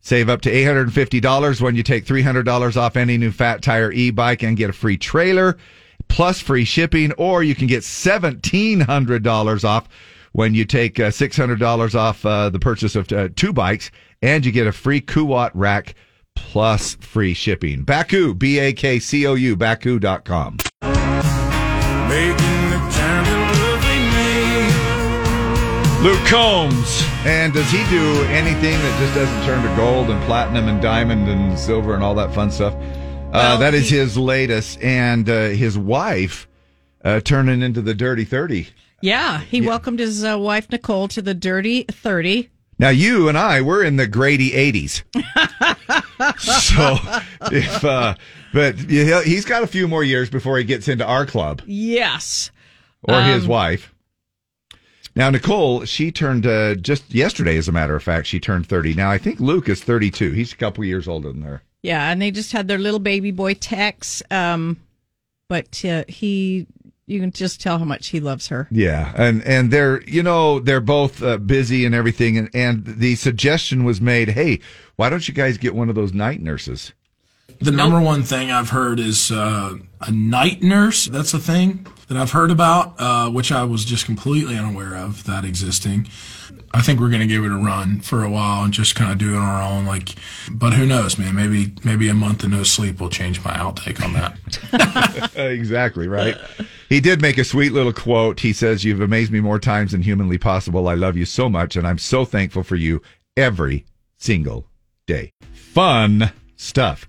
Save 0.00 0.28
up 0.28 0.42
to 0.42 0.52
$850 0.52 1.60
when 1.62 1.76
you 1.76 1.82
take 1.82 2.04
$300 2.04 2.76
off 2.76 2.96
any 2.96 3.16
new 3.16 3.30
fat 3.30 3.62
tire 3.62 3.90
e-bike 3.90 4.42
and 4.42 4.54
get 4.56 4.68
a 4.68 4.74
free 4.74 4.98
trailer 4.98 5.56
plus 6.08 6.40
free 6.40 6.64
shipping 6.64 7.12
or 7.12 7.42
you 7.42 7.54
can 7.54 7.66
get 7.66 7.82
$1700 7.82 9.64
off 9.64 9.88
when 10.32 10.54
you 10.54 10.64
take 10.66 11.00
uh, 11.00 11.08
$600 11.08 11.94
off 11.94 12.26
uh, 12.26 12.50
the 12.50 12.58
purchase 12.58 12.94
of 12.96 13.10
uh, 13.12 13.28
two 13.34 13.52
bikes 13.52 13.90
and 14.20 14.44
you 14.44 14.52
get 14.52 14.66
a 14.66 14.72
free 14.72 15.00
Kuat 15.00 15.50
rack 15.54 15.94
plus 16.34 16.94
free 16.96 17.34
shipping. 17.34 17.84
Bakcou, 17.84 18.38
B 18.38 18.58
A 18.58 18.72
K 18.72 18.98
C 18.98 19.26
O 19.26 19.34
U, 19.34 19.56
Bakcou.com. 19.56 20.58
making 22.08 22.70
the 22.70 22.78
time 22.92 23.24
me. 23.24 23.34
Luke 26.02 26.26
Combs. 26.26 27.02
And 27.26 27.52
does 27.54 27.70
he 27.70 27.78
do 27.88 28.22
anything 28.24 28.72
that 28.78 29.00
just 29.00 29.14
doesn't 29.14 29.44
turn 29.46 29.62
to 29.68 29.76
gold 29.76 30.10
and 30.10 30.22
platinum 30.24 30.68
and 30.68 30.82
diamond 30.82 31.28
and 31.28 31.58
silver 31.58 31.94
and 31.94 32.02
all 32.04 32.14
that 32.16 32.34
fun 32.34 32.50
stuff? 32.50 32.74
uh, 32.74 33.30
Well, 33.32 33.58
that 33.58 33.72
is 33.74 33.88
he- 33.88 33.96
his 33.96 34.16
latest. 34.18 34.82
And 34.82 35.28
uh, 35.28 35.48
his 35.48 35.78
wife 35.78 36.46
uh, 37.04 37.20
turning 37.20 37.62
into 37.62 37.80
the 37.80 37.94
Dirty 37.94 38.24
30. 38.24 38.68
Yeah, 39.00 39.40
he 39.40 39.60
welcomed 39.60 39.98
his 39.98 40.24
uh, 40.24 40.38
wife 40.38 40.70
Nicole 40.70 41.08
to 41.08 41.20
the 41.20 41.34
Dirty 41.34 41.82
Thirty. 41.90 42.48
Now, 42.78 42.88
you 42.88 43.28
and 43.28 43.38
I, 43.38 43.60
we're 43.62 43.84
in 43.84 43.96
the 43.96 44.06
Grady 44.06 44.50
80s. 44.50 45.02
so, 46.38 46.96
if, 47.54 47.84
uh, 47.84 48.14
but 48.52 48.76
he's 48.78 49.44
got 49.44 49.62
a 49.62 49.66
few 49.66 49.86
more 49.88 50.02
years 50.04 50.28
before 50.30 50.58
he 50.58 50.64
gets 50.64 50.88
into 50.88 51.04
our 51.04 51.26
club 51.26 51.62
Yes, 51.66 52.50
or 53.02 53.20
his 53.22 53.44
Um, 53.44 53.48
wife. 53.50 53.94
Now, 55.16 55.30
Nicole, 55.30 55.84
she 55.84 56.10
turned 56.10 56.44
uh, 56.46 56.74
just 56.74 57.14
yesterday, 57.14 57.56
as 57.56 57.68
a 57.68 57.72
matter 57.72 57.94
of 57.94 58.02
fact, 58.02 58.26
she 58.26 58.40
turned 58.40 58.66
30. 58.66 58.94
Now, 58.94 59.10
I 59.10 59.18
think 59.18 59.38
Luke 59.38 59.68
is 59.68 59.80
32. 59.82 60.32
He's 60.32 60.52
a 60.52 60.56
couple 60.56 60.84
years 60.84 61.06
older 61.06 61.30
than 61.32 61.42
her. 61.42 61.62
yeah, 61.82 62.10
and 62.10 62.20
they 62.20 62.32
just 62.32 62.50
had 62.50 62.66
their 62.66 62.78
little 62.78 62.98
baby 62.98 63.30
boy 63.30 63.54
Tex. 63.54 64.22
Um, 64.32 64.80
but 65.48 65.84
uh, 65.84 66.02
he, 66.08 66.66
you 67.06 67.20
can 67.20 67.30
just 67.30 67.60
tell 67.60 67.78
how 67.78 67.84
much 67.84 68.08
he 68.08 68.20
loves 68.20 68.48
her. 68.48 68.68
Yeah, 68.70 69.12
and 69.16 69.42
and 69.42 69.70
they're 69.70 70.02
you 70.04 70.22
know 70.22 70.60
they're 70.60 70.80
both 70.80 71.22
uh, 71.22 71.38
busy 71.38 71.84
and 71.84 71.94
everything, 71.94 72.38
and 72.38 72.50
and 72.54 72.84
the 72.84 73.14
suggestion 73.16 73.84
was 73.84 74.00
made, 74.00 74.30
hey, 74.30 74.60
why 74.96 75.10
don't 75.10 75.26
you 75.26 75.34
guys 75.34 75.58
get 75.58 75.74
one 75.74 75.88
of 75.88 75.94
those 75.94 76.12
night 76.12 76.40
nurses? 76.40 76.92
The 77.60 77.70
number 77.70 78.00
one 78.00 78.22
thing 78.22 78.50
I've 78.50 78.70
heard 78.70 78.98
is 78.98 79.30
uh, 79.30 79.74
a 80.00 80.10
night 80.10 80.62
nurse. 80.62 81.06
That's 81.06 81.34
a 81.34 81.38
thing 81.38 81.86
that 82.08 82.16
I've 82.16 82.32
heard 82.32 82.50
about, 82.50 82.94
uh, 82.98 83.30
which 83.30 83.52
I 83.52 83.64
was 83.64 83.84
just 83.84 84.06
completely 84.06 84.56
unaware 84.56 84.96
of 84.96 85.24
that 85.24 85.44
existing. 85.44 86.08
I 86.74 86.80
think 86.80 86.98
we're 86.98 87.08
going 87.08 87.20
to 87.20 87.26
give 87.28 87.44
it 87.44 87.52
a 87.52 87.56
run 87.56 88.00
for 88.00 88.24
a 88.24 88.28
while 88.28 88.64
and 88.64 88.72
just 88.72 88.96
kind 88.96 89.12
of 89.12 89.18
do 89.18 89.34
it 89.34 89.36
on 89.36 89.44
our 89.44 89.62
own. 89.62 89.86
Like, 89.86 90.16
but 90.50 90.72
who 90.72 90.84
knows, 90.84 91.16
man? 91.16 91.36
Maybe 91.36 91.72
maybe 91.84 92.08
a 92.08 92.14
month 92.14 92.42
of 92.42 92.50
no 92.50 92.64
sleep 92.64 93.00
will 93.00 93.08
change 93.08 93.44
my 93.44 93.52
outtake 93.52 94.02
on 94.02 94.12
that. 94.14 95.34
exactly 95.36 96.08
right. 96.08 96.36
He 96.88 97.00
did 97.00 97.22
make 97.22 97.38
a 97.38 97.44
sweet 97.44 97.72
little 97.72 97.92
quote. 97.92 98.40
He 98.40 98.52
says, 98.52 98.84
"You've 98.84 99.00
amazed 99.00 99.30
me 99.30 99.40
more 99.40 99.60
times 99.60 99.92
than 99.92 100.02
humanly 100.02 100.36
possible. 100.36 100.88
I 100.88 100.94
love 100.94 101.16
you 101.16 101.24
so 101.24 101.48
much, 101.48 101.76
and 101.76 101.86
I'm 101.86 101.98
so 101.98 102.24
thankful 102.24 102.64
for 102.64 102.76
you 102.76 103.00
every 103.36 103.84
single 104.16 104.66
day." 105.06 105.32
Fun 105.52 106.32
stuff. 106.56 107.08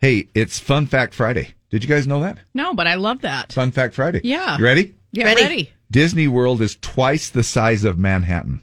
Hey, 0.00 0.28
it's 0.34 0.58
Fun 0.58 0.86
Fact 0.86 1.14
Friday. 1.14 1.54
Did 1.70 1.84
you 1.84 1.88
guys 1.88 2.08
know 2.08 2.20
that? 2.22 2.38
No, 2.54 2.74
but 2.74 2.88
I 2.88 2.94
love 2.94 3.20
that. 3.20 3.52
Fun 3.52 3.70
Fact 3.70 3.94
Friday. 3.94 4.20
Yeah. 4.24 4.58
You 4.58 4.64
ready? 4.64 4.94
Yeah, 5.12 5.26
ready. 5.26 5.72
Disney 5.90 6.26
World 6.26 6.60
is 6.60 6.76
twice 6.80 7.30
the 7.30 7.44
size 7.44 7.84
of 7.84 7.98
Manhattan. 7.98 8.62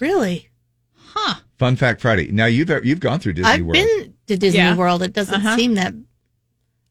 Really? 0.00 0.48
Huh. 0.94 1.40
Fun 1.58 1.76
Fact 1.76 2.00
Friday. 2.00 2.30
Now 2.30 2.46
you've 2.46 2.70
you've 2.84 3.00
gone 3.00 3.18
through 3.20 3.32
Disney 3.34 3.50
I've 3.50 3.60
World. 3.62 3.72
been 3.74 4.14
to 4.28 4.36
Disney 4.36 4.58
Yeah. 4.60 4.76
World. 4.76 5.02
It 5.02 5.12
doesn't 5.12 5.34
Uh-huh. 5.34 5.56
seem 5.56 5.74
that. 5.74 5.94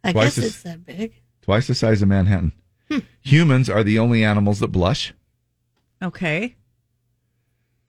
I 0.04 0.12
Twice 0.12 0.36
guess 0.36 0.38
as- 0.40 0.46
it's 0.46 0.62
that 0.64 0.86
big. 0.86 1.14
Twice 1.42 1.68
the 1.68 1.76
size 1.76 2.02
of 2.02 2.08
Manhattan. 2.10 2.52
Hmm. 2.92 3.00
Humans 3.22 3.70
are 3.70 3.84
the 3.84 4.00
only 4.00 4.24
animals 4.24 4.60
that 4.60 4.70
blush. 4.70 5.14
Okay. 6.02 6.56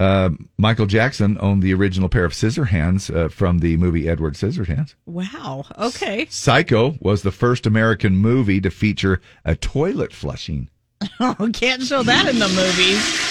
Uh, 0.00 0.30
Michael 0.56 0.86
Jackson 0.86 1.36
owned 1.40 1.60
the 1.60 1.74
original 1.74 2.08
pair 2.08 2.24
of 2.24 2.32
scissor 2.32 2.66
hands 2.66 3.10
uh, 3.10 3.28
from 3.28 3.58
the 3.58 3.76
movie 3.76 4.08
Edward 4.08 4.34
Scissorhands. 4.34 4.94
Wow. 5.06 5.64
Okay. 5.76 6.26
Psycho 6.30 6.96
was 7.00 7.22
the 7.22 7.32
first 7.32 7.66
American 7.66 8.16
movie 8.16 8.60
to 8.60 8.70
feature 8.70 9.20
a 9.44 9.56
toilet 9.56 10.12
flushing. 10.12 10.68
Oh, 11.20 11.50
can't 11.52 11.82
show 11.82 12.02
that 12.04 12.28
in 12.28 12.38
the 12.38 12.48
movies, 12.48 13.27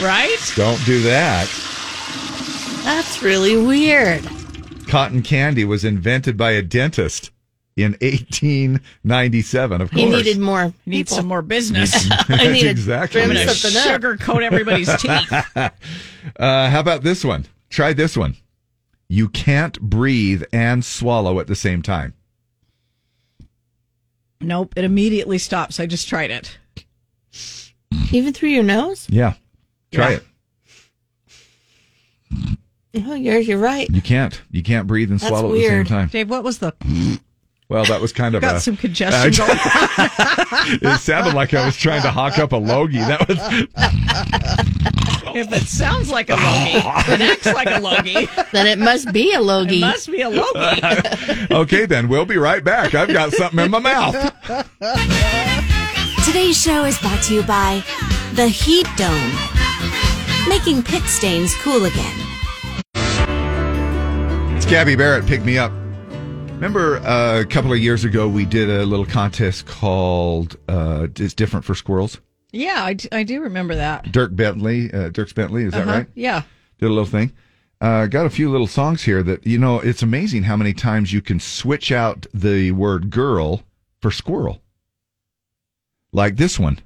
right? 0.00 0.52
Don't 0.56 0.84
do 0.84 1.02
that. 1.02 1.46
That's 2.84 3.22
really 3.22 3.56
weird. 3.56 4.26
Cotton 4.88 5.22
candy 5.22 5.64
was 5.64 5.84
invented 5.84 6.36
by 6.36 6.52
a 6.52 6.62
dentist 6.62 7.30
in 7.76 7.92
1897. 8.00 9.80
Of 9.80 9.90
course, 9.90 10.00
He 10.00 10.08
needed 10.08 10.38
more. 10.38 10.72
Need 10.86 11.06
people. 11.06 11.16
some 11.16 11.26
more 11.26 11.42
business. 11.42 12.08
I 12.28 12.48
need 12.48 12.62
to 12.62 12.68
exactly. 12.68 13.20
trim 13.20 13.30
I'm 13.30 13.36
gonna 13.36 13.54
something 13.54 13.78
up. 13.80 14.00
sugarcoat 14.00 14.42
everybody's 14.42 14.94
teeth. 14.96 15.32
uh, 16.36 16.70
how 16.70 16.80
about 16.80 17.02
this 17.02 17.24
one? 17.24 17.46
Try 17.70 17.92
this 17.92 18.16
one. 18.16 18.36
You 19.08 19.28
can't 19.28 19.80
breathe 19.80 20.42
and 20.52 20.84
swallow 20.84 21.40
at 21.40 21.46
the 21.46 21.56
same 21.56 21.82
time. 21.82 22.14
Nope. 24.40 24.74
It 24.76 24.84
immediately 24.84 25.38
stops. 25.38 25.80
I 25.80 25.86
just 25.86 26.08
tried 26.08 26.30
it. 26.30 26.58
Even 28.12 28.32
through 28.32 28.50
your 28.50 28.62
nose? 28.62 29.06
Yeah. 29.10 29.34
Try 29.92 30.10
Yeah. 30.10 30.16
it. 30.16 30.24
Oh, 33.06 33.14
you're 33.14 33.38
you're 33.38 33.58
right. 33.58 33.88
You 33.90 34.02
can't. 34.02 34.40
You 34.50 34.62
can't 34.62 34.86
breathe 34.86 35.10
and 35.10 35.20
That's 35.20 35.28
swallow 35.28 35.50
weird. 35.50 35.80
at 35.80 35.84
the 35.84 35.88
same 35.88 35.98
time. 35.98 36.08
Dave, 36.08 36.30
what 36.30 36.42
was 36.42 36.58
the? 36.58 36.72
Well, 37.68 37.84
that 37.84 38.00
was 38.00 38.12
kind 38.14 38.34
of 38.34 38.40
Got 38.40 38.56
a, 38.56 38.60
some 38.60 38.76
congestion 38.78 39.30
going 39.46 39.58
it 40.80 40.98
sounded 41.00 41.34
like 41.34 41.52
I 41.52 41.66
was 41.66 41.76
trying 41.76 42.00
to 42.00 42.10
hawk 42.10 42.38
up 42.38 42.52
a 42.52 42.56
logie. 42.56 42.96
That 42.98 43.28
was 43.28 43.36
If 45.36 45.52
it 45.52 45.68
sounds 45.68 46.10
like 46.10 46.30
a 46.30 46.34
logie, 46.36 46.78
it 47.12 47.20
acts 47.20 47.44
like 47.46 47.68
a 47.70 47.78
logie. 47.78 48.26
Then 48.52 48.66
it 48.66 48.78
must 48.78 49.12
be 49.12 49.32
a 49.34 49.38
It 49.38 49.42
logie. 49.42 49.80
must 49.80 50.10
be 50.10 50.22
a 50.22 50.30
logie. 50.30 50.80
okay. 51.54 51.84
Then 51.84 52.08
we'll 52.08 52.24
be 52.24 52.38
right 52.38 52.64
back. 52.64 52.94
I've 52.94 53.12
got 53.12 53.32
something 53.32 53.60
in 53.60 53.70
my 53.70 53.80
mouth. 53.80 54.14
Today's 56.24 56.60
show 56.60 56.84
is 56.86 56.98
brought 56.98 57.22
to 57.24 57.34
you 57.34 57.42
by 57.42 57.82
the 58.32 58.48
Heat 58.48 58.86
Dome, 58.96 59.30
making 60.48 60.82
pit 60.82 61.02
stains 61.04 61.54
cool 61.56 61.84
again. 61.84 62.14
It's 64.56 64.66
Gabby 64.66 64.96
Barrett. 64.96 65.26
Pick 65.26 65.44
me 65.44 65.58
up. 65.58 65.72
Remember 65.72 66.96
uh, 66.98 67.40
a 67.40 67.44
couple 67.46 67.72
of 67.72 67.78
years 67.78 68.04
ago 68.04 68.28
we 68.28 68.44
did 68.44 68.68
a 68.68 68.84
little 68.84 69.06
contest 69.06 69.66
called 69.66 70.56
uh, 70.68 71.06
"It's 71.16 71.34
Different 71.34 71.64
for 71.64 71.74
Squirrels." 71.74 72.18
Yeah, 72.50 72.82
I, 72.82 72.94
d- 72.94 73.08
I 73.12 73.22
do 73.24 73.42
remember 73.42 73.74
that. 73.76 74.10
Dirk 74.10 74.34
Bentley, 74.34 74.90
uh, 74.92 75.10
Dierks 75.10 75.34
Bentley, 75.34 75.64
is 75.64 75.72
that 75.72 75.82
Uh-huh. 75.82 75.98
right? 75.98 76.06
Yeah. 76.14 76.42
Did 76.78 76.86
a 76.86 76.88
little 76.88 77.04
thing. 77.04 77.32
Uh, 77.80 78.06
got 78.06 78.24
a 78.26 78.30
few 78.30 78.50
little 78.50 78.66
songs 78.66 79.02
here 79.02 79.22
that 79.22 79.46
you 79.46 79.58
know. 79.58 79.78
It's 79.80 80.02
amazing 80.02 80.44
how 80.44 80.56
many 80.56 80.72
times 80.72 81.12
you 81.12 81.20
can 81.22 81.38
switch 81.38 81.92
out 81.92 82.26
the 82.34 82.72
word 82.72 83.10
"girl" 83.10 83.62
for 84.00 84.10
"squirrel." 84.10 84.60
Like 86.12 86.36
this 86.36 86.58
one. 86.58 86.80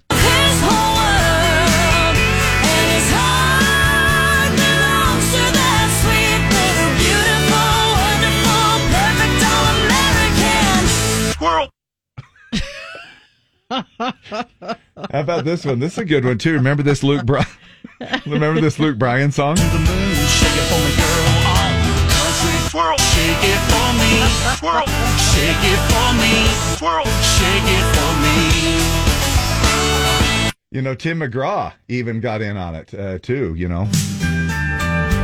How 13.73 14.15
about 15.13 15.45
this 15.45 15.65
one? 15.65 15.79
This 15.79 15.93
is 15.93 15.99
a 15.99 16.05
good 16.05 16.25
one 16.25 16.39
too. 16.39 16.53
Remember 16.55 16.83
this 16.83 17.03
Luke 17.03 17.25
Bryan? 17.25 17.47
Remember 18.27 18.61
this 18.61 18.79
Luke 18.79 18.99
Bryan 18.99 19.33
song? 19.33 19.57
Shake 19.57 19.67
it 19.67 20.67
for 20.69 20.79
me, 20.79 20.93
girl. 20.97 21.09
Oh, 21.49 21.73
country. 22.09 22.53
Squirrel. 22.69 22.99
Shake 22.99 23.43
it 23.43 23.61
for 23.73 23.93
me. 23.97 24.11
Squirrel. 24.57 24.87
Shake 25.33 25.65
it 25.73 25.81
for 25.89 26.13
me. 26.21 26.33
Squirrel. 26.77 27.09
Shake 27.23 27.69
it 27.69 27.85
for 27.97 28.13
me. 28.21 28.37
You 30.71 30.81
know, 30.83 30.95
Tim 30.95 31.21
McGraw 31.21 31.73
even 31.89 32.21
got 32.21 32.41
in 32.43 32.57
on 32.57 32.75
it 32.75 32.95
uh, 32.95 33.19
too. 33.19 33.55
You 33.55 33.69
know, 33.69 33.89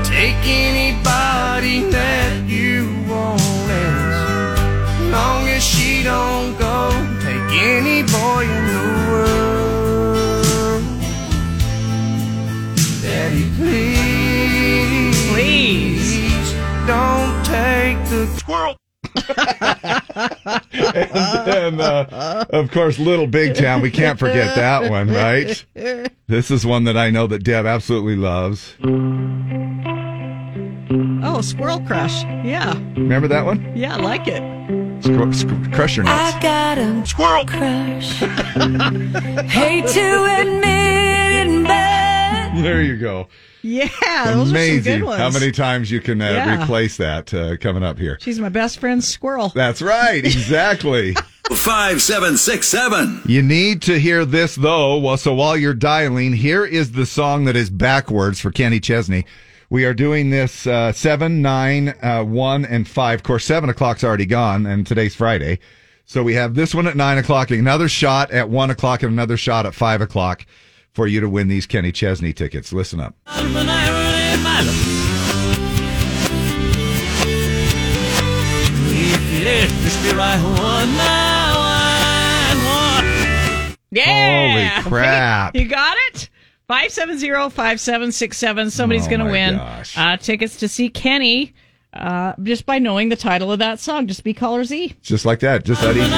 Take 0.05 0.37
anybody 0.45 1.91
that 1.91 2.45
you 2.47 2.87
want 3.09 3.41
as 3.41 5.13
long 5.13 5.49
as 5.49 5.65
she 5.65 6.03
don't 6.03 6.59
go. 6.59 7.08
Take 7.59 7.67
any 7.67 8.03
boy 8.03 8.43
in 8.43 8.67
the 8.69 8.83
world. 9.11 10.85
Daddy, 13.03 13.51
please. 13.57 15.17
Please. 15.33 16.53
Don't 16.87 17.45
take 17.45 17.99
the 18.11 18.27
squirrel. 18.39 18.77
and 21.65 21.81
uh, 21.81 22.45
of 22.51 22.71
course, 22.71 23.01
Little 23.01 23.27
Big 23.27 23.57
Town. 23.57 23.83
We 23.83 23.91
can't 23.91 24.21
forget 24.21 24.55
that 24.55 24.89
one, 24.89 25.11
right? 25.11 25.65
This 26.29 26.53
is 26.53 26.65
one 26.65 26.85
that 26.85 26.97
I 26.97 27.11
know 27.11 27.27
that 27.27 27.43
Deb 27.43 27.67
absolutely 27.67 28.15
loves. 28.15 28.77
Oh, 31.25 31.41
Squirrel 31.41 31.81
Crush. 31.81 32.23
Yeah. 32.45 32.75
Remember 32.95 33.27
that 33.27 33.45
one? 33.45 33.77
Yeah, 33.77 33.97
I 33.97 33.99
like 33.99 34.29
it. 34.29 34.43
Squ- 35.01 35.33
squ- 35.33 35.73
crush 35.75 35.97
your 35.97 36.05
nuts. 36.05 36.35
I 36.35 36.41
got 36.41 36.79
a 36.79 37.07
squirrel 37.07 37.45
crush. 37.47 38.11
Hate 39.51 39.87
to 39.87 40.41
admit 40.41 40.65
it 40.65 41.47
in 41.47 41.65
bed. 41.65 42.63
There 42.65 42.83
you 42.83 42.97
go. 42.97 43.29
Yeah, 43.63 43.89
those 44.27 44.49
are 44.49 44.51
Amazing 44.57 44.83
some 44.85 45.01
good 45.01 45.07
ones. 45.07 45.21
how 45.21 45.31
many 45.31 45.51
times 45.53 45.91
you 45.91 46.01
can 46.01 46.21
uh, 46.23 46.31
Yeah. 46.31 46.63
replace 46.63 46.97
that 46.99 47.33
uh, 47.35 47.57
coming 47.59 47.83
up 47.83 47.99
here. 47.99 48.19
She's 48.21 48.39
my 48.39 48.49
best 48.49 48.79
friend, 48.79 49.03
Squirrel. 49.03 49.51
That's 49.55 49.83
right, 49.83 50.25
exactly. 50.25 51.15
5767. 51.51 53.23
You 53.27 53.43
need 53.43 53.83
to 53.83 53.99
hear 53.99 54.25
this 54.25 54.55
though. 54.57 54.99
Well, 54.99 55.17
so 55.17 55.35
while 55.35 55.57
you're 55.57 55.75
dialing, 55.75 56.33
here 56.35 56.65
is 56.65 56.93
the 56.93 57.07
song 57.07 57.45
that 57.47 57.57
is 57.57 57.71
backwards 57.71 58.41
for 58.41 58.51
Kenny 58.51 58.81
Chesney. 58.81 59.25
We 59.71 59.85
are 59.85 59.93
doing 59.93 60.31
this 60.31 60.67
uh, 60.67 60.93
seven, 60.93 61.43
nine, 61.43 61.95
uh, 62.03 62.25
one, 62.25 62.65
and 62.65 62.89
five. 62.89 63.19
Of 63.21 63.23
course, 63.23 63.45
seven 63.45 63.69
o'clock's 63.69 64.03
already 64.03 64.25
gone, 64.25 64.65
and 64.65 64.87
today's 64.87 65.15
Friday. 65.15 65.59
So 66.07 66.23
we 66.23 66.35
have 66.35 66.55
this 66.55 66.75
one 66.75 66.87
at 66.87 66.97
nine 66.97 67.19
o'clock, 67.19 67.51
another 67.51 67.87
shot 67.87 68.31
at 68.31 68.49
one 68.49 68.71
o'clock, 68.71 69.03
and 69.03 69.13
another 69.13 69.37
shot 69.37 69.67
at 69.67 69.75
five 69.75 70.01
o'clock 70.01 70.47
for 70.95 71.07
you 71.07 71.21
to 71.21 71.29
win 71.29 71.49
these 71.49 71.67
Kenny 71.67 71.93
Chesney 71.93 72.33
tickets. 72.33 72.73
Listen 72.73 72.99
up. 72.99 73.15
Yeah. 83.91 84.81
Holy 84.81 84.89
crap. 84.91 85.55
You 86.71 86.75
got 86.75 86.85
it? 86.85 86.93
570-5767. 86.93 88.71
Somebody's 88.71 89.07
Oh 89.07 89.11
going 89.11 89.21
to 89.21 89.27
win 89.31 89.57
gosh. 89.57 89.97
uh, 89.97 90.17
tickets 90.19 90.57
to 90.59 90.69
see 90.69 90.89
Kenny 90.91 91.55
uh, 91.95 92.35
just 92.43 92.67
by 92.67 92.79
knowing 92.79 93.09
the 93.09 93.17
title 93.17 93.51
of 93.53 93.59
that 93.61 93.81
song. 93.81 94.07
Just 94.07 94.23
be 94.25 94.35
caller 94.35 94.65
Z. 94.65 94.95
Just 95.03 95.25
like 95.25 95.41
that, 95.41 95.65
just 95.65 95.81
that 95.81 95.97
easy. 95.97 96.09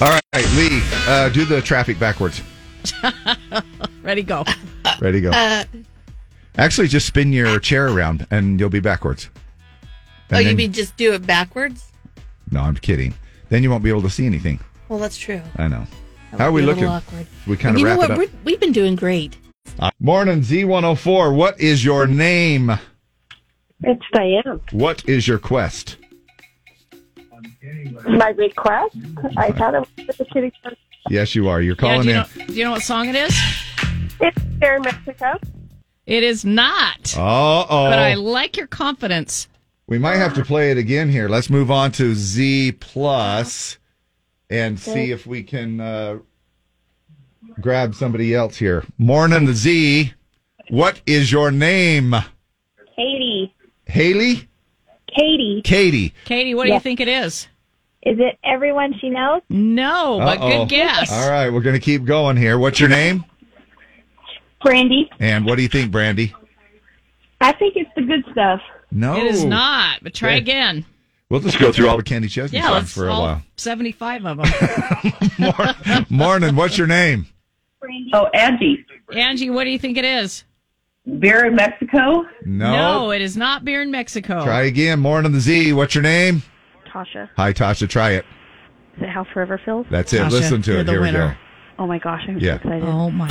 All 0.00 0.08
right, 0.34 0.46
Lee, 0.56 0.80
uh, 1.06 1.28
do 1.28 1.44
the 1.44 1.62
traffic 1.62 1.96
backwards. 1.96 2.42
Ready, 4.02 4.24
go. 4.24 4.42
Ready, 5.00 5.20
go. 5.20 5.30
Uh, 5.30 5.62
Actually, 6.58 6.88
just 6.88 7.06
spin 7.06 7.32
your 7.32 7.60
chair 7.60 7.86
around 7.86 8.26
and 8.28 8.58
you'll 8.58 8.68
be 8.68 8.80
backwards. 8.80 9.30
oh, 10.32 10.38
you 10.38 10.46
then- 10.46 10.56
mean 10.56 10.72
just 10.72 10.96
do 10.96 11.12
it 11.12 11.24
backwards? 11.24 11.92
No, 12.50 12.60
I'm 12.62 12.74
kidding. 12.74 13.14
Then 13.52 13.62
you 13.62 13.68
won't 13.68 13.84
be 13.84 13.90
able 13.90 14.00
to 14.00 14.08
see 14.08 14.24
anything. 14.24 14.58
Well, 14.88 14.98
that's 14.98 15.18
true. 15.18 15.42
I 15.56 15.68
know. 15.68 15.86
That 16.30 16.40
How 16.40 16.46
are 16.46 16.52
we 16.52 16.62
looking? 16.62 16.86
awkward. 16.86 17.26
We 17.46 17.58
kind 17.58 17.74
of 17.76 17.80
you 17.80 17.84
know 17.84 17.90
wrap 17.90 17.98
what? 17.98 18.10
it 18.10 18.12
up. 18.12 18.18
We're, 18.18 18.40
we've 18.46 18.58
been 18.58 18.72
doing 18.72 18.96
great. 18.96 19.36
Uh, 19.78 19.90
morning, 20.00 20.40
Z104. 20.40 21.36
What 21.36 21.60
is 21.60 21.84
your 21.84 22.06
name? 22.06 22.70
It's 23.82 24.02
Diane. 24.14 24.58
What 24.70 25.06
is 25.06 25.28
your 25.28 25.38
quest? 25.38 25.98
My 28.06 28.30
request. 28.30 28.96
I 29.36 29.52
thought 29.52 29.74
it 29.74 29.86
was 30.06 30.16
the 30.16 30.24
kitty 30.24 30.50
cat. 30.62 30.74
Yes, 31.10 31.34
you 31.34 31.46
are. 31.48 31.60
You're 31.60 31.74
Yeah, 31.74 31.80
calling 31.80 32.02
do, 32.04 32.08
you 32.08 32.14
in. 32.14 32.20
know, 32.38 32.46
do 32.46 32.52
you 32.54 32.64
know 32.64 32.70
what 32.70 32.80
song 32.82 33.10
it 33.10 33.16
is? 33.16 33.38
It's 34.18 34.42
here 34.62 34.76
in 34.76 34.82
Mexico. 34.82 35.38
It 36.06 36.22
is 36.22 36.46
not. 36.46 37.14
Uh 37.18 37.66
oh. 37.68 37.90
But 37.90 37.98
I 37.98 38.14
like 38.14 38.56
your 38.56 38.66
confidence. 38.66 39.46
We 39.86 39.98
might 39.98 40.16
have 40.16 40.34
to 40.34 40.44
play 40.44 40.70
it 40.70 40.78
again 40.78 41.10
here. 41.10 41.28
Let's 41.28 41.50
move 41.50 41.70
on 41.70 41.92
to 41.92 42.14
Z 42.14 42.72
plus 42.72 43.78
and 44.48 44.78
see 44.78 45.10
if 45.10 45.26
we 45.26 45.42
can 45.42 45.80
uh, 45.80 46.18
grab 47.60 47.94
somebody 47.94 48.34
else 48.34 48.56
here. 48.56 48.84
Morning, 48.98 49.44
the 49.46 49.54
Z. 49.54 50.14
What 50.70 51.00
is 51.06 51.32
your 51.32 51.50
name? 51.50 52.14
Katie. 52.96 53.54
Haley? 53.86 54.48
Katie. 55.14 55.62
Katie. 55.62 56.14
Katie, 56.24 56.54
what 56.54 56.66
do 56.66 56.72
you 56.72 56.80
think 56.80 57.00
it 57.00 57.08
is? 57.08 57.48
Is 58.04 58.18
it 58.18 58.38
everyone 58.44 58.94
she 59.00 59.10
knows? 59.10 59.42
No, 59.48 60.18
but 60.18 60.38
Uh-oh. 60.38 60.60
good 60.60 60.70
guess. 60.70 61.12
All 61.12 61.30
right, 61.30 61.50
we're 61.50 61.60
going 61.60 61.76
to 61.78 61.84
keep 61.84 62.04
going 62.04 62.36
here. 62.36 62.58
What's 62.58 62.80
your 62.80 62.88
name? 62.88 63.24
Brandy. 64.62 65.10
And 65.20 65.44
what 65.44 65.56
do 65.56 65.62
you 65.62 65.68
think, 65.68 65.92
Brandy? 65.92 66.34
I 67.40 67.52
think 67.52 67.74
it's 67.76 67.90
the 67.94 68.02
good 68.02 68.24
stuff. 68.32 68.60
No. 68.94 69.16
It 69.16 69.24
is 69.24 69.44
not, 69.44 70.00
but 70.02 70.14
try 70.14 70.30
Okay. 70.30 70.38
again. 70.38 70.84
We'll 71.30 71.40
just 71.40 71.58
go 71.58 71.72
through 71.72 71.88
all 71.88 71.96
the 71.96 72.02
Candy 72.02 72.28
Chesney 72.28 72.58
Yeah, 72.58 72.64
songs 72.68 72.74
let's 72.74 72.92
for 72.92 73.08
a 73.08 73.12
all 73.12 73.22
while. 73.22 73.42
75 73.56 74.26
of 74.26 74.36
them. 74.36 76.04
Morning, 76.10 76.54
what's 76.54 76.76
your 76.76 76.86
name? 76.86 77.26
Oh, 78.12 78.26
Angie. 78.34 78.84
Angie, 79.14 79.48
what 79.50 79.64
do 79.64 79.70
you 79.70 79.78
think 79.78 79.96
it 79.96 80.04
is? 80.04 80.44
Beer 81.18 81.46
in 81.46 81.54
Mexico? 81.56 82.26
No. 82.44 82.72
No, 82.72 83.10
it 83.12 83.22
is 83.22 83.36
not 83.36 83.64
beer 83.64 83.80
in 83.82 83.90
Mexico. 83.90 84.44
Try 84.44 84.64
again. 84.64 85.00
Morning, 85.00 85.32
the 85.32 85.40
Z. 85.40 85.72
What's 85.72 85.94
your 85.94 86.02
name? 86.02 86.42
Tasha. 86.92 87.28
Hi, 87.36 87.52
Tasha. 87.52 87.88
Try 87.88 88.10
it. 88.12 88.26
Is 88.98 89.04
it 89.04 89.08
How 89.08 89.24
Forever 89.32 89.58
Feels? 89.64 89.86
That's 89.90 90.12
it. 90.12 90.22
Listen 90.30 90.60
to 90.62 90.80
it. 90.80 90.88
Here 90.88 91.00
we 91.00 91.10
go. 91.10 91.32
Oh 91.78 91.86
my 91.86 91.98
gosh, 91.98 92.22
I'm 92.28 92.38
Yeah. 92.38 92.52
so 92.62 92.68
excited. 92.68 92.84
Oh 92.84 93.10
my 93.10 93.26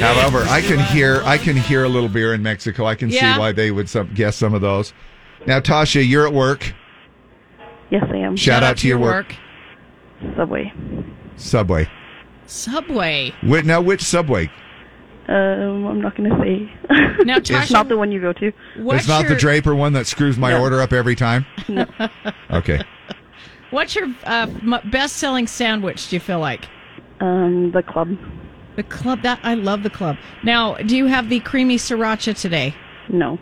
However, 0.00 0.44
I 0.48 0.60
can 0.60 0.78
hear 0.78 1.20
I 1.24 1.38
can 1.38 1.56
hear 1.56 1.84
a 1.84 1.88
little 1.88 2.08
beer 2.08 2.34
in 2.34 2.42
Mexico. 2.42 2.86
I 2.86 2.94
can 2.94 3.10
Yeah. 3.10 3.34
see 3.34 3.40
why 3.40 3.52
they 3.52 3.70
would 3.70 3.88
some, 3.88 4.10
guess 4.14 4.36
some 4.36 4.54
of 4.54 4.60
those. 4.60 4.92
Now, 5.46 5.60
Tasha, 5.60 6.06
you're 6.06 6.26
at 6.26 6.32
work. 6.32 6.72
Yes, 7.90 8.04
I 8.10 8.16
am. 8.18 8.36
Shout, 8.36 8.62
out, 8.62 8.76
to 8.78 8.88
your 8.88 8.98
work. 8.98 9.34
Subway. 10.36 10.72
Subway. 11.36 11.88
Subway. 12.46 13.32
Wait, 13.42 13.64
now, 13.64 13.80
which 13.80 14.02
subway? 14.02 14.50
Um, 15.28 15.86
I'm 15.86 16.00
not 16.00 16.16
going 16.16 16.28
to 16.30 16.36
say. 16.42 17.24
Now, 17.24 17.36
it's 17.38 17.50
Tasha, 17.50 17.72
not 17.72 17.88
the 17.88 17.96
one 17.96 18.10
you 18.12 18.20
go 18.20 18.32
to. 18.34 18.52
What's 18.76 19.00
it's 19.00 19.08
not 19.08 19.22
the 19.24 19.30
your- 19.30 19.38
Draper 19.38 19.74
one 19.74 19.92
that 19.94 20.06
screws 20.06 20.36
my 20.36 20.50
No. 20.50 20.60
order 20.60 20.80
up 20.80 20.92
every 20.92 21.14
time. 21.16 21.46
No. 21.68 21.86
Okay. 22.50 22.80
What's 23.70 23.94
your 23.94 24.08
uh, 24.24 24.48
m- 24.62 24.90
best-selling 24.90 25.46
sandwich? 25.46 26.08
Do 26.10 26.16
you 26.16 26.20
feel 26.20 26.40
like? 26.40 26.68
Um, 27.20 27.70
the 27.70 27.82
club. 27.82 28.16
The 28.80 28.88
club. 28.88 29.20
That 29.24 29.40
I 29.42 29.54
love 29.54 29.82
the 29.82 29.90
club. 29.90 30.16
Now, 30.42 30.74
do 30.76 30.96
you 30.96 31.04
have 31.04 31.28
the 31.28 31.40
creamy 31.40 31.76
sriracha 31.76 32.40
today? 32.40 32.74
No. 33.10 33.38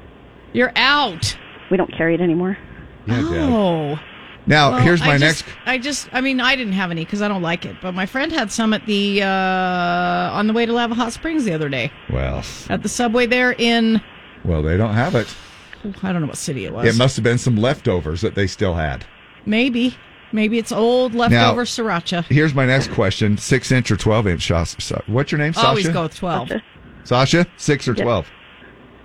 You're 0.53 0.73
out. 0.75 1.39
We 1.71 1.77
don't 1.77 1.93
carry 1.97 2.15
it 2.15 2.21
anymore. 2.21 2.59
Yeah, 3.07 3.21
Dad. 3.21 3.49
Oh. 3.53 4.01
Now, 4.49 4.71
Well, 4.73 4.81
here's 4.81 5.01
my 5.01 5.15
I 5.15 5.19
next. 5.19 5.43
just- 5.43 5.57
I 5.67 5.79
just, 5.79 6.09
I 6.13 6.21
mean, 6.23 6.41
I 6.41 6.57
didn't 6.57 6.73
have 6.73 6.91
any 6.91 7.05
because 7.05 7.23
I 7.23 7.29
don't 7.29 7.43
like 7.43 7.65
it. 7.67 7.77
But 7.81 7.93
my 7.93 8.05
friend 8.07 8.33
had 8.33 8.51
some 8.51 8.73
at 8.75 8.85
the 8.87 9.23
uh, 9.23 9.27
on 9.29 10.49
the 10.49 10.53
way 10.53 10.67
to 10.67 10.73
Lava 10.73 10.95
Hot 10.95 11.13
Springs 11.13 11.45
the 11.45 11.53
other 11.53 11.69
day 11.69 11.93
Well, 12.11 12.43
at 12.69 12.83
the 12.83 12.89
subway 12.89 13.27
there 13.27 13.53
in 13.53 14.01
well, 14.45 14.63
they 14.63 14.77
don't 14.77 14.95
have 14.95 15.15
it. 15.15 15.33
I 16.03 16.13
don't 16.13 16.23
know 16.23 16.27
what 16.29 16.37
city 16.37 16.65
it 16.65 16.73
was. 16.73 16.85
It 16.93 16.99
must 16.99 17.15
have 17.17 17.23
been 17.23 17.39
some 17.39 17.57
leftovers 17.57 18.23
that 18.23 18.35
they 18.35 18.49
still 18.49 18.75
had. 18.75 19.05
maybe, 19.47 19.97
maybe 20.33 20.59
it's 20.59 20.73
old 20.73 21.15
leftover 21.15 21.65
sriracha. 21.65 22.25
Here's 22.25 22.55
my 22.55 22.67
next 22.67 22.91
question: 22.93 23.37
six 23.39 23.71
inch 23.73 23.91
or 23.91 23.97
twelve 23.97 24.27
inch? 24.27 24.47
Sas- 24.47 24.77
Sa- 24.79 25.01
What's 25.07 25.33
your 25.33 25.39
name? 25.39 25.53
Sasha. 25.53 25.69
Always 25.69 25.89
go 25.89 26.03
with 26.05 26.17
twelve. 26.17 26.51
Sasha, 27.05 27.47
six 27.57 27.87
or 27.89 27.93
Yep. 27.95 28.05
twelve? 28.05 28.29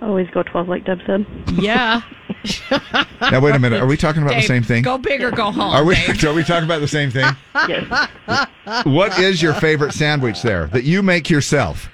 Always 0.02 0.28
go 0.32 0.42
12, 0.42 0.68
like 0.68 0.84
Deb 0.84 0.98
said. 1.06 1.24
Yeah. 1.54 2.02
Now 3.22 3.40
wait 3.40 3.54
a 3.54 3.58
minute. 3.58 3.80
Are 3.80 3.86
we 3.86 3.96
talking 3.96 4.22
about 4.22 4.34
the 4.34 4.42
same 4.42 4.62
thing? 4.62 4.82
Go 4.82 4.98
big 4.98 5.22
or 5.22 5.30
go 5.30 5.50
home. 5.50 5.60
Are 5.72 5.82
we? 5.84 5.94
Dave. 5.94 6.22
Are 6.26 6.34
we 6.34 6.44
talking 6.44 6.64
about 6.64 6.80
the 6.80 6.88
same 6.88 7.10
thing? 7.10 7.24
yes. 7.68 8.48
What 8.84 9.18
is 9.18 9.40
your 9.40 9.54
favorite 9.54 9.92
sandwich 9.94 10.42
there 10.42 10.66
that 10.68 10.84
you 10.84 11.02
make 11.02 11.30
yourself? 11.30 11.88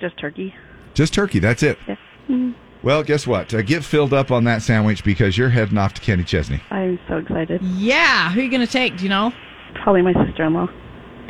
Just 0.00 0.16
turkey. 0.18 0.54
Just 0.94 1.12
turkey. 1.12 1.38
That's 1.38 1.62
it. 1.62 1.76
Yeah. 1.86 1.96
Mm, 2.30 2.54
Well, 2.84 3.02
guess 3.02 3.26
what? 3.26 3.54
Uh, 3.54 3.62
get 3.62 3.82
filled 3.82 4.12
up 4.12 4.30
on 4.30 4.44
that 4.44 4.60
sandwich 4.60 5.04
because 5.04 5.38
you're 5.38 5.48
heading 5.48 5.78
off 5.78 5.94
to 5.94 6.02
Kenny 6.02 6.22
Chesney. 6.22 6.60
I'm 6.70 6.98
so 7.08 7.16
excited. 7.16 7.62
Yeah. 7.62 8.30
Who 8.30 8.40
are 8.40 8.42
you 8.42 8.50
going 8.50 8.60
to 8.60 8.70
take? 8.70 8.98
Do 8.98 9.04
you 9.04 9.08
know? 9.08 9.32
Probably 9.82 10.02
my 10.02 10.12
sister-in-law. 10.12 10.68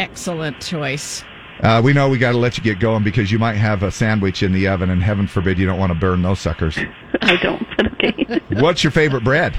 Excellent 0.00 0.60
choice. 0.60 1.22
Uh, 1.60 1.80
we 1.82 1.92
know 1.92 2.08
we 2.08 2.18
got 2.18 2.32
to 2.32 2.38
let 2.38 2.58
you 2.58 2.64
get 2.64 2.80
going 2.80 3.04
because 3.04 3.30
you 3.30 3.38
might 3.38 3.54
have 3.54 3.84
a 3.84 3.92
sandwich 3.92 4.42
in 4.42 4.52
the 4.52 4.66
oven, 4.66 4.90
and 4.90 5.00
heaven 5.00 5.28
forbid 5.28 5.56
you 5.56 5.64
don't 5.64 5.78
want 5.78 5.92
to 5.92 5.98
burn 5.98 6.22
those 6.22 6.40
suckers. 6.40 6.76
I 7.22 7.36
don't, 7.36 7.64
but 7.76 7.92
okay. 7.92 8.40
What's 8.60 8.82
your 8.82 8.90
favorite 8.90 9.22
bread? 9.22 9.56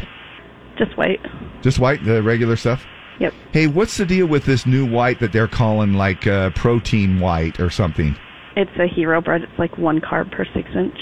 Just 0.77 0.97
white. 0.97 1.21
Just 1.61 1.79
white, 1.79 2.03
the 2.03 2.21
regular 2.21 2.57
stuff. 2.57 2.83
Yep. 3.21 3.33
Hey, 3.53 3.67
what's 3.67 3.95
the 3.95 4.05
deal 4.05 4.27
with 4.27 4.43
this 4.43 4.65
new 4.65 4.85
white 4.85 5.21
that 5.21 5.31
they're 5.31 5.47
calling 5.47 5.93
like 5.93 6.27
uh, 6.27 6.49
protein 6.49 7.21
white 7.21 7.61
or 7.61 7.69
something? 7.69 8.17
It's 8.57 8.77
a 8.77 8.87
hero 8.93 9.21
bread. 9.21 9.43
It's 9.43 9.57
like 9.57 9.77
one 9.77 10.01
carb 10.01 10.33
per 10.33 10.43
six 10.53 10.69
inch. 10.75 10.97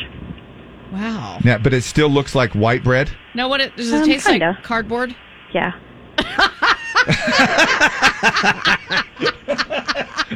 Wow. 0.93 1.39
Yeah, 1.43 1.57
but 1.57 1.73
it 1.73 1.83
still 1.83 2.07
looks 2.09 2.35
like 2.35 2.53
white 2.53 2.83
bread. 2.83 3.09
Now, 3.33 3.49
what 3.49 3.59
it, 3.61 3.75
does 3.75 3.91
it 3.91 4.01
Um, 4.01 4.05
taste 4.05 4.27
kinda. 4.27 4.51
like? 4.51 4.63
Cardboard. 4.63 5.15
Yeah. 5.53 5.73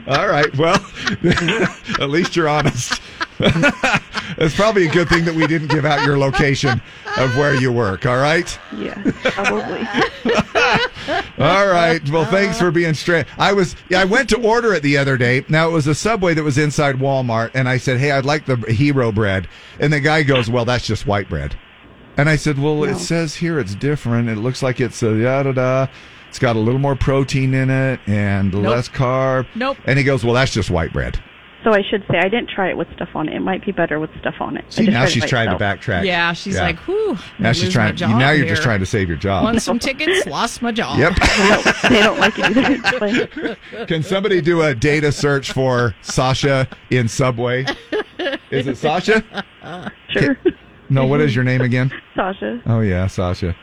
All 0.07 0.27
right. 0.27 0.55
Well, 0.57 0.83
at 1.99 2.09
least 2.09 2.35
you're 2.35 2.47
honest. 2.49 3.01
It's 3.39 4.55
probably 4.55 4.87
a 4.87 4.91
good 4.91 5.09
thing 5.09 5.25
that 5.25 5.33
we 5.35 5.45
didn't 5.47 5.67
give 5.69 5.85
out 5.85 6.05
your 6.05 6.17
location 6.17 6.81
of 7.17 7.35
where 7.37 7.53
you 7.55 7.71
work. 7.71 8.05
All 8.05 8.17
right. 8.17 8.57
Yeah, 8.75 8.95
probably. 9.23 9.87
All 11.39 11.67
right. 11.67 12.01
Well, 12.09 12.25
thanks 12.25 12.57
for 12.59 12.71
being 12.71 12.93
straight. 12.93 13.25
I 13.37 13.53
was, 13.53 13.75
yeah, 13.89 14.01
I 14.01 14.05
went 14.05 14.29
to 14.29 14.41
order 14.41 14.73
it 14.73 14.83
the 14.83 14.97
other 14.97 15.17
day. 15.17 15.45
Now 15.49 15.69
it 15.69 15.71
was 15.71 15.87
a 15.87 15.95
Subway 15.95 16.33
that 16.33 16.43
was 16.43 16.57
inside 16.57 16.95
Walmart, 16.97 17.51
and 17.53 17.69
I 17.69 17.77
said, 17.77 17.99
"Hey, 17.99 18.11
I'd 18.11 18.25
like 18.25 18.45
the 18.45 18.55
hero 18.71 19.11
bread," 19.11 19.47
and 19.79 19.91
the 19.93 19.99
guy 19.99 20.23
goes, 20.23 20.49
"Well, 20.49 20.65
that's 20.65 20.85
just 20.85 21.05
white 21.07 21.29
bread." 21.29 21.55
And 22.17 22.27
I 22.29 22.35
said, 22.35 22.57
"Well, 22.59 22.83
it 22.83 22.97
says 22.97 23.35
here 23.35 23.59
it's 23.59 23.75
different. 23.75 24.29
It 24.29 24.37
looks 24.37 24.63
like 24.63 24.79
it's 24.81 25.01
a 25.03 25.21
da 25.21 25.43
da 25.43 25.51
da. 25.51 25.87
It's 26.29 26.39
got 26.39 26.55
a 26.55 26.59
little 26.59 26.79
more 26.79 26.95
protein 26.95 27.53
in 27.53 27.69
it 27.69 27.99
and 28.07 28.51
Nope. 28.53 28.65
less 28.65 28.89
carb." 28.89 29.45
Nope. 29.55 29.77
And 29.85 29.97
he 29.97 30.03
goes, 30.03 30.23
"Well, 30.25 30.33
that's 30.33 30.51
just 30.51 30.69
white 30.71 30.91
bread." 30.91 31.21
So 31.67 31.73
I 31.73 31.81
should 31.81 32.05
say 32.09 32.17
I 32.17 32.29
didn't 32.29 32.49
try 32.49 32.69
it 32.69 32.77
with 32.77 32.87
stuff 32.95 33.09
on 33.13 33.27
it. 33.27 33.35
It 33.35 33.41
might 33.41 33.65
be 33.65 33.73
better 33.73 33.99
with 33.99 34.09
stuff 34.21 34.35
on 34.39 34.55
it. 34.55 34.63
I 34.65 34.69
See, 34.69 34.85
now 34.85 34.99
tried 35.01 35.09
she's 35.09 35.23
by 35.23 35.27
trying 35.27 35.49
to 35.49 35.57
backtrack. 35.57 36.05
Yeah, 36.05 36.31
she's 36.31 36.55
Yeah. 36.55 36.61
like, 36.61 36.79
whew. 36.87 37.17
Now 37.39 37.51
she's 37.51 37.73
trying. 37.73 37.93
now 37.95 38.31
you're 38.31 38.47
just 38.47 38.61
trying 38.61 38.79
to 38.79 38.85
save 38.85 39.09
your 39.09 39.17
job. 39.17 39.43
Won 39.43 39.59
some 39.59 39.77
tickets, 39.77 40.25
lost 40.27 40.61
my 40.61 40.71
job. 40.71 40.97
Yep. 40.97 41.15
they 41.89 41.99
don't 41.99 42.19
like 42.19 42.35
it 42.37 42.55
either. 42.55 43.57
Can 43.87 44.01
somebody 44.01 44.39
do 44.39 44.61
a 44.61 44.73
data 44.73 45.11
search 45.11 45.51
for 45.51 45.93
Sasha 46.03 46.69
in 46.89 47.09
Subway? 47.09 47.65
Is 48.49 48.67
it 48.67 48.77
Sasha? 48.77 49.21
Sure. 50.11 50.37
No, 50.89 51.05
what 51.05 51.19
is 51.19 51.35
your 51.35 51.43
name 51.43 51.59
again? 51.59 51.91
Sasha. 52.15 52.61
Oh 52.65 52.79
yeah, 52.79 53.07
Sasha. 53.07 53.57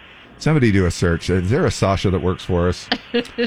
Somebody 0.45 0.71
do 0.71 0.85
a 0.85 0.91
search. 0.91 1.31
Is 1.31 1.49
there 1.49 1.65
a 1.65 1.71
Sasha 1.71 2.11
that 2.11 2.21
works 2.21 2.45
for 2.45 2.69
us? 2.69 2.87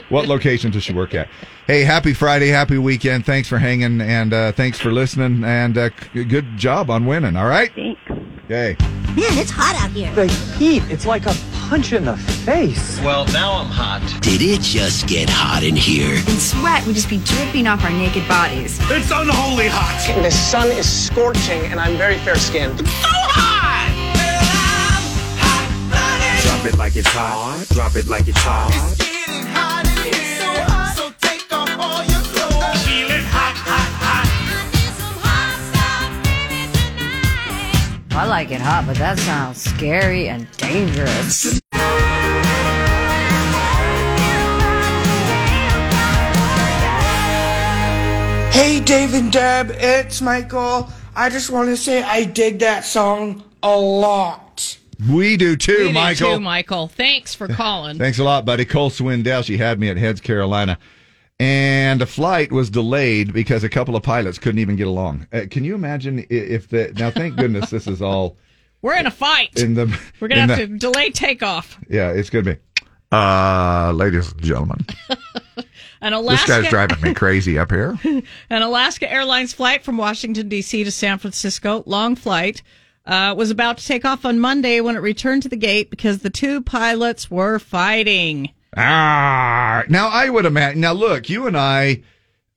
what 0.10 0.26
location 0.28 0.72
does 0.72 0.84
she 0.84 0.94
work 0.94 1.14
at? 1.14 1.30
Hey, 1.68 1.84
happy 1.84 2.12
Friday, 2.12 2.48
happy 2.48 2.80
weekend. 2.80 3.24
Thanks 3.24 3.48
for 3.48 3.60
hanging 3.60 4.02
and 4.02 4.34
uh, 4.34 4.52
thanks 4.52 4.80
for 4.80 4.92
listening 4.92 5.44
and 5.44 5.78
uh, 5.78 5.92
c- 6.16 6.24
good 6.24 6.58
job 6.58 6.90
on 6.90 7.06
winning. 7.06 7.36
All 7.36 7.46
right. 7.48 7.72
Thanks. 7.76 8.02
Okay. 8.46 8.76
Man, 9.10 9.38
it's 9.38 9.52
hot 9.52 9.76
out 9.76 9.92
here. 9.92 10.12
The 10.16 10.26
heat, 10.58 10.82
it's 10.90 11.06
like 11.06 11.28
a 11.28 11.36
punch 11.70 11.94
in 11.94 12.04
the 12.04 12.18
face. 12.18 13.00
Well, 13.02 13.28
now 13.28 13.52
I'm 13.60 13.68
hot. 13.68 14.02
Did 14.22 14.42
it 14.42 14.62
just 14.62 15.06
get 15.08 15.30
hot 15.30 15.62
in 15.62 15.76
here? 15.76 16.16
And 16.16 16.40
sweat 16.40 16.84
would 16.88 16.96
just 16.96 17.12
be 17.12 17.20
dripping 17.20 17.68
off 17.68 17.84
our 17.84 17.92
naked 17.92 18.28
bodies. 18.28 18.80
It's 18.90 19.12
unholy 19.12 19.68
hot. 19.68 20.04
and 20.10 20.26
The 20.26 20.32
sun 20.32 20.70
is 20.72 20.92
scorching, 20.92 21.62
and 21.66 21.80
I'm 21.80 21.96
very 21.96 22.18
fair 22.18 22.38
skinned. 22.38 22.80
Drop 22.80 23.47
it 26.68 26.78
like 26.78 26.96
it's 26.96 27.08
hot. 27.08 27.66
Drop 27.70 27.96
it 27.96 28.08
like 28.08 28.28
it's 28.28 28.38
hot. 28.40 28.72
I 38.12 38.26
like 38.26 38.52
it 38.52 38.60
hot, 38.60 38.86
but 38.88 38.98
that 38.98 39.20
sounds 39.20 39.62
scary 39.62 40.28
and 40.28 40.48
dangerous. 40.58 41.60
Hey, 48.52 48.80
Dave 48.84 49.14
and 49.14 49.32
Deb, 49.32 49.70
it's 49.72 50.22
Michael. 50.22 50.90
I 51.16 51.30
just 51.30 51.52
want 51.52 51.70
to 51.70 51.78
say 51.78 52.02
I 52.02 52.26
dig 52.26 52.60
that 52.60 52.84
song 52.84 53.44
a 53.62 53.78
lot. 53.78 54.47
We 55.10 55.38
do 55.38 55.56
too, 55.56 55.78
We 55.78 55.88
do 55.90 55.94
Michael. 55.94 56.34
too, 56.36 56.40
Michael. 56.40 56.88
Thanks 56.88 57.34
for 57.36 57.48
calling. 57.48 57.98
Thanks 58.00 58.20
a 58.20 58.24
lot, 58.24 58.46
buddy. 58.46 58.66
Cole 58.66 58.90
Swindell, 58.90 59.44
she 59.44 59.58
had 59.58 59.80
me 59.80 59.90
at 59.90 59.98
Heads, 59.98 60.22
Carolina. 60.22 60.80
And 61.40 62.02
a 62.02 62.08
flight 62.08 62.52
was 62.52 62.72
delayed 62.72 63.32
because 63.32 63.64
a 63.64 63.70
couple 63.70 63.96
of 63.96 64.02
pilots 64.02 64.40
couldn't 64.40 64.58
even 64.60 64.76
get 64.76 64.88
along. 64.88 65.28
Uh, 65.32 65.42
can 65.52 65.64
you 65.64 65.76
imagine 65.76 66.26
if 66.32 66.68
the. 66.70 66.92
Now, 66.96 67.12
thank 67.12 67.36
goodness 67.36 67.70
this 67.70 67.86
is 67.86 68.02
all 68.02 68.38
We're 68.82 68.96
in 68.96 69.06
a 69.06 69.12
fight. 69.12 69.56
in 69.62 69.76
the. 69.76 69.86
We're 70.20 70.30
gonna 70.30 70.44
in 70.44 70.50
have 70.50 70.58
the- 70.60 70.68
to 70.68 70.78
delay 70.80 71.12
takeoff. 71.12 71.78
Yeah, 71.90 72.10
it's 72.10 72.32
going 72.32 72.46
to 72.46 72.56
be. 72.56 72.60
Uh, 73.12 73.92
ladies 73.96 74.32
and 74.34 74.42
gentlemen, 74.42 74.80
An 76.02 76.26
this 76.26 76.46
guy's 76.46 76.68
driving 76.70 77.00
me 77.02 77.14
crazy 77.14 77.58
up 77.58 77.72
here. 77.72 77.98
An 78.50 78.62
Alaska 78.62 79.10
Airlines 79.10 79.54
flight 79.54 79.84
from 79.84 79.96
Washington, 79.98 80.50
D.C. 80.50 80.84
to 80.84 80.92
San 80.92 81.18
Francisco, 81.18 81.84
long 81.86 82.16
flight, 82.18 82.64
uh, 83.08 83.34
was 83.36 83.50
about 83.50 83.78
to 83.78 83.86
take 83.86 84.06
off 84.06 84.26
on 84.26 84.40
Monday 84.40 84.82
when 84.82 84.96
it 84.96 85.00
returned 85.00 85.44
to 85.44 85.50
the 85.50 85.56
gate 85.56 85.90
because 85.90 86.20
the 86.20 86.30
two 86.30 86.62
pilots 86.62 87.32
were 87.32 87.58
fighting. 87.58 88.52
Ah, 88.76 89.84
now 89.90 90.10
I 90.10 90.30
would 90.30 90.46
imagine. 90.46 90.82
Now, 90.82 90.92
look, 90.92 91.30
you 91.30 91.48
and 91.48 91.58
I, 91.58 92.04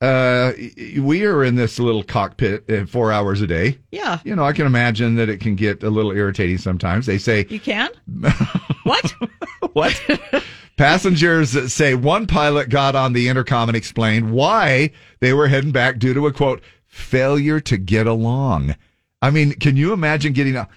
uh, 0.01 0.51
we 0.99 1.25
are 1.25 1.43
in 1.43 1.55
this 1.55 1.79
little 1.79 2.03
cockpit 2.03 2.69
uh, 2.69 2.85
four 2.85 3.11
hours 3.11 3.41
a 3.41 3.47
day. 3.47 3.77
Yeah. 3.91 4.19
You 4.25 4.35
know, 4.35 4.43
I 4.43 4.51
can 4.51 4.65
imagine 4.65 5.15
that 5.15 5.29
it 5.29 5.39
can 5.39 5.55
get 5.55 5.83
a 5.83 5.89
little 5.89 6.11
irritating 6.11 6.57
sometimes. 6.57 7.05
They 7.05 7.17
say 7.17 7.45
You 7.49 7.59
can? 7.59 7.89
what? 8.83 9.13
what? 9.73 10.43
Passengers 10.75 11.71
say 11.71 11.95
one 11.95 12.27
pilot 12.27 12.69
got 12.69 12.95
on 12.95 13.13
the 13.13 13.29
intercom 13.29 13.69
and 13.69 13.75
explained 13.75 14.31
why 14.31 14.91
they 15.19 15.33
were 15.33 15.47
heading 15.47 15.71
back 15.71 15.97
due 15.97 16.13
to 16.13 16.27
a 16.27 16.33
quote 16.33 16.61
failure 16.87 17.59
to 17.61 17.77
get 17.77 18.05
along. 18.05 18.75
I 19.21 19.29
mean, 19.29 19.53
can 19.53 19.77
you 19.77 19.93
imagine 19.93 20.33
getting 20.33 20.55
a? 20.55 20.67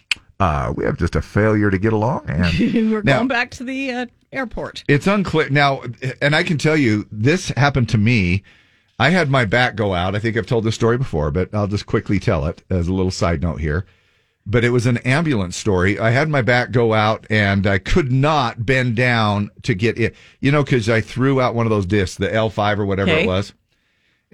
Uh, 0.40 0.72
we 0.76 0.84
have 0.84 0.98
just 0.98 1.14
a 1.16 1.22
failure 1.22 1.70
to 1.70 1.78
get 1.78 1.92
along, 1.92 2.24
and 2.28 2.52
We're 2.90 3.02
Now- 3.02 3.18
going 3.18 3.28
back 3.28 3.50
to 3.52 3.64
the 3.64 3.90
uh, 3.92 4.06
airport. 4.32 4.84
it's 4.88 5.06
unclear 5.06 5.48
now, 5.48 5.82
and 6.20 6.34
I 6.34 6.42
can 6.42 6.58
tell 6.58 6.76
you 6.76 7.06
this 7.10 7.48
happened 7.50 7.88
to 7.90 7.98
me. 7.98 8.42
I 8.98 9.10
had 9.10 9.28
my 9.30 9.44
back 9.44 9.74
go 9.76 9.94
out. 9.94 10.14
I 10.14 10.18
think 10.20 10.36
I've 10.36 10.46
told 10.46 10.64
this 10.64 10.74
story 10.74 10.98
before, 10.98 11.30
but 11.30 11.52
I'll 11.54 11.66
just 11.66 11.86
quickly 11.86 12.20
tell 12.20 12.46
it 12.46 12.62
as 12.70 12.86
a 12.88 12.92
little 12.92 13.10
side 13.10 13.42
note 13.42 13.60
here. 13.60 13.86
But 14.46 14.62
it 14.64 14.70
was 14.70 14.86
an 14.86 14.98
ambulance 14.98 15.56
story. 15.56 15.98
I 15.98 16.10
had 16.10 16.28
my 16.28 16.42
back 16.42 16.70
go 16.70 16.92
out 16.92 17.26
and 17.30 17.66
I 17.66 17.78
could 17.78 18.12
not 18.12 18.64
bend 18.66 18.94
down 18.94 19.50
to 19.62 19.74
get 19.74 19.98
it, 19.98 20.14
you 20.40 20.52
know, 20.52 20.62
because 20.62 20.88
I 20.88 21.00
threw 21.00 21.40
out 21.40 21.54
one 21.56 21.66
of 21.66 21.70
those 21.70 21.86
discs, 21.86 22.18
the 22.18 22.28
L5 22.28 22.78
or 22.78 22.86
whatever 22.86 23.10
Okay. 23.10 23.24
it 23.24 23.26
was. 23.26 23.52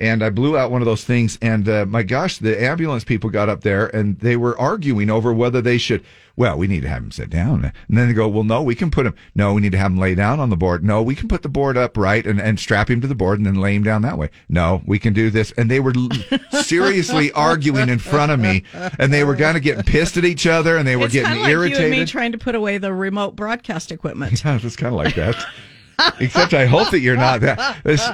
And 0.01 0.23
I 0.23 0.31
blew 0.31 0.57
out 0.57 0.71
one 0.71 0.81
of 0.81 0.87
those 0.87 1.05
things. 1.05 1.39
And 1.43 1.69
uh, 1.69 1.85
my 1.87 2.03
gosh, 2.03 2.39
the 2.39 2.61
ambulance 2.61 3.05
people 3.05 3.31
got 3.31 3.49
up 3.49 3.61
there 3.61 3.87
and 3.95 4.19
they 4.21 4.37
were 4.37 4.59
arguing 4.59 5.11
over 5.11 5.33
whether 5.33 5.61
they 5.61 5.77
should, 5.77 6.03
well, 6.37 6.57
we 6.57 6.67
need 6.67 6.81
to 6.83 6.89
have 6.89 7.03
him 7.03 7.11
sit 7.11 7.29
down. 7.29 7.65
And 7.89 7.99
then 7.99 8.09
they 8.09 8.15
go, 8.15 8.27
well, 8.27 8.45
no, 8.45 8.63
we 8.63 8.75
can 8.75 8.91
put 8.91 9.05
him, 9.07 9.15
no, 9.35 9.53
we 9.53 9.61
need 9.61 9.73
to 9.73 9.79
have 9.79 9.93
him 9.93 9.99
lay 9.99 10.15
down 10.15 10.41
on 10.41 10.49
the 10.49 10.57
board. 10.57 10.83
No, 10.83 11.03
we 11.03 11.15
can 11.15 11.29
put 11.29 11.43
the 11.43 11.49
board 11.51 11.77
up 11.77 11.97
right 11.99 12.27
and, 12.27 12.41
and 12.41 12.59
strap 12.59 12.89
him 12.89 13.01
to 13.03 13.07
the 13.07 13.15
board 13.15 13.39
and 13.39 13.47
then 13.47 13.57
lay 13.57 13.75
him 13.75 13.83
down 13.83 14.01
that 14.03 14.17
way. 14.17 14.31
No, 14.49 14.83
we 14.87 14.99
can 14.99 15.13
do 15.13 15.29
this. 15.29 15.53
And 15.59 15.71
they 15.71 15.81
were 15.81 15.93
seriously 16.63 17.31
arguing 17.35 17.91
in 17.91 17.99
front 17.99 18.33
of 18.33 18.41
me 18.41 18.65
and 18.99 19.13
they 19.13 19.23
were 19.23 19.37
kind 19.37 19.57
of 19.57 19.63
getting 19.63 19.85
pissed 19.85 20.17
at 20.17 20.25
each 20.25 20.47
other 20.47 20.79
and 20.79 20.89
they 20.89 20.97
were 20.97 21.05
it's 21.05 21.13
getting 21.13 21.41
like 21.41 21.49
you 21.51 21.57
and 21.61 21.71
me 21.71 21.77
irritated. 21.77 22.09
trying 22.09 22.33
to 22.33 22.39
put 22.39 22.55
away 22.55 22.79
the 22.79 22.93
remote 22.93 23.37
broadcast 23.37 23.93
equipment. 23.93 24.43
Yeah, 24.45 24.59
it's 24.63 24.77
kind 24.77 24.95
of 24.95 24.99
like 24.99 25.15
that. 25.17 25.37
Except 26.21 26.55
I 26.55 26.67
hope 26.67 26.91
that 26.91 27.01
you're 27.01 27.17
not 27.17 27.41
that. 27.43 27.79
This, 27.85 28.07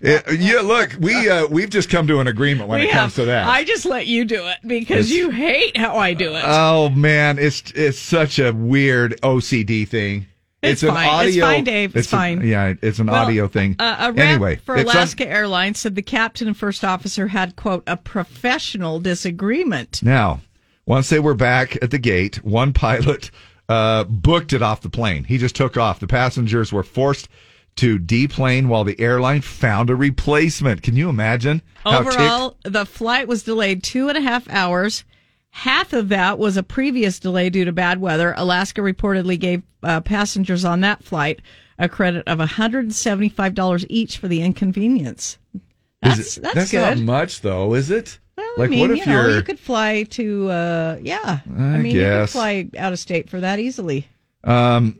it- 0.00 0.40
yeah, 0.40 0.60
look, 0.60 0.96
we 1.00 1.28
uh, 1.28 1.46
we've 1.48 1.70
just 1.70 1.90
come 1.90 2.06
to 2.06 2.20
an 2.20 2.26
agreement 2.26 2.68
when 2.68 2.80
We 2.80 2.86
it 2.88 2.92
comes 2.92 3.14
have- 3.16 3.24
to 3.24 3.26
that. 3.26 3.46
I 3.46 3.64
just 3.64 3.84
let 3.84 4.06
you 4.06 4.24
do 4.24 4.46
it 4.46 4.58
because 4.66 5.10
It's- 5.10 5.10
you 5.10 5.30
hate 5.30 5.76
how 5.76 5.96
I 5.96 6.14
do 6.14 6.34
it. 6.34 6.42
oh 6.46 6.88
man, 6.90 7.38
it's 7.38 7.62
it's 7.74 7.98
such 7.98 8.38
a 8.38 8.52
weird 8.52 9.20
OCD 9.22 9.86
thing. 9.88 10.26
It's 10.62 10.82
an 10.82 10.88
fine. 10.88 11.04
It's 11.28 11.36
audio. 11.36 11.44
fine, 11.46 11.64
Dave. 11.64 11.94
It's 11.96 12.08
a- 12.08 12.16
fine. 12.16 12.40
yeah, 12.46 12.74
it's 12.82 12.98
an 12.98 13.06
Well, 13.06 13.24
audio 13.26 13.46
thing. 13.46 13.76
Uh, 13.78 14.12
a 14.16 14.20
anyway, 14.20 14.56
for 14.56 14.76
it's 14.76 14.88
un- 14.90 14.96
Alaska 14.96 15.28
Airlines 15.28 15.78
said 15.78 15.94
the 15.94 16.02
captain 16.02 16.48
and 16.48 16.56
first 16.56 16.84
officer 16.84 17.28
had, 17.28 17.54
quote, 17.54 17.84
a 17.86 17.96
professional 17.96 18.98
disagreement. 18.98 20.02
Now, 20.02 20.40
once 20.84 21.08
they 21.08 21.20
were 21.20 21.34
back 21.34 21.76
at 21.82 21.90
the 21.90 21.98
gate, 21.98 22.44
one 22.44 22.72
pilot 22.72 23.30
uh, 23.68 24.04
booked 24.04 24.52
it 24.52 24.62
off 24.62 24.80
the 24.80 24.90
plane. 24.90 25.24
He 25.24 25.38
just 25.38 25.56
took 25.56 25.76
off. 25.76 26.00
The 26.00 26.06
passengers 26.06 26.72
were 26.72 26.82
forced 26.82 27.28
to 27.76 27.98
deplane 27.98 28.68
while 28.68 28.84
the 28.84 28.98
airline 28.98 29.42
found 29.42 29.90
a 29.90 29.94
replacement. 29.96 30.82
Can 30.82 30.96
you 30.96 31.08
imagine? 31.10 31.60
how 31.84 32.02
ticked- 32.02 32.14
Overall, 32.14 32.56
the 32.64 32.86
flight 32.86 33.28
was 33.28 33.42
delayed 33.42 33.82
two 33.82 34.08
and 34.08 34.16
a 34.16 34.20
half 34.22 34.48
hours. 34.48 35.04
Half 35.50 35.92
of 35.92 36.08
that 36.10 36.38
was 36.38 36.56
a 36.56 36.62
previous 36.62 37.18
delay 37.18 37.50
due 37.50 37.64
to 37.64 37.72
bad 37.72 38.00
weather. 38.00 38.34
Alaska 38.36 38.80
reportedly 38.82 39.38
gave 39.38 39.62
uh, 39.82 40.00
passengers 40.00 40.64
on 40.64 40.80
that 40.82 41.02
flight 41.02 41.40
a 41.78 41.88
credit 41.88 42.26
of 42.26 42.38
$175 42.38 43.86
each 43.88 44.18
for 44.18 44.28
the 44.28 44.42
inconvenience. 44.42 45.38
That's 46.02 46.36
it- 46.36 46.42
that's, 46.42 46.54
that's 46.54 46.70
good. 46.70 46.98
not 46.98 47.04
much, 47.04 47.40
though, 47.40 47.74
is 47.74 47.90
it? 47.90 48.18
I 48.38 48.54
like, 48.58 48.70
mean, 48.70 48.80
what 48.80 48.90
if 48.90 48.98
you 48.98 49.06
know, 49.06 49.28
you're? 49.28 49.42
could 49.42 49.58
fly 49.58 50.02
to, 50.04 50.50
uh, 50.50 50.98
yeah. 51.00 51.18
I, 51.24 51.62
I 51.62 51.78
mean, 51.78 51.94
you 51.94 52.02
could 52.02 52.30
fly 52.30 52.68
out 52.78 52.92
of 52.92 52.98
state 52.98 53.30
for 53.30 53.40
that 53.40 53.58
easily. 53.58 54.08
Um, 54.44 54.98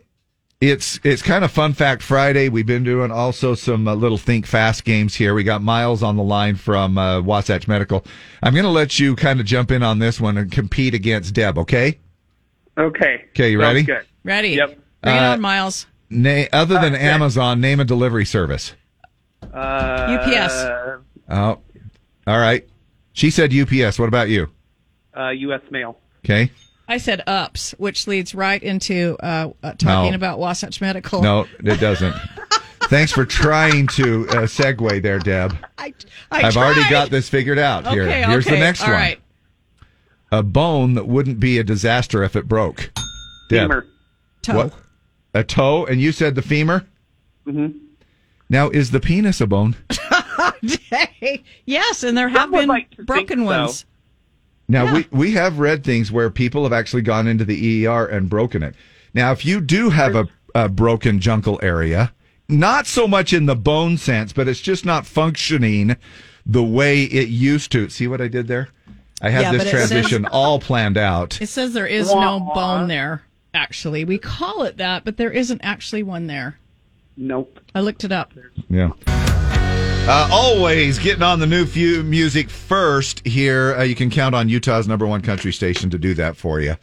it's 0.59 0.99
it's 1.05 1.21
kind 1.21 1.45
of 1.45 1.51
fun 1.51 1.75
fact 1.75 2.03
Friday. 2.03 2.49
We've 2.49 2.67
been 2.67 2.83
doing 2.83 3.11
also 3.11 3.55
some 3.55 3.87
uh, 3.87 3.95
little 3.95 4.17
think 4.17 4.47
fast 4.47 4.85
games 4.85 5.15
here. 5.15 5.35
We 5.35 5.45
got 5.45 5.61
Miles 5.63 6.03
on 6.03 6.17
the 6.17 6.23
line 6.23 6.57
from 6.57 6.97
uh, 6.97 7.21
Wasatch 7.21 7.69
Medical. 7.69 8.05
I'm 8.43 8.55
going 8.55 8.65
to 8.65 8.71
let 8.71 8.99
you 8.99 9.15
kind 9.17 9.39
of 9.39 9.45
jump 9.45 9.71
in 9.71 9.83
on 9.83 9.99
this 9.99 10.19
one 10.19 10.39
and 10.39 10.51
compete 10.51 10.95
against 10.95 11.35
Deb. 11.35 11.59
Okay? 11.59 11.99
Okay. 12.79 13.25
Okay, 13.31 13.51
you 13.51 13.61
Sounds 13.61 13.75
ready? 13.75 13.83
Good. 13.83 14.07
Ready? 14.25 14.49
Yep. 14.51 14.79
Bring 15.03 15.17
it 15.17 15.19
Uh, 15.19 15.33
on, 15.33 15.41
Miles. 15.43 15.87
Na- 16.09 16.45
other 16.55 16.75
than 16.81 16.95
Okay. 16.95 17.05
Amazon, 17.07 17.61
name 17.61 17.79
a 17.81 17.85
delivery 17.85 18.25
service. 18.25 18.73
Uh, 19.43 20.19
UPS. 20.21 20.55
Oh, 21.29 21.59
all 22.27 22.39
right. 22.39 22.67
She 23.17 23.31
said 23.31 23.51
UPS. 23.55 23.99
What 23.99 24.09
about 24.09 24.29
you? 24.29 24.51
Uh, 25.17 25.31
U.S. 25.31 25.63
Mail. 25.71 25.99
Okay. 26.23 26.51
I 26.87 26.99
said 26.99 27.23
ups, 27.27 27.75
which 27.79 28.07
leads 28.07 28.35
right 28.35 28.63
into 28.63 29.17
uh, 29.21 29.51
uh, 29.63 29.73
talking 29.73 30.11
No. 30.11 30.15
about 30.17 30.39
Wasatch 30.39 30.83
Medical. 30.83 31.23
No, 31.23 31.47
it 31.65 31.81
doesn't. 31.81 32.15
Thanks 32.91 33.13
for 33.13 33.25
trying 33.25 33.87
to 33.89 34.29
uh, 34.29 34.33
segue 34.43 35.01
there, 35.03 35.19
Deb. 35.19 35.57
I 35.79 35.95
have 36.31 36.57
already 36.59 36.83
tried. 36.83 36.91
got 36.91 37.11
this 37.11 37.29
figured 37.31 37.59
out. 37.59 37.87
Here, 37.89 38.03
Okay, 38.05 38.23
here's 38.25 38.45
the 38.45 38.53
okay, 38.53 38.61
next 38.61 38.83
all 38.83 38.89
one. 38.89 38.95
right. 38.95 39.21
A 40.31 40.43
bone 40.43 40.93
that 40.95 41.07
wouldn't 41.09 41.41
be 41.41 41.59
a 41.59 41.65
disaster 41.65 42.23
if 42.23 42.37
it 42.37 42.47
broke. 42.47 42.91
Deb. 43.49 43.71
Femur. 43.71 43.87
Toe. 44.43 44.57
What? 44.57 44.73
A 45.33 45.43
toe, 45.43 45.87
and 45.87 46.01
you 46.03 46.13
said 46.13 46.35
the 46.35 46.43
femur. 46.43 46.87
Mm-hmm. 47.47 47.79
Now, 48.51 48.69
is 48.69 48.91
the 48.91 49.01
penis 49.01 49.41
a 49.41 49.47
bone? 49.47 49.75
day. 50.67 51.43
Yes, 51.65 52.03
and 52.03 52.17
there 52.17 52.29
have 52.29 52.51
been 52.51 52.69
like 52.69 52.91
to 52.91 52.97
think 52.97 53.07
broken 53.07 53.39
so. 53.41 53.45
ones. 53.45 53.85
Now 54.69 54.93
we 54.95 55.07
we 55.11 55.33
have 55.33 55.59
read 55.59 55.85
things 55.85 56.11
where 56.13 56.31
people 56.31 56.63
have 56.65 56.73
actually 56.73 57.03
gone 57.03 57.27
into 57.27 57.45
the 57.45 57.87
ER 57.87 58.07
and 58.07 58.29
broken 58.29 58.63
it. 58.63 58.75
Now, 59.15 59.33
if 59.33 59.45
you 59.47 59.61
do 59.61 59.91
have 59.91 60.15
a, 60.15 60.29
a 60.55 60.69
broken 60.69 61.21
jungle 61.21 61.59
area, 61.63 62.13
not 62.49 62.87
so 62.87 63.09
much 63.09 63.33
in 63.33 63.47
the 63.47 63.57
bone 63.57 63.97
sense, 63.97 64.33
but 64.33 64.47
it's 64.49 64.61
just 64.61 64.85
not 64.85 65.07
functioning 65.07 65.97
the 66.45 66.63
way 66.63 67.05
it 67.05 67.29
used 67.29 67.73
to. 67.73 67.89
See 67.89 68.07
what 68.07 68.21
I 68.21 68.29
did 68.29 68.47
there? 68.49 68.69
I 69.23 69.31
had 69.31 69.43
Yeah, 69.43 69.53
this 69.53 69.65
but 69.65 69.67
it 69.69 69.71
says- 69.71 69.91
transition 69.91 70.27
all 70.33 70.61
planned 70.61 70.99
out. 70.99 71.41
It 71.41 71.47
says 71.49 71.73
there 71.73 71.87
is 71.87 72.13
no 72.13 72.41
bone 72.55 72.89
there. 72.89 73.23
Actually, 73.55 74.05
we 74.05 74.19
call 74.19 74.65
it 74.65 74.77
that, 74.77 75.05
but 75.05 75.17
there 75.17 75.31
isn't 75.33 75.61
actually 75.65 76.03
one 76.03 76.27
there. 76.27 76.59
Nope. 77.17 77.59
I 77.75 77.81
looked 77.81 78.05
it 78.05 78.13
up. 78.13 78.33
Yeah. 78.69 78.91
Uh, 80.09 80.29
always 80.31 81.01
getting 81.01 81.25
on 81.25 81.41
the 81.41 81.47
new 81.49 81.67
few 81.67 82.05
music 82.05 82.49
first 82.49 83.27
here. 83.27 83.75
Uh, 83.75 83.83
you 83.83 83.97
can 83.97 84.09
count 84.09 84.37
on 84.37 84.49
Utah's 84.49 84.87
number 84.87 85.05
one 85.05 85.21
country 85.21 85.53
station 85.53 85.91
to 85.91 85.99
do 85.99 86.15
that 86.15 86.37
for 86.37 86.61
you. 86.61 86.77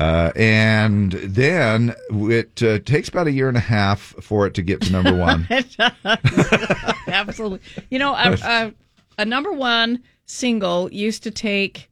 Uh, 0.00 0.32
and 0.34 1.12
then 1.12 1.94
it 2.10 2.60
uh, 2.64 2.80
takes 2.80 3.08
about 3.08 3.28
a 3.28 3.30
year 3.30 3.46
and 3.46 3.56
a 3.56 3.60
half 3.60 4.00
for 4.20 4.48
it 4.48 4.54
to 4.54 4.62
get 4.62 4.80
to 4.80 4.90
number 4.90 5.14
one. 5.14 5.46
Absolutely. 7.06 7.60
You 7.88 8.00
know, 8.00 8.14
a, 8.14 8.32
a, 8.42 8.74
a 9.18 9.24
number 9.24 9.52
one 9.52 10.02
single 10.24 10.92
used 10.92 11.22
to 11.22 11.30
take 11.30 11.88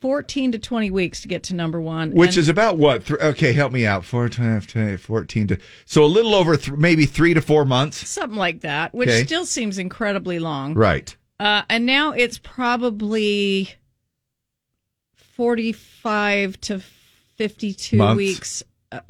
14 0.00 0.52
to 0.52 0.58
20 0.58 0.90
weeks 0.90 1.20
to 1.22 1.28
get 1.28 1.42
to 1.44 1.54
number 1.54 1.80
one. 1.80 2.12
Which 2.12 2.30
and- 2.30 2.38
is 2.38 2.48
about 2.48 2.78
what? 2.78 3.06
Th- 3.06 3.20
okay, 3.20 3.52
help 3.52 3.72
me 3.72 3.84
out. 3.86 4.04
Four, 4.04 4.28
12, 4.28 5.00
14 5.00 5.46
to. 5.48 5.58
So 5.84 6.02
a 6.04 6.06
little 6.06 6.34
over 6.34 6.56
th- 6.56 6.76
maybe 6.78 7.04
three 7.06 7.34
to 7.34 7.40
four 7.42 7.64
months. 7.64 8.08
something 8.08 8.38
like 8.38 8.60
that, 8.60 8.94
which 8.94 9.08
Okay. 9.10 9.24
still 9.24 9.44
seems 9.44 9.78
incredibly 9.78 10.38
long. 10.38 10.74
Right. 10.74 11.14
Uh, 11.38 11.62
and 11.68 11.84
now 11.86 12.12
it's 12.12 12.38
probably 12.38 13.70
45 15.36 16.60
to 16.62 16.80
52 17.36 17.96
Months. 17.96 18.16
weeks. 18.16 18.62
Uh, 18.92 19.00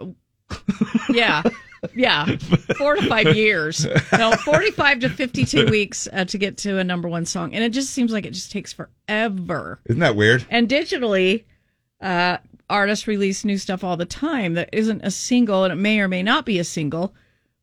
yeah. 1.10 1.42
Yeah. 1.94 2.26
Four 2.76 2.96
to 2.96 3.06
five 3.08 3.34
years. 3.36 3.86
No, 4.12 4.32
45 4.32 5.00
to 5.00 5.08
52 5.08 5.66
weeks 5.66 6.08
uh, 6.12 6.24
to 6.26 6.38
get 6.38 6.56
to 6.58 6.78
a 6.78 6.84
number 6.84 7.08
one 7.08 7.24
song. 7.26 7.54
And 7.54 7.64
it 7.64 7.70
just 7.70 7.90
seems 7.90 8.12
like 8.12 8.26
it 8.26 8.32
just 8.32 8.52
takes 8.52 8.72
forever. 8.72 9.80
Isn't 9.86 10.00
that 10.00 10.16
weird? 10.16 10.44
And 10.50 10.68
digitally, 10.68 11.44
uh, 12.00 12.38
artists 12.68 13.06
release 13.06 13.44
new 13.44 13.58
stuff 13.58 13.82
all 13.82 13.96
the 13.96 14.04
time 14.06 14.54
that 14.54 14.68
isn't 14.72 15.02
a 15.04 15.10
single, 15.10 15.64
and 15.64 15.72
it 15.72 15.76
may 15.76 16.00
or 16.00 16.08
may 16.08 16.22
not 16.22 16.44
be 16.46 16.58
a 16.58 16.64
single, 16.64 17.14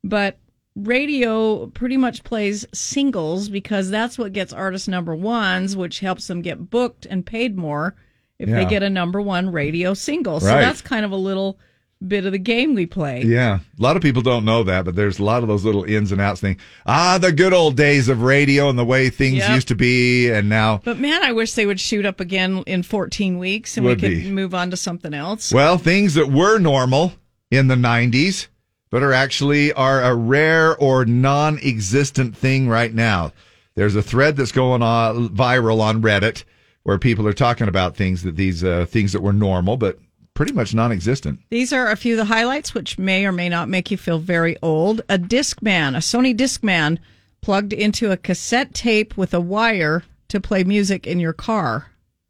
but 0.04 0.38
radio 0.76 1.66
pretty 1.68 1.98
much 1.98 2.24
plays 2.24 2.66
singles 2.74 3.50
because 3.50 3.90
that's 3.90 4.18
what 4.18 4.34
gets 4.34 4.54
artists 4.54 4.88
number 4.88 5.16
ones, 5.16 5.76
which 5.76 6.00
helps 6.02 6.28
them 6.28 6.42
get 6.42 6.70
booked 6.70 7.06
and 7.08 7.26
paid 7.26 7.58
more 7.58 7.96
if 8.38 8.48
they 8.50 8.66
get 8.66 8.84
a 8.84 8.90
number 8.90 9.20
one 9.20 9.52
radio 9.52 9.96
single. 9.96 10.40
So 10.40 10.48
Right. 10.48 10.62
that's 10.62 10.82
kind 10.82 11.04
of 11.04 11.12
a 11.12 11.16
little 11.16 11.58
bit 12.06 12.26
of 12.26 12.32
the 12.32 12.38
game 12.38 12.76
we 12.76 12.86
play. 12.86 13.24
Yeah. 13.24 13.60
A 13.80 13.82
lot 13.82 13.96
of 13.96 14.02
people 14.04 14.22
don't 14.22 14.46
know 14.46 14.64
that, 14.64 14.86
but 14.86 14.96
there's 14.96 15.20
a 15.20 15.24
lot 15.24 15.42
of 15.42 15.48
those 15.48 15.66
little 15.66 15.84
ins 15.84 16.12
and 16.12 16.22
outs 16.22 16.42
thing. 16.42 16.58
Ah, 16.86 17.18
the 17.18 17.32
good 17.32 17.54
old 17.54 17.76
days 17.76 18.08
of 18.10 18.22
radio 18.22 18.70
and 18.70 18.78
the 18.78 18.86
way 18.86 19.10
things 19.10 19.38
Yep. 19.38 19.50
used 19.56 19.68
to 19.70 19.76
be. 19.76 20.30
And 20.30 20.48
now, 20.50 20.80
But 20.84 21.00
man, 21.00 21.24
I 21.24 21.32
wish 21.32 21.54
they 21.54 21.66
would 21.66 21.80
shoot 21.80 22.06
up 22.06 22.20
again 22.20 22.64
in 22.68 22.84
14 22.84 23.40
weeks 23.40 23.78
and 23.78 23.86
we 23.86 23.96
could 23.96 24.10
be. 24.12 24.30
move 24.32 24.54
on 24.54 24.70
to 24.72 24.78
something 24.78 25.14
else. 25.14 25.52
well, 25.52 25.78
things 25.78 26.14
that 26.14 26.32
were 26.32 26.60
normal 26.60 27.14
in 27.50 27.68
the 27.68 27.76
90s, 27.76 28.48
but 28.92 29.02
are 29.02 29.14
actually 29.14 29.74
are 29.74 30.02
a 30.04 30.14
rare 30.16 30.78
or 30.78 31.04
non-existent 31.52 32.36
thing 32.38 32.68
right 32.70 32.94
now. 32.94 33.32
There's 33.76 33.96
a 33.96 34.02
thread 34.02 34.36
that's 34.36 34.52
going 34.52 34.82
on 34.82 35.30
viral 35.30 35.82
on 35.82 36.02
Reddit 36.02 36.44
where 36.84 36.98
people 36.98 37.28
are 37.28 37.34
talking 37.34 37.68
about 37.68 37.96
things 37.96 38.24
that 38.24 38.36
these 38.36 38.64
uh, 38.64 38.86
things 38.88 39.12
that 39.14 39.22
were 39.22 39.34
normal, 39.34 39.78
but 39.78 40.00
pretty 40.38 40.54
much 40.54 40.74
non-existent. 40.76 41.40
These 41.50 41.74
are 41.74 41.90
a 41.90 41.96
few 41.96 42.14
of 42.14 42.18
the 42.20 42.26
highlights, 42.34 42.76
which 42.76 43.00
may 43.00 43.26
or 43.26 43.32
may 43.32 43.50
not 43.50 43.70
make 43.70 43.90
you 43.90 43.98
feel 43.98 44.20
very 44.20 44.56
old. 44.62 45.02
A 45.10 45.18
Discman, 45.18 45.96
a 45.96 46.00
Sony 46.00 46.38
Discman, 46.38 47.00
plugged 47.42 47.74
into 47.74 48.12
a 48.12 48.18
cassette 48.18 48.74
tape 48.76 49.18
with 49.18 49.34
a 49.34 49.42
wire 49.42 50.04
to 50.28 50.40
play 50.40 50.64
music 50.64 51.08
in 51.08 51.20
your 51.20 51.34
car. 51.34 51.88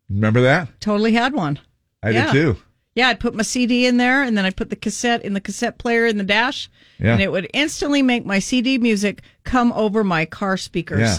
Remember 0.09 0.39
that? 0.41 0.69
Totally 0.79 1.11
had 1.13 1.33
one. 1.33 1.59
I 2.01 2.11
Yeah. 2.11 2.31
did 2.31 2.31
too. 2.31 2.57
Yeah, 2.95 3.09
I'd 3.09 3.19
put 3.19 3.35
my 3.35 3.43
CD 3.43 3.85
in 3.85 3.97
there, 3.97 4.23
and 4.23 4.37
then 4.37 4.45
I'd 4.45 4.55
put 4.55 4.69
the 4.69 4.75
cassette 4.77 5.23
in 5.25 5.33
the 5.33 5.41
cassette 5.41 5.77
player 5.77 6.05
in 6.07 6.17
the 6.17 6.23
dash, 6.23 6.69
Yeah. 6.99 7.11
and 7.13 7.21
it 7.21 7.29
would 7.31 7.47
instantly 7.53 8.01
make 8.01 8.25
my 8.25 8.39
CD 8.39 8.77
music 8.77 9.21
come 9.43 9.71
over 9.73 10.03
my 10.05 10.23
car 10.25 10.55
speakers. 10.57 11.01
Yeah. 11.01 11.17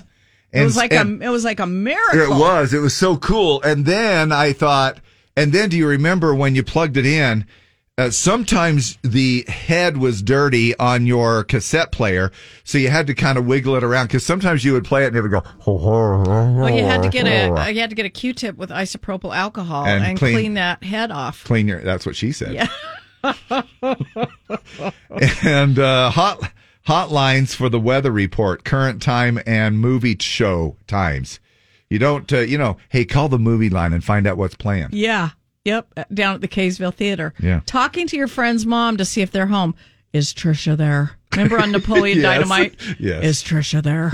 it 0.62 0.64
was 0.64 0.76
like 0.78 0.94
and- 0.94 1.20
a 1.22 1.26
it 1.26 1.28
was 1.28 1.44
like 1.44 1.60
a 1.60 1.66
miracle. 1.66 2.18
It 2.18 2.30
was. 2.30 2.72
It 2.72 2.78
was 2.78 2.94
so 2.96 3.18
cool. 3.18 3.60
And 3.62 3.84
then 3.84 4.32
I 4.32 4.54
thought, 4.54 4.98
and 5.38 5.52
then 5.52 5.68
do 5.68 5.76
you 5.76 5.86
remember 5.88 6.34
when 6.34 6.54
you 6.54 6.62
plugged 6.62 6.96
it 6.96 7.06
in? 7.06 7.46
Uh, 7.96 8.10
sometimes 8.10 8.96
the 9.02 9.44
head 9.48 9.96
was 9.96 10.22
dirty 10.22 10.72
on 10.78 11.04
your 11.04 11.42
cassette 11.42 11.90
player, 11.90 12.30
so 12.62 12.78
you 12.78 12.88
had 12.88 13.08
to 13.08 13.14
kind 13.14 13.36
of 13.36 13.44
wiggle 13.44 13.74
it 13.74 13.82
around 13.82 14.06
because 14.06 14.24
sometimes 14.24 14.64
you 14.64 14.72
would 14.72 14.84
play 14.84 15.02
it 15.02 15.08
and 15.08 15.16
it 15.16 15.22
would 15.22 15.32
go. 15.32 15.42
Well, 15.66 16.70
you 16.70 16.84
had 16.84 17.02
to 17.02 17.08
get 17.08 17.26
a 17.26 17.72
you 17.72 17.80
had 17.80 17.90
to 17.90 17.96
get 17.96 18.06
a 18.06 18.10
Q-tip 18.10 18.56
with 18.56 18.70
isopropyl 18.70 19.34
alcohol 19.34 19.84
And 19.84 20.04
and, 20.04 20.18
clean- 20.18 20.34
clean, 20.34 20.54
that 20.54 20.84
head 20.84 21.10
off. 21.10 21.42
Clean 21.44 21.66
your. 21.66 21.80
That's 21.80 22.06
what 22.06 22.14
she 22.14 22.30
said. 22.30 22.52
Yeah. 22.54 22.68
and 25.42 25.78
uh, 25.78 26.10
hot 26.10 26.52
hotlines 26.86 27.54
for 27.54 27.68
the 27.68 27.80
weather 27.80 28.10
report, 28.12 28.64
current 28.64 29.02
time, 29.02 29.40
and 29.44 29.78
movie 29.78 30.16
show 30.20 30.76
times. 30.86 31.40
You 31.90 31.98
don't, 31.98 32.30
uh, 32.32 32.40
you 32.40 32.58
know, 32.58 32.76
hey, 32.90 33.04
call 33.04 33.28
the 33.28 33.38
movie 33.38 33.70
line 33.70 33.92
and 33.92 34.04
find 34.04 34.26
out 34.26 34.36
what's 34.36 34.54
playing. 34.54 34.88
Yeah. 34.92 35.30
Yep. 35.64 35.86
uh, 35.96 36.04
Down 36.12 36.34
at 36.34 36.40
the 36.40 36.48
Kaysville 36.48 36.94
Theater. 36.94 37.32
Yeah. 37.40 37.60
Talking 37.66 38.06
to 38.08 38.16
your 38.16 38.28
friend's 38.28 38.66
mom 38.66 38.96
to 38.98 39.04
see 39.04 39.22
if 39.22 39.30
they're 39.30 39.46
home. 39.46 39.74
Is 40.12 40.32
Trisha 40.34 40.76
there? 40.76 41.12
Remember 41.32 41.60
on 41.60 41.72
Napoleon 41.72 42.18
Yes. 42.18 42.24
Dynamite? 42.24 42.74
Yes. 42.98 43.24
Is 43.24 43.42
Trisha 43.42 43.82
there? 43.82 44.12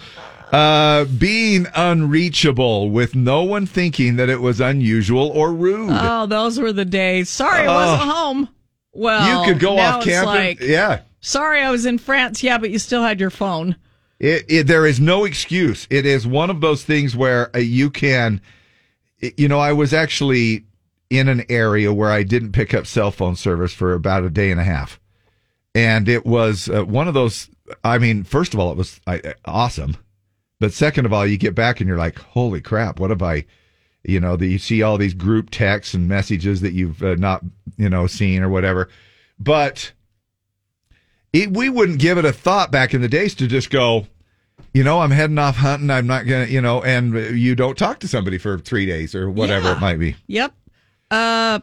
Uh, 0.52 1.04
being 1.04 1.64
unreachable 1.76 2.90
with 2.90 3.14
no 3.14 3.44
one 3.44 3.66
thinking 3.66 4.16
that 4.16 4.28
it 4.28 4.40
was 4.40 4.60
unusual 4.60 5.28
or 5.30 5.52
rude. 5.52 5.90
oh, 5.92 6.26
those 6.26 6.58
were 6.58 6.72
the 6.72 6.84
days. 6.84 7.30
Sorry, 7.30 7.68
I 7.68 7.72
wasn't 7.72 8.10
home. 8.10 8.48
Well, 8.92 9.46
you 9.46 9.52
could 9.52 9.60
go 9.60 9.78
off 9.78 10.02
camping. 10.02 10.26
Like, 10.26 10.60
yeah. 10.60 11.02
Sorry, 11.20 11.60
I 11.60 11.70
was 11.70 11.86
in 11.86 11.98
France. 11.98 12.42
Yeah, 12.42 12.58
but 12.58 12.70
you 12.70 12.78
still 12.78 13.02
had 13.02 13.20
your 13.20 13.30
phone. 13.30 13.76
It, 14.18 14.44
it, 14.48 14.66
there 14.66 14.86
is 14.86 15.00
no 15.00 15.24
excuse. 15.24 15.86
It 15.90 16.04
is 16.04 16.26
one 16.26 16.50
of 16.50 16.60
those 16.60 16.84
things 16.84 17.16
where 17.16 17.54
uh, 17.56 17.60
you 17.60 17.90
can, 17.90 18.40
you 19.18 19.48
know, 19.48 19.58
I 19.58 19.72
was 19.72 19.94
actually 19.94 20.64
in 21.08 21.28
an 21.28 21.44
area 21.48 21.92
where 21.92 22.10
I 22.10 22.22
didn't 22.22 22.52
pick 22.52 22.74
up 22.74 22.86
cell 22.86 23.10
phone 23.10 23.36
service 23.36 23.72
for 23.72 23.94
about 23.94 24.24
a 24.24 24.30
day 24.30 24.50
and 24.50 24.60
a 24.60 24.64
half. 24.64 25.00
And 25.74 26.08
it 26.08 26.26
was 26.26 26.68
uh, 26.68 26.84
one 26.84 27.08
of 27.08 27.14
those, 27.14 27.48
I 27.82 27.98
mean, 27.98 28.24
first 28.24 28.54
of 28.54 28.60
all, 28.60 28.70
it 28.72 28.76
was 28.76 29.00
I, 29.06 29.20
uh, 29.20 29.32
awesome. 29.44 29.96
But 30.58 30.72
second 30.72 31.06
of 31.06 31.12
all, 31.12 31.26
you 31.26 31.38
get 31.38 31.54
back 31.54 31.80
and 31.80 31.88
you're 31.88 31.96
like, 31.96 32.18
holy 32.18 32.60
crap, 32.60 33.00
what 33.00 33.10
have 33.10 33.22
I, 33.22 33.46
you 34.04 34.20
know, 34.20 34.36
that 34.36 34.46
you 34.46 34.58
see 34.58 34.82
all 34.82 34.98
these 34.98 35.14
group 35.14 35.48
texts 35.50 35.94
and 35.94 36.08
messages 36.08 36.60
that 36.60 36.72
you've 36.72 37.02
uh, 37.02 37.14
not, 37.14 37.42
you 37.78 37.88
know, 37.88 38.06
seen 38.06 38.42
or 38.42 38.48
whatever. 38.48 38.88
But 39.38 39.92
it, 41.32 41.52
we 41.52 41.68
wouldn't 41.68 41.98
give 42.00 42.18
it 42.18 42.24
a 42.24 42.32
thought 42.32 42.70
back 42.70 42.92
in 42.94 43.00
the 43.02 43.08
days 43.08 43.34
to 43.36 43.46
just 43.46 43.70
go, 43.70 44.06
you 44.74 44.84
know, 44.84 45.00
I'm 45.00 45.10
heading 45.10 45.38
off 45.38 45.56
hunting. 45.56 45.90
I'm 45.90 46.06
not 46.06 46.26
going 46.26 46.46
to, 46.46 46.52
you 46.52 46.60
know, 46.60 46.82
and 46.82 47.14
you 47.38 47.54
don't 47.54 47.76
talk 47.78 47.98
to 48.00 48.08
somebody 48.08 48.38
for 48.38 48.58
three 48.58 48.86
days 48.86 49.14
or 49.14 49.30
whatever 49.30 49.66
Yeah. 49.68 49.76
it 49.76 49.80
might 49.80 49.98
be. 49.98 50.16
Yep. 50.26 50.54
Uh, 51.10 51.60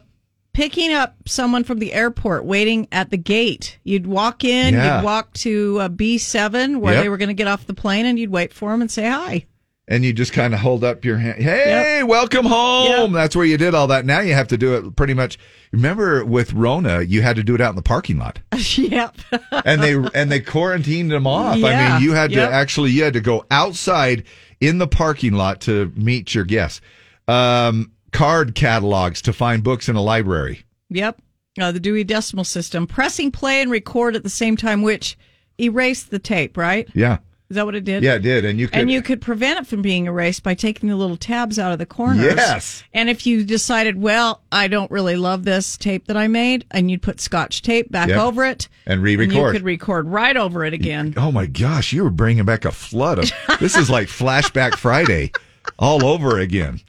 picking 0.52 0.92
up 0.92 1.16
someone 1.26 1.64
from 1.64 1.78
the 1.78 1.92
airport 1.92 2.44
waiting 2.44 2.88
at 2.92 3.10
the 3.10 3.16
gate. 3.16 3.78
You'd 3.84 4.06
walk 4.06 4.42
in, 4.44 4.74
Yeah. 4.74 4.96
you'd 4.98 5.04
walk 5.04 5.32
to 5.34 5.78
uh, 5.80 5.88
B7 5.88 6.78
where 6.80 6.94
Yep. 6.94 7.02
they 7.02 7.08
were 7.08 7.16
going 7.16 7.28
to 7.28 7.34
get 7.34 7.46
off 7.46 7.66
the 7.66 7.74
plane, 7.74 8.06
and 8.06 8.18
you'd 8.18 8.30
wait 8.30 8.52
for 8.52 8.70
them 8.72 8.80
and 8.80 8.90
say 8.90 9.08
hi. 9.08 9.46
And 9.90 10.04
you 10.04 10.12
just 10.12 10.34
kind 10.34 10.52
of 10.52 10.60
hold 10.60 10.84
up 10.84 11.02
your 11.02 11.16
hand. 11.16 11.42
Hey, 11.42 12.02
welcome 12.02 12.44
home. 12.44 13.12
That's 13.12 13.34
where 13.34 13.46
you 13.46 13.56
did 13.56 13.74
all 13.74 13.86
that. 13.86 14.04
Now 14.04 14.20
you 14.20 14.34
have 14.34 14.48
to 14.48 14.58
do 14.58 14.74
it 14.74 14.96
pretty 14.96 15.14
much. 15.14 15.38
Remember 15.72 16.24
with 16.26 16.52
Rona, 16.52 17.00
you 17.00 17.22
had 17.22 17.36
to 17.36 17.42
do 17.42 17.54
it 17.54 17.60
out 17.62 17.70
in 17.70 17.76
the 17.76 17.82
parking 17.82 18.18
lot. 18.18 18.38
yep. 18.76 19.16
and 19.64 19.82
they 19.82 19.94
and 20.14 20.30
they 20.30 20.40
quarantined 20.40 21.10
them 21.10 21.26
off. 21.26 21.56
I 21.56 21.60
mean, 21.98 22.02
you 22.02 22.12
had 22.12 22.32
yep. 22.32 22.50
to 22.50 22.54
actually 22.54 22.90
you 22.90 23.02
had 23.02 23.14
to 23.14 23.20
go 23.20 23.46
outside 23.50 24.24
in 24.60 24.76
the 24.76 24.86
parking 24.86 25.32
lot 25.32 25.62
to 25.62 25.90
meet 25.96 26.34
your 26.34 26.44
guests. 26.44 26.82
Um, 27.26 27.92
card 28.12 28.54
catalogs 28.54 29.22
to 29.22 29.32
find 29.32 29.62
books 29.62 29.88
in 29.88 29.96
a 29.96 30.02
library. 30.02 30.64
Yep. 30.90 31.20
Uh, 31.60 31.72
the 31.72 31.80
Dewey 31.80 32.04
Decimal 32.04 32.44
System. 32.44 32.86
Pressing 32.86 33.30
play 33.30 33.62
and 33.62 33.70
record 33.70 34.16
at 34.16 34.22
the 34.22 34.30
same 34.30 34.56
time, 34.56 34.82
which 34.82 35.18
erased 35.58 36.10
the 36.10 36.18
tape, 36.18 36.56
right? 36.56 36.88
Yeah. 36.94 37.18
Is 37.50 37.54
that 37.54 37.64
what 37.64 37.74
it 37.74 37.84
did? 37.84 38.02
Yeah, 38.02 38.16
it 38.16 38.18
did. 38.18 38.44
And 38.44 38.60
you 38.60 38.68
could. 38.68 38.78
and 38.78 38.90
you 38.90 39.00
could 39.00 39.22
prevent 39.22 39.58
it 39.58 39.66
from 39.66 39.80
being 39.80 40.04
erased 40.04 40.42
by 40.42 40.52
taking 40.52 40.90
the 40.90 40.96
little 40.96 41.16
tabs 41.16 41.58
out 41.58 41.72
of 41.72 41.78
the 41.78 41.86
corners. 41.86 42.22
Yes. 42.36 42.82
And 42.92 43.08
if 43.08 43.26
you 43.26 43.42
decided, 43.42 43.98
well, 43.98 44.42
I 44.52 44.68
don't 44.68 44.90
really 44.90 45.16
love 45.16 45.44
this 45.44 45.78
tape 45.78 46.08
that 46.08 46.16
I 46.16 46.28
made, 46.28 46.66
and 46.70 46.90
you'd 46.90 47.00
put 47.00 47.22
scotch 47.22 47.62
tape 47.62 47.90
back 47.90 48.10
Yep. 48.10 48.18
over 48.18 48.44
it 48.44 48.68
And 48.84 49.02
re-record. 49.02 49.34
And 49.34 49.46
you 49.46 49.52
could 49.52 49.62
record 49.64 50.08
right 50.08 50.36
over 50.36 50.62
it 50.62 50.74
again. 50.74 51.14
Oh 51.16 51.32
my 51.32 51.46
gosh, 51.46 51.90
you 51.94 52.04
were 52.04 52.10
bringing 52.10 52.44
back 52.44 52.66
a 52.66 52.70
flood 52.70 53.18
of. 53.18 53.32
this 53.60 53.76
is 53.78 53.88
like 53.88 54.08
Flashback 54.08 54.74
Friday, 54.76 55.32
all 55.78 56.04
over 56.04 56.38
again. 56.38 56.80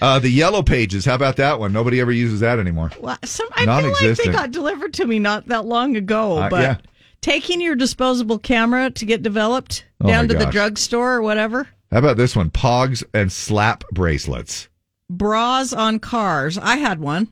Uh, 0.00 0.18
the 0.18 0.30
yellow 0.30 0.62
pages. 0.62 1.04
How 1.04 1.14
about 1.14 1.36
that 1.36 1.60
one? 1.60 1.72
Nobody 1.72 2.00
ever 2.00 2.10
uses 2.10 2.40
that 2.40 2.58
anymore. 2.58 2.90
Well, 2.98 3.18
some, 3.22 3.46
I 3.52 3.64
feel 3.66 4.08
like 4.08 4.16
they 4.16 4.32
got 4.32 4.50
delivered 4.50 4.94
to 4.94 5.04
me 5.04 5.18
not 5.20 5.46
that 5.48 5.66
long 5.66 5.94
ago, 5.94 6.38
Uh, 6.38 6.48
but 6.50 6.60
yeah. 6.62 6.76
Taking 7.20 7.60
your 7.60 7.74
disposable 7.76 8.38
camera 8.38 8.90
to 8.90 9.04
get 9.04 9.22
developed 9.22 9.84
Oh, 10.00 10.06
down 10.06 10.28
to 10.28 10.34
the 10.34 10.46
drugstore 10.46 11.14
or 11.14 11.22
whatever. 11.22 11.68
How 11.90 11.98
about 11.98 12.16
this 12.16 12.34
one? 12.36 12.50
Pogs 12.50 13.02
and 13.12 13.30
slap 13.30 13.84
bracelets. 13.90 14.68
Bras 15.10 15.72
on 15.72 15.98
cars. 15.98 16.56
I 16.56 16.76
had 16.76 17.00
one. 17.00 17.28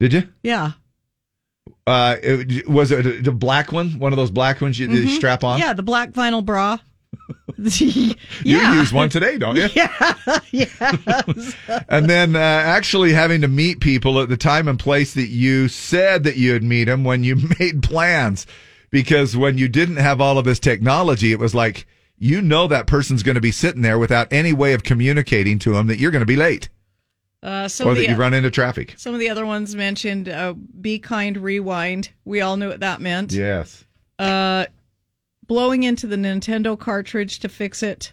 Did 0.00 0.12
you? 0.12 0.28
Yeah. 0.42 0.72
Uh, 1.86 2.16
it, 2.22 2.68
was 2.68 2.90
it 2.92 3.24
the 3.24 3.32
black 3.32 3.72
one? 3.72 3.98
One 3.98 4.12
of 4.12 4.16
those 4.16 4.30
black 4.30 4.60
ones 4.60 4.78
you, 4.78 4.88
you 4.88 5.06
Mhm. 5.06 5.16
strap 5.16 5.44
on? 5.44 5.58
Yeah, 5.58 5.72
the 5.72 5.82
black 5.82 6.12
vinyl 6.12 6.44
bra. 6.44 6.78
You 7.58 8.14
yeah. 8.44 8.74
use 8.74 8.92
one 8.92 9.08
today, 9.08 9.38
don't 9.38 9.56
you? 9.56 9.68
Yeah. 9.74 10.40
yes. 10.52 11.54
and 11.88 12.08
then 12.08 12.36
uh, 12.36 12.38
actually 12.38 13.12
having 13.12 13.40
to 13.40 13.48
meet 13.48 13.80
people 13.80 14.20
at 14.20 14.28
the 14.28 14.36
time 14.36 14.68
and 14.68 14.78
place 14.78 15.14
that 15.14 15.28
you 15.28 15.68
said 15.68 16.24
that 16.24 16.36
you'd 16.36 16.62
meet 16.62 16.84
them 16.84 17.02
when 17.04 17.24
you 17.24 17.36
made 17.58 17.82
plans. 17.82 18.46
Because 18.90 19.36
when 19.36 19.58
you 19.58 19.68
didn't 19.68 19.96
have 19.96 20.20
all 20.20 20.38
of 20.38 20.44
this 20.44 20.58
technology, 20.58 21.32
it 21.32 21.38
was 21.38 21.54
like, 21.54 21.86
you 22.18 22.40
know, 22.40 22.66
that 22.68 22.86
person's 22.86 23.22
going 23.22 23.34
to 23.34 23.40
be 23.40 23.50
sitting 23.50 23.82
there 23.82 23.98
without 23.98 24.32
any 24.32 24.52
way 24.52 24.72
of 24.72 24.82
communicating 24.82 25.58
to 25.60 25.72
them 25.72 25.86
that 25.88 25.98
you're 25.98 26.10
going 26.10 26.20
to 26.20 26.26
be 26.26 26.36
late 26.36 26.68
Uh, 27.42 27.68
or 27.84 27.94
that 27.94 28.00
the, 28.00 28.08
you 28.08 28.16
run 28.16 28.32
into 28.32 28.50
traffic. 28.50 28.94
Some 28.96 29.12
of 29.12 29.20
the 29.20 29.28
other 29.28 29.44
ones 29.44 29.74
mentioned 29.76 30.28
uh, 30.28 30.54
"Be 30.80 30.98
kind, 30.98 31.36
rewind." 31.36 32.10
We 32.24 32.40
all 32.40 32.56
knew 32.56 32.68
what 32.68 32.80
that 32.80 33.00
meant. 33.00 33.32
Yes. 33.32 33.84
Uh, 34.18 34.66
blowing 35.46 35.82
into 35.82 36.06
the 36.06 36.16
Nintendo 36.16 36.78
cartridge 36.78 37.40
to 37.40 37.48
fix 37.48 37.82
it. 37.82 38.12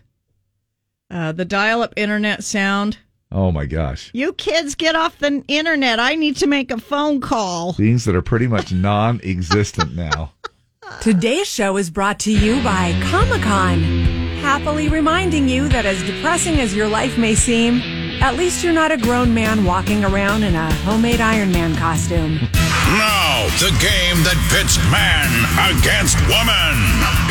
Uh, 1.10 1.32
the 1.32 1.46
dial-up 1.46 1.94
internet 1.96 2.44
sound. 2.44 2.98
Oh 3.32 3.52
my 3.52 3.66
gosh. 3.66 4.12
You 4.14 4.34
kids 4.34 4.76
get 4.76 4.96
off 4.96 5.18
the 5.20 5.44
internet. 5.48 6.00
I 6.00 6.16
need 6.16 6.36
to 6.38 6.48
make 6.48 6.70
a 6.72 6.78
phone 6.78 7.20
call. 7.22 7.74
Things 7.74 8.06
that 8.06 8.16
are 8.16 8.22
pretty 8.22 8.48
much 8.48 8.72
non 8.74 9.20
existent 9.24 9.96
now. 9.96 10.34
Today's 11.02 11.48
show 11.48 11.78
is 11.78 11.90
brought 11.90 12.20
to 12.20 12.32
you 12.32 12.62
by 12.64 12.94
Comic 13.04 13.42
Con. 13.42 13.82
Happily 14.42 14.88
reminding 14.90 15.50
you 15.50 15.68
that 15.70 15.86
as 15.86 16.02
depressing 16.04 16.60
as 16.60 16.76
your 16.76 16.88
life 16.88 17.18
may 17.18 17.34
seem, 17.36 17.82
at 18.22 18.36
least 18.36 18.64
you're 18.64 18.74
not 18.74 18.92
a 18.92 18.98
grown 18.98 19.34
man 19.34 19.66
walking 19.66 20.06
around 20.06 20.44
in 20.44 20.54
a 20.56 20.72
homemade 20.86 21.20
Iron 21.20 21.52
Man 21.52 21.76
costume. 21.76 22.40
Now, 23.00 23.48
the 23.60 23.72
game 23.80 24.24
that 24.28 24.36
pits 24.52 24.76
man 24.92 25.32
against 25.72 26.20
woman. 26.28 26.76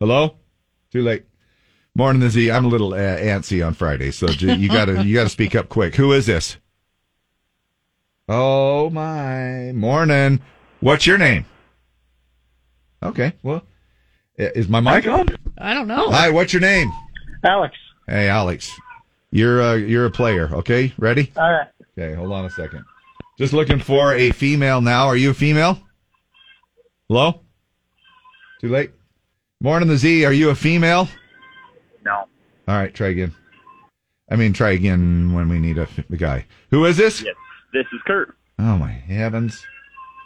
Hello? 0.00 0.36
Too 0.92 1.02
late. 1.02 1.24
Morning, 1.98 2.20
the 2.20 2.30
Z. 2.30 2.52
I'm 2.52 2.64
a 2.64 2.68
little 2.68 2.94
uh, 2.94 2.96
antsy 2.96 3.66
on 3.66 3.74
Friday, 3.74 4.12
so 4.12 4.28
j- 4.28 4.54
you 4.54 4.68
gotta 4.68 5.02
you 5.02 5.14
gotta 5.14 5.28
speak 5.28 5.56
up 5.56 5.68
quick. 5.68 5.96
Who 5.96 6.12
is 6.12 6.26
this? 6.26 6.56
Oh 8.28 8.88
my 8.90 9.72
morning. 9.72 10.40
What's 10.78 11.08
your 11.08 11.18
name? 11.18 11.44
Okay, 13.02 13.32
well, 13.42 13.64
is 14.36 14.68
my 14.68 14.78
mic 14.78 15.08
on? 15.08 15.26
I 15.58 15.74
don't 15.74 15.88
know. 15.88 16.08
Hi, 16.12 16.30
what's 16.30 16.52
your 16.52 16.62
name? 16.62 16.92
Alex. 17.42 17.74
Hey, 18.06 18.28
Alex. 18.28 18.70
You're 19.32 19.60
uh, 19.60 19.74
you're 19.74 20.06
a 20.06 20.10
player. 20.12 20.48
Okay, 20.52 20.92
ready? 20.98 21.32
All 21.36 21.50
right. 21.50 21.66
Okay, 21.98 22.14
hold 22.14 22.30
on 22.30 22.44
a 22.44 22.50
second. 22.50 22.84
Just 23.38 23.52
looking 23.52 23.80
for 23.80 24.14
a 24.14 24.30
female 24.30 24.80
now. 24.80 25.08
Are 25.08 25.16
you 25.16 25.30
a 25.30 25.34
female? 25.34 25.80
Hello? 27.08 27.40
Too 28.60 28.68
late. 28.68 28.92
Morning, 29.60 29.88
the 29.88 29.96
Z. 29.96 30.24
Are 30.24 30.32
you 30.32 30.50
a 30.50 30.54
female? 30.54 31.08
No. 32.68 32.74
All 32.74 32.78
right, 32.80 32.94
try 32.94 33.08
again. 33.08 33.34
I 34.30 34.36
mean, 34.36 34.52
try 34.52 34.70
again 34.70 35.32
when 35.32 35.48
we 35.48 35.58
need 35.58 35.78
a 35.78 35.88
guy. 36.16 36.44
Who 36.70 36.84
is 36.84 36.98
this? 36.98 37.22
Yes. 37.22 37.34
This 37.72 37.86
is 37.92 38.00
Kurt. 38.06 38.36
Oh 38.58 38.76
my 38.76 38.90
heavens! 38.90 39.64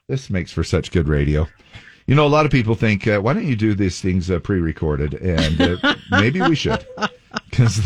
This 0.09 0.29
makes 0.29 0.51
for 0.51 0.65
such 0.65 0.91
good 0.91 1.09
radio. 1.09 1.47
You 2.07 2.17
know, 2.17 2.27
a 2.27 2.29
lot 2.29 2.45
of 2.45 2.51
people 2.51 2.75
think, 2.75 3.07
uh, 3.07 3.21
why 3.21 3.33
don't 3.33 3.47
you 3.47 3.55
do 3.55 3.75
these 3.75 4.01
things 4.01 4.29
uh, 4.29 4.41
pre-recorded? 4.41 5.15
And 5.15 5.61
uh, 5.61 5.95
maybe 6.11 6.41
we 6.41 6.57
should, 6.57 6.85
because 7.51 7.81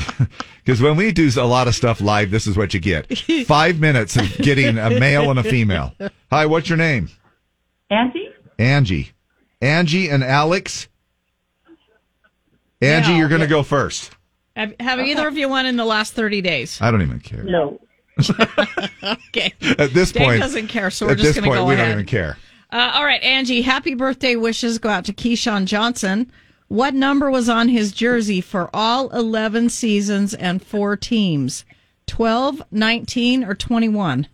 because 0.65 0.81
when 0.83 0.97
we 0.97 1.13
do 1.13 1.31
a 1.37 1.45
lot 1.45 1.69
of 1.69 1.75
stuff 1.75 2.01
live, 2.01 2.31
this 2.31 2.47
is 2.47 2.57
what 2.57 2.73
you 2.73 2.81
get: 2.81 3.19
five 3.47 3.79
minutes 3.79 4.17
of 4.17 4.35
getting 4.39 4.79
a 4.79 4.91
male 4.91 5.29
and 5.31 5.39
a 5.39 5.43
female. 5.43 5.95
Hi, 6.31 6.47
what's 6.47 6.69
your 6.69 6.79
name? 6.79 7.11
Auntie? 7.91 8.31
Angie. 8.59 9.11
Angie 9.61 10.09
and 10.09 10.25
Alex. 10.25 10.89
Angie, 12.81 13.13
Yeah, 13.13 13.19
you're 13.19 13.29
going 13.29 13.41
to 13.41 13.47
yeah. 13.47 13.51
go 13.51 13.63
first. 13.63 14.16
Have, 14.57 14.75
have 14.81 14.99
either 15.01 15.29
of 15.29 15.37
you 15.37 15.49
won 15.51 15.67
in 15.67 15.77
the 15.77 15.85
last 15.85 16.15
30 16.15 16.41
days? 16.41 16.81
I 16.81 16.91
don't 16.91 17.03
even 17.03 17.21
care. 17.21 17.43
No. 17.45 17.79
okay. 19.29 19.53
At 19.79 19.93
this 19.93 20.13
Dave 20.13 20.23
point, 20.23 20.41
doesn't 20.41 20.69
care, 20.69 20.91
so 20.91 21.05
we're 21.07 21.13
at 21.13 21.19
just 21.19 21.29
this 21.29 21.37
gonna 21.37 21.49
point, 21.49 21.59
go 21.59 21.67
we 21.67 21.75
ahead. 21.75 21.89
don't 21.89 21.93
even 21.93 22.07
care. 22.07 22.39
Uh, 22.73 22.93
all 22.95 23.05
right, 23.05 23.23
Angie, 23.23 23.61
happy 23.61 23.95
birthday 23.95 24.35
wishes 24.35 24.79
go 24.79 24.89
out 24.89 25.05
to 25.05 25.13
Keyshawn 25.13 25.67
Johnson. 25.67 26.33
What 26.69 26.95
number 26.95 27.31
was 27.31 27.51
on 27.51 27.69
his 27.69 27.93
jersey 27.93 28.41
for 28.41 28.71
all 28.75 29.11
11 29.11 29.69
seasons 29.69 30.33
and 30.33 30.65
four 30.65 30.97
teams? 30.97 31.65
12, 32.07 32.63
19, 32.71 33.45
or 33.45 33.55
21? 33.55 34.27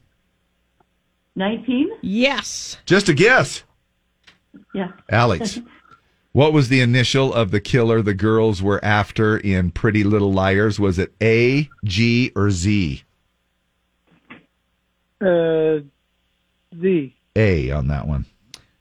19? 1.34 1.90
Yes. 2.00 2.78
Just 2.86 3.08
a 3.08 3.14
guess. 3.14 3.64
Yeah. 4.72 4.92
Alex, 5.10 5.60
what 6.32 6.52
was 6.52 6.68
the 6.68 6.80
initial 6.80 7.32
of 7.32 7.50
the 7.50 7.60
killer 7.60 8.02
the 8.02 8.14
girls 8.14 8.62
were 8.62 8.84
after 8.84 9.36
in 9.36 9.70
Pretty 9.70 10.02
Little 10.04 10.32
Liars? 10.32 10.80
Was 10.80 10.98
it 10.98 11.14
A, 11.22 11.68
G, 11.84 12.32
or 12.34 12.50
Z? 12.50 13.02
Uh, 15.20 15.80
Z. 16.80 17.14
A 17.36 17.70
on 17.70 17.88
that 17.88 18.06
one. 18.06 18.26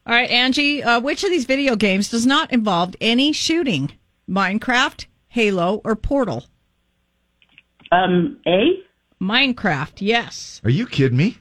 All 0.08 0.16
right, 0.16 0.30
Angie, 0.30 0.84
uh, 0.84 1.00
which 1.00 1.24
of 1.24 1.30
these 1.30 1.46
video 1.46 1.76
games 1.76 2.10
does 2.10 2.26
not 2.26 2.52
involve 2.52 2.96
any 3.00 3.32
shooting? 3.32 3.92
Minecraft, 4.28 5.06
Halo, 5.28 5.82
or 5.86 5.96
Portal? 5.96 6.46
Um, 7.92 8.40
A? 8.48 8.82
Minecraft, 9.22 9.98
yes. 9.98 10.60
Are 10.64 10.70
you 10.72 10.88
kidding 10.88 11.18
me? 11.18 11.38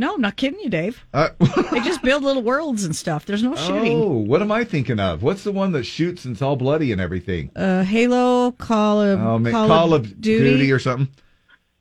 No, 0.00 0.14
I'm 0.14 0.20
not 0.22 0.36
kidding 0.36 0.58
you, 0.60 0.70
Dave. 0.70 1.04
Uh, 1.12 1.28
they 1.72 1.80
just 1.80 2.00
build 2.00 2.22
little 2.24 2.42
worlds 2.42 2.84
and 2.84 2.96
stuff. 2.96 3.26
There's 3.26 3.42
no 3.42 3.54
shooting. 3.54 3.98
oh, 4.02 4.12
what 4.12 4.40
am 4.40 4.50
I 4.50 4.64
thinking 4.64 4.98
of? 4.98 5.22
What's 5.22 5.44
the 5.44 5.52
one 5.52 5.72
that 5.72 5.84
shoots 5.84 6.24
and 6.24 6.32
it's 6.32 6.40
all 6.40 6.56
bloody 6.56 6.90
and 6.90 7.02
everything? 7.02 7.50
Uh, 7.54 7.82
Halo, 7.84 8.52
Call 8.52 9.02
of 9.02 9.20
Oh, 9.20 9.38
ma- 9.38 9.50
Call, 9.50 9.68
Call 9.68 9.92
of, 9.92 10.06
of 10.06 10.20
Duty. 10.22 10.72
or 10.72 10.78
something. 10.78 11.08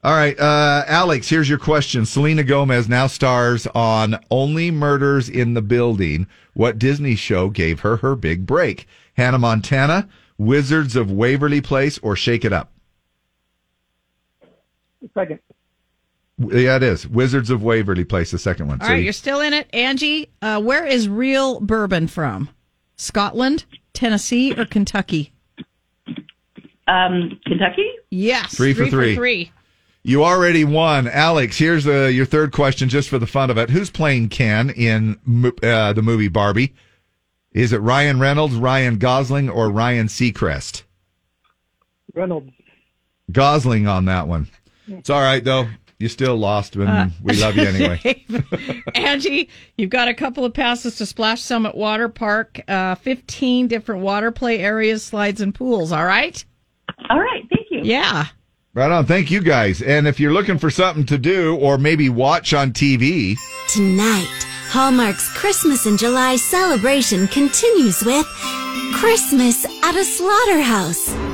All 0.03 0.11
right, 0.13 0.37
uh, 0.37 0.83
Alex, 0.85 1.29
here's 1.29 1.47
your 1.47 1.59
question. 1.59 2.05
Selena 2.05 2.43
Gomez 2.43 2.89
now 2.89 3.07
stars 3.07 3.67
on 3.67 4.19
Only 4.29 4.69
Murders 4.69 5.29
in 5.29 5.53
the 5.53 5.61
Building. 5.61 6.27
What 6.53 6.77
Disney 6.77 7.15
show 7.15 7.49
gave 7.49 7.79
her 7.81 7.97
her 7.97 8.17
big 8.17 8.45
break? 8.45 8.85
Hannah 9.13 9.39
Montana, 9.39 10.09
Wizards 10.37 10.97
of 10.97 11.09
Waverly 11.09 11.61
Place, 11.61 11.97
or 11.99 12.17
Shake 12.17 12.43
It 12.43 12.51
Up? 12.51 12.69
Second. 15.13 15.39
Yeah, 16.39 16.77
it 16.77 16.83
is. 16.83 17.05
Wizards 17.07 17.49
of 17.49 17.61
Waverly 17.61 18.05
Place, 18.05 18.31
the 18.31 18.37
second 18.39 18.67
one. 18.67 18.79
All 18.81 18.87
So 18.87 18.93
right, 18.93 18.97
you- 18.99 19.03
you're 19.05 19.13
still 19.13 19.41
in 19.41 19.53
it, 19.53 19.69
Angie. 19.73 20.29
Uh, 20.41 20.61
where 20.61 20.85
is 20.85 21.09
real 21.09 21.59
bourbon 21.59 22.07
from? 22.07 22.49
Scotland, 22.95 23.65
Tennessee, 23.93 24.53
or 24.57 24.65
Kentucky? 24.65 25.33
Um, 26.87 27.39
Kentucky? 27.45 27.87
Yes, 28.09 28.55
Three 28.55 28.73
for 28.73 28.87
three. 28.87 29.15
three. 29.15 29.51
You 30.03 30.23
already 30.23 30.63
won, 30.63 31.07
Alex. 31.07 31.57
Here's 31.57 31.85
uh, 31.85 32.05
your 32.05 32.25
third 32.25 32.51
question, 32.51 32.89
just 32.89 33.09
for 33.09 33.19
the 33.19 33.27
fun 33.27 33.49
of 33.51 33.57
it. 33.57 33.69
Who's 33.69 33.89
playing 33.91 34.29
Ken 34.29 34.69
in 34.69 35.19
uh, 35.61 35.93
the 35.93 36.01
movie 36.01 36.29
Barbie? 36.29 36.73
Is 37.51 37.73
it 37.73 37.79
Ryan 37.81 38.19
Reynolds, 38.19 38.55
Ryan 38.55 38.97
Gosling, 38.97 39.49
or 39.49 39.69
Ryan 39.69 40.07
Seacrest? 40.07 40.83
Reynolds. 42.15 42.51
Gosling 43.31 43.87
on 43.87 44.05
that 44.05 44.27
one. 44.27 44.47
It's 44.87 45.09
all 45.11 45.21
right 45.21 45.43
though. 45.43 45.67
You 45.99 46.07
still 46.07 46.37
lost, 46.37 46.75
and 46.77 46.87
Uh, 46.89 47.07
we 47.21 47.33
love 47.35 47.57
you 47.57 47.63
anyway. 47.63 48.25
Angie, 48.95 49.49
you've 49.77 49.89
got 49.89 50.07
a 50.07 50.13
couple 50.13 50.45
of 50.45 50.53
passes 50.53 50.95
to 50.97 51.05
Splash 51.05 51.41
Summit 51.41 51.75
Water 51.75 52.07
Park, 52.07 52.61
uh, 52.69 52.95
15 52.95 53.67
different 53.67 54.01
water 54.01 54.31
play 54.31 54.59
areas, 54.59 55.03
slides, 55.03 55.41
and 55.41 55.53
pools. 55.53 55.91
All 55.91 56.05
right? 56.05 56.43
All 57.09 57.19
right. 57.19 57.43
Thank 57.49 57.67
you. 57.69 57.81
Yeah. 57.83 58.27
Right 58.73 58.89
on. 58.91 59.05
Thank 59.07 59.29
you 59.29 59.41
guys. 59.41 59.81
And 59.81 60.07
if 60.07 60.21
you're 60.21 60.31
looking 60.31 60.57
for 60.57 60.69
something 60.69 61.05
to 61.07 61.17
do 61.17 61.57
or 61.57 61.77
maybe 61.77 62.07
watch 62.07 62.53
on 62.53 62.71
TV, 62.71 63.35
Tonight, 63.67 64.29
Hallmark's 64.69 65.27
Christmas 65.37 65.85
in 65.85 65.97
July 65.97 66.37
celebration 66.37 67.27
continues 67.27 68.05
with 68.05 68.25
Christmas 68.95 69.65
at 69.83 69.95
a 69.97 70.03
Slaughterhouse. 70.05 71.28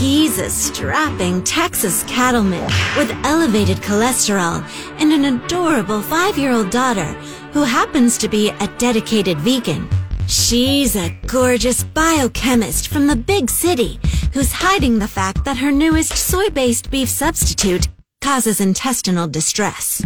He's 0.00 0.38
a 0.38 0.48
strapping 0.48 1.44
Texas 1.44 2.04
cattleman 2.04 2.64
with 2.96 3.10
elevated 3.22 3.76
cholesterol 3.82 4.64
and 4.98 5.12
an 5.12 5.26
adorable 5.26 6.00
five 6.00 6.38
year 6.38 6.52
old 6.52 6.70
daughter 6.70 7.04
who 7.52 7.64
happens 7.64 8.16
to 8.16 8.26
be 8.26 8.48
a 8.48 8.66
dedicated 8.78 9.36
vegan. 9.40 9.86
She's 10.26 10.96
a 10.96 11.14
gorgeous 11.26 11.84
biochemist 11.84 12.88
from 12.88 13.08
the 13.08 13.14
big 13.14 13.50
city 13.50 14.00
who's 14.32 14.50
hiding 14.50 14.98
the 14.98 15.06
fact 15.06 15.44
that 15.44 15.58
her 15.58 15.70
newest 15.70 16.16
soy 16.16 16.48
based 16.48 16.90
beef 16.90 17.10
substitute 17.10 17.88
causes 18.22 18.58
intestinal 18.58 19.28
distress. 19.28 20.00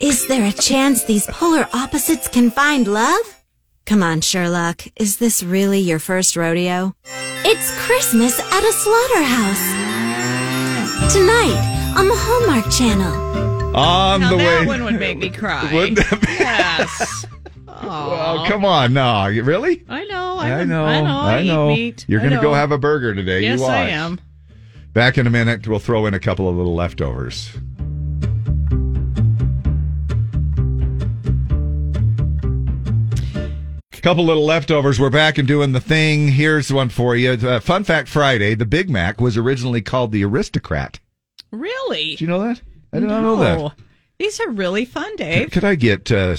Is 0.00 0.28
there 0.28 0.46
a 0.46 0.52
chance 0.52 1.02
these 1.02 1.26
polar 1.26 1.66
opposites 1.72 2.28
can 2.28 2.52
find 2.52 2.86
love? 2.86 3.43
Come 3.86 4.02
on, 4.02 4.20
Sherlock. 4.22 4.82
Is 4.96 5.18
this 5.18 5.42
really 5.42 5.78
your 5.78 5.98
first 5.98 6.36
rodeo? 6.36 6.94
It's 7.44 7.70
Christmas 7.86 8.38
at 8.40 8.62
a 8.64 8.72
slaughterhouse. 8.72 9.64
Tonight 11.12 11.92
on 11.96 12.08
the 12.08 12.14
Hallmark 12.16 12.70
Channel. 12.72 13.76
on 13.76 14.20
Now 14.22 14.30
the 14.30 14.36
that 14.38 14.60
way. 14.62 14.66
one 14.66 14.84
would 14.84 14.98
make 14.98 15.18
me 15.18 15.28
cry. 15.28 15.70
Wouldn't 15.74 15.98
that 15.98 16.20
be- 16.20 16.32
Yes. 16.32 17.26
Oh, 17.86 18.46
come 18.48 18.64
on. 18.64 18.94
No, 18.94 19.26
really? 19.28 19.84
I 19.90 20.04
know. 20.06 20.38
I, 20.38 20.52
I 20.60 20.64
know. 20.64 20.84
I 20.86 21.02
know. 21.02 21.18
I, 21.68 21.72
eat 21.74 21.76
meat. 21.76 22.04
You're 22.08 22.20
going 22.20 22.32
to 22.32 22.40
go 22.40 22.54
have 22.54 22.72
a 22.72 22.78
burger 22.78 23.14
today. 23.14 23.42
Yes, 23.42 23.58
you 23.58 23.64
watch. 23.64 23.72
I 23.72 23.88
am. 23.90 24.18
Back 24.94 25.18
in 25.18 25.26
a 25.26 25.30
minute, 25.30 25.68
we'll 25.68 25.80
throw 25.80 26.06
in 26.06 26.14
a 26.14 26.18
couple 26.20 26.48
of 26.48 26.56
little 26.56 26.74
leftovers. 26.74 27.50
Couple 34.04 34.26
little 34.26 34.44
leftovers. 34.44 35.00
We're 35.00 35.08
back 35.08 35.38
and 35.38 35.48
doing 35.48 35.72
the 35.72 35.80
thing. 35.80 36.28
Here's 36.28 36.70
one 36.70 36.90
for 36.90 37.16
you. 37.16 37.30
Uh, 37.30 37.58
Fun 37.58 37.84
fact 37.84 38.06
Friday: 38.06 38.54
the 38.54 38.66
Big 38.66 38.90
Mac 38.90 39.18
was 39.18 39.38
originally 39.38 39.80
called 39.80 40.12
the 40.12 40.22
Aristocrat. 40.26 41.00
Really? 41.50 42.14
Do 42.16 42.24
you 42.24 42.28
know 42.28 42.40
that? 42.40 42.60
I 42.92 43.00
did 43.00 43.08
not 43.08 43.22
know 43.22 43.36
that. 43.36 43.72
These 44.18 44.40
are 44.40 44.50
really 44.50 44.84
fun, 44.84 45.16
Dave. 45.16 45.50
Could 45.52 45.64
I 45.64 45.74
get 45.74 46.12
uh, 46.12 46.36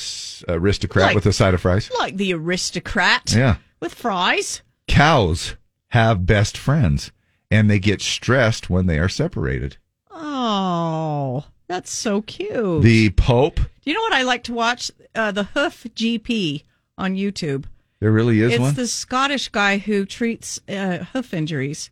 Aristocrat 0.48 1.08
Like- 1.08 1.16
with 1.16 1.26
a 1.26 1.34
side 1.34 1.56
of 1.56 1.62
fries? 1.62 1.90
Like 1.98 2.18
the 2.18 2.36
aristocrat. 2.36 3.34
Yeah. 3.36 3.56
With 3.80 3.96
fries. 3.96 4.62
Cows 4.88 5.56
have 5.88 6.28
best 6.28 6.60
friends, 6.60 7.12
and 7.50 7.68
they 7.68 7.80
get 7.80 8.00
stressed 8.00 8.70
when 8.70 8.86
they 8.86 9.00
are 9.00 9.10
separated. 9.10 9.78
Oh, 10.12 11.46
that's 11.66 11.92
so 11.92 12.22
cute. 12.22 12.84
The 12.84 13.10
Pope. 13.10 13.56
Do 13.56 13.66
you 13.86 13.96
know 13.96 14.02
what 14.02 14.14
I 14.14 14.22
like 14.22 14.44
to 14.44 14.54
watch? 14.54 14.92
Uh, 15.16 15.32
the 15.32 15.46
Hoof 15.46 15.86
GP 15.96 16.62
on 16.98 17.16
YouTube. 17.16 17.66
There 18.00 18.12
really 18.12 18.42
is 18.42 18.54
it's 18.54 18.60
one. 18.60 18.74
the 18.76 18.88
Scottish 18.88 19.50
guy 19.50 19.78
who 19.78 20.06
treats 20.06 20.60
uh, 20.70 21.06
hoof 21.14 21.34
injuries, 21.34 21.90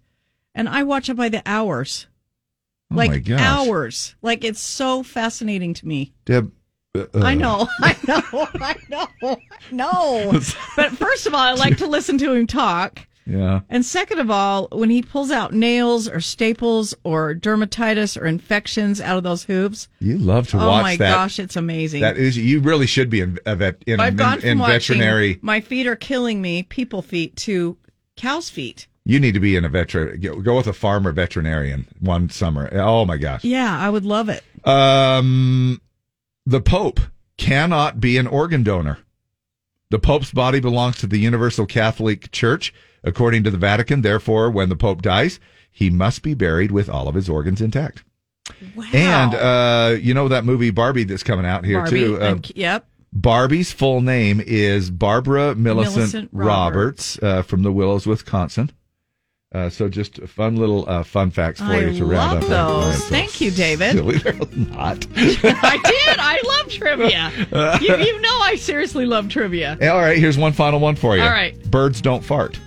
and 0.54 0.68
I 0.68 0.84
watch 0.84 1.10
it 1.10 1.16
by 1.16 1.30
the 1.30 1.42
hours, 1.46 2.08
Oh 2.92 2.96
like 2.96 3.12
my 3.12 3.20
gosh. 3.20 3.40
hours. 3.40 4.16
Like 4.22 4.44
it's 4.44 4.60
so 4.60 5.04
fascinating 5.04 5.74
to 5.76 5.88
me. 5.88 6.14
Deb. 6.26 6.52
uh, 6.96 7.06
I 7.16 7.32
uh, 7.32 7.36
know, 7.36 7.68
I 7.80 7.96
know, 8.08 8.48
I 8.62 8.76
know, 8.90 9.08
I 9.22 9.38
know. 9.72 10.32
but 10.76 10.92
first 10.92 11.26
of 11.26 11.34
all, 11.34 11.40
I 11.40 11.54
like 11.54 11.78
to 11.78 11.88
listen 11.88 12.18
to 12.20 12.34
him 12.34 12.48
talk. 12.48 13.08
Yeah. 13.26 13.62
And 13.70 13.86
second 13.86 14.20
of 14.20 14.30
all, 14.30 14.68
when 14.72 14.90
he 14.90 15.02
pulls 15.02 15.32
out 15.32 15.54
nails 15.54 16.10
or 16.10 16.20
staples 16.20 16.94
or 17.04 17.34
dermatitis 17.34 18.20
or 18.22 18.26
infections 18.26 19.00
out 19.00 19.18
of 19.18 19.24
those 19.24 19.44
hooves, 19.44 19.88
You 20.00 20.18
love 20.18 20.50
to 20.50 20.58
oh 20.62 20.68
watch 20.68 20.84
my 20.84 20.96
that. 20.98 21.12
gosh, 21.16 21.40
it's 21.40 21.56
amazing. 21.56 22.02
That 22.02 22.18
is, 22.18 22.38
you 22.38 22.60
really 22.60 22.86
should 22.88 23.10
be 23.10 23.22
in 23.22 23.40
a 23.46 23.56
vet 23.56 23.82
in, 23.88 24.00
I've 24.00 24.18
gone 24.18 24.36
in, 24.36 24.42
from 24.42 24.50
in 24.50 24.58
veterinary. 24.68 25.40
my 25.42 25.62
feet 25.62 25.88
are 25.88 25.96
killing 25.96 26.42
me, 26.42 26.64
people 26.64 27.02
feet 27.02 27.36
to 27.38 27.78
cow's 28.18 28.50
feet. 28.50 28.88
You 29.06 29.20
need 29.20 29.34
to 29.34 29.40
be 29.40 29.56
in 29.56 29.66
a 29.66 29.70
veterinary. 29.70 30.18
Go 30.18 30.40
go 30.42 30.56
with 30.56 30.68
a 30.68 30.74
farmer 30.74 31.12
veterinarian 31.12 31.88
one 32.00 32.30
summer. 32.30 32.70
Oh 32.74 33.04
my 33.06 33.18
gosh. 33.18 33.44
Yeah, 33.44 33.78
I 33.78 33.90
would 33.90 34.06
love 34.06 34.30
it. 34.30 34.44
Um, 34.66 35.82
the 36.46 36.62
Pope 36.62 37.00
cannot 37.38 38.00
be 38.00 38.18
an 38.18 38.28
organ 38.28 38.64
donor. 38.64 39.00
The 39.94 40.00
Pope's 40.00 40.32
body 40.32 40.60
belongs 40.60 40.98
to 40.98 41.06
the 41.06 41.20
Universal 41.20 41.68
Catholic 41.68 42.32
Church, 42.32 42.74
according 43.04 43.44
to 43.44 43.52
the 43.52 43.60
Vatican. 43.60 44.02
Therefore, 44.02 44.50
when 44.50 44.70
the 44.70 44.76
Pope 44.76 45.04
dies, 45.04 45.40
he 45.70 45.92
must 45.92 46.24
be 46.24 46.34
buried 46.34 46.72
with 46.72 46.90
all 46.90 47.08
of 47.08 47.14
his 47.14 47.30
organs 47.30 47.62
intact. 47.62 48.04
Wow. 48.76 48.86
And 48.92 49.36
uh, 49.36 49.96
you 50.02 50.16
know 50.16 50.30
that 50.30 50.46
movie 50.46 50.72
Barbie 50.72 51.04
that's 51.04 51.22
coming 51.22 51.46
out 51.46 51.64
here 51.64 51.78
Barbie, 51.82 52.00
too. 52.00 52.20
Uh, 52.20 52.40
yep. 52.56 52.88
Barbie's 53.14 53.72
full 53.72 54.02
name 54.02 54.42
is 54.44 54.90
Barbara 54.90 55.54
Millicent, 55.54 55.96
Millicent 55.96 56.30
Roberts, 56.32 57.20
uh, 57.22 57.44
from 57.44 57.62
the 57.62 57.72
Willows, 57.72 58.08
Wisconsin. 58.08 58.72
Uh, 59.54 59.70
so 59.70 59.88
just 59.88 60.20
fun 60.24 60.56
little 60.56 60.90
uh, 60.90 61.04
fun 61.04 61.30
facts 61.30 61.60
for 61.60 61.68
I 61.68 61.82
you 61.82 62.00
to 62.00 62.06
round 62.06 62.44
up. 62.44 62.50
those. 62.50 63.06
Thank 63.10 63.40
you, 63.40 63.52
David. 63.52 63.92
silly, 63.92 64.18
they're 64.18 64.34
not. 64.56 65.06
I 65.16 65.78
did. 65.84 66.13
I 66.44 66.58
love 66.58 66.70
trivia. 66.70 67.32
you, 67.82 67.96
you 68.06 68.22
know, 68.22 68.40
I 68.42 68.56
seriously 68.58 69.06
love 69.06 69.30
trivia. 69.30 69.78
All 69.82 70.00
right, 70.00 70.18
here's 70.18 70.38
one 70.38 70.54
final 70.54 70.80
one 70.80 70.96
for 70.96 71.16
you. 71.16 71.24
All 71.24 71.30
right. 71.30 71.60
Birds 71.70 72.02
don't 72.02 72.24
fart. 72.24 72.60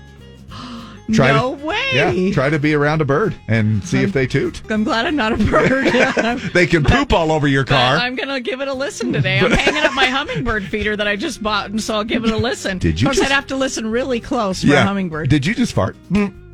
no 1.08 1.56
to, 1.56 1.64
way. 1.64 1.90
Yeah, 1.92 2.32
try 2.32 2.50
to 2.50 2.58
be 2.58 2.74
around 2.74 3.00
a 3.00 3.04
bird 3.04 3.34
and 3.48 3.84
see 3.84 4.02
if 4.02 4.12
they 4.12 4.26
toot. 4.26 4.62
I'm 4.70 4.84
glad 4.84 5.06
I'm 5.06 5.16
not 5.16 5.32
a 5.32 5.36
bird. 5.36 5.86
They 6.52 6.66
can 6.66 6.84
poop 6.84 7.12
all 7.12 7.30
over 7.32 7.46
your 7.46 7.64
car. 7.64 7.96
I'm 7.96 8.14
gonna 8.16 8.40
give 8.40 8.60
it 8.60 8.68
a 8.68 8.74
listen 8.74 9.12
today. 9.12 9.38
I'm 9.38 9.50
hanging 9.50 9.82
up 9.84 9.94
my 9.94 10.06
hummingbird 10.06 10.64
feeder 10.64 10.96
that 10.96 11.06
I 11.06 11.16
just 11.16 11.42
bought, 11.42 11.70
and 11.70 11.80
so 11.80 11.94
I'll 11.94 12.04
give 12.04 12.24
it 12.24 12.30
a 12.30 12.36
listen. 12.36 12.78
Did 12.78 13.00
you 13.00 13.06
Of 13.06 13.10
course, 13.10 13.18
just- 13.18 13.30
I'd 13.30 13.34
have 13.34 13.46
to 13.48 13.56
listen 13.56 13.86
really 13.86 14.20
close 14.20 14.62
for 14.64 14.74
a 14.74 14.82
hummingbird. 14.82 15.28
Did 15.30 15.46
you 15.46 15.54
just 15.54 15.72
fart? 15.72 15.96
Mm. 16.10 16.45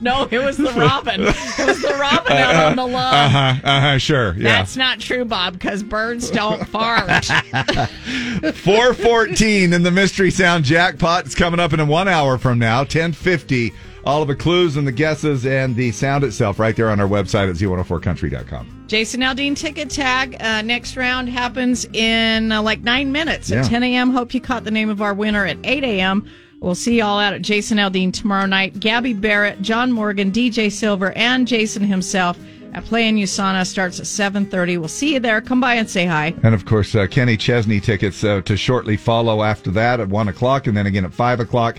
No, 0.00 0.26
it 0.30 0.38
was 0.44 0.56
the 0.56 0.72
robin. 0.76 1.20
It 1.22 1.66
was 1.66 1.80
the 1.82 1.96
robin 2.00 2.32
out 2.32 2.56
on 2.70 2.76
the 2.76 2.86
lawn. 2.86 3.14
Uh 3.14 3.28
huh. 3.28 3.54
Uh 3.64 3.80
huh. 3.80 3.98
Sure. 3.98 4.34
Yeah. 4.34 4.42
That's 4.58 4.76
not 4.76 5.00
true, 5.00 5.24
Bob, 5.24 5.54
because 5.54 5.82
birds 5.82 6.30
don't 6.30 6.66
fart. 6.68 7.24
414 8.54 9.72
in 9.72 9.82
the 9.82 9.90
Mystery 9.90 10.30
Sound 10.30 10.64
Jackpot. 10.64 11.26
is 11.26 11.34
coming 11.34 11.60
up 11.60 11.72
in 11.72 11.86
one 11.88 12.08
hour 12.08 12.38
from 12.38 12.58
now, 12.58 12.78
1050. 12.80 13.72
All 14.04 14.22
of 14.22 14.28
the 14.28 14.36
clues 14.36 14.76
and 14.76 14.86
the 14.86 14.92
guesses 14.92 15.44
and 15.44 15.76
the 15.76 15.90
sound 15.92 16.24
itself 16.24 16.58
right 16.58 16.74
there 16.74 16.88
on 16.88 16.98
our 16.98 17.08
website 17.08 17.50
at 17.50 17.56
z104country.com. 17.56 18.84
Jason 18.86 19.20
Aldean 19.20 19.54
ticket 19.54 19.90
tag. 19.90 20.34
Uh, 20.40 20.62
next 20.62 20.96
round 20.96 21.28
happens 21.28 21.84
in 21.92 22.50
uh, 22.50 22.62
like 22.62 22.80
nine 22.80 23.12
minutes 23.12 23.50
Yeah. 23.50 23.58
at 23.60 23.66
10 23.66 23.82
a.m. 23.82 24.10
Hope 24.10 24.32
you 24.32 24.40
caught 24.40 24.64
the 24.64 24.70
name 24.70 24.88
of 24.88 25.02
our 25.02 25.12
winner 25.12 25.44
at 25.44 25.58
8 25.62 25.84
a.m. 25.84 26.26
We'll 26.60 26.74
see 26.74 26.96
you 26.96 27.04
all 27.04 27.18
out 27.18 27.34
at 27.34 27.42
Jason 27.42 27.78
Aldean 27.78 28.12
tomorrow 28.12 28.46
night. 28.46 28.80
Gabby 28.80 29.12
Barrett, 29.12 29.62
John 29.62 29.92
Morgan, 29.92 30.32
DJ 30.32 30.72
Silver, 30.72 31.12
and 31.12 31.46
Jason 31.46 31.84
himself 31.84 32.38
at 32.74 32.84
Play 32.84 33.08
in 33.08 33.16
USANA 33.16 33.66
starts 33.66 34.00
at 34.00 34.06
7.30. 34.06 34.78
We'll 34.78 34.88
see 34.88 35.14
you 35.14 35.20
there. 35.20 35.40
Come 35.40 35.60
by 35.60 35.74
and 35.74 35.88
say 35.88 36.04
hi. 36.04 36.34
And 36.42 36.54
of 36.54 36.64
course, 36.66 36.94
uh, 36.94 37.06
Kenny 37.06 37.36
Chesney 37.36 37.80
tickets 37.80 38.24
uh, 38.24 38.42
to 38.42 38.56
shortly 38.56 38.96
follow 38.96 39.42
after 39.42 39.70
that 39.70 40.00
at 40.00 40.08
1 40.08 40.28
o'clock 40.28 40.66
and 40.66 40.76
then 40.76 40.86
again 40.86 41.04
at 41.04 41.14
5 41.14 41.40
o'clock. 41.40 41.78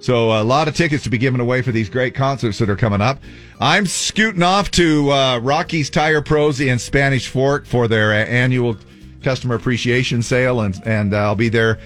So 0.00 0.40
a 0.40 0.44
lot 0.44 0.68
of 0.68 0.76
tickets 0.76 1.02
to 1.04 1.10
be 1.10 1.18
given 1.18 1.40
away 1.40 1.60
for 1.62 1.72
these 1.72 1.88
great 1.88 2.14
concerts 2.14 2.58
that 2.58 2.70
are 2.70 2.76
coming 2.76 3.00
up. 3.00 3.18
I'm 3.60 3.86
scooting 3.86 4.44
off 4.44 4.70
to 4.72 5.10
uh, 5.10 5.38
Rocky's 5.40 5.90
Tire 5.90 6.22
Pros 6.22 6.60
in 6.60 6.78
Spanish 6.78 7.28
Fork 7.28 7.66
for 7.66 7.88
their 7.88 8.12
uh, 8.12 8.24
annual 8.26 8.76
customer 9.22 9.56
appreciation 9.56 10.22
sale, 10.22 10.60
and 10.60 10.80
and 10.86 11.12
uh, 11.12 11.18
I'll 11.18 11.34
be 11.34 11.48
there 11.48 11.80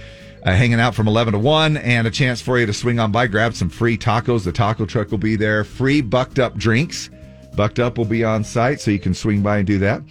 uh, 0.44 0.52
hanging 0.52 0.80
out 0.80 0.94
from 0.94 1.08
11 1.08 1.32
to 1.32 1.38
1, 1.38 1.76
and 1.76 2.06
a 2.06 2.10
chance 2.10 2.40
for 2.40 2.58
you 2.58 2.66
to 2.66 2.72
swing 2.72 2.98
on 2.98 3.12
by, 3.12 3.26
grab 3.26 3.54
some 3.54 3.68
free 3.68 3.96
tacos. 3.96 4.44
The 4.44 4.52
taco 4.52 4.86
truck 4.86 5.10
will 5.10 5.18
be 5.18 5.36
there. 5.36 5.64
Free 5.64 6.00
bucked 6.00 6.38
up 6.38 6.56
drinks. 6.56 7.10
Bucked 7.54 7.78
up 7.78 7.98
will 7.98 8.04
be 8.04 8.24
on 8.24 8.44
site, 8.44 8.80
so 8.80 8.90
you 8.90 8.98
can 8.98 9.14
swing 9.14 9.42
by 9.42 9.58
and 9.58 9.66
do 9.66 9.78
that. 9.78 10.02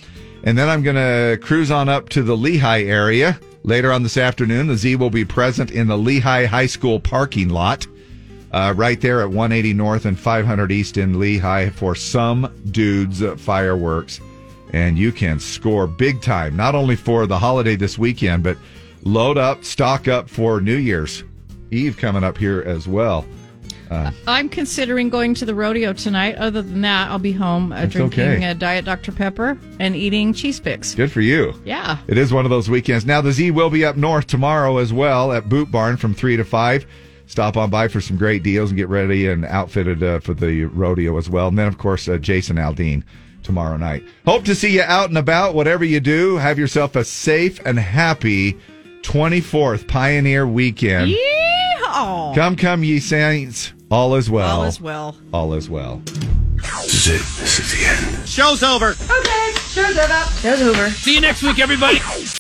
And 0.44 0.58
then 0.58 0.70
I'm 0.70 0.84
going 0.84 0.95
to 0.95 1.38
cruise 1.41 1.72
on 1.72 1.90
up 1.90 2.10
to 2.10 2.24
the 2.24 2.36
Lehi 2.36 2.86
area. 2.86 3.40
Later 3.64 3.91
on 3.91 4.03
this 4.03 4.18
afternoon, 4.18 4.68
the 4.68 4.76
Z 4.76 4.95
will 4.95 5.10
be 5.10 5.26
present 5.26 5.72
in 5.72 5.88
the 5.88 5.98
Lehi 5.98 6.45
High 6.45 6.66
School 6.66 6.99
parking 6.99 7.49
lot 7.49 7.86
uh, 8.52 8.74
right 8.76 8.99
there 8.99 9.22
at 9.22 9.30
180 9.30 9.74
North 9.74 10.06
and 10.06 10.20
500 10.20 10.72
East 10.72 10.98
in 10.98 11.16
Lehi 11.16 11.72
for 11.72 11.95
some 11.95 12.52
dudes 12.72 13.24
fireworks. 13.41 14.20
And 14.74 14.98
you 14.98 15.12
can 15.12 15.40
score 15.40 15.86
big 15.86 16.22
time, 16.22 16.56
not 16.56 16.76
only 16.76 16.95
for 16.95 17.28
the 17.28 17.38
holiday 17.38 17.76
this 17.76 17.98
weekend, 17.98 18.44
but 18.44 18.58
load 19.03 19.38
up, 19.38 19.64
stock 19.64 20.07
up 20.07 20.30
for 20.30 20.61
New 20.61 20.78
Year's 20.78 21.23
Eve 21.72 21.98
coming 21.98 22.23
up 22.23 22.38
here 22.38 22.61
as 22.61 22.88
well. 22.88 23.26
Uh, 23.90 24.10
I'm 24.26 24.48
considering 24.48 25.10
going 25.10 25.34
to 25.34 25.45
the 25.45 25.53
rodeo 25.53 25.91
tonight. 25.91 26.36
Other 26.36 26.61
than 26.61 26.80
that, 26.82 27.10
I'll 27.11 27.19
be 27.19 27.34
home 27.34 27.73
uh, 27.73 27.86
drinking 27.86 28.23
okay. 28.23 28.45
uh, 28.45 28.53
Diet 28.53 28.86
Dr. 28.86 29.11
Pepper 29.11 29.57
and 29.80 29.98
eating 29.98 30.32
cheese 30.34 30.61
picks. 30.61 30.95
good 30.95 31.11
for 31.11 31.19
you. 31.19 31.53
Yeah. 31.65 31.98
It 32.07 32.18
is 32.18 32.32
one 32.32 32.45
of 32.45 32.52
those 32.52 32.69
weekends. 32.69 33.06
Now, 33.06 33.19
the 33.19 33.34
Z 33.34 33.52
will 33.52 33.69
be 33.69 33.84
up 33.84 33.98
north 33.98 34.28
tomorrow 34.28 34.78
as 34.78 34.94
well 34.94 35.34
at 35.34 35.49
Boot 35.49 35.69
Barn 35.72 35.98
from 35.98 36.14
3 36.14 36.38
to 36.38 36.45
5. 36.45 36.86
Stop 37.28 37.57
on 37.57 37.69
by 37.69 37.90
for 37.90 37.99
some 37.99 38.15
great 38.18 38.44
deals 38.44 38.72
and 38.72 38.78
get 38.78 38.88
ready 38.88 39.28
and 39.28 39.45
outfitted 39.45 40.02
uh, 40.02 40.19
for 40.19 40.34
the 40.34 40.64
rodeo 40.65 41.18
as 41.18 41.30
well. 41.30 41.49
And 41.49 41.60
then, 41.60 41.68
of 41.68 41.78
course, 41.78 42.07
uh, 42.07 42.18
Jason 42.18 42.56
Aldean 42.56 43.03
tomorrow 43.44 43.76
night. 43.76 44.03
Hope 44.26 44.45
to 44.45 44.56
see 44.56 44.73
you 44.73 44.84
out 44.84 45.10
and 45.10 45.18
about, 45.18 45.53
whatever 45.53 45.84
you 45.84 45.99
do. 45.99 46.38
Have 46.38 46.57
yourself 46.57 46.95
a 46.95 47.03
safe 47.03 47.60
and 47.65 47.78
happy 47.78 48.57
24th 49.03 49.88
Pioneer 49.88 50.48
weekend. 50.48 51.11
Yeehaw! 51.11 52.36
Come, 52.36 52.56
come, 52.56 52.84
ye 52.84 52.99
saints. 52.99 53.73
All 53.90 54.15
is 54.15 54.30
well. 54.30 54.61
All 54.61 54.64
is 54.65 54.80
well. 54.80 55.18
All 55.34 55.53
is 55.53 55.69
well. 55.69 56.02
This 56.06 56.94
is 56.94 57.07
it. 57.07 57.41
This 57.41 57.60
is 57.60 57.72
the 57.72 57.86
end. 58.18 58.28
Show's 58.28 58.64
over. 58.64 58.90
Okay, 58.91 59.52
show's 59.68 59.98
over. 59.98 60.19
Show's 60.40 60.61
over. 60.61 60.90
See 60.91 61.15
you 61.15 61.22
next 61.22 61.44
week, 61.44 61.60
everybody. 61.60 61.98